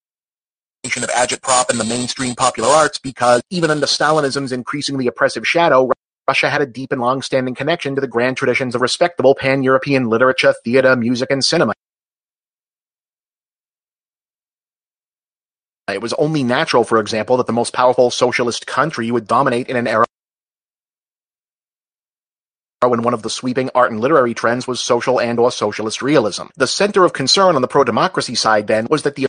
of 0.84 1.10
agitprop 1.10 1.70
and 1.70 1.78
the 1.78 1.84
mainstream 1.84 2.34
popular 2.34 2.68
arts 2.68 2.98
because 2.98 3.42
even 3.50 3.70
under 3.70 3.86
Stalinism's 3.86 4.50
increasingly 4.50 5.06
oppressive 5.06 5.46
shadow, 5.46 5.90
Russia 6.26 6.48
had 6.48 6.62
a 6.62 6.66
deep 6.66 6.90
and 6.90 7.00
long-standing 7.00 7.54
connection 7.54 7.94
to 7.94 8.00
the 8.00 8.08
grand 8.08 8.36
traditions 8.36 8.74
of 8.74 8.80
respectable 8.80 9.34
pan-European 9.34 10.08
literature, 10.08 10.54
theater, 10.64 10.96
music, 10.96 11.30
and 11.30 11.44
cinema. 11.44 11.74
It 15.88 16.00
was 16.00 16.12
only 16.14 16.44
natural, 16.44 16.84
for 16.84 17.00
example, 17.00 17.36
that 17.38 17.46
the 17.46 17.52
most 17.52 17.74
powerful 17.74 18.10
socialist 18.10 18.66
country 18.66 19.10
would 19.10 19.26
dominate 19.26 19.68
in 19.68 19.76
an 19.76 19.86
era 19.86 20.06
when 22.82 23.02
one 23.02 23.12
of 23.12 23.22
the 23.22 23.28
sweeping 23.28 23.68
art 23.74 23.90
and 23.90 24.00
literary 24.00 24.32
trends 24.32 24.66
was 24.66 24.80
social 24.80 25.20
and 25.20 25.38
or 25.38 25.52
socialist 25.52 26.00
realism. 26.00 26.44
The 26.56 26.66
center 26.66 27.04
of 27.04 27.12
concern 27.12 27.54
on 27.54 27.60
the 27.60 27.68
pro-democracy 27.68 28.36
side 28.36 28.68
then 28.68 28.86
was 28.88 29.02
that 29.02 29.16
the 29.16 29.26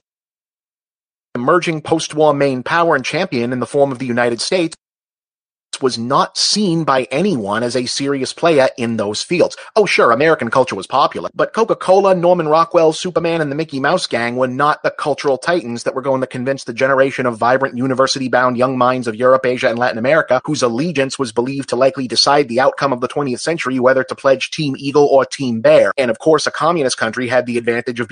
emerging 1.41 1.81
post-war 1.81 2.33
main 2.35 2.61
power 2.61 2.95
and 2.95 3.03
champion 3.03 3.51
in 3.51 3.59
the 3.59 3.65
form 3.65 3.91
of 3.91 3.97
the 3.97 4.05
United 4.05 4.39
States 4.39 4.75
was 5.81 5.97
not 5.97 6.37
seen 6.37 6.83
by 6.83 7.07
anyone 7.09 7.63
as 7.63 7.75
a 7.75 7.87
serious 7.87 8.33
player 8.33 8.69
in 8.77 8.97
those 8.97 9.23
fields. 9.23 9.57
Oh, 9.75 9.87
sure, 9.87 10.11
American 10.11 10.51
culture 10.51 10.75
was 10.75 10.85
popular, 10.85 11.31
but 11.33 11.53
Coca-Cola, 11.53 12.13
Norman 12.13 12.47
Rockwell, 12.47 12.93
Superman, 12.93 13.41
and 13.41 13.51
the 13.51 13.55
Mickey 13.55 13.79
Mouse 13.79 14.05
Gang 14.05 14.35
were 14.35 14.47
not 14.47 14.83
the 14.83 14.91
cultural 14.91 15.39
titans 15.39 15.81
that 15.83 15.95
were 15.95 16.03
going 16.03 16.21
to 16.21 16.27
convince 16.27 16.65
the 16.65 16.73
generation 16.73 17.25
of 17.25 17.37
vibrant, 17.37 17.77
university-bound 17.77 18.57
young 18.57 18.77
minds 18.77 19.07
of 19.07 19.15
Europe, 19.15 19.43
Asia, 19.45 19.69
and 19.69 19.79
Latin 19.79 19.97
America, 19.97 20.39
whose 20.45 20.61
allegiance 20.61 21.17
was 21.17 21.31
believed 21.31 21.69
to 21.69 21.75
likely 21.75 22.07
decide 22.07 22.47
the 22.47 22.59
outcome 22.59 22.93
of 22.93 23.01
the 23.01 23.07
20th 23.07 23.39
century, 23.39 23.79
whether 23.79 24.03
to 24.03 24.13
pledge 24.13 24.51
Team 24.51 24.75
Eagle 24.77 25.07
or 25.07 25.25
Team 25.25 25.61
Bear. 25.61 25.93
And 25.97 26.11
of 26.11 26.19
course, 26.19 26.45
a 26.45 26.51
communist 26.51 26.97
country 26.97 27.27
had 27.27 27.47
the 27.47 27.57
advantage 27.57 27.99
of 27.99 28.11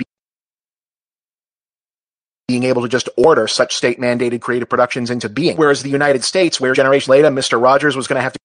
being 2.50 2.64
able 2.64 2.82
to 2.82 2.88
just 2.88 3.08
order 3.16 3.46
such 3.46 3.76
state 3.76 4.00
mandated 4.00 4.40
creative 4.40 4.68
productions 4.68 5.08
into 5.08 5.28
being. 5.28 5.56
Whereas 5.56 5.84
the 5.84 5.88
United 5.88 6.24
States, 6.24 6.60
where 6.60 6.72
a 6.72 6.74
generation 6.74 7.12
later, 7.12 7.28
Mr. 7.28 7.62
Rogers 7.62 7.94
was 7.94 8.08
going 8.08 8.16
to 8.16 8.22
have 8.22 8.32
to 8.32 8.40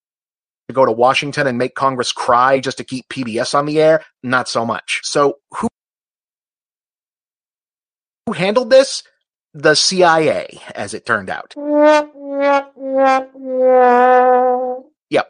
go 0.73 0.85
to 0.85 0.91
Washington 0.91 1.47
and 1.47 1.57
make 1.57 1.73
Congress 1.73 2.11
cry 2.11 2.59
just 2.59 2.77
to 2.77 2.83
keep 2.83 3.09
PBS 3.09 3.55
on 3.55 3.65
the 3.65 3.81
air, 3.81 4.03
not 4.21 4.47
so 4.47 4.63
much. 4.63 5.01
So 5.03 5.39
who, 5.57 5.67
who 8.27 8.33
handled 8.33 8.69
this? 8.69 9.01
The 9.55 9.73
CIA, 9.73 10.61
as 10.75 10.93
it 10.93 11.07
turned 11.07 11.31
out. 11.31 11.55
Yeah, 15.09 15.23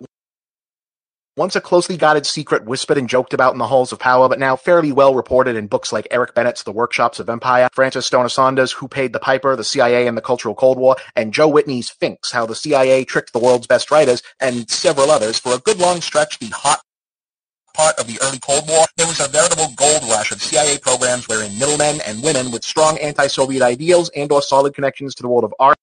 once 1.37 1.55
a 1.55 1.61
closely 1.61 1.97
guarded 1.97 2.25
secret 2.25 2.63
whispered 2.63 2.97
and 2.97 3.09
joked 3.09 3.33
about 3.33 3.51
in 3.51 3.59
the 3.59 3.67
halls 3.67 3.91
of 3.91 3.99
power, 3.99 4.29
but 4.29 4.39
now 4.39 4.55
fairly 4.55 4.91
well 4.91 5.13
reported 5.13 5.55
in 5.55 5.67
books 5.67 5.91
like 5.91 6.07
Eric 6.09 6.33
Bennett's 6.33 6.63
The 6.63 6.71
Workshops 6.71 7.19
of 7.19 7.29
Empire, 7.29 7.67
Frances 7.73 8.05
Stonor 8.05 8.29
Saunders' 8.29 8.71
Who 8.71 8.87
Paid 8.87 9.11
the 9.11 9.19
Piper, 9.19 9.55
The 9.55 9.63
CIA 9.63 10.07
and 10.07 10.17
the 10.17 10.21
Cultural 10.21 10.55
Cold 10.55 10.77
War, 10.77 10.95
and 11.15 11.33
Joe 11.33 11.49
Whitney's 11.49 11.89
Finks, 11.89 12.31
How 12.31 12.45
the 12.45 12.55
CIA 12.55 13.03
Tricked 13.03 13.33
the 13.33 13.39
World's 13.39 13.67
Best 13.67 13.91
Writers, 13.91 14.23
and 14.39 14.69
several 14.69 15.11
others. 15.11 15.37
For 15.37 15.53
a 15.53 15.59
good 15.59 15.77
long 15.77 15.99
stretch, 15.99 16.39
the 16.39 16.47
hot 16.47 16.79
part 17.73 17.99
of 17.99 18.07
the 18.07 18.17
early 18.23 18.39
Cold 18.39 18.69
War, 18.69 18.85
there 18.95 19.07
was 19.07 19.19
a 19.19 19.27
veritable 19.27 19.73
gold 19.75 20.03
rush 20.03 20.31
of 20.31 20.41
CIA 20.41 20.77
programs 20.77 21.27
wherein 21.27 21.59
middlemen 21.59 21.99
and 22.07 22.23
women 22.23 22.49
with 22.49 22.63
strong 22.63 22.97
anti-Soviet 22.99 23.61
ideals 23.61 24.09
and 24.15 24.31
or 24.31 24.41
solid 24.41 24.73
connections 24.73 25.13
to 25.15 25.23
the 25.23 25.27
world 25.27 25.43
of 25.43 25.53
art 25.59 25.77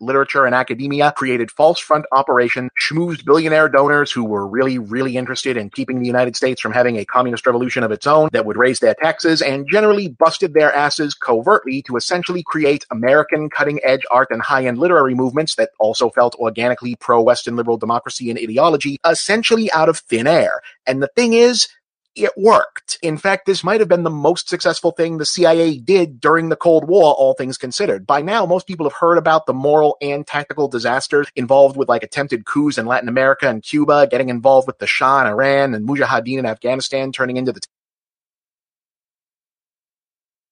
literature, 0.00 0.46
and 0.46 0.54
academia, 0.54 1.12
created 1.16 1.50
false 1.50 1.78
front 1.78 2.04
operations, 2.12 2.70
schmoozed 2.80 3.24
billionaire 3.24 3.68
donors 3.68 4.10
who 4.10 4.24
were 4.24 4.46
really, 4.46 4.78
really 4.78 5.16
interested 5.16 5.56
in 5.56 5.70
keeping 5.70 6.00
the 6.00 6.06
United 6.06 6.36
States 6.36 6.60
from 6.60 6.72
having 6.72 6.96
a 6.96 7.04
communist 7.04 7.46
revolution 7.46 7.82
of 7.82 7.90
its 7.90 8.06
own 8.06 8.28
that 8.32 8.46
would 8.46 8.56
raise 8.56 8.80
their 8.80 8.94
taxes, 8.94 9.42
and 9.42 9.68
generally 9.70 10.08
busted 10.08 10.54
their 10.54 10.72
asses 10.74 11.14
covertly 11.14 11.82
to 11.82 11.96
essentially 11.96 12.42
create 12.42 12.84
American 12.90 13.48
cutting-edge 13.50 14.02
art 14.10 14.28
and 14.30 14.42
high-end 14.42 14.78
literary 14.78 15.14
movements 15.14 15.54
that 15.54 15.70
also 15.78 16.10
felt 16.10 16.34
organically 16.36 16.96
pro-Western 16.96 17.56
liberal 17.56 17.76
democracy 17.76 18.30
and 18.30 18.38
ideology, 18.38 18.98
essentially 19.04 19.70
out 19.72 19.88
of 19.88 19.98
thin 19.98 20.26
air. 20.26 20.60
And 20.86 21.02
the 21.02 21.08
thing 21.08 21.34
is, 21.34 21.68
it 22.16 22.32
worked. 22.36 22.98
In 23.02 23.16
fact, 23.16 23.46
this 23.46 23.62
might 23.62 23.80
have 23.80 23.88
been 23.88 24.02
the 24.02 24.10
most 24.10 24.48
successful 24.48 24.90
thing 24.90 25.18
the 25.18 25.26
CIA 25.26 25.78
did 25.78 26.20
during 26.20 26.48
the 26.48 26.56
Cold 26.56 26.88
War, 26.88 27.14
all 27.14 27.34
things 27.34 27.56
considered. 27.56 28.06
By 28.06 28.22
now, 28.22 28.46
most 28.46 28.66
people 28.66 28.86
have 28.86 28.98
heard 28.98 29.16
about 29.16 29.46
the 29.46 29.54
moral 29.54 29.96
and 30.02 30.26
tactical 30.26 30.68
disasters 30.68 31.28
involved 31.36 31.76
with 31.76 31.88
like 31.88 32.02
attempted 32.02 32.46
coups 32.46 32.78
in 32.78 32.86
Latin 32.86 33.08
America 33.08 33.48
and 33.48 33.62
Cuba, 33.62 34.08
getting 34.10 34.28
involved 34.28 34.66
with 34.66 34.78
the 34.78 34.86
Shah 34.86 35.20
in 35.22 35.26
Iran 35.28 35.74
and 35.74 35.88
Mujahideen 35.88 36.38
in 36.38 36.46
Afghanistan, 36.46 37.12
turning 37.12 37.36
into 37.36 37.52
the 37.52 37.60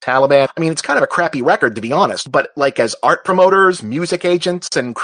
Taliban. 0.01 0.48
I 0.56 0.60
mean, 0.60 0.72
it's 0.72 0.82
kind 0.82 0.97
of 0.97 1.02
a 1.02 1.09
crappy 1.09 1.43
record, 1.43 1.74
to 1.74 1.80
be 1.80 1.93
honest, 1.93 2.30
but 2.30 2.51
like 2.56 2.78
as 2.78 2.94
art 3.02 3.24
promoters, 3.24 3.82
music 3.82 4.24
agents, 4.24 4.68
and 4.76 4.97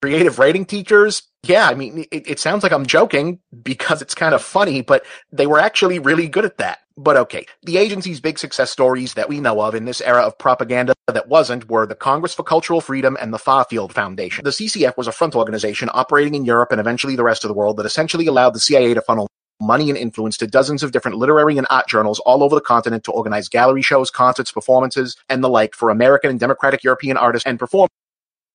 creative 0.00 0.38
writing 0.38 0.64
teachers, 0.64 1.22
yeah, 1.44 1.68
I 1.68 1.74
mean, 1.74 2.04
it, 2.10 2.28
it 2.28 2.40
sounds 2.40 2.62
like 2.62 2.72
I'm 2.72 2.86
joking 2.86 3.40
because 3.62 4.02
it's 4.02 4.14
kind 4.14 4.34
of 4.34 4.42
funny, 4.42 4.82
but 4.82 5.04
they 5.32 5.46
were 5.46 5.58
actually 5.58 5.98
really 5.98 6.28
good 6.28 6.44
at 6.44 6.58
that. 6.58 6.80
But 6.96 7.16
okay, 7.16 7.46
the 7.62 7.76
agency's 7.76 8.20
big 8.20 8.40
success 8.40 8.72
stories 8.72 9.14
that 9.14 9.28
we 9.28 9.38
know 9.38 9.60
of 9.60 9.76
in 9.76 9.84
this 9.84 10.00
era 10.00 10.22
of 10.22 10.36
propaganda 10.36 10.94
that 11.06 11.28
wasn't 11.28 11.70
were 11.70 11.86
the 11.86 11.94
Congress 11.94 12.34
for 12.34 12.42
Cultural 12.42 12.80
Freedom 12.80 13.16
and 13.20 13.32
the 13.32 13.38
Farfield 13.38 13.92
Foundation. 13.92 14.42
The 14.42 14.50
CCF 14.50 14.96
was 14.96 15.06
a 15.06 15.12
front 15.12 15.36
organization 15.36 15.90
operating 15.94 16.34
in 16.34 16.44
Europe 16.44 16.72
and 16.72 16.80
eventually 16.80 17.14
the 17.14 17.22
rest 17.22 17.44
of 17.44 17.48
the 17.48 17.54
world 17.54 17.76
that 17.76 17.86
essentially 17.86 18.26
allowed 18.26 18.50
the 18.50 18.60
CIA 18.60 18.94
to 18.94 19.00
funnel 19.00 19.28
money 19.60 19.90
and 19.90 19.98
influence 19.98 20.36
to 20.38 20.46
dozens 20.46 20.82
of 20.82 20.92
different 20.92 21.16
literary 21.16 21.56
and 21.56 21.66
art 21.70 21.86
journals 21.88 22.18
all 22.20 22.42
over 22.42 22.54
the 22.54 22.60
continent 22.60 23.04
to 23.04 23.12
organize 23.12 23.48
gallery 23.48 23.82
shows, 23.82 24.10
concerts, 24.10 24.50
performances, 24.50 25.16
and 25.28 25.42
the 25.42 25.48
like 25.48 25.74
for 25.74 25.90
American 25.90 26.30
and 26.30 26.40
democratic 26.40 26.82
European 26.82 27.16
artists 27.16 27.46
and 27.46 27.58
performers 27.58 27.90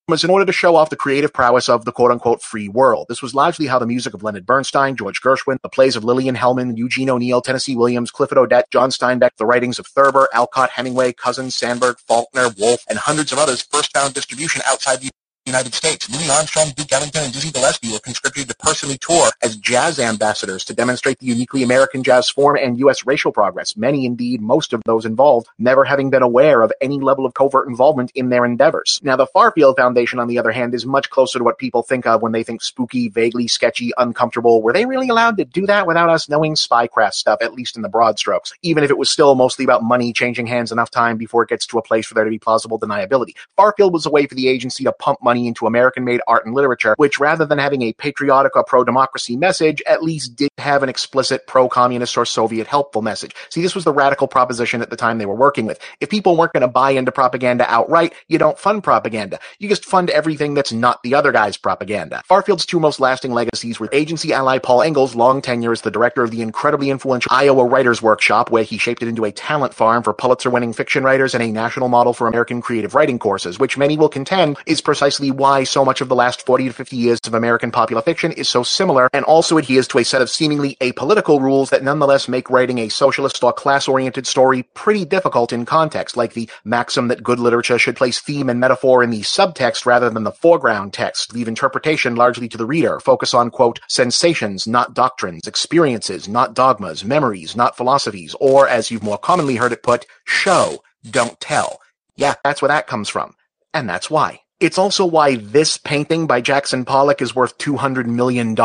in 0.06 0.30
order 0.30 0.44
to 0.44 0.52
show 0.52 0.76
off 0.76 0.90
the 0.90 0.96
creative 0.96 1.32
prowess 1.32 1.66
of 1.66 1.86
the 1.86 1.92
quote 1.92 2.10
unquote 2.10 2.42
free 2.42 2.68
world. 2.68 3.06
This 3.08 3.22
was 3.22 3.34
largely 3.34 3.66
how 3.66 3.78
the 3.78 3.86
music 3.86 4.12
of 4.12 4.22
Leonard 4.22 4.44
Bernstein, 4.44 4.96
George 4.96 5.22
Gershwin, 5.22 5.56
the 5.62 5.68
plays 5.70 5.96
of 5.96 6.04
Lillian 6.04 6.36
Hellman, 6.36 6.76
Eugene 6.76 7.08
O'Neill, 7.08 7.40
Tennessee 7.40 7.74
Williams, 7.74 8.10
Clifford 8.10 8.36
Odets, 8.36 8.70
John 8.70 8.90
Steinbeck, 8.90 9.30
the 9.38 9.46
writings 9.46 9.78
of 9.78 9.86
Thurber, 9.86 10.28
Alcott, 10.34 10.70
Hemingway, 10.70 11.14
Cousins, 11.14 11.56
Sandburg, 11.56 11.98
Faulkner, 12.00 12.50
Woolf, 12.58 12.84
and 12.86 12.98
hundreds 12.98 13.32
of 13.32 13.38
others 13.38 13.62
first 13.62 13.94
found 13.94 14.12
distribution 14.12 14.60
outside 14.66 15.00
the 15.00 15.10
United 15.54 15.72
States. 15.72 16.10
Louis 16.10 16.28
Armstrong, 16.30 16.72
Duke 16.74 16.90
Ellington, 16.90 17.22
and 17.22 17.32
Dizzy 17.32 17.52
Gillespie 17.52 17.92
were 17.92 18.00
conscripted 18.00 18.48
to 18.48 18.56
personally 18.56 18.98
tour 18.98 19.30
as 19.40 19.56
jazz 19.56 20.00
ambassadors 20.00 20.64
to 20.64 20.74
demonstrate 20.74 21.20
the 21.20 21.26
uniquely 21.26 21.62
American 21.62 22.02
jazz 22.02 22.28
form 22.28 22.56
and 22.60 22.76
U.S. 22.80 23.06
racial 23.06 23.30
progress. 23.30 23.76
Many, 23.76 24.04
indeed, 24.04 24.40
most 24.40 24.72
of 24.72 24.82
those 24.84 25.06
involved, 25.06 25.46
never 25.56 25.84
having 25.84 26.10
been 26.10 26.24
aware 26.24 26.62
of 26.62 26.72
any 26.80 26.98
level 26.98 27.24
of 27.24 27.34
covert 27.34 27.68
involvement 27.68 28.10
in 28.16 28.30
their 28.30 28.44
endeavors. 28.44 28.98
Now, 29.04 29.14
the 29.14 29.28
Farfield 29.28 29.76
Foundation, 29.76 30.18
on 30.18 30.26
the 30.26 30.40
other 30.40 30.50
hand, 30.50 30.74
is 30.74 30.84
much 30.84 31.08
closer 31.08 31.38
to 31.38 31.44
what 31.44 31.58
people 31.58 31.84
think 31.84 32.04
of 32.04 32.20
when 32.20 32.32
they 32.32 32.42
think 32.42 32.60
spooky, 32.60 33.08
vaguely 33.08 33.46
sketchy, 33.46 33.92
uncomfortable. 33.96 34.60
Were 34.60 34.72
they 34.72 34.86
really 34.86 35.08
allowed 35.08 35.36
to 35.36 35.44
do 35.44 35.66
that 35.66 35.86
without 35.86 36.08
us 36.08 36.28
knowing 36.28 36.56
spycraft 36.56 37.14
stuff, 37.14 37.38
at 37.40 37.54
least 37.54 37.76
in 37.76 37.82
the 37.82 37.88
broad 37.88 38.18
strokes? 38.18 38.52
Even 38.62 38.82
if 38.82 38.90
it 38.90 38.98
was 38.98 39.08
still 39.08 39.36
mostly 39.36 39.64
about 39.64 39.84
money 39.84 40.12
changing 40.12 40.48
hands 40.48 40.72
enough 40.72 40.90
time 40.90 41.16
before 41.16 41.44
it 41.44 41.48
gets 41.48 41.64
to 41.68 41.78
a 41.78 41.82
place 41.82 42.06
for 42.06 42.14
there 42.14 42.24
to 42.24 42.30
be 42.30 42.40
plausible 42.40 42.80
deniability. 42.80 43.36
Farfield 43.56 43.92
was 43.92 44.04
a 44.04 44.10
way 44.10 44.26
for 44.26 44.34
the 44.34 44.48
agency 44.48 44.82
to 44.82 44.90
pump 44.90 45.22
money 45.22 45.43
into 45.46 45.66
American 45.66 46.04
made 46.04 46.20
art 46.26 46.46
and 46.46 46.54
literature, 46.54 46.94
which 46.96 47.18
rather 47.18 47.44
than 47.44 47.58
having 47.58 47.82
a 47.82 47.92
patriotic 47.92 48.56
or 48.56 48.64
pro 48.64 48.84
democracy 48.84 49.36
message, 49.36 49.82
at 49.86 50.02
least 50.02 50.36
did 50.36 50.50
have 50.58 50.82
an 50.82 50.88
explicit 50.88 51.46
pro 51.46 51.68
communist 51.68 52.16
or 52.16 52.24
Soviet 52.24 52.66
helpful 52.66 53.02
message. 53.02 53.34
See, 53.50 53.62
this 53.62 53.74
was 53.74 53.84
the 53.84 53.92
radical 53.92 54.28
proposition 54.28 54.82
at 54.82 54.90
the 54.90 54.96
time 54.96 55.18
they 55.18 55.26
were 55.26 55.34
working 55.34 55.66
with. 55.66 55.80
If 56.00 56.10
people 56.10 56.36
weren't 56.36 56.52
going 56.52 56.62
to 56.62 56.68
buy 56.68 56.90
into 56.90 57.12
propaganda 57.12 57.64
outright, 57.68 58.14
you 58.28 58.38
don't 58.38 58.58
fund 58.58 58.82
propaganda. 58.82 59.38
You 59.58 59.68
just 59.68 59.84
fund 59.84 60.10
everything 60.10 60.54
that's 60.54 60.72
not 60.72 61.02
the 61.02 61.14
other 61.14 61.32
guy's 61.32 61.56
propaganda. 61.56 62.22
Farfield's 62.26 62.66
two 62.66 62.80
most 62.80 63.00
lasting 63.00 63.32
legacies 63.32 63.78
were 63.80 63.88
agency 63.92 64.32
ally 64.32 64.58
Paul 64.58 64.82
Engle's 64.82 65.14
long 65.14 65.42
tenure 65.42 65.72
as 65.72 65.82
the 65.82 65.90
director 65.90 66.22
of 66.22 66.30
the 66.30 66.42
incredibly 66.42 66.90
influential 66.90 67.28
Iowa 67.32 67.64
Writers 67.64 68.02
Workshop, 68.02 68.50
where 68.50 68.64
he 68.64 68.78
shaped 68.78 69.02
it 69.02 69.08
into 69.08 69.24
a 69.24 69.32
talent 69.32 69.74
farm 69.74 70.02
for 70.02 70.12
Pulitzer 70.12 70.50
winning 70.50 70.72
fiction 70.72 71.04
writers 71.04 71.34
and 71.34 71.42
a 71.42 71.50
national 71.50 71.88
model 71.88 72.12
for 72.12 72.26
American 72.26 72.60
creative 72.60 72.94
writing 72.94 73.18
courses, 73.18 73.58
which 73.58 73.78
many 73.78 73.96
will 73.96 74.08
contend 74.08 74.56
is 74.66 74.80
precisely 74.80 75.23
why 75.30 75.64
so 75.64 75.84
much 75.84 76.00
of 76.00 76.08
the 76.08 76.14
last 76.14 76.44
40 76.46 76.68
to 76.68 76.72
50 76.72 76.96
years 76.96 77.18
of 77.26 77.34
American 77.34 77.70
popular 77.70 78.02
fiction 78.02 78.32
is 78.32 78.48
so 78.48 78.62
similar 78.62 79.08
and 79.12 79.24
also 79.24 79.58
adheres 79.58 79.88
to 79.88 79.98
a 79.98 80.04
set 80.04 80.22
of 80.22 80.30
seemingly 80.30 80.76
apolitical 80.80 81.40
rules 81.40 81.70
that 81.70 81.82
nonetheless 81.82 82.28
make 82.28 82.50
writing 82.50 82.78
a 82.78 82.88
socialist 82.88 83.42
or 83.42 83.52
class-oriented 83.52 84.26
story 84.26 84.62
pretty 84.74 85.04
difficult 85.04 85.52
in 85.52 85.64
context, 85.64 86.16
like 86.16 86.34
the 86.34 86.48
maxim 86.64 87.08
that 87.08 87.22
good 87.22 87.38
literature 87.38 87.78
should 87.78 87.96
place 87.96 88.20
theme 88.20 88.48
and 88.48 88.60
metaphor 88.60 89.02
in 89.02 89.10
the 89.10 89.20
subtext 89.20 89.86
rather 89.86 90.10
than 90.10 90.24
the 90.24 90.32
foreground 90.32 90.92
text, 90.92 91.34
leave 91.34 91.48
interpretation 91.48 92.14
largely 92.14 92.48
to 92.48 92.58
the 92.58 92.66
reader, 92.66 93.00
focus 93.00 93.34
on, 93.34 93.50
quote, 93.50 93.80
sensations, 93.88 94.66
not 94.66 94.94
doctrines, 94.94 95.46
experiences, 95.46 96.28
not 96.28 96.54
dogmas, 96.54 97.04
memories, 97.04 97.56
not 97.56 97.76
philosophies, 97.76 98.34
or, 98.40 98.68
as 98.68 98.90
you've 98.90 99.02
more 99.02 99.18
commonly 99.18 99.56
heard 99.56 99.72
it 99.72 99.82
put, 99.82 100.06
show, 100.24 100.82
don't 101.10 101.40
tell. 101.40 101.80
Yeah, 102.16 102.34
that's 102.44 102.62
where 102.62 102.68
that 102.68 102.86
comes 102.86 103.08
from. 103.08 103.34
And 103.72 103.88
that's 103.88 104.08
why. 104.08 104.43
It's 104.60 104.78
also 104.78 105.04
why 105.04 105.36
this 105.36 105.78
painting 105.78 106.26
by 106.26 106.40
Jackson 106.40 106.84
Pollock 106.84 107.20
is 107.20 107.34
worth 107.34 107.58
$200 107.58 108.06
million. 108.06 108.56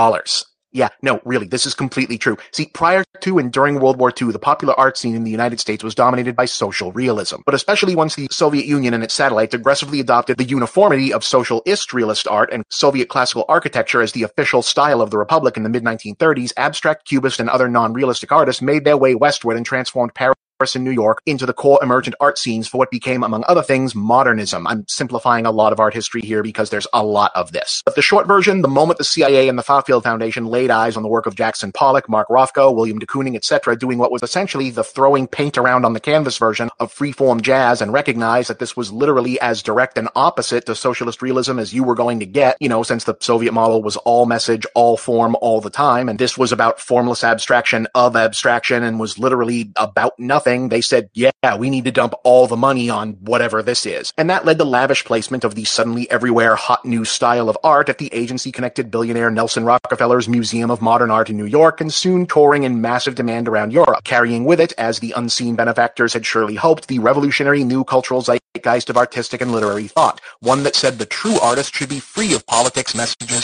Yeah, 0.71 0.89
no, 1.01 1.19
really, 1.25 1.47
this 1.47 1.65
is 1.65 1.73
completely 1.73 2.19
true. 2.19 2.37
See, 2.51 2.67
prior 2.67 3.03
to 3.21 3.39
and 3.39 3.51
during 3.51 3.79
World 3.79 3.97
War 3.97 4.13
II, 4.21 4.31
the 4.31 4.37
popular 4.37 4.79
art 4.79 4.99
scene 4.99 5.15
in 5.15 5.23
the 5.23 5.31
United 5.31 5.59
States 5.59 5.83
was 5.83 5.95
dominated 5.95 6.35
by 6.35 6.45
social 6.45 6.91
realism. 6.91 7.37
But 7.43 7.55
especially 7.55 7.95
once 7.95 8.13
the 8.13 8.27
Soviet 8.29 8.67
Union 8.67 8.93
and 8.93 9.03
its 9.03 9.15
satellites 9.15 9.55
aggressively 9.55 9.99
adopted 9.99 10.37
the 10.37 10.43
uniformity 10.43 11.11
of 11.11 11.23
socialist 11.23 11.91
realist 11.91 12.27
art 12.27 12.53
and 12.53 12.63
Soviet 12.69 13.09
classical 13.09 13.45
architecture 13.49 14.01
as 14.03 14.11
the 14.11 14.23
official 14.23 14.61
style 14.61 15.01
of 15.01 15.09
the 15.09 15.17
Republic 15.17 15.57
in 15.57 15.63
the 15.63 15.69
mid-1930s, 15.69 16.53
abstract 16.55 17.07
cubist 17.07 17.39
and 17.39 17.49
other 17.49 17.67
non-realistic 17.67 18.31
artists 18.31 18.61
made 18.61 18.85
their 18.85 18.97
way 18.97 19.15
westward 19.15 19.57
and 19.57 19.65
transformed 19.65 20.13
Paris 20.13 20.35
in 20.75 20.83
New 20.83 20.91
York 20.91 21.21
into 21.25 21.45
the 21.45 21.53
core 21.53 21.79
emergent 21.81 22.15
art 22.19 22.37
scenes 22.37 22.67
for 22.67 22.77
what 22.77 22.91
became, 22.91 23.23
among 23.23 23.45
other 23.47 23.63
things, 23.63 23.95
modernism. 23.95 24.67
I'm 24.67 24.85
simplifying 24.87 25.45
a 25.45 25.51
lot 25.51 25.71
of 25.71 25.79
art 25.79 25.93
history 25.93 26.21
here 26.21 26.43
because 26.43 26.69
there's 26.69 26.87
a 26.93 27.03
lot 27.03 27.31
of 27.33 27.53
this. 27.53 27.81
But 27.85 27.95
the 27.95 28.01
short 28.01 28.27
version, 28.27 28.61
the 28.61 28.67
moment 28.67 28.97
the 28.97 29.05
CIA 29.05 29.47
and 29.47 29.57
the 29.57 29.63
Farfield 29.63 30.03
Foundation 30.03 30.47
laid 30.47 30.69
eyes 30.69 30.97
on 30.97 31.03
the 31.03 31.09
work 31.09 31.25
of 31.25 31.35
Jackson 31.35 31.71
Pollock, 31.71 32.09
Mark 32.09 32.27
Rothko, 32.27 32.75
William 32.75 32.99
de 32.99 33.05
Kooning, 33.05 33.35
etc., 33.35 33.77
doing 33.77 33.97
what 33.97 34.11
was 34.11 34.21
essentially 34.21 34.69
the 34.69 34.83
throwing 34.83 35.27
paint 35.27 35.57
around 35.57 35.85
on 35.85 35.93
the 35.93 35.99
canvas 36.01 36.37
version 36.37 36.69
of 36.79 36.93
freeform 36.93 37.41
jazz 37.41 37.81
and 37.81 37.93
recognized 37.93 38.49
that 38.49 38.59
this 38.59 38.75
was 38.75 38.91
literally 38.91 39.39
as 39.39 39.63
direct 39.63 39.97
and 39.97 40.09
opposite 40.15 40.65
to 40.65 40.75
socialist 40.75 41.21
realism 41.21 41.57
as 41.57 41.73
you 41.73 41.85
were 41.85 41.95
going 41.95 42.19
to 42.19 42.25
get, 42.25 42.57
you 42.59 42.67
know, 42.67 42.83
since 42.83 43.05
the 43.05 43.15
Soviet 43.21 43.53
model 43.53 43.81
was 43.81 43.95
all 43.97 44.25
message, 44.25 44.65
all 44.75 44.97
form, 44.97 45.37
all 45.39 45.61
the 45.61 45.69
time. 45.69 46.09
And 46.09 46.19
this 46.19 46.37
was 46.37 46.51
about 46.51 46.81
formless 46.81 47.23
abstraction 47.23 47.87
of 47.95 48.17
abstraction 48.17 48.83
and 48.83 48.99
was 48.99 49.17
literally 49.17 49.71
about 49.77 50.19
nothing 50.19 50.48
they 50.69 50.81
said, 50.81 51.09
yeah, 51.13 51.31
we 51.57 51.69
need 51.69 51.85
to 51.85 51.91
dump 51.91 52.13
all 52.23 52.47
the 52.47 52.57
money 52.57 52.89
on 52.89 53.13
whatever 53.21 53.61
this 53.61 53.85
is. 53.85 54.11
And 54.17 54.29
that 54.29 54.45
led 54.45 54.57
to 54.57 54.63
lavish 54.63 55.05
placement 55.05 55.43
of 55.43 55.55
the 55.55 55.63
suddenly 55.63 56.09
everywhere 56.09 56.55
hot 56.55 56.85
new 56.85 57.05
style 57.05 57.49
of 57.49 57.57
art 57.63 57.89
at 57.89 57.97
the 57.97 58.13
agency 58.13 58.51
connected 58.51 58.89
billionaire 58.89 59.29
Nelson 59.29 59.63
Rockefeller's 59.63 60.27
Museum 60.27 60.71
of 60.71 60.81
Modern 60.81 61.11
Art 61.11 61.29
in 61.29 61.37
New 61.37 61.45
York 61.45 61.81
and 61.81 61.93
soon 61.93 62.25
touring 62.25 62.63
in 62.63 62.81
massive 62.81 63.15
demand 63.15 63.47
around 63.47 63.71
Europe, 63.71 64.03
carrying 64.03 64.45
with 64.45 64.59
it, 64.59 64.73
as 64.77 64.99
the 64.99 65.13
unseen 65.15 65.55
benefactors 65.55 66.13
had 66.13 66.25
surely 66.25 66.55
hoped, 66.55 66.87
the 66.87 66.99
revolutionary 66.99 67.63
new 67.63 67.83
cultural 67.83 68.21
zeitgeist 68.21 68.89
of 68.89 68.97
artistic 68.97 69.41
and 69.41 69.51
literary 69.51 69.87
thought, 69.87 70.19
one 70.39 70.63
that 70.63 70.75
said 70.75 70.97
the 70.97 71.05
true 71.05 71.39
artist 71.39 71.75
should 71.75 71.89
be 71.89 71.99
free 71.99 72.33
of 72.33 72.45
politics, 72.47 72.95
messages, 72.95 73.38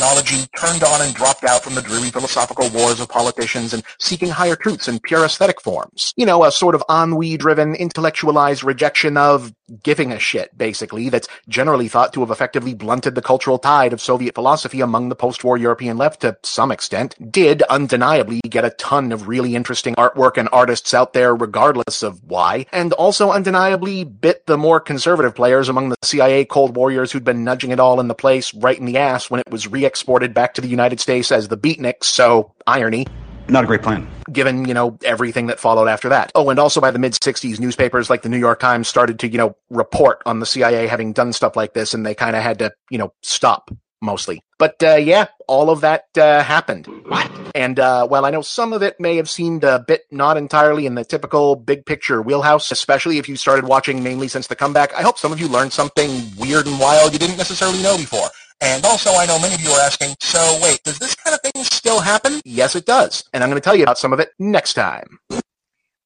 ideology 0.00 0.46
turned 0.56 0.82
on 0.82 1.02
and 1.02 1.14
dropped 1.14 1.44
out 1.44 1.62
from 1.62 1.74
the 1.74 1.82
dreary 1.82 2.08
philosophical 2.08 2.70
wars 2.70 3.00
of 3.00 3.08
politicians 3.08 3.74
and 3.74 3.82
seeking 3.98 4.30
higher 4.30 4.56
truths 4.56 4.88
in 4.88 4.98
pure 4.98 5.26
aesthetic 5.26 5.60
forms. 5.60 6.14
You 6.16 6.24
know, 6.24 6.42
a 6.42 6.50
sort 6.50 6.74
of 6.74 6.82
ennui-driven, 6.88 7.74
intellectualized 7.74 8.64
rejection 8.64 9.18
of 9.18 9.52
giving 9.82 10.10
a 10.10 10.18
shit, 10.18 10.56
basically, 10.56 11.10
that's 11.10 11.28
generally 11.48 11.86
thought 11.86 12.14
to 12.14 12.20
have 12.20 12.30
effectively 12.30 12.74
blunted 12.74 13.14
the 13.14 13.22
cultural 13.22 13.58
tide 13.58 13.92
of 13.92 14.00
Soviet 14.00 14.34
philosophy 14.34 14.80
among 14.80 15.10
the 15.10 15.14
post-war 15.14 15.58
European 15.58 15.98
left 15.98 16.22
to 16.22 16.36
some 16.42 16.72
extent, 16.72 17.14
did 17.30 17.62
undeniably 17.64 18.40
get 18.48 18.64
a 18.64 18.70
ton 18.70 19.12
of 19.12 19.28
really 19.28 19.54
interesting 19.54 19.94
artwork 19.96 20.38
and 20.38 20.48
artists 20.50 20.94
out 20.94 21.12
there 21.12 21.36
regardless 21.36 22.02
of 22.02 22.24
why, 22.24 22.64
and 22.72 22.94
also 22.94 23.30
undeniably 23.30 24.02
bit 24.02 24.46
the 24.46 24.58
more 24.58 24.80
conservative 24.80 25.34
players 25.34 25.68
among 25.68 25.90
the 25.90 25.96
CIA 26.02 26.44
Cold 26.46 26.74
Warriors 26.74 27.12
who'd 27.12 27.22
been 27.22 27.44
nudging 27.44 27.70
it 27.70 27.78
all 27.78 28.00
in 28.00 28.08
the 28.08 28.14
place 28.14 28.52
right 28.54 28.78
in 28.78 28.86
the 28.86 28.96
ass 28.96 29.30
when 29.30 29.40
it 29.40 29.50
was 29.50 29.66
re-exported 29.90 30.32
back 30.32 30.54
to 30.54 30.60
the 30.60 30.68
United 30.68 31.00
States 31.00 31.32
as 31.32 31.48
the 31.48 31.56
beatniks, 31.56 32.04
so 32.04 32.54
irony. 32.66 33.06
Not 33.48 33.64
a 33.64 33.66
great 33.66 33.82
plan. 33.82 34.06
Given, 34.30 34.64
you 34.66 34.74
know, 34.74 34.96
everything 35.04 35.48
that 35.48 35.58
followed 35.58 35.88
after 35.88 36.10
that. 36.10 36.30
Oh, 36.36 36.50
and 36.50 36.60
also 36.60 36.80
by 36.80 36.92
the 36.92 37.00
mid 37.00 37.14
60s, 37.14 37.58
newspapers 37.58 38.08
like 38.08 38.22
the 38.22 38.28
New 38.28 38.38
York 38.38 38.60
Times 38.60 38.86
started 38.86 39.18
to, 39.20 39.28
you 39.28 39.38
know, 39.38 39.56
report 39.68 40.22
on 40.24 40.38
the 40.38 40.46
CIA 40.46 40.86
having 40.86 41.12
done 41.12 41.32
stuff 41.32 41.56
like 41.56 41.74
this, 41.74 41.92
and 41.92 42.06
they 42.06 42.14
kind 42.14 42.36
of 42.36 42.42
had 42.42 42.60
to, 42.60 42.72
you 42.90 42.98
know, 42.98 43.12
stop 43.22 43.72
mostly. 44.00 44.40
But 44.58 44.80
uh, 44.82 44.94
yeah, 44.94 45.26
all 45.48 45.68
of 45.70 45.80
that 45.80 46.04
uh, 46.16 46.44
happened. 46.44 46.86
What? 47.08 47.28
And 47.54 47.80
uh, 47.80 48.06
while 48.06 48.24
I 48.24 48.30
know 48.30 48.42
some 48.42 48.72
of 48.72 48.82
it 48.82 49.00
may 49.00 49.16
have 49.16 49.28
seemed 49.28 49.64
a 49.64 49.80
bit 49.80 50.02
not 50.12 50.36
entirely 50.36 50.86
in 50.86 50.94
the 50.94 51.04
typical 51.04 51.56
big 51.56 51.84
picture 51.84 52.22
wheelhouse, 52.22 52.70
especially 52.70 53.18
if 53.18 53.28
you 53.28 53.36
started 53.36 53.64
watching 53.64 54.04
mainly 54.04 54.28
since 54.28 54.46
the 54.46 54.56
comeback, 54.56 54.94
I 54.94 55.02
hope 55.02 55.18
some 55.18 55.32
of 55.32 55.40
you 55.40 55.48
learned 55.48 55.72
something 55.72 56.22
weird 56.38 56.66
and 56.66 56.78
wild 56.78 57.12
you 57.12 57.18
didn't 57.18 57.36
necessarily 57.36 57.82
know 57.82 57.96
before. 57.96 58.28
And 58.60 58.84
also, 58.84 59.10
I 59.12 59.26
know 59.26 59.38
many 59.38 59.54
of 59.54 59.60
you 59.62 59.70
are 59.70 59.80
asking, 59.80 60.14
so 60.20 60.58
wait, 60.62 60.82
does 60.84 60.98
this 60.98 61.14
kind 61.14 61.34
of 61.34 61.40
thing 61.40 61.64
still 61.64 62.00
happen? 62.00 62.40
Yes, 62.44 62.76
it 62.76 62.84
does. 62.84 63.24
And 63.32 63.42
I'm 63.42 63.48
going 63.48 63.60
to 63.60 63.64
tell 63.64 63.74
you 63.74 63.84
about 63.84 63.98
some 63.98 64.12
of 64.12 64.20
it 64.20 64.30
next 64.38 64.74
time. 64.74 65.18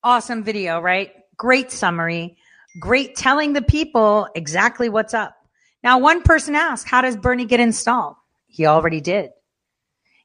Awesome 0.04 0.44
video, 0.44 0.80
right? 0.80 1.12
Great 1.36 1.72
summary. 1.72 2.36
Great 2.78 3.16
telling 3.16 3.54
the 3.54 3.62
people 3.62 4.28
exactly 4.34 4.88
what's 4.88 5.14
up. 5.14 5.36
Now, 5.82 5.98
one 5.98 6.22
person 6.22 6.54
asked, 6.54 6.88
how 6.88 7.02
does 7.02 7.16
Bernie 7.16 7.44
get 7.44 7.60
installed? 7.60 8.16
He 8.46 8.66
already 8.66 9.00
did. 9.00 9.30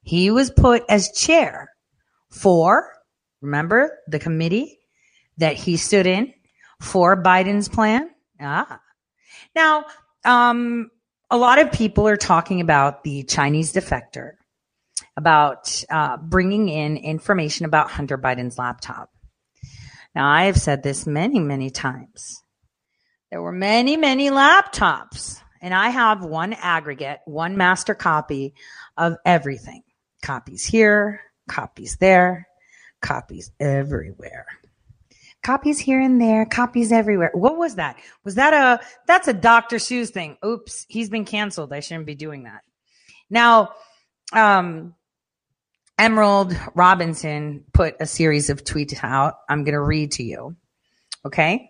He 0.04 0.30
was 0.32 0.52
put 0.52 0.84
as 0.88 1.12
chair 1.12 1.70
for, 2.30 2.94
remember, 3.42 3.98
the 4.08 4.20
committee 4.20 4.80
that 5.38 5.56
he 5.56 5.78
stood 5.78 6.06
in 6.06 6.34
for 6.82 7.22
Biden's 7.22 7.68
plan. 7.68 8.10
Ah. 8.40 8.80
Now, 9.56 9.86
um, 10.24 10.92
a 11.32 11.38
lot 11.38 11.60
of 11.60 11.72
people 11.72 12.08
are 12.08 12.18
talking 12.18 12.62
about 12.62 13.04
the 13.04 13.24
Chinese 13.24 13.72
defector, 13.72 14.32
about 15.16 15.84
uh, 15.90 16.18
bringing 16.18 16.70
in 16.70 16.98
information 16.98 17.66
about 17.66 17.92
Hunter 17.92 18.18
Biden's 18.18 18.58
laptop. 18.58 19.10
Now, 20.16 20.28
I 20.28 20.46
have 20.46 20.58
said 20.58 20.82
this 20.82 21.06
many, 21.06 21.40
many 21.40 21.70
times. 21.70 22.44
There 23.30 23.42
were 23.42 23.52
many, 23.52 23.96
many 23.96 24.32
laptops, 24.32 25.40
and 25.62 25.74
I 25.74 25.90
have 25.90 26.26
one 26.26 26.54
aggregate, 26.54 27.20
one 27.26 27.58
master 27.58 27.94
copy 27.94 28.56
of 28.98 29.18
everything. 29.24 29.84
Copies 30.24 30.66
here, 30.66 31.22
copies 31.48 31.98
there, 31.98 32.48
copies 33.02 33.52
everywhere. 33.60 34.48
Copies 35.42 35.80
here 35.80 36.02
and 36.02 36.22
there, 36.22 36.46
copies 36.46 36.92
everywhere. 36.92 37.32
What 37.34 37.58
was 37.58 37.76
that? 37.76 37.98
Was 38.26 38.36
that 38.36 38.54
a, 38.54 38.84
that's 39.08 39.28
a 39.28 39.34
Dr. 39.34 39.78
Seuss 39.78 40.10
thing. 40.10 40.38
Oops, 40.46 40.86
he's 40.90 41.10
been 41.10 41.26
canceled. 41.26 41.72
I 41.72 41.80
shouldn't 41.80 42.06
be 42.06 42.16
doing 42.16 42.44
that. 42.44 42.62
Now, 43.30 43.74
um, 44.34 44.96
Emerald 45.98 46.58
Robinson 46.76 47.66
put 47.74 47.96
a 48.00 48.06
series 48.06 48.50
of 48.50 48.64
tweets 48.64 48.98
out. 49.04 49.36
I'm 49.50 49.64
going 49.64 49.74
to 49.74 49.82
read 49.82 50.14
to 50.14 50.24
you. 50.24 50.56
Okay. 51.26 51.70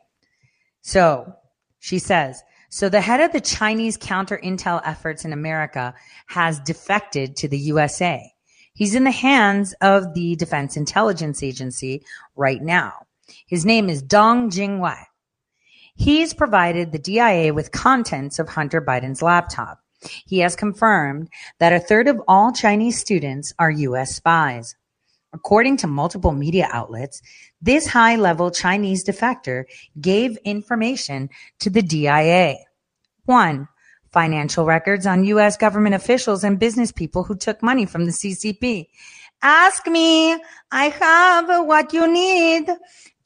So 0.82 1.34
she 1.80 2.00
says, 2.00 2.42
so 2.70 2.90
the 2.90 3.02
head 3.02 3.22
of 3.22 3.32
the 3.32 3.42
Chinese 3.42 3.98
counter 3.98 4.40
intel 4.44 4.82
efforts 4.86 5.26
in 5.26 5.34
America 5.34 5.96
has 6.28 6.60
defected 6.60 7.36
to 7.38 7.48
the 7.48 7.58
USA. 7.58 8.32
He's 8.74 8.94
in 8.94 9.04
the 9.04 9.12
hands 9.12 9.74
of 9.82 10.14
the 10.14 10.36
Defense 10.36 10.78
Intelligence 10.78 11.42
Agency 11.42 12.06
right 12.36 12.62
now. 12.62 12.94
His 13.48 13.66
name 13.66 13.90
is 13.90 14.02
Dong 14.02 14.50
Jingwei. 14.50 15.04
He's 15.96 16.34
provided 16.34 16.92
the 16.92 17.00
DIA 17.00 17.54
with 17.54 17.72
contents 17.72 18.40
of 18.40 18.50
Hunter 18.50 18.82
Biden's 18.82 19.22
laptop. 19.22 19.80
He 20.26 20.40
has 20.40 20.56
confirmed 20.56 21.30
that 21.60 21.74
a 21.74 21.80
third 21.80 22.08
of 22.08 22.22
all 22.28 22.54
Chinese 22.54 22.98
students 23.00 23.54
are 23.60 23.70
U.S. 23.70 24.16
spies. 24.16 24.76
According 25.34 25.78
to 25.78 25.88
multiple 25.88 26.32
media 26.32 26.70
outlets, 26.72 27.22
this 27.62 27.88
high 27.88 28.16
level 28.16 28.50
Chinese 28.50 29.04
defector 29.04 29.66
gave 30.00 30.38
information 30.46 31.30
to 31.60 31.70
the 31.70 31.82
DIA. 31.82 32.56
One, 33.26 33.68
financial 34.12 34.66
records 34.66 35.06
on 35.06 35.26
U.S. 35.26 35.58
government 35.58 35.96
officials 35.96 36.44
and 36.44 36.58
business 36.58 36.92
people 36.92 37.24
who 37.24 37.36
took 37.36 37.62
money 37.62 37.86
from 37.86 38.06
the 38.06 38.12
CCP. 38.12 38.88
Ask 39.42 39.86
me. 39.88 40.34
I 40.72 40.86
have 40.90 41.66
what 41.66 41.94
you 41.94 42.12
need. 42.12 42.70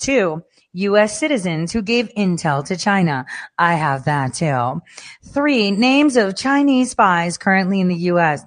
Two, 0.04 0.44
U.S. 0.74 1.18
citizens 1.18 1.72
who 1.72 1.82
gave 1.82 2.14
intel 2.18 2.66
to 2.66 2.76
China. 2.76 3.26
I 3.58 3.76
have 3.76 4.04
that 4.04 4.34
too. 4.34 4.82
Three, 5.24 5.72
names 5.72 6.18
of 6.18 6.36
Chinese 6.36 6.92
spies 6.92 7.38
currently 7.38 7.80
in 7.80 7.88
the 7.88 7.96
U.S. 8.12 8.44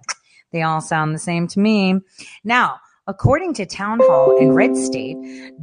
They 0.53 0.61
all 0.61 0.83
sound 0.83 1.15
the 1.15 1.19
same 1.19 1.49
to 1.49 1.59
me. 1.59 2.01
Now, 2.45 2.77
according 3.07 3.55
to 3.55 3.65
Town 3.65 4.01
Hall 4.03 4.37
in 4.37 4.53
Red 4.53 4.77
State, 4.77 5.17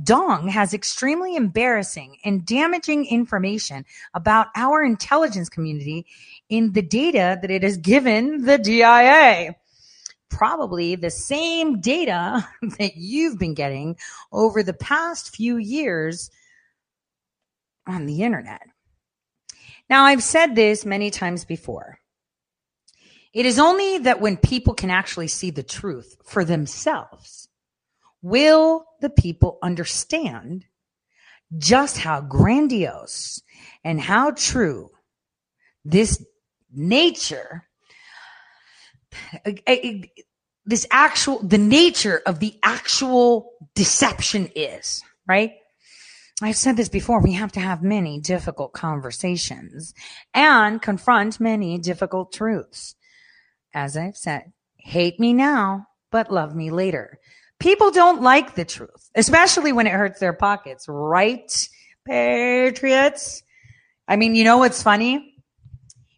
Dong 0.04 0.48
has 0.48 0.74
extremely 0.74 1.36
embarrassing 1.36 2.18
and 2.26 2.44
damaging 2.44 3.06
information 3.06 3.86
about 4.16 4.48
our 4.56 4.84
intelligence 4.84 5.48
community 5.48 6.08
in 6.50 6.72
the 6.72 6.82
data 6.82 7.38
that 7.40 7.52
it 7.52 7.62
has 7.62 7.78
given 7.78 8.46
the 8.46 8.58
DIA 8.58 9.56
probably 10.34 10.96
the 10.96 11.12
same 11.12 11.80
data 11.80 12.48
that 12.80 12.96
you've 12.96 13.38
been 13.38 13.54
getting 13.54 13.98
over 14.32 14.64
the 14.64 14.74
past 14.74 15.36
few 15.36 15.58
years 15.58 16.30
on 17.88 18.06
the 18.06 18.24
internet. 18.24 18.62
Now, 19.90 20.06
I've 20.06 20.24
said 20.24 20.56
this 20.56 20.86
many 20.86 21.12
times 21.12 21.46
before. 21.46 22.00
It 23.34 23.46
is 23.46 23.60
only 23.60 24.00
that 24.00 24.22
when 24.22 24.38
people 24.38 24.74
can 24.74 24.90
actually 24.90 25.28
see 25.28 25.50
the 25.50 25.64
truth 25.64 26.18
for 26.24 26.46
themselves 26.46 27.50
will 28.22 28.86
the 29.02 29.10
people 29.10 29.58
understand 29.62 30.66
just 31.58 31.98
how 31.98 32.22
grandiose 32.22 33.42
and 33.84 34.00
how 34.00 34.32
true 34.32 34.90
this 35.84 36.24
nature 36.72 37.68
this 40.66 40.88
actual 40.92 41.40
the 41.44 41.58
nature 41.58 42.22
of 42.26 42.40
the 42.40 42.58
actual 42.64 43.52
deception 43.76 44.50
is 44.56 45.02
right 45.28 45.54
I've 46.42 46.58
said 46.58 46.78
this 46.78 46.90
before. 46.90 47.22
We 47.22 47.34
have 47.34 47.52
to 47.54 47.60
have 47.60 47.84
many 47.84 48.20
difficult 48.20 48.74
conversations 48.74 49.94
and 50.34 50.82
confront 50.82 51.40
many 51.40 51.78
difficult 51.78 52.34
truths. 52.34 52.96
As 53.74 53.96
I've 53.96 54.18
said, 54.18 54.52
hate 54.76 55.20
me 55.20 55.32
now, 55.32 55.88
but 56.12 56.32
love 56.32 56.56
me 56.56 56.70
later. 56.70 57.20
People 57.60 57.92
don't 57.92 58.22
like 58.22 58.56
the 58.56 58.66
truth, 58.66 59.10
especially 59.16 59.72
when 59.72 59.88
it 59.88 59.94
hurts 59.94 60.20
their 60.20 60.34
pockets, 60.34 60.86
right? 60.90 61.70
Patriots. 62.06 63.44
I 64.08 64.18
mean, 64.18 64.36
you 64.36 64.44
know 64.44 64.58
what's 64.58 64.84
funny? 64.84 65.36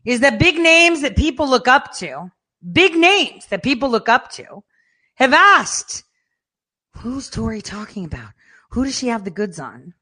Is 0.06 0.22
that 0.22 0.40
big 0.40 0.58
names 0.58 1.02
that 1.02 1.16
people 1.16 1.48
look 1.48 1.68
up 1.68 1.94
to, 1.98 2.32
big 2.72 2.96
names 2.96 3.46
that 3.48 3.64
people 3.64 3.90
look 3.90 4.10
up 4.10 4.32
to, 4.34 4.64
have 5.16 5.34
asked, 5.34 6.04
who's 6.98 7.30
Tori 7.30 7.62
talking 7.62 8.06
about? 8.06 8.30
Who 8.72 8.86
does 8.86 8.98
she 8.98 9.08
have 9.08 9.24
the 9.24 9.32
goods 9.32 9.60
on? 9.60 9.94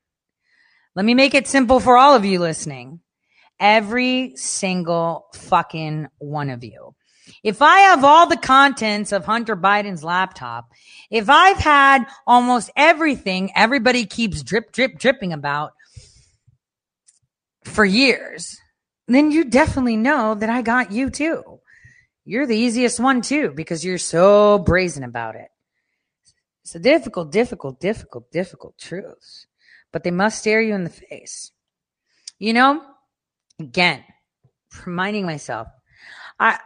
Let 0.95 1.06
me 1.06 1.14
make 1.14 1.34
it 1.34 1.48
simple 1.48 1.80
for 1.80 1.98
all 1.98 2.15
of 2.15 2.26
you 2.26 2.40
listening. 2.40 2.99
Every 3.60 4.35
single 4.35 5.26
fucking 5.34 6.07
one 6.18 6.49
of 6.49 6.64
you. 6.64 6.95
If 7.44 7.61
I 7.61 7.80
have 7.80 8.03
all 8.03 8.27
the 8.27 8.38
contents 8.38 9.11
of 9.11 9.26
Hunter 9.26 9.56
Biden's 9.56 10.03
laptop, 10.03 10.72
if 11.10 11.30
I've 11.30 11.57
had 11.57 12.06
almost 12.27 12.72
everything 12.76 13.52
everybody 13.56 14.06
keeps 14.06 14.44
drip, 14.44 14.72
drip, 14.72 14.98
dripping 14.99 15.34
about 15.34 15.73
for 17.64 17.85
years, 17.85 18.57
then 19.07 19.31
you 19.31 19.45
definitely 19.45 19.98
know 19.98 20.35
that 20.35 20.49
I 20.49 20.61
got 20.61 20.91
you 20.91 21.10
too. 21.10 21.53
You're 22.26 22.48
the 22.48 22.58
easiest 22.58 23.00
one 23.00 23.22
too 23.22 23.52
because 23.56 23.84
you're 23.84 23.98
so 23.98 24.60
brazen 24.60 25.04
about 25.04 25.36
it. 25.36 25.50
It's 26.64 26.76
a 26.76 26.80
difficult, 26.80 27.32
difficult, 27.32 27.80
difficult, 27.80 28.32
difficult 28.32 28.78
truth 28.78 29.45
but 29.94 30.04
they 30.04 30.12
must 30.12 30.40
stare 30.40 30.62
you 30.62 30.76
in 30.76 30.84
the 30.84 30.90
face. 30.90 31.52
You 32.40 32.52
know, 32.52 32.82
again, 33.60 34.04
reminding 34.86 35.26
myself, 35.26 35.70
I, 36.38 36.60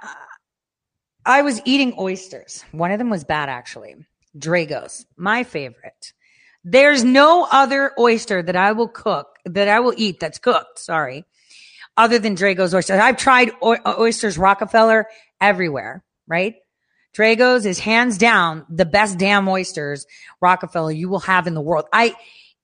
I 1.23 1.43
was 1.43 1.61
eating 1.65 1.93
oysters. 1.99 2.63
One 2.71 2.91
of 2.91 2.97
them 2.97 3.11
was 3.11 3.25
bad, 3.25 3.49
actually. 3.49 3.95
Drago's, 4.35 5.05
my 5.17 5.43
favorite. 5.43 6.13
There's 6.63 7.03
no 7.03 7.47
other 7.51 7.91
oyster 7.99 8.41
that 8.41 8.55
I 8.55 8.71
will 8.71 8.87
cook, 8.87 9.27
that 9.45 9.67
I 9.67 9.81
will 9.81 9.93
eat 9.95 10.19
that's 10.19 10.39
cooked, 10.39 10.79
sorry, 10.79 11.25
other 11.95 12.17
than 12.17 12.35
Drago's 12.35 12.73
oysters. 12.73 12.99
I've 12.99 13.17
tried 13.17 13.51
o- 13.61 13.77
oysters 13.99 14.37
Rockefeller 14.37 15.07
everywhere, 15.41 16.03
right? 16.27 16.55
Drago's 17.13 17.65
is 17.65 17.79
hands 17.79 18.17
down 18.17 18.65
the 18.69 18.85
best 18.85 19.17
damn 19.17 19.47
oysters 19.47 20.05
Rockefeller 20.41 20.91
you 20.91 21.09
will 21.09 21.19
have 21.21 21.47
in 21.47 21.55
the 21.55 21.61
world. 21.61 21.85
I, 21.91 22.15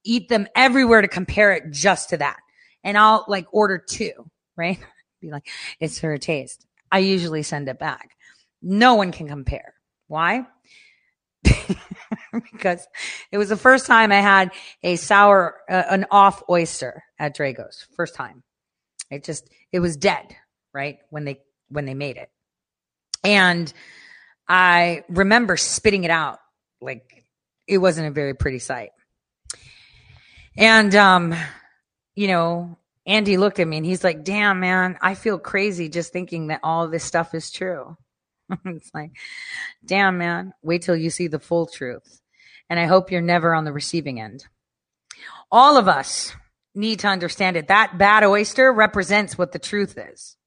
eat 0.04 0.30
them 0.30 0.48
everywhere 0.56 1.02
to 1.02 1.08
compare 1.08 1.54
it 1.54 1.72
just 1.72 2.10
to 2.10 2.18
that. 2.18 2.38
And 2.84 2.98
I'll 2.98 3.26
like 3.28 3.48
order 3.52 3.78
two, 3.78 4.30
right? 4.56 4.80
Be 5.22 5.32
like, 5.32 5.48
it's 5.80 6.04
a 6.04 6.18
taste. 6.18 6.66
I 6.91 7.00
usually 7.00 7.44
send 7.44 7.70
it 7.70 7.80
back. 7.80 8.12
No 8.62 8.95
one 8.95 9.12
can 9.12 9.28
compare. 9.28 9.74
Why? 10.08 10.45
because 12.52 12.86
it 13.32 13.38
was 13.38 13.50
the 13.50 13.58
first 13.58 13.86
time 13.86 14.12
I 14.12 14.20
had 14.22 14.52
a 14.84 14.95
sour, 14.98 15.56
uh, 15.70 15.84
an 15.90 16.06
off 16.12 16.44
oyster 16.50 17.04
at 17.18 17.36
Drago's. 17.36 17.88
First 17.95 18.16
time. 18.16 18.44
It 19.10 19.24
just, 19.24 19.50
it 19.72 19.80
was 19.80 19.95
dead, 19.95 20.36
right? 20.74 20.98
When 21.10 21.24
they, 21.24 21.40
when 21.70 21.86
they 21.86 21.94
made 21.94 22.18
it. 22.18 22.30
And 23.24 23.72
I 24.48 25.04
remember 25.10 25.58
spitting 25.58 26.04
it 26.04 26.12
out. 26.12 26.40
Like 26.82 27.24
it 27.68 27.78
wasn't 27.78 28.08
a 28.08 28.12
very 28.12 28.34
pretty 28.34 28.60
sight. 28.60 28.91
And, 30.58 30.94
um, 30.95 31.34
you 32.16 32.28
know, 32.28 32.78
Andy 33.06 33.38
looked 33.38 33.60
at 33.60 33.68
me 33.68 33.78
and 33.78 33.86
he's 33.86 34.04
like, 34.04 34.24
damn, 34.24 34.60
man, 34.60 34.98
I 35.02 35.16
feel 35.16 35.40
crazy 35.40 35.90
just 35.90 36.14
thinking 36.14 36.48
that 36.48 36.62
all 36.64 36.88
this 36.88 37.04
stuff 37.04 37.34
is 37.34 37.52
true. 37.52 37.98
it's 38.66 38.91
like, 38.94 39.12
damn, 39.84 40.18
man, 40.18 40.54
wait 40.62 40.84
till 40.84 40.95
you 40.95 41.10
see 41.10 41.28
the 41.28 41.40
full 41.40 41.66
truth. 41.66 42.22
And 42.70 42.80
I 42.80 42.86
hope 42.86 43.12
you're 43.12 43.22
never 43.22 43.54
on 43.54 43.66
the 43.66 43.74
receiving 43.74 44.22
end. 44.22 44.45
All 45.52 45.78
of 45.78 45.88
us 45.88 46.34
need 46.74 47.00
to 47.00 47.08
understand 47.08 47.58
it. 47.58 47.68
That 47.68 47.98
bad 47.98 48.24
oyster 48.24 48.72
represents 48.72 49.38
what 49.38 49.52
the 49.52 49.60
truth 49.60 49.98
is. 49.98 50.38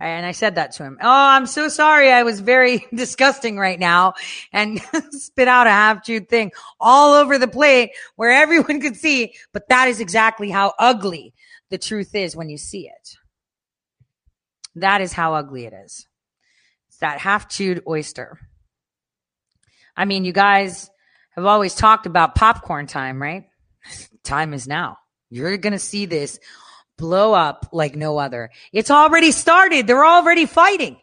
And 0.00 0.24
I 0.24 0.30
said 0.30 0.54
that 0.54 0.72
to 0.72 0.84
him. 0.84 0.98
Oh, 1.00 1.08
I'm 1.08 1.46
so 1.46 1.68
sorry. 1.68 2.12
I 2.12 2.22
was 2.22 2.38
very 2.40 2.86
disgusting 2.94 3.58
right 3.58 3.78
now 3.78 4.14
and 4.52 4.80
spit 5.10 5.48
out 5.48 5.66
a 5.66 5.70
half 5.70 6.04
chewed 6.04 6.28
thing 6.28 6.52
all 6.80 7.14
over 7.14 7.36
the 7.36 7.48
plate 7.48 7.90
where 8.14 8.30
everyone 8.30 8.80
could 8.80 8.96
see. 8.96 9.34
But 9.52 9.68
that 9.68 9.88
is 9.88 10.00
exactly 10.00 10.50
how 10.50 10.74
ugly 10.78 11.34
the 11.70 11.78
truth 11.78 12.14
is 12.14 12.36
when 12.36 12.48
you 12.48 12.58
see 12.58 12.88
it. 12.88 13.16
That 14.76 15.00
is 15.00 15.12
how 15.12 15.34
ugly 15.34 15.66
it 15.66 15.72
is. 15.72 16.06
It's 16.88 16.98
that 16.98 17.18
half 17.18 17.48
chewed 17.48 17.82
oyster. 17.86 18.38
I 19.96 20.04
mean, 20.04 20.24
you 20.24 20.32
guys 20.32 20.88
have 21.34 21.44
always 21.44 21.74
talked 21.74 22.06
about 22.06 22.36
popcorn 22.36 22.86
time, 22.86 23.20
right? 23.20 23.46
Time 24.22 24.54
is 24.54 24.68
now. 24.68 24.98
You're 25.30 25.56
going 25.56 25.72
to 25.72 25.78
see 25.78 26.06
this 26.06 26.38
blow 26.98 27.32
up 27.32 27.70
like 27.72 27.96
no 27.96 28.18
other. 28.18 28.50
It's 28.72 28.90
already 28.90 29.32
started. 29.32 29.86
They're 29.86 30.04
already 30.04 30.44
fighting. 30.44 30.98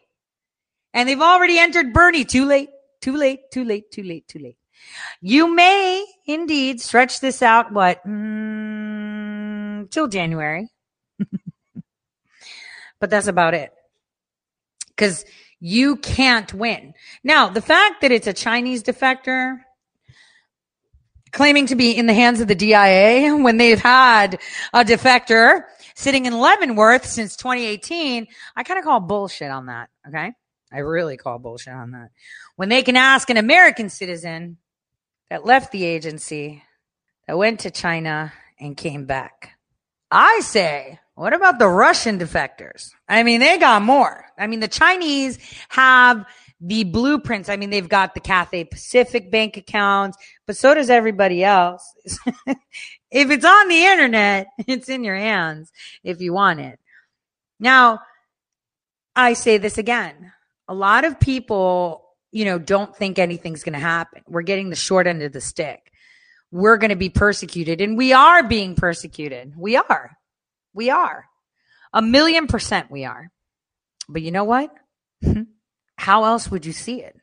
And 0.94 1.08
they've 1.08 1.20
already 1.20 1.58
entered 1.58 1.92
Bernie. 1.92 2.24
Too 2.24 2.44
late, 2.46 2.70
too 3.00 3.16
late, 3.16 3.50
too 3.50 3.64
late, 3.64 3.90
too 3.90 4.04
late, 4.04 4.28
too 4.28 4.38
late. 4.38 4.56
You 5.20 5.52
may 5.52 6.06
indeed 6.26 6.80
stretch 6.80 7.20
this 7.20 7.42
out, 7.42 7.72
what, 7.72 8.06
mm, 8.06 9.90
till 9.90 10.06
January. 10.06 10.68
but 13.00 13.10
that's 13.10 13.26
about 13.26 13.54
it. 13.54 13.72
Because 14.88 15.24
you 15.58 15.96
can't 15.96 16.52
win. 16.54 16.94
Now, 17.24 17.48
the 17.48 17.62
fact 17.62 18.02
that 18.02 18.12
it's 18.12 18.26
a 18.26 18.32
Chinese 18.32 18.82
defector 18.82 19.58
claiming 21.32 21.66
to 21.66 21.76
be 21.76 21.90
in 21.90 22.06
the 22.06 22.14
hands 22.14 22.40
of 22.40 22.48
the 22.48 22.54
DIA 22.54 23.36
when 23.36 23.56
they've 23.58 23.80
had 23.80 24.38
a 24.72 24.84
defector 24.84 25.64
sitting 25.96 26.26
in 26.26 26.38
Leavenworth 26.38 27.06
since 27.06 27.36
2018, 27.36 28.28
I 28.54 28.62
kind 28.62 28.78
of 28.78 28.84
call 28.84 29.00
bullshit 29.00 29.50
on 29.50 29.66
that. 29.66 29.88
Okay. 30.06 30.32
I 30.72 30.78
really 30.78 31.16
call 31.16 31.38
bullshit 31.38 31.72
on 31.72 31.92
that. 31.92 32.10
When 32.54 32.68
they 32.68 32.82
can 32.82 32.96
ask 32.96 33.28
an 33.30 33.36
American 33.36 33.88
citizen 33.88 34.58
that 35.30 35.44
left 35.44 35.72
the 35.72 35.84
agency, 35.84 36.62
that 37.26 37.38
went 37.38 37.60
to 37.60 37.70
China 37.70 38.32
and 38.60 38.76
came 38.76 39.06
back. 39.06 39.52
I 40.10 40.40
say, 40.42 41.00
what 41.14 41.32
about 41.32 41.58
the 41.58 41.68
Russian 41.68 42.18
defectors? 42.18 42.90
I 43.08 43.22
mean, 43.22 43.40
they 43.40 43.58
got 43.58 43.82
more. 43.82 44.26
I 44.38 44.46
mean, 44.46 44.60
the 44.60 44.68
Chinese 44.68 45.38
have 45.70 46.24
the 46.60 46.84
blueprints. 46.84 47.48
I 47.48 47.56
mean, 47.56 47.70
they've 47.70 47.88
got 47.88 48.14
the 48.14 48.20
Cathay 48.20 48.64
Pacific 48.64 49.30
bank 49.30 49.56
accounts, 49.56 50.16
but 50.46 50.56
so 50.56 50.74
does 50.74 50.90
everybody 50.90 51.42
else. 51.42 51.94
if 53.16 53.30
it's 53.30 53.46
on 53.46 53.68
the 53.68 53.82
internet, 53.82 54.48
it's 54.58 54.90
in 54.90 55.02
your 55.02 55.16
hands 55.16 55.72
if 56.04 56.20
you 56.20 56.34
want 56.34 56.60
it. 56.60 56.78
Now, 57.58 58.00
I 59.14 59.32
say 59.32 59.56
this 59.56 59.78
again. 59.78 60.32
A 60.68 60.74
lot 60.74 61.04
of 61.04 61.18
people, 61.18 62.04
you 62.30 62.44
know, 62.44 62.58
don't 62.58 62.94
think 62.94 63.18
anything's 63.18 63.64
going 63.64 63.72
to 63.72 63.78
happen. 63.78 64.22
We're 64.28 64.42
getting 64.42 64.68
the 64.68 64.76
short 64.76 65.06
end 65.06 65.22
of 65.22 65.32
the 65.32 65.40
stick. 65.40 65.90
We're 66.52 66.76
going 66.76 66.90
to 66.90 66.96
be 66.96 67.08
persecuted 67.08 67.80
and 67.80 67.96
we 67.96 68.12
are 68.12 68.42
being 68.42 68.74
persecuted. 68.74 69.54
We 69.56 69.76
are. 69.76 70.18
We 70.74 70.90
are. 70.90 71.24
A 71.94 72.02
million 72.02 72.46
percent 72.46 72.90
we 72.90 73.06
are. 73.06 73.30
But 74.08 74.22
you 74.22 74.30
know 74.30 74.44
what? 74.44 74.70
How 75.96 76.24
else 76.24 76.50
would 76.50 76.66
you 76.66 76.72
see 76.72 77.00
it? 77.00 77.16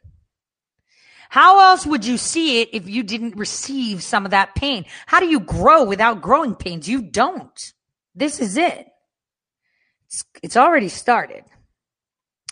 How 1.33 1.71
else 1.71 1.83
would 1.83 2.05
you 2.05 2.19
see 2.19 2.61
it 2.61 2.69
if 2.73 2.87
you 2.87 3.01
didn't 3.01 3.37
receive 3.37 4.03
some 4.03 4.23
of 4.23 4.29
that 4.29 4.53
pain? 4.53 4.85
How 5.07 5.19
do 5.19 5.25
you 5.25 5.39
grow 5.39 5.83
without 5.83 6.21
growing 6.21 6.53
pains? 6.53 6.87
You 6.87 7.01
don't. 7.01 7.73
This 8.13 8.39
is 8.39 8.55
it. 8.55 8.85
It's, 10.05 10.23
it's 10.43 10.55
already 10.55 10.89
started. 10.89 11.43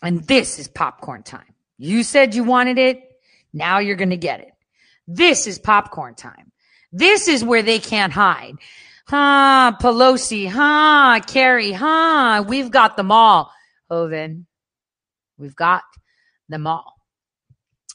And 0.02 0.24
this 0.24 0.58
is 0.58 0.68
popcorn 0.68 1.22
time. 1.22 1.54
You 1.78 2.02
said 2.02 2.34
you 2.34 2.44
wanted 2.44 2.80
it. 2.80 3.04
Now 3.54 3.78
you're 3.78 3.96
going 3.96 4.10
to 4.10 4.18
get 4.18 4.40
it. 4.40 4.52
This 5.08 5.46
is 5.46 5.60
popcorn 5.60 6.16
time. 6.16 6.52
This 6.92 7.28
is 7.28 7.44
where 7.44 7.62
they 7.62 7.78
can't 7.78 8.12
hide. 8.12 8.56
Huh, 9.06 9.74
Pelosi, 9.80 10.50
huh, 10.50 11.20
Kerry, 11.28 11.72
huh, 11.72 12.46
we've 12.48 12.72
got 12.72 12.98
them 12.98 13.12
all. 13.12 13.52
Oh, 13.92 14.08
Hoeven, 14.08 14.48
we've 15.38 15.56
got 15.56 15.84
them 16.50 16.66
all. 16.66 17.01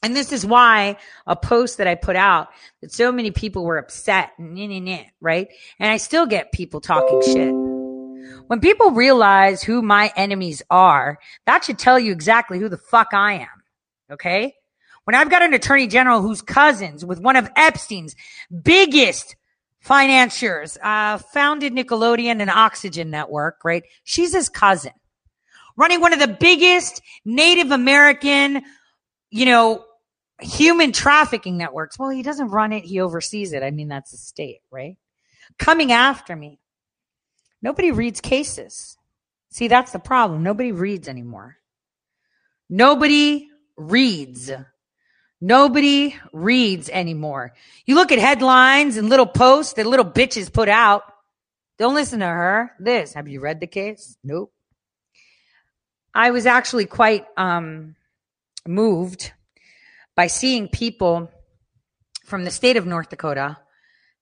And 0.03 0.15
this 0.15 0.33
is 0.33 0.45
why 0.45 0.99
a 1.27 1.35
post 1.35 1.79
that 1.79 1.87
I 1.87 1.95
put 1.95 2.17
out 2.17 2.49
that 2.81 2.93
so 2.93 3.11
many 3.11 3.31
people 3.31 3.65
were 3.65 3.79
upset, 3.79 4.31
and 4.39 4.57
right? 5.21 5.49
And 5.79 5.91
I 5.91 5.97
still 5.97 6.27
get 6.27 6.53
people 6.53 6.81
talking 6.81 7.23
shit. 7.23 7.53
When 8.47 8.61
people 8.61 8.93
realize 8.93 9.63
who 9.63 9.83
my 9.83 10.13
enemies 10.17 10.63
are, 10.71 11.19
that 11.47 11.65
should 11.65 11.79
tell 11.79 11.99
you 11.99 12.13
exactly 12.13 12.59
who 12.59 12.69
the 12.69 12.77
fuck 12.77 13.09
I 13.13 13.35
am. 13.35 13.63
Okay. 14.13 14.55
When 15.05 15.15
I've 15.15 15.31
got 15.31 15.43
an 15.43 15.55
attorney 15.55 15.87
general 15.87 16.21
who's 16.21 16.43
cousins 16.43 17.05
with 17.05 17.21
one 17.21 17.37
of 17.37 17.51
Epstein's 17.57 18.15
biggest 18.63 19.37
financiers, 19.81 20.77
uh, 20.83 21.19
founded 21.19 21.73
Nickelodeon 21.73 22.41
and 22.41 22.51
Oxygen 22.51 23.11
Network, 23.11 23.61
right? 23.65 23.85
She's 24.05 24.35
his 24.35 24.49
cousin 24.49 24.93
running 25.77 26.01
one 26.01 26.13
of 26.13 26.19
the 26.19 26.29
biggest 26.29 27.03
Native 27.25 27.71
American, 27.71 28.63
you 29.37 29.45
know, 29.45 29.85
human 30.41 30.93
trafficking 30.93 31.59
networks. 31.59 31.99
Well, 31.99 32.09
he 32.09 32.23
doesn't 32.23 32.49
run 32.49 32.73
it. 32.73 32.85
He 32.85 33.01
oversees 33.01 33.53
it. 33.53 33.63
I 33.63 33.71
mean, 33.71 33.89
that's 33.89 34.13
the 34.13 34.17
state, 34.17 34.61
right? 34.71 34.97
Coming 35.59 35.93
after 35.93 36.35
me. 36.35 36.59
Nobody 37.61 37.91
reads 37.91 38.21
cases. 38.23 38.97
See, 39.51 39.69
that's 39.69 39.93
the 39.93 39.99
problem. 39.99 40.43
Nobody 40.43 40.73
reads 40.73 41.07
anymore. 41.07 41.59
Nobody 42.71 43.49
reads. 43.77 44.51
Nobody 45.41 46.17
reads 46.33 46.89
anymore. 46.89 47.53
You 47.85 47.95
look 47.95 48.13
at 48.13 48.19
headlines 48.19 48.97
and 48.97 49.11
little 49.11 49.27
posts 49.27 49.75
that 49.75 49.87
little 49.87 50.05
bitches 50.05 50.51
put 50.51 50.71
out. 50.71 51.03
Don't 51.79 51.95
listen 51.95 52.21
to 52.21 52.27
her. 52.27 52.73
This. 52.81 53.13
Have 53.13 53.29
you 53.29 53.41
read 53.41 53.61
the 53.61 53.67
case? 53.67 54.17
Nope. 54.25 54.51
I 56.15 56.31
was 56.31 56.47
actually 56.47 56.87
quite 56.87 57.27
um, 57.37 57.97
moved 58.69 59.33
by 60.15 60.27
seeing 60.27 60.69
people 60.69 61.31
from 62.25 62.45
the 62.45 62.51
state 62.51 62.77
of 62.77 62.87
North 62.87 63.09
Dakota 63.09 63.57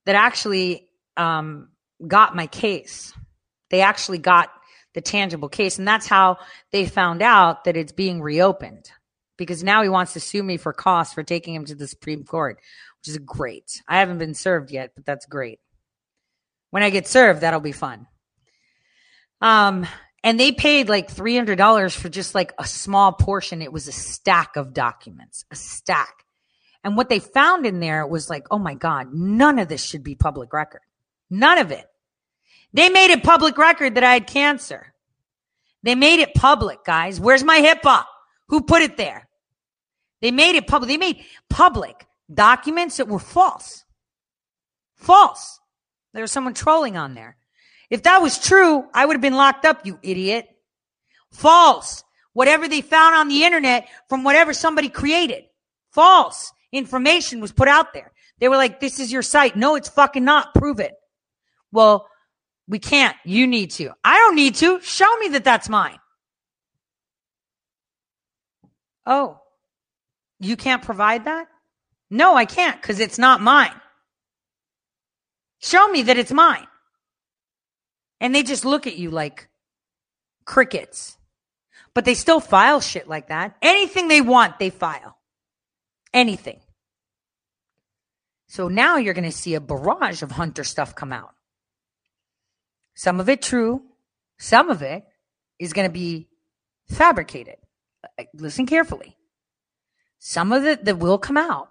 that 0.06 0.14
actually 0.14 0.88
um, 1.16 1.68
got 2.06 2.36
my 2.36 2.46
case. 2.46 3.12
They 3.70 3.80
actually 3.80 4.18
got 4.18 4.50
the 4.94 5.00
tangible 5.00 5.48
case. 5.48 5.78
And 5.78 5.86
that's 5.86 6.06
how 6.06 6.38
they 6.72 6.86
found 6.86 7.22
out 7.22 7.64
that 7.64 7.76
it's 7.76 7.92
being 7.92 8.22
reopened 8.22 8.90
because 9.36 9.64
now 9.64 9.82
he 9.82 9.88
wants 9.88 10.12
to 10.12 10.20
sue 10.20 10.42
me 10.42 10.56
for 10.56 10.72
costs 10.72 11.14
for 11.14 11.22
taking 11.22 11.54
him 11.54 11.64
to 11.66 11.74
the 11.74 11.88
Supreme 11.88 12.24
Court, 12.24 12.60
which 13.00 13.08
is 13.08 13.18
great. 13.18 13.82
I 13.88 13.98
haven't 13.98 14.18
been 14.18 14.34
served 14.34 14.70
yet, 14.70 14.92
but 14.94 15.04
that's 15.04 15.26
great. 15.26 15.58
When 16.70 16.82
I 16.82 16.90
get 16.90 17.06
served, 17.06 17.40
that'll 17.40 17.60
be 17.60 17.72
fun. 17.72 18.06
Um, 19.40 19.86
and 20.24 20.40
they 20.40 20.52
paid 20.52 20.88
like 20.88 21.14
$300 21.14 21.94
for 21.94 22.09
just 22.09 22.34
like 22.34 22.55
a 22.59 22.66
small 22.66 23.12
portion. 23.12 23.60
It 23.60 23.72
was 23.72 23.86
a 23.86 23.92
stack 23.92 24.56
of 24.56 24.72
documents, 24.72 25.44
a 25.51 25.55
stack. 25.55 26.24
And 26.82 26.96
what 26.96 27.10
they 27.10 27.18
found 27.20 27.66
in 27.66 27.78
there 27.78 28.06
was 28.06 28.30
like, 28.30 28.46
oh 28.51 28.59
my 28.59 28.74
God, 28.74 29.12
none 29.12 29.59
of 29.59 29.68
this 29.68 29.84
should 29.84 30.02
be 30.02 30.14
public 30.14 30.55
record. 30.55 30.80
None 31.28 31.59
of 31.59 31.70
it. 31.70 31.84
They 32.72 32.88
made 32.88 33.10
it 33.10 33.22
public 33.22 33.59
record 33.59 33.96
that 33.96 34.05
I 34.05 34.14
had 34.14 34.26
cancer. 34.26 34.94
They 35.82 35.94
made 35.94 36.20
it 36.20 36.34
public, 36.34 36.84
guys. 36.84 37.20
Where's 37.20 37.44
my 37.44 37.60
HIPAA? 37.60 38.05
Who 38.48 38.62
put 38.62 38.80
it 38.80 38.96
there? 38.96 39.28
They 40.22 40.30
made 40.30 40.56
it 40.56 40.66
public. 40.66 40.88
They 40.88 40.96
made 40.96 41.22
public 41.51 42.06
documents 42.32 42.96
that 42.96 43.09
were 43.09 43.18
false. 43.18 43.84
False. 44.96 45.60
There 46.14 46.22
was 46.22 46.32
someone 46.32 46.55
trolling 46.55 46.96
on 46.96 47.14
there. 47.14 47.36
If 47.90 48.05
that 48.05 48.23
was 48.23 48.39
true, 48.39 48.85
I 48.93 49.05
would 49.05 49.15
have 49.15 49.20
been 49.20 49.35
locked 49.35 49.65
up, 49.65 49.85
you 49.86 49.98
idiot. 50.02 50.48
False. 51.32 52.05
Whatever 52.32 52.69
they 52.69 52.81
found 52.81 53.15
on 53.15 53.28
the 53.28 53.44
internet 53.44 53.89
from 54.09 54.24
whatever 54.24 54.52
somebody 54.52 54.89
created. 54.89 55.44
False 55.93 56.52
information 56.73 57.40
was 57.40 57.52
put 57.52 57.69
out 57.69 57.93
there. 57.94 58.12
They 58.40 58.48
were 58.48 58.56
like, 58.56 58.81
this 58.81 58.98
is 58.98 59.12
your 59.12 59.23
site. 59.23 59.56
No, 59.56 59.77
it's 59.77 59.89
fucking 59.89 60.24
not. 60.24 60.55
Prove 60.55 60.81
it. 60.81 60.94
Well, 61.70 62.09
we 62.66 62.78
can't. 62.78 63.16
You 63.24 63.47
need 63.47 63.70
to. 63.73 63.93
I 64.02 64.16
don't 64.19 64.35
need 64.35 64.56
to. 64.56 64.81
Show 64.81 65.16
me 65.19 65.28
that 65.28 65.44
that's 65.44 65.69
mine. 65.69 65.98
Oh, 69.06 69.39
you 70.40 70.56
can't 70.56 70.82
provide 70.82 71.27
that? 71.27 71.47
No, 72.11 72.35
I 72.35 72.44
can't 72.44 72.81
because 72.81 73.01
it's 73.01 73.19
not 73.19 73.40
mine. 73.40 73.74
Show 75.61 75.89
me 75.89 76.02
that 76.02 76.19
it's 76.19 76.32
mine. 76.32 76.66
And 78.20 78.35
they 78.35 78.43
just 78.43 78.65
look 78.65 78.86
at 78.86 78.97
you 78.97 79.11
like 79.11 79.49
crickets. 80.45 81.16
But 81.95 82.05
they 82.05 82.15
still 82.15 82.41
file 82.41 82.81
shit 82.81 83.09
like 83.09 83.28
that. 83.28 83.57
Anything 83.62 84.09
they 84.09 84.20
want, 84.20 84.59
they 84.59 84.70
file. 84.70 85.16
Anything. 86.12 86.61
So 88.49 88.69
now 88.69 88.97
you're 88.97 89.15
going 89.15 89.24
to 89.24 89.32
see 89.32 89.55
a 89.55 89.61
barrage 89.61 90.23
of 90.23 90.32
Hunter 90.32 90.65
stuff 90.65 90.95
come 90.95 91.12
out. 91.12 91.35
Some 92.95 93.19
of 93.19 93.28
it 93.28 93.43
true, 93.43 93.82
some 94.39 94.70
of 94.70 94.82
it 94.82 95.05
is 95.59 95.73
going 95.73 95.89
to 95.89 95.93
be 95.93 96.28
fabricated. 96.89 97.57
Listen 98.35 98.66
carefully. 98.66 99.16
Some 100.19 100.53
of 100.53 100.65
it 100.65 100.85
that 100.85 100.99
will 100.99 101.19
come 101.19 101.36
out 101.36 101.69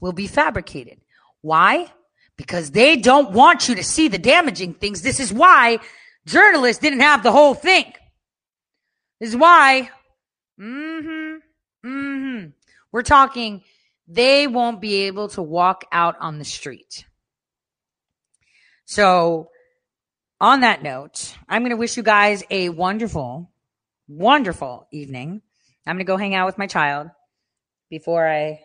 will 0.00 0.12
be 0.12 0.26
fabricated. 0.26 1.00
Why? 1.40 1.90
Because 2.36 2.70
they 2.70 2.96
don't 2.96 3.32
want 3.32 3.68
you 3.68 3.74
to 3.74 3.84
see 3.84 4.08
the 4.08 4.18
damaging 4.18 4.74
things. 4.74 5.02
This 5.02 5.20
is 5.20 5.32
why 5.32 5.78
journalists 6.26 6.80
didn't 6.80 7.00
have 7.00 7.22
the 7.22 7.32
whole 7.32 7.54
thing. 7.54 7.92
This 9.20 9.30
is 9.30 9.36
why. 9.36 9.90
Mm-hmm. 10.60 11.88
Mm-hmm. 11.88 12.48
We're 12.92 13.02
talking 13.02 13.62
they 14.06 14.46
won't 14.46 14.80
be 14.80 15.02
able 15.02 15.28
to 15.30 15.42
walk 15.42 15.84
out 15.90 16.16
on 16.20 16.38
the 16.38 16.44
street. 16.44 17.06
So, 18.84 19.50
on 20.40 20.60
that 20.60 20.82
note, 20.82 21.34
I'm 21.48 21.62
going 21.62 21.70
to 21.70 21.76
wish 21.76 21.96
you 21.96 22.02
guys 22.02 22.44
a 22.50 22.68
wonderful, 22.68 23.50
wonderful 24.06 24.86
evening. 24.92 25.42
I'm 25.86 25.96
going 25.96 26.04
to 26.06 26.12
go 26.12 26.16
hang 26.16 26.34
out 26.34 26.46
with 26.46 26.58
my 26.58 26.66
child 26.66 27.08
before 27.90 28.28
I 28.28 28.60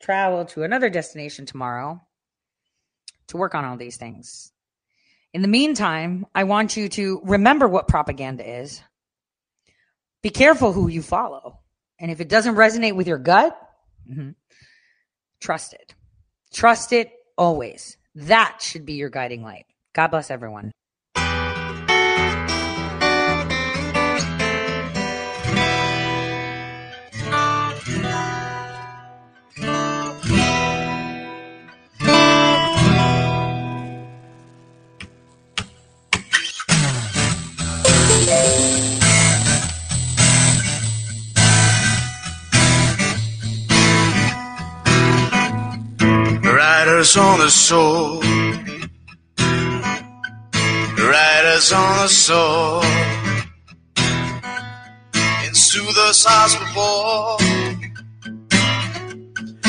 travel 0.00 0.44
to 0.46 0.62
another 0.62 0.88
destination 0.90 1.46
tomorrow 1.46 2.00
to 3.28 3.36
work 3.36 3.54
on 3.54 3.64
all 3.64 3.76
these 3.76 3.96
things. 3.96 4.52
In 5.32 5.42
the 5.42 5.48
meantime, 5.48 6.26
I 6.34 6.44
want 6.44 6.76
you 6.76 6.88
to 6.90 7.20
remember 7.24 7.66
what 7.66 7.88
propaganda 7.88 8.60
is. 8.60 8.80
Be 10.22 10.30
careful 10.30 10.72
who 10.72 10.88
you 10.88 11.02
follow. 11.02 11.58
And 11.98 12.10
if 12.10 12.20
it 12.20 12.28
doesn't 12.28 12.54
resonate 12.54 12.94
with 12.94 13.06
your 13.06 13.18
gut, 13.18 13.58
mm-hmm, 14.10 14.30
trust 15.40 15.74
it. 15.74 15.94
Trust 16.52 16.92
it 16.92 17.10
always. 17.36 17.96
That 18.14 18.58
should 18.60 18.86
be 18.86 18.94
your 18.94 19.10
guiding 19.10 19.42
light. 19.42 19.66
God 19.92 20.08
bless 20.08 20.30
everyone. 20.30 20.70
On 47.16 47.38
the 47.38 47.48
soul. 47.48 48.20
Riders 50.98 51.72
on 51.72 52.02
the 52.02 52.08
soul. 52.08 52.82
Into 55.46 55.92
the 55.94 56.12
stars 56.12 56.56
before. 56.56 57.36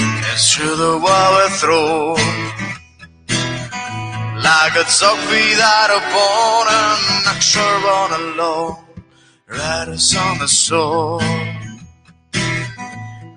And 0.02 0.38
through 0.40 0.76
the 0.76 0.98
we 0.98 1.50
throw. 1.60 2.14
Like 4.42 4.74
a 4.74 4.86
dog 5.00 5.20
without 5.30 5.92
a 5.92 6.02
bone 6.14 6.68
and 6.82 7.26
not 7.26 7.44
sure 7.44 7.90
on 8.00 8.12
alone. 8.22 8.78
Riders 9.48 10.16
on 10.18 10.40
the 10.40 10.48
soul. 10.48 11.20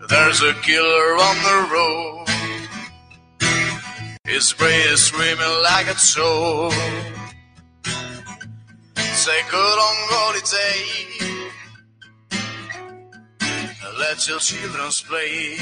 There's 0.08 0.40
a 0.40 0.54
killer 0.62 1.16
on 1.28 1.36
the 1.42 1.68
road. 1.74 2.27
His 4.28 4.52
brain 4.52 4.80
is 4.88 5.00
screaming 5.06 5.54
like 5.64 5.88
a 5.88 5.94
toad. 5.94 6.72
Take 9.24 9.52
a 9.52 9.66
long 9.80 10.00
holiday. 10.12 10.84
Let 13.98 14.28
your 14.28 14.38
children 14.38 14.90
play. 15.08 15.56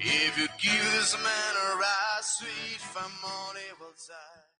If 0.00 0.38
you 0.38 0.48
give 0.58 0.92
this 0.96 1.14
man 1.22 1.54
a 1.66 1.76
ride, 1.76 2.22
sweet 2.22 2.80
family. 2.80 3.68